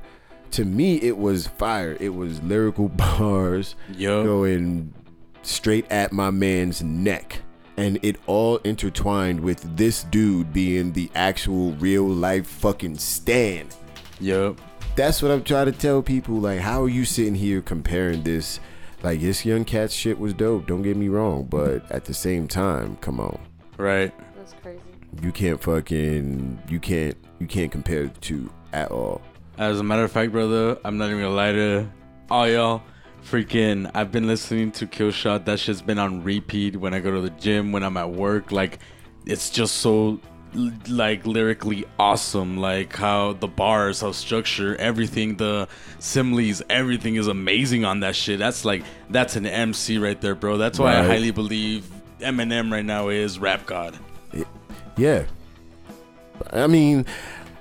To 0.51 0.63
me, 0.63 0.97
it 1.01 1.17
was 1.17 1.47
fire. 1.47 1.97
It 1.99 2.13
was 2.13 2.41
lyrical 2.43 2.87
bars 3.01 3.75
Yo. 3.97 4.23
going 4.23 4.93
straight 5.41 5.87
at 5.91 6.11
my 6.13 6.29
man's 6.29 6.83
neck. 6.83 7.41
And 7.75 7.97
it 8.03 8.17
all 8.27 8.57
intertwined 8.57 9.39
with 9.39 9.75
this 9.75 10.03
dude 10.03 10.53
being 10.53 10.93
the 10.93 11.09
actual 11.15 11.71
real 11.73 12.07
life 12.07 12.45
fucking 12.45 12.99
Stan. 12.99 13.69
Yo. 14.19 14.55
That's 14.95 15.23
what 15.23 15.31
I'm 15.31 15.43
trying 15.43 15.65
to 15.65 15.71
tell 15.71 16.03
people. 16.03 16.35
Like, 16.35 16.59
how 16.59 16.83
are 16.83 16.89
you 16.89 17.03
sitting 17.05 17.33
here 17.33 17.59
comparing 17.61 18.21
this? 18.21 18.59
Like, 19.03 19.19
this 19.19 19.45
young 19.45 19.65
cat 19.65 19.91
shit 19.91 20.17
was 20.17 20.33
dope. 20.33 20.65
Don't 20.65 20.81
get 20.81 20.97
me 20.97 21.09
wrong. 21.09 21.43
But 21.43 21.89
at 21.91 22.05
the 22.05 22.13
same 22.13 22.47
time, 22.47 22.95
come 22.97 23.19
on. 23.19 23.37
Right. 23.77 24.13
That's 24.37 24.53
crazy. 24.61 24.79
You 25.21 25.31
can't 25.31 25.61
fucking, 25.61 26.63
you 26.69 26.79
can't, 26.79 27.15
you 27.39 27.45
can't 27.47 27.71
compare 27.71 28.03
the 28.03 28.19
two 28.19 28.51
at 28.71 28.91
all. 28.91 29.21
As 29.57 29.79
a 29.79 29.83
matter 29.83 30.03
of 30.03 30.11
fact, 30.11 30.31
brother, 30.31 30.79
I'm 30.83 30.97
not 30.97 31.09
even 31.09 31.21
gonna 31.21 31.35
lie 31.35 31.51
to 31.51 31.87
all 32.31 32.47
y'all. 32.47 32.81
Freaking, 33.23 33.89
I've 33.93 34.11
been 34.11 34.25
listening 34.27 34.71
to 34.73 34.87
Killshot. 34.87 35.45
That 35.45 35.59
shit's 35.59 35.81
been 35.81 35.99
on 35.99 36.23
repeat 36.23 36.75
when 36.75 36.93
I 36.93 36.99
go 36.99 37.11
to 37.11 37.21
the 37.21 37.29
gym, 37.29 37.71
when 37.71 37.83
I'm 37.83 37.95
at 37.97 38.09
work. 38.09 38.51
Like, 38.51 38.79
it's 39.25 39.49
just 39.49 39.75
so, 39.75 40.07
l- 40.09 40.19
like, 40.55 41.25
lyrically 41.25 41.85
awesome. 41.97 42.57
Like, 42.57 42.95
how 42.95 43.33
the 43.33 43.47
bars, 43.47 44.01
how 44.01 44.11
structure, 44.11 44.75
everything, 44.77 45.37
the 45.37 45.67
similes, 45.99 46.61
everything 46.69 47.15
is 47.15 47.27
amazing 47.27 47.85
on 47.85 48.01
that 48.01 48.15
shit. 48.15 48.39
That's 48.39 48.65
like, 48.65 48.83
that's 49.09 49.35
an 49.35 49.45
MC 49.45 49.97
right 49.97 50.19
there, 50.19 50.35
bro. 50.35 50.57
That's 50.57 50.79
why 50.79 50.99
I 50.99 51.03
highly 51.03 51.31
believe 51.31 51.89
Eminem 52.19 52.71
right 52.71 52.85
now 52.85 53.09
is 53.09 53.39
rap 53.39 53.65
god. 53.65 53.97
Yeah. 54.97 55.25
I 56.51 56.67
mean, 56.67 57.05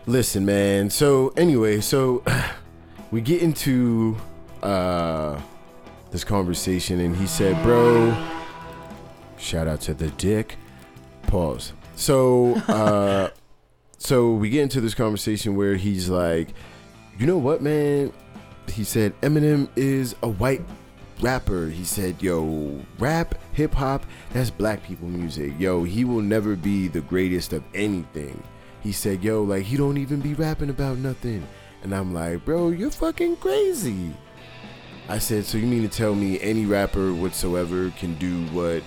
listen, 0.06 0.44
man. 0.44 0.90
So 0.90 1.32
anyway, 1.36 1.80
so 1.80 2.22
we 3.10 3.20
get 3.20 3.42
into 3.42 4.16
uh 4.62 5.40
this 6.10 6.24
conversation 6.24 7.00
and 7.00 7.16
he 7.16 7.26
said, 7.26 7.60
"Bro, 7.62 8.14
shout 9.38 9.66
out 9.66 9.80
to 9.82 9.94
the 9.94 10.10
dick." 10.10 10.56
Pause. 11.22 11.72
So 12.02 12.56
uh 12.66 13.30
so 13.98 14.32
we 14.32 14.50
get 14.50 14.62
into 14.62 14.80
this 14.80 14.92
conversation 14.92 15.54
where 15.54 15.76
he's 15.76 16.08
like, 16.08 16.48
"You 17.16 17.28
know 17.28 17.38
what, 17.38 17.62
man?" 17.62 18.12
He 18.66 18.82
said 18.82 19.14
Eminem 19.20 19.68
is 19.76 20.16
a 20.24 20.28
white 20.28 20.62
rapper. 21.20 21.68
He 21.68 21.84
said, 21.84 22.20
"Yo, 22.20 22.80
rap, 22.98 23.36
hip 23.52 23.72
hop, 23.72 24.04
that's 24.32 24.50
black 24.50 24.82
people 24.82 25.06
music. 25.06 25.52
Yo, 25.60 25.84
he 25.84 26.04
will 26.04 26.22
never 26.22 26.56
be 26.56 26.88
the 26.88 27.02
greatest 27.02 27.52
of 27.52 27.62
anything." 27.72 28.42
He 28.80 28.90
said, 28.90 29.22
"Yo, 29.22 29.44
like 29.44 29.62
he 29.62 29.76
don't 29.76 29.96
even 29.96 30.20
be 30.20 30.34
rapping 30.34 30.70
about 30.70 30.98
nothing." 30.98 31.46
And 31.84 31.94
I'm 31.94 32.12
like, 32.12 32.44
"Bro, 32.44 32.70
you're 32.70 32.90
fucking 32.90 33.36
crazy." 33.36 34.12
I 35.08 35.18
said, 35.18 35.44
"So 35.44 35.56
you 35.56 35.68
mean 35.68 35.88
to 35.88 35.96
tell 35.96 36.16
me 36.16 36.40
any 36.40 36.66
rapper 36.66 37.14
whatsoever 37.14 37.90
can 37.90 38.16
do 38.16 38.44
what 38.46 38.82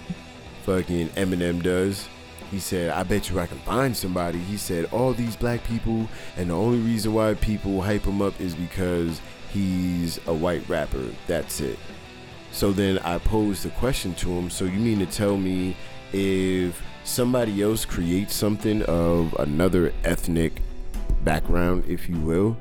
fucking 0.65 1.07
Eminem 1.11 1.63
does?" 1.63 2.09
He 2.51 2.59
said, 2.59 2.91
I 2.91 3.03
bet 3.03 3.29
you 3.29 3.39
I 3.39 3.47
can 3.47 3.59
find 3.59 3.95
somebody. 3.95 4.39
He 4.39 4.57
said, 4.57 4.85
all 4.91 5.13
these 5.13 5.35
black 5.35 5.63
people, 5.63 6.07
and 6.37 6.49
the 6.49 6.55
only 6.55 6.79
reason 6.79 7.13
why 7.13 7.33
people 7.35 7.81
hype 7.81 8.03
him 8.03 8.21
up 8.21 8.39
is 8.39 8.55
because 8.55 9.19
he's 9.51 10.19
a 10.27 10.33
white 10.33 10.67
rapper. 10.69 11.03
That's 11.27 11.59
it. 11.61 11.77
So 12.51 12.71
then 12.71 12.99
I 12.99 13.17
posed 13.17 13.63
the 13.63 13.69
question 13.71 14.13
to 14.15 14.29
him. 14.29 14.49
So 14.49 14.65
you 14.65 14.79
mean 14.79 14.99
to 14.99 15.05
tell 15.05 15.37
me 15.37 15.75
if 16.13 16.81
somebody 17.03 17.61
else 17.61 17.83
creates 17.83 18.33
something 18.33 18.81
of 18.83 19.33
another 19.39 19.91
ethnic 20.03 20.61
background, 21.23 21.83
if 21.87 22.07
you 22.07 22.17
will, 22.19 22.55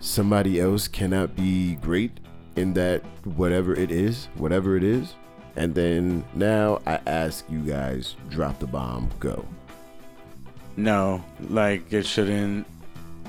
somebody 0.00 0.60
else 0.60 0.88
cannot 0.88 1.36
be 1.36 1.74
great 1.76 2.12
in 2.56 2.72
that 2.74 3.02
whatever 3.24 3.74
it 3.74 3.90
is, 3.90 4.28
whatever 4.36 4.76
it 4.76 4.84
is? 4.84 5.14
And 5.56 5.74
then 5.74 6.24
now 6.34 6.80
I 6.86 6.98
ask 7.06 7.44
you 7.48 7.60
guys, 7.60 8.16
drop 8.30 8.58
the 8.58 8.66
bomb, 8.66 9.10
go. 9.20 9.46
No, 10.76 11.24
like 11.48 11.92
it 11.92 12.04
shouldn't. 12.06 12.66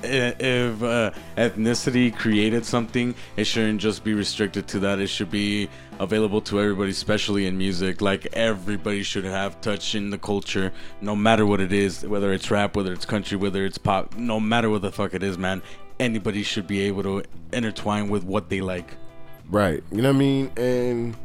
if 0.02 0.82
uh, 0.82 1.10
ethnicity 1.36 2.14
created 2.14 2.66
something, 2.66 3.14
it 3.36 3.44
shouldn't 3.44 3.80
just 3.80 4.04
be 4.04 4.14
restricted 4.14 4.66
to 4.68 4.80
that. 4.80 4.98
It 4.98 5.06
should 5.06 5.30
be 5.30 5.68
available 5.98 6.40
to 6.42 6.60
everybody, 6.60 6.90
especially 6.90 7.46
in 7.46 7.56
music. 7.56 8.00
Like 8.00 8.26
everybody 8.32 9.02
should 9.02 9.24
have 9.24 9.60
touch 9.60 9.94
in 9.94 10.10
the 10.10 10.18
culture, 10.18 10.72
no 11.00 11.16
matter 11.16 11.46
what 11.46 11.60
it 11.60 11.72
is, 11.72 12.04
whether 12.04 12.32
it's 12.32 12.50
rap, 12.50 12.76
whether 12.76 12.92
it's 12.92 13.06
country, 13.06 13.38
whether 13.38 13.64
it's 13.64 13.78
pop, 13.78 14.16
no 14.16 14.40
matter 14.40 14.68
what 14.68 14.82
the 14.82 14.92
fuck 14.92 15.14
it 15.14 15.22
is, 15.22 15.38
man. 15.38 15.62
Anybody 15.98 16.42
should 16.42 16.66
be 16.66 16.80
able 16.82 17.02
to 17.04 17.22
intertwine 17.52 18.08
with 18.10 18.24
what 18.24 18.50
they 18.50 18.60
like. 18.60 18.90
Right. 19.48 19.82
You 19.90 20.02
know 20.02 20.10
what 20.10 20.16
I 20.16 20.18
mean? 20.18 20.52
And 20.56 21.16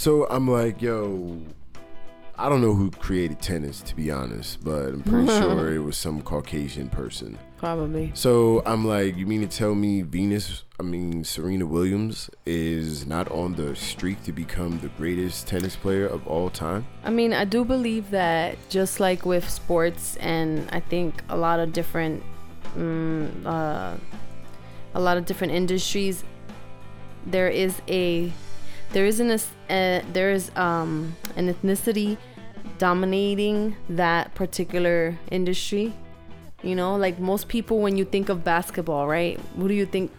so 0.00 0.26
I'm 0.30 0.48
like, 0.48 0.80
yo, 0.80 1.42
I 2.38 2.48
don't 2.48 2.62
know 2.62 2.72
who 2.72 2.90
created 2.90 3.38
tennis, 3.42 3.82
to 3.82 3.94
be 3.94 4.10
honest, 4.10 4.64
but 4.64 4.86
I'm 4.86 5.02
pretty 5.02 5.26
sure 5.40 5.74
it 5.74 5.80
was 5.80 5.94
some 5.94 6.22
Caucasian 6.22 6.88
person. 6.88 7.38
Probably. 7.58 8.10
So 8.14 8.62
I'm 8.64 8.86
like, 8.86 9.18
you 9.18 9.26
mean 9.26 9.42
to 9.42 9.46
tell 9.46 9.74
me 9.74 10.00
Venus, 10.00 10.64
I 10.78 10.84
mean 10.84 11.22
Serena 11.22 11.66
Williams, 11.66 12.30
is 12.46 13.06
not 13.06 13.30
on 13.30 13.56
the 13.56 13.76
streak 13.76 14.22
to 14.24 14.32
become 14.32 14.78
the 14.80 14.88
greatest 14.96 15.46
tennis 15.46 15.76
player 15.76 16.06
of 16.06 16.26
all 16.26 16.48
time? 16.48 16.86
I 17.04 17.10
mean, 17.10 17.34
I 17.34 17.44
do 17.44 17.62
believe 17.62 18.10
that 18.12 18.56
just 18.70 19.00
like 19.00 19.26
with 19.26 19.46
sports, 19.46 20.16
and 20.16 20.66
I 20.72 20.80
think 20.80 21.22
a 21.28 21.36
lot 21.36 21.60
of 21.60 21.74
different, 21.74 22.22
mm, 22.74 23.28
uh, 23.44 23.98
a 24.94 25.00
lot 25.00 25.18
of 25.18 25.26
different 25.26 25.52
industries, 25.52 26.24
there 27.26 27.50
is 27.50 27.82
a, 27.86 28.32
there 28.92 29.04
isn't 29.04 29.30
es- 29.30 29.52
uh, 29.70 30.02
there 30.12 30.30
is 30.32 30.50
um 30.56 31.14
an 31.36 31.52
ethnicity 31.52 32.16
dominating 32.78 33.76
that 33.88 34.34
particular 34.34 35.18
industry. 35.30 35.92
You 36.62 36.74
know, 36.74 36.96
like 36.96 37.18
most 37.18 37.48
people, 37.48 37.78
when 37.78 37.96
you 37.96 38.04
think 38.04 38.28
of 38.28 38.44
basketball, 38.44 39.06
right? 39.06 39.38
What 39.56 39.68
do 39.68 39.74
you 39.74 39.86
think? 39.86 40.10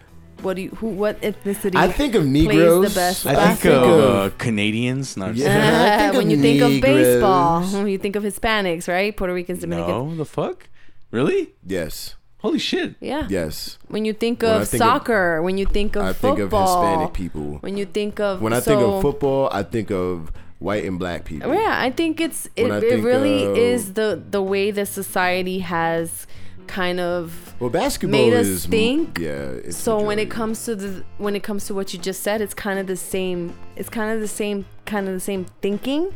What 0.42 0.56
do 0.56 0.62
you? 0.62 0.70
Who? 0.70 0.88
What 0.88 1.20
ethnicity? 1.20 1.76
I 1.76 1.86
think 1.92 2.14
of 2.16 2.22
plays 2.22 2.48
Negroes. 2.48 2.88
the 2.94 2.98
best 2.98 3.26
I 3.26 3.54
think 3.54 3.74
of 3.76 3.84
uh, 3.84 4.30
Canadians. 4.38 5.16
Not 5.16 5.36
Yeah. 5.36 5.94
I 5.94 5.98
think 5.98 6.10
of 6.14 6.18
when 6.18 6.30
you 6.30 6.40
think 6.42 6.62
of 6.62 6.80
baseball, 6.82 7.60
Negroes. 7.66 7.90
you 7.90 7.98
think 7.98 8.16
of 8.16 8.24
Hispanics, 8.24 8.88
right? 8.88 9.16
Puerto 9.16 9.34
Ricans, 9.34 9.60
Dominicans. 9.60 10.10
no, 10.10 10.16
the 10.16 10.24
fuck, 10.24 10.68
really? 11.12 11.54
Yes. 11.64 12.16
Holy 12.42 12.58
shit! 12.58 12.96
Yeah. 13.00 13.26
Yes. 13.30 13.78
When 13.88 14.04
you 14.04 14.12
think 14.12 14.42
When 14.42 14.50
I 14.50 14.56
of 14.62 14.68
think 14.68 14.82
of- 14.82 14.86
soccer, 14.88 15.40
when 15.42 15.58
you 15.58 15.66
think 15.66 15.96
of 15.96 16.02
I 16.04 16.12
think 16.12 16.38
of 16.38 16.50
football, 16.50 16.82
Hispanic 16.82 17.12
people. 17.14 17.58
when 17.60 17.76
you 17.76 17.86
think 17.86 18.18
of 18.20 18.42
When 18.42 18.52
I 18.52 18.58
so, 18.60 18.70
think 18.76 18.82
of 18.82 19.00
football, 19.02 19.48
I 19.52 19.62
think 19.62 19.90
of 19.90 20.32
white 20.58 20.84
and 20.84 20.98
black 20.98 21.24
people. 21.24 21.54
yeah, 21.54 21.76
I 21.78 21.90
think 21.90 22.20
it's 22.20 22.48
it, 22.56 22.64
When 22.64 22.72
I 22.72 22.78
it 22.78 23.02
really 23.02 23.44
of- 23.46 23.56
is 23.56 23.92
the 23.94 24.20
the 24.30 24.42
way 24.42 24.70
that 24.72 24.88
society 24.88 25.60
has 25.60 26.26
kind 26.66 26.98
of 27.00 27.54
Well, 27.60 27.70
basketball 27.70 28.18
made 28.20 28.32
us 28.32 28.46
is 28.46 28.66
think. 28.66 29.18
Yeah. 29.20 29.66
It's 29.68 29.76
so 29.76 30.00
when 30.02 30.18
it 30.18 30.30
comes 30.30 30.64
to 30.64 30.74
the 30.74 31.04
when 31.18 31.36
it 31.36 31.42
comes 31.44 31.66
to 31.66 31.74
what 31.74 31.92
you 31.92 31.98
just 32.00 32.22
said, 32.22 32.40
it's 32.40 32.54
kind 32.54 32.78
of 32.80 32.86
the 32.88 32.96
same. 32.96 33.54
It's 33.76 33.88
kind 33.88 34.10
of 34.14 34.20
the 34.20 34.28
same 34.28 34.64
kind 34.84 35.06
of 35.06 35.14
the 35.14 35.20
same 35.20 35.46
thinking. 35.60 36.12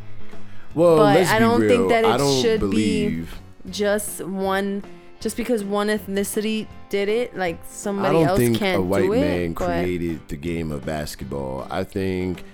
well, 0.75 0.97
but 0.97 1.15
let's 1.15 1.31
I 1.31 1.39
be 1.39 1.45
don't 1.45 1.59
think 1.61 1.71
real. 1.71 1.89
that 1.89 2.03
I 2.05 2.15
it 2.15 2.17
don't 2.17 2.41
should 2.41 2.59
be- 2.61 2.67
believe. 2.67 3.39
Just 3.69 4.23
one, 4.23 4.83
just 5.27 5.35
because 5.35 5.61
one 5.61 5.87
ethnicity 5.87 6.67
did 6.87 7.09
it, 7.09 7.35
like 7.35 7.55
I 7.55 7.67
somebody 7.67 8.13
don't 8.13 8.27
else 8.29 8.39
can't 8.39 8.57
think 8.59 8.77
a 8.77 8.81
white 8.81 9.01
do 9.01 9.11
it. 9.11 9.19
man 9.19 9.51
but- 9.51 9.65
created 9.65 10.25
the 10.29 10.37
game 10.37 10.71
of 10.71 10.85
basketball. 10.85 11.67
I 11.69 11.83
think 11.83 12.45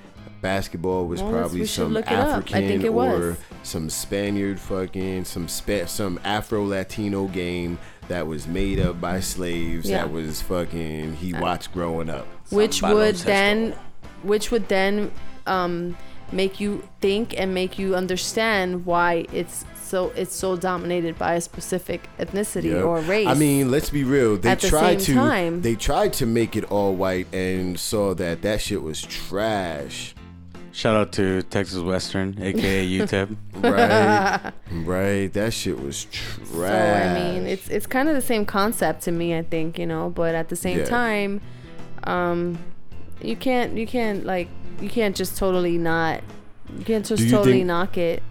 basketball 0.42 1.06
was 1.06 1.22
Well, 1.22 1.34
probably 1.34 1.68
some 1.68 1.96
it. 1.96 2.08
I 2.08 2.16
African 2.16 2.82
it 2.82 2.90
or 2.90 3.38
some 3.62 3.92
Spaniard 3.92 4.60
fucking 4.60 5.26
some 5.26 5.48
spa- 5.48 5.86
some 5.86 6.20
Afro 6.24 6.66
Latino 6.66 7.28
game 7.28 7.78
that 8.08 8.26
was 8.26 8.48
made 8.48 8.80
up 8.80 9.00
by 9.00 9.20
slaves 9.20 9.88
Yeah. 9.88 9.98
Uh, 9.98 10.08
that 10.08 10.12
was 10.12 10.42
fucking 10.42 11.14
he 11.18 11.32
watched 11.36 11.72
growing 11.74 12.10
up. 12.10 12.26
which 12.50 12.82
would 12.82 13.18
then 13.18 13.76
which 14.24 14.50
would 14.50 14.68
then 14.68 15.12
um 15.46 15.96
make 16.32 16.60
you 16.60 16.82
think 17.02 17.40
and 17.40 17.54
make 17.54 17.78
you 17.78 17.94
understand 17.96 18.84
why 18.88 19.28
it's 19.32 19.64
so 19.94 20.12
it's 20.22 20.36
so 20.46 20.50
dominated 20.70 21.14
by 21.26 21.32
a 21.36 21.42
specific 21.42 22.00
ethnicity 22.24 22.72
Yep. 22.74 22.84
or 22.90 22.98
race 23.02 23.28
I 23.28 23.36
mean, 23.46 23.70
let's 23.76 23.92
be 24.00 24.04
real. 24.16 24.32
They 24.38 24.50
At 24.50 24.60
the 24.62 24.70
tried 24.70 25.00
same 25.02 25.06
to 25.08 25.14
time- 25.30 25.62
they 25.62 25.76
tried 25.76 26.14
to 26.22 26.26
make 26.26 26.52
it 26.60 26.66
all 26.74 26.92
white 27.04 27.28
and 27.32 27.80
saw 27.80 28.06
that 28.16 28.42
that 28.42 28.60
shit 28.66 28.82
was 28.90 29.00
trash. 29.04 30.16
Shout 30.72 30.96
out 31.02 31.12
to 31.20 31.44
Texas 31.56 31.82
Western, 31.92 32.30
aka 32.42 32.78
UTEP. 33.00 33.30
Right, 33.62 34.52
right. 34.96 35.28
That 35.40 35.52
shit 35.54 35.78
was 35.80 35.98
trash. 36.06 37.04
so 37.06 37.10
i 37.10 37.14
mean 37.20 37.42
it's 37.54 37.68
it's 37.76 37.86
kind 37.96 38.08
of 38.10 38.16
the 38.22 38.28
same 38.34 38.46
concept 38.58 38.98
to 39.08 39.12
me 39.20 39.28
i 39.42 39.44
think 39.54 39.78
you 39.82 39.86
know 39.94 40.10
but 40.10 40.32
at 40.42 40.48
the 40.50 40.56
same 40.66 40.80
Yeah. 40.80 40.86
time 41.04 41.32
um 42.16 42.40
you 43.30 43.36
can't 43.46 43.78
you 43.78 43.86
can't 43.96 44.26
like 44.34 44.48
you 44.82 44.90
can't 44.98 45.16
just 45.22 45.38
totally 45.38 45.78
not 45.78 46.16
you 46.80 46.84
can't 46.84 47.06
just 47.06 47.24
you 47.24 47.30
totally 47.30 47.60
think- 47.62 47.68
knock 47.74 47.94
it 48.10 48.22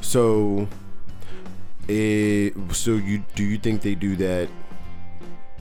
So, 0.00 0.66
it, 1.88 2.54
so 2.72 2.92
you 2.96 3.22
do 3.34 3.44
you 3.44 3.58
think 3.58 3.82
they 3.82 3.94
do 3.94 4.16
that? 4.16 4.48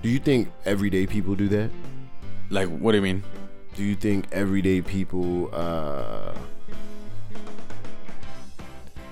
Do 0.01 0.09
you 0.09 0.19
think 0.19 0.49
everyday 0.65 1.05
people 1.07 1.35
do 1.35 1.47
that? 1.49 1.69
like, 2.49 2.67
what 2.67 2.91
do 2.93 2.97
you 2.97 3.01
mean? 3.03 3.23
Do 3.75 3.83
you 3.83 3.95
think 3.95 4.25
everyday 4.31 4.81
people? 4.81 5.49
uh 5.53 6.33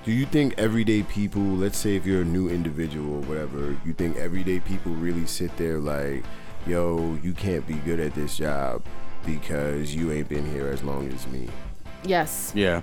Do 0.04 0.12
you 0.12 0.26
think 0.26 0.54
everyday 0.58 1.02
people? 1.02 1.42
Let's 1.42 1.76
say 1.78 1.94
if 1.96 2.06
you're 2.06 2.22
a 2.22 2.24
new 2.24 2.48
individual 2.48 3.16
or 3.16 3.20
whatever, 3.22 3.76
you 3.84 3.92
think 3.92 4.16
everyday 4.16 4.58
people 4.60 4.92
really 4.92 5.26
sit 5.26 5.54
there 5.56 5.78
like, 5.78 6.24
"Yo, 6.66 7.18
you 7.22 7.32
can't 7.32 7.66
be 7.66 7.74
good 7.84 8.00
at 8.00 8.14
this 8.14 8.36
job 8.36 8.82
because 9.26 9.94
you 9.94 10.10
ain't 10.12 10.28
been 10.28 10.50
here 10.50 10.66
as 10.68 10.82
long 10.82 11.08
as 11.12 11.26
me." 11.28 11.48
yes 12.04 12.52
Yeah, 12.54 12.82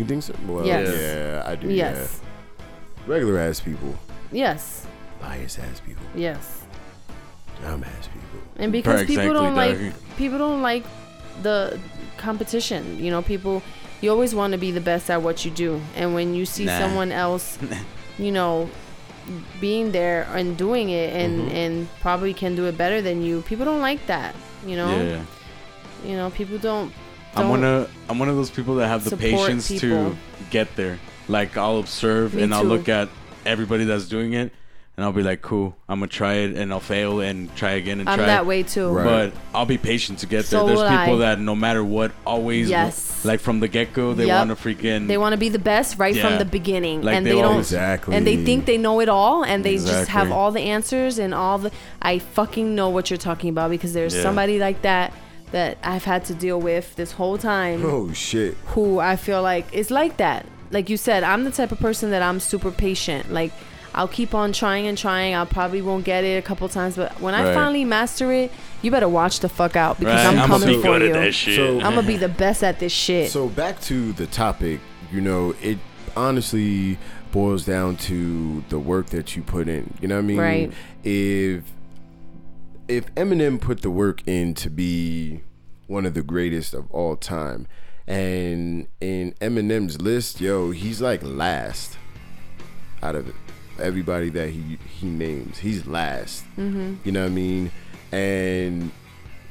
You 0.00 0.06
think 0.06 0.22
so? 0.22 0.34
Well, 0.48 0.64
Yes. 0.66 0.88
yeah, 0.88 1.42
I 1.46 1.54
do. 1.56 1.68
yes 1.68 2.20
Yeah. 2.22 3.12
Regular 3.14 3.38
ass 3.38 3.60
people, 3.60 3.94
yes 4.32 4.86
Biased 5.20 5.58
ass 5.58 5.80
people, 5.86 6.04
yes 6.14 6.62
dumb 7.62 7.84
ass 7.84 8.08
people. 8.08 8.40
and 8.56 8.72
because 8.72 9.04
people 9.04 9.34
don't 9.34 9.54
like 9.54 9.76
dog. 9.78 9.92
people 10.16 10.38
don't 10.38 10.62
like 10.62 10.84
the 11.42 11.78
competition 12.16 12.82
you 12.98 13.10
know 13.10 13.20
people 13.20 13.62
you 14.00 14.10
always 14.10 14.34
want 14.34 14.52
to 14.52 14.58
be 14.58 14.70
the 14.70 14.80
best 14.80 15.10
at 15.10 15.20
what 15.20 15.44
you 15.44 15.50
do 15.50 15.78
and 15.94 16.14
when 16.14 16.32
you 16.34 16.46
see 16.46 16.64
Nah. 16.64 16.78
someone 16.78 17.12
else 17.12 17.58
you 18.18 18.32
know 18.32 18.70
being 19.60 19.92
there 19.92 20.26
and 20.34 20.56
doing 20.56 20.88
it 20.88 21.12
and 21.12 21.32
Mhm. 21.50 21.54
and 21.54 21.72
probably 22.00 22.32
can 22.32 22.54
do 22.56 22.64
it 22.64 22.78
better 22.78 23.02
than 23.02 23.20
you 23.22 23.42
people 23.42 23.66
don't 23.66 23.82
like 23.82 24.06
that 24.06 24.34
you 24.66 24.76
know 24.76 24.88
yeah. 24.96 25.20
you 26.08 26.16
know 26.16 26.30
people 26.30 26.56
don't, 26.58 26.90
I'm 27.36 27.48
one 27.48 27.64
of 27.64 27.90
I'm 28.08 28.18
one 28.18 28.28
of 28.28 28.36
those 28.36 28.50
people 28.50 28.76
that 28.76 28.88
have 28.88 29.04
the 29.08 29.16
patience 29.16 29.68
people. 29.68 29.88
to 30.10 30.16
get 30.50 30.74
there. 30.76 30.98
Like 31.28 31.56
I'll 31.56 31.78
observe 31.78 32.34
Me 32.34 32.42
and 32.42 32.52
I'll 32.54 32.62
too. 32.62 32.68
look 32.68 32.88
at 32.88 33.08
everybody 33.46 33.84
that's 33.84 34.06
doing 34.08 34.32
it, 34.32 34.52
and 34.96 35.04
I'll 35.04 35.12
be 35.12 35.22
like, 35.22 35.40
cool, 35.42 35.76
I'm 35.88 36.00
gonna 36.00 36.08
try 36.08 36.34
it, 36.34 36.56
and 36.56 36.72
I'll 36.72 36.80
fail 36.80 37.20
and 37.20 37.54
try 37.56 37.70
again 37.72 38.00
and 38.00 38.08
i'm 38.08 38.18
try. 38.18 38.26
that 38.26 38.46
way 38.46 38.62
too 38.64 38.88
Right. 38.90 39.04
But 39.04 39.32
I'll 39.54 39.64
be 39.64 39.78
patient 39.78 40.18
to 40.20 40.26
get 40.26 40.44
So 40.44 40.66
there. 40.66 40.74
There's 40.76 40.90
will 40.90 40.98
people 40.98 41.14
I. 41.22 41.34
that 41.36 41.40
no 41.40 41.54
matter 41.54 41.84
what, 41.84 42.10
always 42.26 42.68
Yes. 42.68 43.24
like 43.24 43.38
from 43.40 43.60
the 43.60 43.68
get 43.68 43.92
go, 43.92 44.12
they 44.12 44.26
Yep. 44.26 44.48
want 44.48 44.58
to 44.58 44.68
freaking. 44.68 45.06
they 45.06 45.16
want 45.16 45.32
to 45.32 45.38
be 45.38 45.48
the 45.48 45.58
best 45.60 45.98
right 45.98 46.16
from 46.16 46.38
the 46.38 46.44
beginning 46.44 47.02
Like 47.02 47.14
and 47.16 47.24
they 47.24 47.30
they, 47.30 47.36
don't 47.36 47.52
always- 47.52 47.66
Exactly. 47.72 48.16
and 48.16 48.26
they 48.26 48.44
think 48.44 48.66
they 48.66 48.76
know 48.78 49.00
it 49.00 49.08
all 49.08 49.44
and 49.44 49.64
they 49.64 49.76
just 49.76 49.86
have 49.88 50.02
Exactly. 50.26 50.32
all 50.32 50.50
the 50.50 50.60
answers 50.62 51.18
and 51.18 51.32
all 51.32 51.58
the 51.58 51.70
i 52.02 52.18
fucking 52.18 52.74
know 52.74 52.88
what 52.88 53.08
you're 53.10 53.16
talking 53.30 53.50
about 53.50 53.70
because 53.70 53.92
there's 53.92 54.14
Yeah. 54.16 54.22
somebody 54.22 54.58
like 54.58 54.82
that 54.82 55.12
that 55.52 55.78
i've 55.82 56.04
had 56.04 56.24
to 56.24 56.34
deal 56.34 56.60
with 56.60 56.94
this 56.96 57.12
whole 57.12 57.38
time 57.38 57.84
Oh 57.84 58.12
shit. 58.12 58.54
who 58.66 58.98
i 58.98 59.16
feel 59.16 59.42
like 59.42 59.72
is 59.74 59.90
like 59.90 60.16
that 60.18 60.46
like 60.70 60.88
you 60.90 60.96
said 60.96 61.22
i'm 61.24 61.44
the 61.44 61.50
type 61.50 61.72
of 61.72 61.78
person 61.80 62.10
that 62.10 62.22
i'm 62.22 62.40
super 62.40 62.70
patient 62.70 63.32
like 63.32 63.52
i'll 63.94 64.06
keep 64.08 64.34
on 64.34 64.52
trying 64.52 64.86
and 64.86 64.96
trying 64.96 65.34
i 65.34 65.44
probably 65.44 65.82
won't 65.82 66.04
get 66.04 66.22
it 66.24 66.36
a 66.38 66.42
couple 66.42 66.68
times 66.68 66.94
but 66.96 67.20
when 67.20 67.34
i 67.34 67.52
finally 67.52 67.84
master 67.84 68.30
it 68.32 68.52
you 68.82 68.90
better 68.90 69.08
watch 69.08 69.40
the 69.40 69.48
fuck 69.48 69.74
out 69.74 69.98
because 69.98 70.14
Right, 70.14 70.26
i'm 70.26 70.38
I'ma 70.38 70.46
coming 70.46 70.68
be 70.76 70.82
for 70.82 70.98
you 70.98 71.12
that 71.12 71.34
shit. 71.34 71.56
So- 71.56 71.80
i'm 71.80 71.94
gonna 71.94 72.06
be 72.06 72.16
the 72.16 72.28
best 72.28 72.62
at 72.62 72.78
this 72.78 72.92
shit 72.92 73.30
So 73.32 73.48
back 73.48 73.80
to 73.82 74.12
the 74.12 74.26
topic, 74.26 74.78
you 75.12 75.20
know, 75.20 75.54
it 75.60 75.78
honestly 76.16 76.98
boils 77.32 77.64
down 77.64 77.96
to 77.96 78.62
the 78.68 78.78
work 78.78 79.06
that 79.10 79.36
you 79.36 79.42
put 79.42 79.68
in. 79.68 79.94
You 80.00 80.08
know 80.08 80.16
what 80.16 80.24
I 80.24 80.26
mean? 80.26 80.38
Right. 80.38 80.72
If 81.04 81.62
if 82.90 83.14
Eminem 83.14 83.60
put 83.60 83.82
the 83.82 83.90
work 83.90 84.22
in 84.26 84.52
to 84.54 84.68
be 84.68 85.42
one 85.86 86.04
of 86.04 86.14
the 86.14 86.22
greatest 86.22 86.74
of 86.74 86.90
all 86.90 87.16
time, 87.16 87.68
and 88.06 88.88
in 89.00 89.32
Eminem's 89.40 90.00
list, 90.00 90.40
yo, 90.40 90.72
he's 90.72 91.00
like 91.00 91.22
last 91.22 91.96
out 93.00 93.14
of 93.14 93.32
everybody 93.80 94.28
that 94.30 94.50
he 94.50 94.78
he 94.98 95.06
names. 95.06 95.58
He's 95.58 95.86
last. 95.86 96.44
mm-hmm. 96.56 96.96
You 97.04 97.12
know 97.12 97.20
what 97.20 97.30
I 97.30 97.34
mean? 97.34 97.70
And 98.10 98.90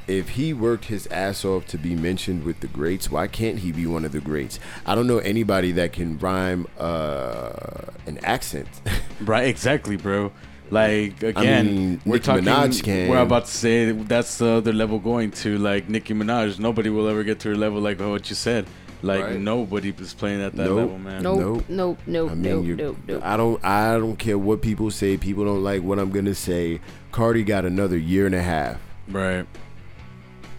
if 0.07 0.29
he 0.29 0.53
worked 0.53 0.85
his 0.85 1.07
ass 1.07 1.45
off 1.45 1.65
to 1.67 1.77
be 1.77 1.95
mentioned 1.95 2.43
with 2.43 2.59
the 2.59 2.67
greats, 2.67 3.09
why 3.09 3.27
can't 3.27 3.59
he 3.59 3.71
be 3.71 3.85
one 3.85 4.03
of 4.03 4.11
the 4.11 4.19
greats? 4.19 4.59
I 4.85 4.95
don't 4.95 5.07
know 5.07 5.19
anybody 5.19 5.71
that 5.73 5.93
can 5.93 6.17
rhyme 6.17 6.67
uh, 6.77 7.91
an 8.05 8.19
accent. 8.23 8.67
right, 9.21 9.47
exactly, 9.47 9.95
bro. 9.95 10.33
Like 10.71 11.23
again, 11.23 11.65
mean, 11.65 12.01
we're 12.05 12.13
Nicki 12.15 12.25
talking. 12.25 12.43
Minaj 12.45 12.83
can. 12.83 13.09
We're 13.09 13.19
about 13.21 13.45
to 13.45 13.51
say 13.51 13.91
that's 13.91 14.37
the 14.37 14.47
other 14.49 14.73
level 14.73 14.99
going 14.99 15.31
to 15.31 15.57
like 15.57 15.89
Nicki 15.89 16.13
Minaj. 16.13 16.59
Nobody 16.59 16.89
will 16.89 17.07
ever 17.07 17.23
get 17.23 17.39
to 17.41 17.49
her 17.49 17.55
level 17.55 17.81
like 17.81 17.99
what 17.99 18.29
you 18.29 18.35
said. 18.35 18.67
Like 19.01 19.23
Right. 19.23 19.39
nobody 19.39 19.93
is 19.97 20.13
playing 20.13 20.41
at 20.41 20.53
that 20.57 20.65
Nope. 20.65 20.77
level, 20.77 20.99
man. 20.99 21.23
Nope, 21.23 21.39
Nope. 21.39 21.63
nope, 21.69 21.99
nope, 22.05 22.31
I 22.31 22.35
mean, 22.35 22.41
nope, 22.51 22.65
you 22.65 22.75
nope, 22.75 22.97
nope. 23.07 23.21
I 23.23 23.37
don't. 23.37 23.63
I 23.65 23.93
don't 23.97 24.17
care 24.19 24.37
what 24.37 24.61
people 24.61 24.91
say. 24.91 25.15
People 25.15 25.45
don't 25.45 25.63
like 25.63 25.81
what 25.81 25.97
I'm 25.99 26.11
gonna 26.11 26.35
say. 26.35 26.81
Cardi 27.13 27.43
got 27.43 27.63
another 27.65 27.97
year 27.97 28.25
and 28.25 28.35
a 28.35 28.41
half. 28.43 28.77
Right. 29.07 29.45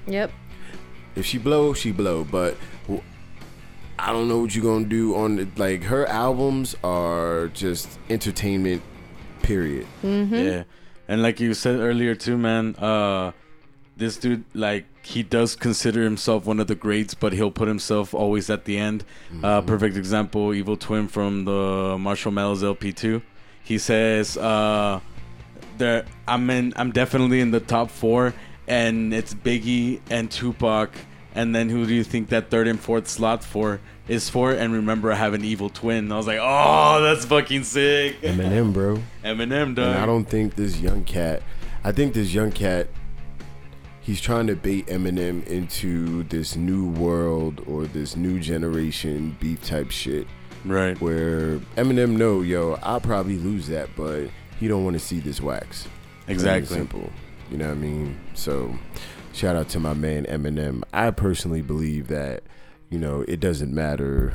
Yep. 0.06 0.32
If 1.16 1.26
she 1.26 1.38
blow, 1.38 1.74
she 1.74 1.92
blow. 1.92 2.24
But 2.24 2.56
w- 2.86 3.02
I 3.98 4.10
don't 4.12 4.26
know 4.28 4.38
what 4.38 4.54
you're 4.54 4.64
gonna 4.64 4.86
do 4.86 5.14
on 5.14 5.36
the, 5.36 5.48
like 5.56 5.84
her 5.84 6.06
albums 6.06 6.74
are 6.82 7.48
just 7.52 7.98
entertainment. 8.08 8.80
Period. 9.42 9.86
Mm-hmm. 10.02 10.34
Yeah. 10.34 10.62
And 11.08 11.22
like 11.22 11.40
you 11.40 11.54
said 11.54 11.80
earlier 11.80 12.14
too, 12.14 12.36
man, 12.38 12.76
uh 12.76 13.32
this 13.96 14.16
dude 14.16 14.44
like 14.54 14.86
he 15.04 15.22
does 15.22 15.56
consider 15.56 16.02
himself 16.04 16.46
one 16.46 16.60
of 16.60 16.66
the 16.68 16.74
greats, 16.74 17.14
but 17.14 17.32
he'll 17.32 17.50
put 17.50 17.68
himself 17.68 18.14
always 18.14 18.48
at 18.50 18.64
the 18.64 18.78
end. 18.78 19.04
Uh 19.42 19.60
perfect 19.62 19.96
example, 19.96 20.54
Evil 20.54 20.76
Twin 20.76 21.08
from 21.08 21.44
the 21.44 21.96
Marshall 21.98 22.32
Mathers 22.32 22.62
LP2. 22.62 23.22
He 23.62 23.78
says 23.78 24.36
uh 24.36 25.00
there 25.78 26.04
I'm 26.28 26.48
in 26.50 26.72
I'm 26.76 26.92
definitely 26.92 27.40
in 27.40 27.50
the 27.50 27.60
top 27.60 27.90
4 27.90 28.32
and 28.68 29.12
it's 29.12 29.34
Biggie 29.34 30.00
and 30.10 30.30
Tupac 30.30 30.90
and 31.34 31.54
then 31.54 31.68
who 31.68 31.86
do 31.86 31.94
you 31.94 32.04
think 32.04 32.28
that 32.30 32.50
third 32.50 32.66
and 32.66 32.78
fourth 32.78 33.08
slot 33.08 33.44
for 33.44 33.80
is 34.08 34.28
for? 34.28 34.52
And 34.52 34.72
remember 34.72 35.12
I 35.12 35.16
have 35.16 35.34
an 35.34 35.44
evil 35.44 35.68
twin. 35.68 36.10
I 36.10 36.16
was 36.16 36.26
like, 36.26 36.40
"Oh, 36.40 37.00
that's 37.02 37.24
fucking 37.24 37.64
sick." 37.64 38.20
Eminem, 38.22 38.72
bro. 38.72 39.02
Eminem, 39.24 39.74
dog. 39.74 39.86
And 39.94 39.98
I 39.98 40.06
don't 40.06 40.24
think 40.24 40.54
this 40.54 40.78
young 40.80 41.04
cat. 41.04 41.42
I 41.84 41.92
think 41.92 42.14
this 42.14 42.32
young 42.34 42.52
cat. 42.52 42.88
He's 44.02 44.20
trying 44.20 44.46
to 44.48 44.56
bait 44.56 44.86
Eminem 44.86 45.46
into 45.46 46.24
this 46.24 46.56
new 46.56 46.88
world 46.88 47.62
or 47.66 47.84
this 47.84 48.16
new 48.16 48.40
generation 48.40 49.36
beef 49.38 49.62
type 49.62 49.90
shit. 49.90 50.26
Right. 50.64 51.00
Where 51.00 51.58
Eminem 51.76 52.16
know, 52.16 52.40
yo, 52.40 52.78
I'll 52.82 53.00
probably 53.00 53.36
lose 53.36 53.68
that, 53.68 53.90
but 53.96 54.28
he 54.58 54.68
don't 54.68 54.84
want 54.84 54.94
to 54.94 55.00
see 55.00 55.20
this 55.20 55.40
wax. 55.40 55.86
Exactly. 56.28 56.76
Simple. 56.76 57.10
You 57.50 57.58
know 57.58 57.68
what 57.68 57.72
I 57.72 57.76
mean? 57.76 58.18
So, 58.34 58.76
shout 59.32 59.56
out 59.56 59.68
to 59.70 59.80
my 59.80 59.94
man 59.94 60.24
Eminem. 60.26 60.82
I 60.92 61.10
personally 61.10 61.62
believe 61.62 62.08
that, 62.08 62.42
you 62.88 62.98
know, 62.98 63.24
it 63.28 63.40
doesn't 63.40 63.72
matter 63.72 64.34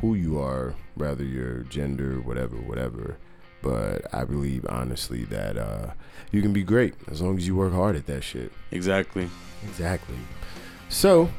who 0.00 0.14
you 0.14 0.38
are, 0.38 0.74
rather 0.96 1.24
your 1.24 1.60
gender, 1.64 2.20
whatever, 2.20 2.56
whatever. 2.56 3.16
But 3.62 4.12
I 4.12 4.24
believe 4.24 4.66
honestly 4.68 5.24
that 5.24 5.56
uh, 5.56 5.92
you 6.30 6.42
can 6.42 6.52
be 6.52 6.62
great 6.62 6.94
as 7.10 7.22
long 7.22 7.38
as 7.38 7.46
you 7.46 7.56
work 7.56 7.72
hard 7.72 7.96
at 7.96 8.06
that 8.06 8.22
shit. 8.22 8.52
Exactly. 8.70 9.30
Exactly. 9.66 10.16
So, 10.88 11.30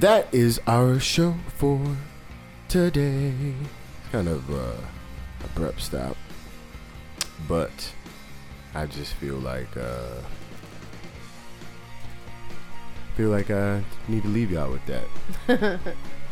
that 0.00 0.32
is 0.32 0.60
our 0.66 0.98
show 0.98 1.34
for 1.56 1.80
today. 2.68 3.54
Kind 4.12 4.28
of 4.28 4.50
uh, 4.50 4.80
abrupt 5.44 5.80
stop, 5.80 6.16
but 7.46 7.92
I 8.74 8.86
just 8.86 9.14
feel 9.14 9.36
like 9.36 9.76
uh, 9.76 10.16
feel 13.18 13.30
like 13.30 13.50
I 13.50 13.82
need 14.06 14.22
to 14.22 14.28
leave 14.28 14.52
y'all 14.52 14.70
with 14.70 14.86
that. 14.86 15.80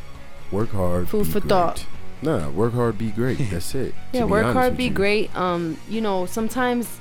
work 0.52 0.70
hard. 0.70 1.08
Food 1.08 1.26
for 1.26 1.40
great. 1.40 1.48
thought. 1.48 1.84
Nah, 2.22 2.48
work 2.50 2.74
hard, 2.74 2.96
be 2.96 3.10
great. 3.10 3.38
That's 3.50 3.74
it. 3.74 3.92
Yeah, 4.12 4.22
work 4.22 4.52
hard, 4.52 4.76
be 4.76 4.84
you. 4.84 4.90
great. 4.90 5.36
Um, 5.36 5.76
you 5.88 6.00
know, 6.00 6.26
sometimes 6.26 7.00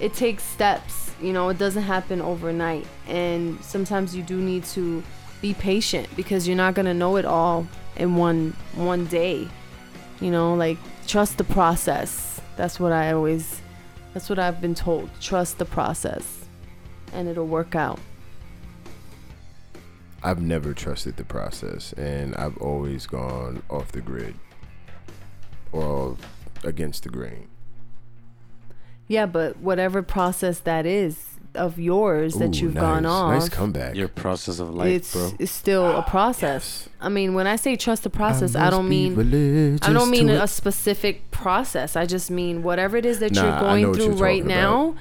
it 0.00 0.14
takes 0.14 0.42
steps. 0.42 1.12
You 1.22 1.32
know, 1.32 1.48
it 1.48 1.58
doesn't 1.58 1.84
happen 1.84 2.20
overnight, 2.20 2.84
and 3.06 3.62
sometimes 3.62 4.16
you 4.16 4.24
do 4.24 4.36
need 4.36 4.64
to 4.74 5.00
be 5.40 5.54
patient 5.54 6.08
because 6.16 6.48
you're 6.48 6.56
not 6.56 6.74
gonna 6.74 6.92
know 6.92 7.14
it 7.14 7.24
all 7.24 7.68
in 7.94 8.16
one 8.16 8.56
one 8.74 9.06
day. 9.06 9.46
You 10.20 10.32
know, 10.32 10.54
like 10.54 10.78
trust 11.06 11.38
the 11.38 11.44
process. 11.44 12.40
That's 12.56 12.80
what 12.80 12.90
I 12.90 13.12
always. 13.12 13.60
That's 14.12 14.28
what 14.28 14.40
I've 14.40 14.60
been 14.60 14.74
told. 14.74 15.08
Trust 15.20 15.58
the 15.58 15.66
process, 15.66 16.46
and 17.12 17.28
it'll 17.28 17.46
work 17.46 17.76
out. 17.76 18.00
I've 20.22 20.40
never 20.40 20.74
trusted 20.74 21.16
the 21.16 21.24
process, 21.24 21.92
and 21.94 22.34
I've 22.36 22.58
always 22.58 23.06
gone 23.06 23.62
off 23.70 23.92
the 23.92 24.00
grid 24.00 24.34
or 25.72 26.16
against 26.64 27.04
the 27.04 27.08
grain. 27.08 27.48
Yeah, 29.08 29.26
but 29.26 29.56
whatever 29.58 30.02
process 30.02 30.60
that 30.60 30.86
is 30.86 31.30
of 31.54 31.78
yours 31.78 32.34
that 32.34 32.60
you've 32.60 32.74
nice. 32.74 32.80
gone 32.80 33.06
off, 33.06 33.32
Nice 33.32 33.48
comeback. 33.48 33.96
Your 33.96 34.08
process 34.08 34.60
of 34.60 34.72
life, 34.72 34.88
it's 34.88 35.12
bro. 35.12 35.32
it's 35.38 35.50
still 35.50 35.84
a 35.84 35.96
ah, 35.96 36.02
process. 36.02 36.86
Yes. 36.86 36.96
I 37.00 37.08
mean, 37.08 37.34
when 37.34 37.46
I 37.46 37.56
say 37.56 37.76
trust 37.76 38.04
the 38.04 38.10
process, 38.10 38.54
I, 38.54 38.60
must 38.60 38.70
don't 38.70 38.88
mean 38.88 39.78
I 39.82 39.92
don't 39.92 40.10
mean 40.10 40.30
a 40.30 40.44
it. 40.44 40.46
specific 40.46 41.30
process. 41.30 41.96
I 41.96 42.06
just 42.06 42.30
mean 42.30 42.62
whatever 42.62 42.96
it 42.96 43.04
is 43.04 43.18
that 43.18 43.32
Nah, 43.32 43.42
you're 43.42 43.60
going 43.60 43.94
through 43.94 44.04
you're 44.04 44.14
right 44.14 44.42
talking 44.42 44.48
now, 44.48 44.96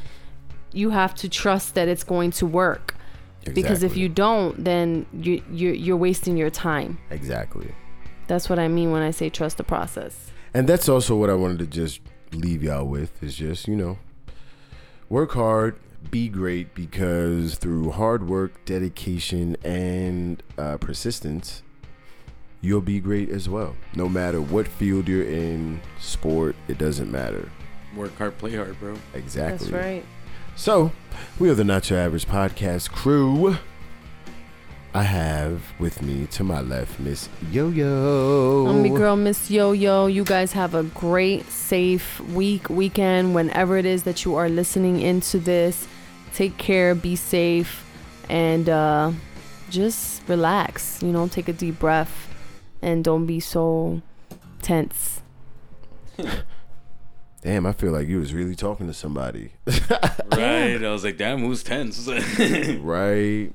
you 0.72 0.90
have 0.90 1.14
to 1.16 1.30
trust 1.30 1.76
that 1.76 1.88
it's 1.88 2.04
going 2.04 2.32
to 2.32 2.46
work. 2.46 2.96
Because 3.54 3.84
if 3.84 3.96
you 3.98 4.10
don't, 4.10 4.64
then 4.64 5.06
you 5.14 5.42
you 5.52 5.72
you're 5.72 5.98
wasting 5.98 6.38
your 6.38 6.50
time. 6.50 6.98
exactly, 7.10 7.74
That's 8.28 8.50
what 8.50 8.60
I 8.60 8.68
mean 8.68 8.92
when 8.92 9.02
I 9.02 9.12
say 9.12 9.30
trust 9.30 9.58
the 9.58 9.64
process. 9.64 10.32
and 10.54 10.68
that's 10.68 10.88
also 10.90 11.16
what 11.16 11.30
I 11.30 11.34
wanted 11.36 11.60
to 11.60 11.68
just 11.68 12.02
leave 12.32 12.62
y'all 12.64 12.86
with 12.86 13.22
is 13.24 13.36
just 13.36 13.68
you 13.68 13.76
know, 13.76 13.98
work 15.10 15.32
hard, 15.34 15.80
be 16.12 16.28
great, 16.30 16.74
because 16.76 17.56
through 17.56 17.92
hard 17.92 18.28
work, 18.28 18.64
dedication, 18.66 19.56
and 19.64 20.44
uh, 20.58 20.78
persistence, 20.78 21.64
you'll 22.62 22.82
be 22.82 23.00
great 23.00 23.30
as 23.30 23.48
well. 23.50 23.76
No 23.96 24.08
matter 24.10 24.42
what 24.42 24.68
field 24.68 25.08
you're 25.08 25.24
in, 25.28 25.82
sport, 26.00 26.56
it 26.68 26.78
doesn't 26.78 27.12
matter. 27.12 27.50
Work 27.96 28.16
hard, 28.18 28.38
play 28.38 28.56
hard, 28.56 28.80
bro. 28.80 28.96
Exactly. 29.14 29.70
That's 29.70 29.72
right. 29.72 30.06
So, 30.60 30.92
we 31.40 31.50
are 31.50 31.54
the 31.54 31.64
Not 31.64 31.90
Your 31.90 32.00
Average 32.00 32.28
Podcast 32.28 32.92
crew. 32.92 33.56
I 34.94 35.04
have 35.04 35.64
with 35.80 36.02
me 36.02 36.26
to 36.32 36.44
my 36.44 36.60
left 36.60 37.00
Miss 37.00 37.30
Yo 37.50 37.70
Yo. 37.70 38.68
I'm 38.68 38.86
your 38.86 38.98
girl, 38.98 39.16
Miss 39.16 39.50
Yo 39.50 39.72
Yo. 39.72 40.08
You 40.08 40.26
guys 40.26 40.52
have 40.52 40.76
a 40.76 40.84
great, 40.84 41.50
safe 41.50 42.20
week, 42.32 42.70
weekend, 42.70 43.34
whenever 43.34 43.78
it 43.78 43.86
is 43.86 44.04
that 44.04 44.26
you 44.26 44.36
are 44.36 44.50
listening 44.50 45.00
into 45.00 45.40
this. 45.40 45.88
Take 46.34 46.58
care, 46.58 46.94
be 46.94 47.16
safe, 47.16 47.90
and 48.28 48.68
uh, 48.68 49.14
just 49.70 50.28
relax. 50.28 51.02
You 51.02 51.14
know, 51.14 51.30
take 51.30 51.48
a 51.48 51.54
deep 51.54 51.80
breath 51.80 52.28
and 52.82 53.02
don't 53.02 53.26
be 53.26 53.40
so 53.40 54.02
tense. 54.62 55.22
Damn, 57.42 57.66
I 57.66 57.72
feel 57.72 57.92
like 57.92 58.08
you 58.08 58.20
was 58.20 58.34
really 58.34 58.56
talking 58.56 58.88
to 58.88 58.94
somebody. 58.94 59.54
Right. 60.32 60.82
I 60.82 60.92
was 60.92 61.04
like, 61.04 61.18
damn, 61.18 61.40
who's 61.40 61.64
tense? 61.64 62.08
right? 62.80 63.52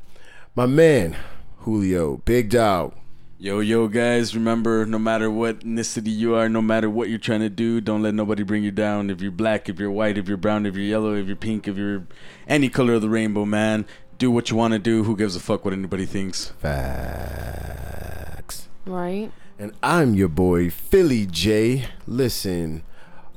My 0.54 0.66
man, 0.66 1.16
Julio, 1.60 2.18
big 2.18 2.50
dog. 2.50 2.94
yo, 3.38 3.60
yo, 3.60 3.88
guys, 3.88 4.34
remember, 4.34 4.84
no 4.84 4.98
matter 4.98 5.30
what 5.30 5.60
ethnicity 5.60 6.14
you 6.14 6.34
are, 6.34 6.48
no 6.48 6.60
matter 6.60 6.90
what 6.90 7.08
you're 7.08 7.18
trying 7.18 7.40
to 7.40 7.48
do, 7.48 7.80
don't 7.80 8.02
let 8.02 8.12
nobody 8.14 8.42
bring 8.42 8.64
you 8.64 8.70
down. 8.70 9.08
If 9.08 9.22
you're 9.22 9.30
black, 9.30 9.68
if 9.70 9.78
you're 9.78 9.90
white, 9.90 10.18
if 10.18 10.28
you're 10.28 10.36
brown, 10.36 10.66
if 10.66 10.74
you're 10.76 10.84
yellow, 10.84 11.14
if 11.14 11.26
you're 11.26 11.36
pink, 11.36 11.66
if 11.66 11.78
you're 11.78 12.06
any 12.46 12.68
color 12.68 12.94
of 12.94 13.02
the 13.02 13.08
rainbow, 13.08 13.46
man, 13.46 13.86
do 14.18 14.30
what 14.30 14.50
you 14.50 14.56
want 14.56 14.72
to 14.74 14.78
do. 14.78 15.04
Who 15.04 15.16
gives 15.16 15.36
a 15.36 15.40
fuck 15.40 15.64
what 15.64 15.72
anybody 15.72 16.04
thinks? 16.04 16.50
Facts. 16.58 18.68
Right? 18.84 19.32
And 19.58 19.72
I'm 19.82 20.14
your 20.14 20.28
boy, 20.28 20.68
Philly 20.70 21.24
J. 21.26 21.86
Listen, 22.06 22.82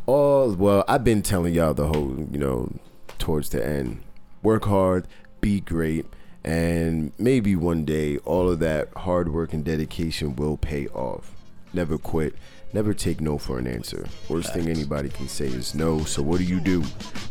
all, 0.08 0.54
well, 0.54 0.84
I've 0.88 1.04
been 1.04 1.22
telling 1.22 1.54
y'all 1.54 1.76
the 1.76 1.88
whole, 1.88 2.28
you 2.32 2.40
know, 2.40 2.72
towards 3.20 3.50
the 3.50 3.64
end. 3.64 4.02
Work 4.42 4.66
hard, 4.66 5.08
be 5.42 5.60
great, 5.60 6.06
and 6.44 7.12
maybe 7.20 7.56
one 7.56 7.86
day 7.86 8.18
all 8.20 8.50
of 8.50 8.60
that 8.60 8.90
hard 8.96 9.32
work 9.32 9.54
and 9.54 9.64
dedication 9.64 10.36
will 10.36 10.58
pay 10.58 10.88
off. 10.88 11.36
Never 11.74 11.98
quit. 11.98 12.34
Never 12.74 12.94
take 12.94 13.22
no 13.22 13.38
for 13.38 13.60
an 13.60 13.68
answer. 13.68 14.08
Worst 14.30 14.54
thing 14.54 14.70
anybody 14.70 15.10
can 15.10 15.28
say 15.28 15.48
is 15.48 15.74
no. 15.74 16.04
So 16.04 16.22
what 16.22 16.38
do 16.38 16.44
you 16.44 16.60
do? 16.60 16.84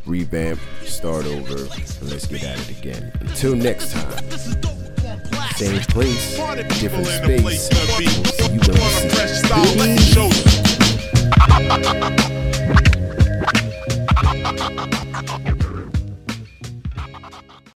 Revamp, 0.07 0.59
start 0.82 1.27
over, 1.27 1.59
and 1.59 2.11
let's 2.11 2.27
get 2.27 2.43
at 2.43 2.59
it 2.59 2.78
again. 2.78 3.12
Until 3.20 3.55
next 3.55 3.93
time. 3.93 4.31
Same 5.57 5.81
place, 5.82 6.36
different 6.81 7.07
space. 7.07 7.43
We'll 7.43 8.24
see 8.24 8.53
you 8.53 8.61
when 9.78 9.90
we 9.90 9.98
see 9.98 10.65
Okay. 15.28 15.65